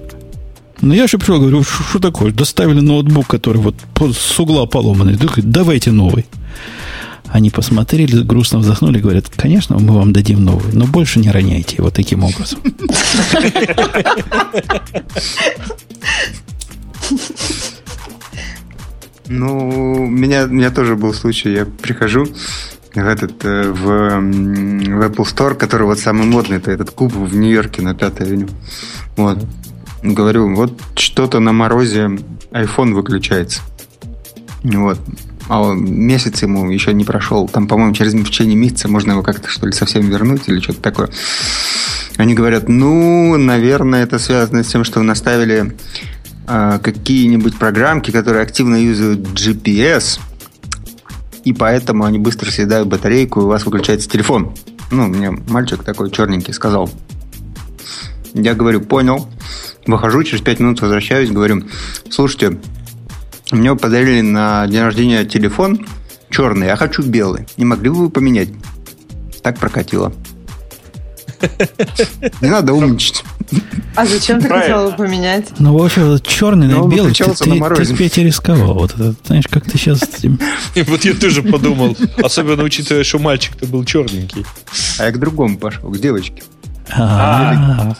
Ну, 0.80 0.94
я 0.94 1.06
же 1.06 1.18
пришел, 1.18 1.38
говорю, 1.38 1.62
что 1.64 1.98
такое? 1.98 2.32
Доставили 2.32 2.80
ноутбук, 2.80 3.26
который 3.26 3.58
вот 3.58 3.74
с 4.00 4.40
угла 4.40 4.64
поломанный. 4.64 5.18
Давайте 5.36 5.90
новый. 5.92 6.24
Они 7.26 7.50
посмотрели, 7.50 8.22
грустно 8.22 8.60
вздохнули, 8.60 9.00
говорят, 9.00 9.28
конечно, 9.28 9.78
мы 9.78 9.92
вам 9.92 10.14
дадим 10.14 10.42
новый, 10.42 10.72
но 10.72 10.86
больше 10.86 11.18
не 11.18 11.30
роняйте 11.30 11.76
его 11.76 11.90
таким 11.90 12.24
образом. 12.24 12.60
Ну, 19.28 20.04
у 20.04 20.06
меня, 20.06 20.44
у 20.44 20.48
меня 20.48 20.70
тоже 20.70 20.96
был 20.96 21.12
случай. 21.12 21.52
Я 21.52 21.66
прихожу 21.66 22.28
в 22.94 23.06
этот 23.06 23.44
э, 23.44 23.70
в, 23.70 23.82
в 23.82 25.02
Apple 25.02 25.24
Store, 25.24 25.54
который 25.54 25.86
вот 25.86 25.98
самый 25.98 26.26
модный, 26.26 26.58
это 26.58 26.70
этот 26.70 26.90
куб 26.90 27.12
в 27.14 27.34
Нью-Йорке 27.34 27.82
на 27.82 27.94
5 27.94 28.20
авеню. 28.20 28.48
Вот. 29.16 29.38
Говорю, 30.02 30.54
вот 30.54 30.80
что-то 30.96 31.40
на 31.40 31.52
морозе 31.52 32.10
iPhone 32.50 32.92
выключается. 32.92 33.62
Вот. 34.62 34.98
А 35.48 35.72
месяц 35.74 36.42
ему 36.42 36.70
еще 36.70 36.92
не 36.92 37.04
прошел. 37.04 37.48
Там, 37.48 37.66
по-моему, 37.66 37.94
через 37.94 38.14
в 38.14 38.24
течение 38.24 38.56
месяца 38.56 38.88
можно 38.88 39.12
его 39.12 39.22
как-то, 39.22 39.48
что 39.48 39.66
ли, 39.66 39.72
совсем 39.72 40.08
вернуть 40.08 40.48
или 40.48 40.60
что-то 40.60 40.80
такое. 40.80 41.10
Они 42.16 42.34
говорят, 42.34 42.68
ну, 42.68 43.36
наверное, 43.36 44.02
это 44.02 44.18
связано 44.18 44.62
с 44.62 44.68
тем, 44.68 44.84
что 44.84 45.02
наставили 45.02 45.74
э, 46.46 46.78
какие-нибудь 46.82 47.56
программки, 47.58 48.10
которые 48.10 48.42
активно 48.42 48.76
юзают 48.76 49.20
GPS, 49.20 50.20
и 51.44 51.52
поэтому 51.52 52.04
они 52.04 52.18
быстро 52.18 52.50
съедают 52.50 52.88
батарейку, 52.88 53.40
и 53.40 53.44
у 53.44 53.48
вас 53.48 53.64
выключается 53.64 54.08
телефон. 54.08 54.54
Ну, 54.90 55.08
мне 55.08 55.30
мальчик 55.30 55.82
такой 55.82 56.10
черненький 56.10 56.52
сказал. 56.52 56.90
Я 58.34 58.54
говорю, 58.54 58.80
понял. 58.80 59.28
Выхожу, 59.86 60.22
через 60.22 60.42
5 60.42 60.60
минут 60.60 60.80
возвращаюсь, 60.80 61.30
говорю, 61.30 61.64
слушайте, 62.08 62.60
мне 63.50 63.74
подарили 63.74 64.20
на 64.20 64.66
день 64.66 64.82
рождения 64.82 65.24
телефон 65.24 65.86
черный, 66.30 66.68
я 66.68 66.76
хочу 66.76 67.02
белый. 67.02 67.46
Не 67.56 67.64
могли 67.64 67.90
бы 67.90 67.96
вы 67.96 68.10
поменять? 68.10 68.48
Так 69.42 69.58
прокатило. 69.58 70.12
Не 72.40 72.48
надо 72.48 72.72
умничать. 72.72 73.24
А 73.94 74.06
зачем 74.06 74.40
ты 74.40 74.48
хотел 74.48 74.86
его 74.86 74.96
поменять? 74.96 75.48
Ну, 75.58 75.76
в 75.76 75.84
общем, 75.84 76.18
черный 76.20 76.66
на 76.66 76.88
белый, 76.88 77.12
ты, 77.12 77.24
ты, 77.24 78.08
ты, 78.08 78.24
рисковал. 78.24 78.74
Вот 78.74 78.94
это, 78.94 79.14
знаешь, 79.26 79.46
как 79.48 79.64
ты 79.64 79.76
сейчас... 79.78 80.00
Вот 80.86 81.04
я 81.04 81.14
тоже 81.14 81.42
подумал. 81.42 81.96
Особенно 82.22 82.62
учитывая, 82.62 83.04
что 83.04 83.18
мальчик-то 83.18 83.66
был 83.66 83.84
черненький. 83.84 84.46
А 84.98 85.04
я 85.04 85.10
к 85.10 85.18
другому 85.18 85.58
пошел, 85.58 85.90
к 85.90 85.98
девочке. 85.98 86.42
А. 86.90 87.94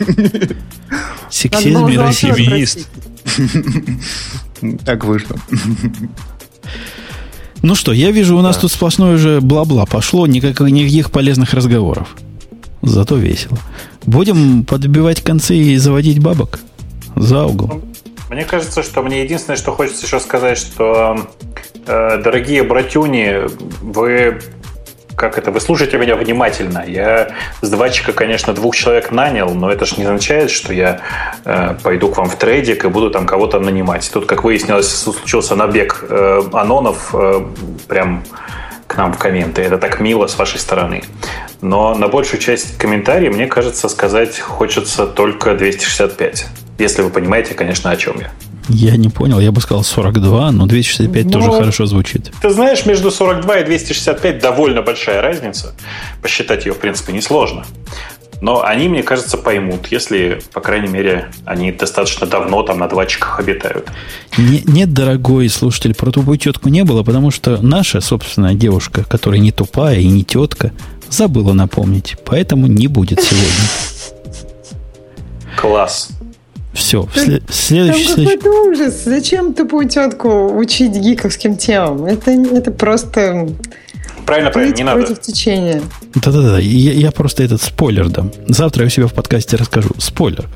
Сексизм 1.30 1.86
и 1.88 1.96
расизм. 1.96 2.80
Так 4.84 5.04
вышло. 5.04 5.36
Ну 7.62 7.74
что, 7.74 7.92
я 7.92 8.10
вижу, 8.10 8.36
у 8.36 8.40
нас 8.40 8.56
тут 8.56 8.72
сплошное 8.72 9.14
уже 9.14 9.40
бла-бла 9.40 9.86
пошло, 9.86 10.26
никаких 10.26 11.10
полезных 11.10 11.54
разговоров. 11.54 12.16
Зато 12.82 13.16
весело. 13.16 13.58
Будем 14.04 14.64
подбивать 14.64 15.22
концы 15.22 15.56
и 15.56 15.76
заводить 15.76 16.18
бабок 16.18 16.58
за 17.16 17.46
угол. 17.46 17.82
Мне 18.28 18.44
кажется, 18.44 18.82
что 18.82 19.02
мне 19.02 19.22
единственное, 19.22 19.56
что 19.56 19.72
хочется 19.72 20.04
еще 20.06 20.18
сказать, 20.18 20.58
что, 20.58 21.28
э, 21.86 22.22
дорогие 22.22 22.62
братюни, 22.62 23.42
вы 23.82 24.40
как 25.14 25.38
это, 25.38 25.52
вы 25.52 25.60
слушаете 25.60 25.98
меня 25.98 26.16
внимательно. 26.16 26.84
Я 26.86 27.30
с 27.60 27.70
двачика, 27.70 28.12
конечно, 28.12 28.52
двух 28.54 28.74
человек 28.74 29.12
нанял, 29.12 29.54
но 29.54 29.70
это 29.70 29.84
же 29.84 29.96
не 29.96 30.04
означает, 30.04 30.50
что 30.50 30.72
я 30.72 31.00
э, 31.44 31.76
пойду 31.82 32.08
к 32.08 32.16
вам 32.16 32.28
в 32.28 32.36
трейдик 32.36 32.84
и 32.84 32.88
буду 32.88 33.10
там 33.10 33.26
кого-то 33.26 33.60
нанимать. 33.60 34.10
Тут, 34.12 34.26
как 34.26 34.42
выяснилось, 34.42 34.88
случился 34.88 35.54
набег 35.54 36.04
э, 36.08 36.42
анонов 36.52 37.14
э, 37.14 37.46
прям 37.86 38.24
к 38.92 38.96
нам 38.98 39.12
в 39.12 39.18
комменты. 39.18 39.62
Это 39.62 39.78
так 39.78 40.00
мило 40.00 40.26
с 40.26 40.38
вашей 40.38 40.60
стороны. 40.60 41.02
Но 41.62 41.94
на 41.94 42.08
большую 42.08 42.40
часть 42.40 42.76
комментариев, 42.76 43.34
мне 43.34 43.46
кажется, 43.46 43.88
сказать 43.88 44.38
хочется 44.38 45.06
только 45.06 45.54
265. 45.54 46.46
Если 46.78 47.02
вы 47.02 47.10
понимаете, 47.10 47.54
конечно, 47.54 47.90
о 47.90 47.96
чем 47.96 48.20
я. 48.20 48.30
Я 48.68 48.96
не 48.96 49.08
понял, 49.08 49.40
я 49.40 49.50
бы 49.50 49.60
сказал 49.60 49.82
42, 49.82 50.52
но 50.52 50.66
265 50.66 51.24
ну, 51.24 51.30
тоже 51.30 51.50
хорошо 51.50 51.86
звучит. 51.86 52.30
Ты 52.40 52.50
знаешь, 52.50 52.86
между 52.86 53.10
42 53.10 53.58
и 53.58 53.64
265 53.64 54.38
довольно 54.38 54.82
большая 54.82 55.20
разница. 55.20 55.74
Посчитать 56.20 56.66
ее, 56.66 56.72
в 56.72 56.78
принципе, 56.78 57.12
несложно. 57.12 57.64
Но 58.42 58.64
они, 58.64 58.88
мне 58.88 59.04
кажется, 59.04 59.38
поймут, 59.38 59.86
если, 59.86 60.42
по 60.52 60.60
крайней 60.60 60.88
мере, 60.88 61.30
они 61.44 61.70
достаточно 61.70 62.26
давно 62.26 62.64
там 62.64 62.80
на 62.80 62.88
двачках 62.88 63.38
обитают. 63.38 63.88
Не, 64.36 64.62
нет, 64.66 64.92
дорогой 64.92 65.48
слушатель, 65.48 65.94
про 65.94 66.10
тупую 66.10 66.38
тетку 66.38 66.68
не 66.68 66.82
было, 66.82 67.04
потому 67.04 67.30
что 67.30 67.62
наша 67.62 68.00
собственная 68.00 68.54
девушка, 68.54 69.04
которая 69.04 69.38
не 69.38 69.52
тупая 69.52 70.00
и 70.00 70.08
не 70.08 70.24
тетка, 70.24 70.72
забыла 71.08 71.52
напомнить. 71.52 72.16
Поэтому 72.24 72.66
не 72.66 72.88
будет 72.88 73.22
сегодня. 73.22 73.68
Класс. 75.56 76.08
Все, 76.72 77.02
в 77.02 77.16
след... 77.16 77.44
следующий... 77.48 78.08
Там 78.08 78.24
какой-то 78.24 78.50
ужас. 78.70 79.04
Зачем 79.04 79.54
тупую 79.54 79.88
тетку 79.88 80.52
учить 80.56 80.90
гиковским 80.90 81.56
темам? 81.56 82.06
Это, 82.06 82.32
это 82.32 82.72
просто... 82.72 83.50
Правильно, 84.26 84.50
правильно, 84.50 84.74
не 84.74 84.84
против 84.84 85.08
надо. 85.10 85.20
течения. 85.20 85.82
Да-да-да, 86.14 86.58
я, 86.58 86.92
я 86.92 87.10
просто 87.10 87.42
этот 87.42 87.60
спойлер 87.60 88.08
дам. 88.08 88.30
Завтра 88.46 88.82
я 88.82 88.86
у 88.86 88.90
себя 88.90 89.06
в 89.06 89.12
подкасте 89.14 89.56
расскажу. 89.56 89.90
Спойлер. 89.98 90.48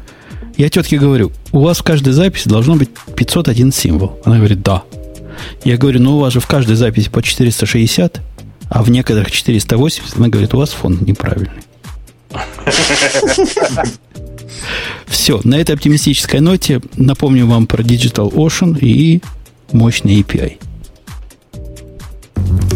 Я 0.56 0.70
тетке 0.70 0.98
говорю, 0.98 1.32
у 1.52 1.60
вас 1.60 1.78
в 1.78 1.82
каждой 1.82 2.12
записи 2.12 2.48
должно 2.48 2.77
быть 2.77 2.89
501 3.16 3.73
символ. 3.73 4.18
Она 4.24 4.36
говорит, 4.39 4.62
да. 4.62 4.85
Я 5.64 5.77
говорю, 5.77 6.01
ну 6.01 6.16
у 6.16 6.20
вас 6.20 6.32
же 6.32 6.40
в 6.40 6.47
каждой 6.47 6.77
записи 6.77 7.10
по 7.10 7.23
460, 7.23 8.20
а 8.70 8.82
в 8.82 8.90
некоторых 8.90 9.31
480. 9.31 10.16
Она 10.16 10.28
говорит, 10.28 10.55
у 10.55 10.59
вас 10.59 10.70
фонд 10.70 11.02
неправильный. 11.02 11.62
Все, 15.06 15.40
на 15.44 15.56
этой 15.56 15.74
оптимистической 15.74 16.40
ноте 16.40 16.81
напомню 16.97 17.47
вам 17.47 17.66
про 17.66 17.82
Digital 17.82 18.32
Ocean 18.32 18.78
и 18.78 19.20
мощный 19.73 20.20
API. 20.20 20.59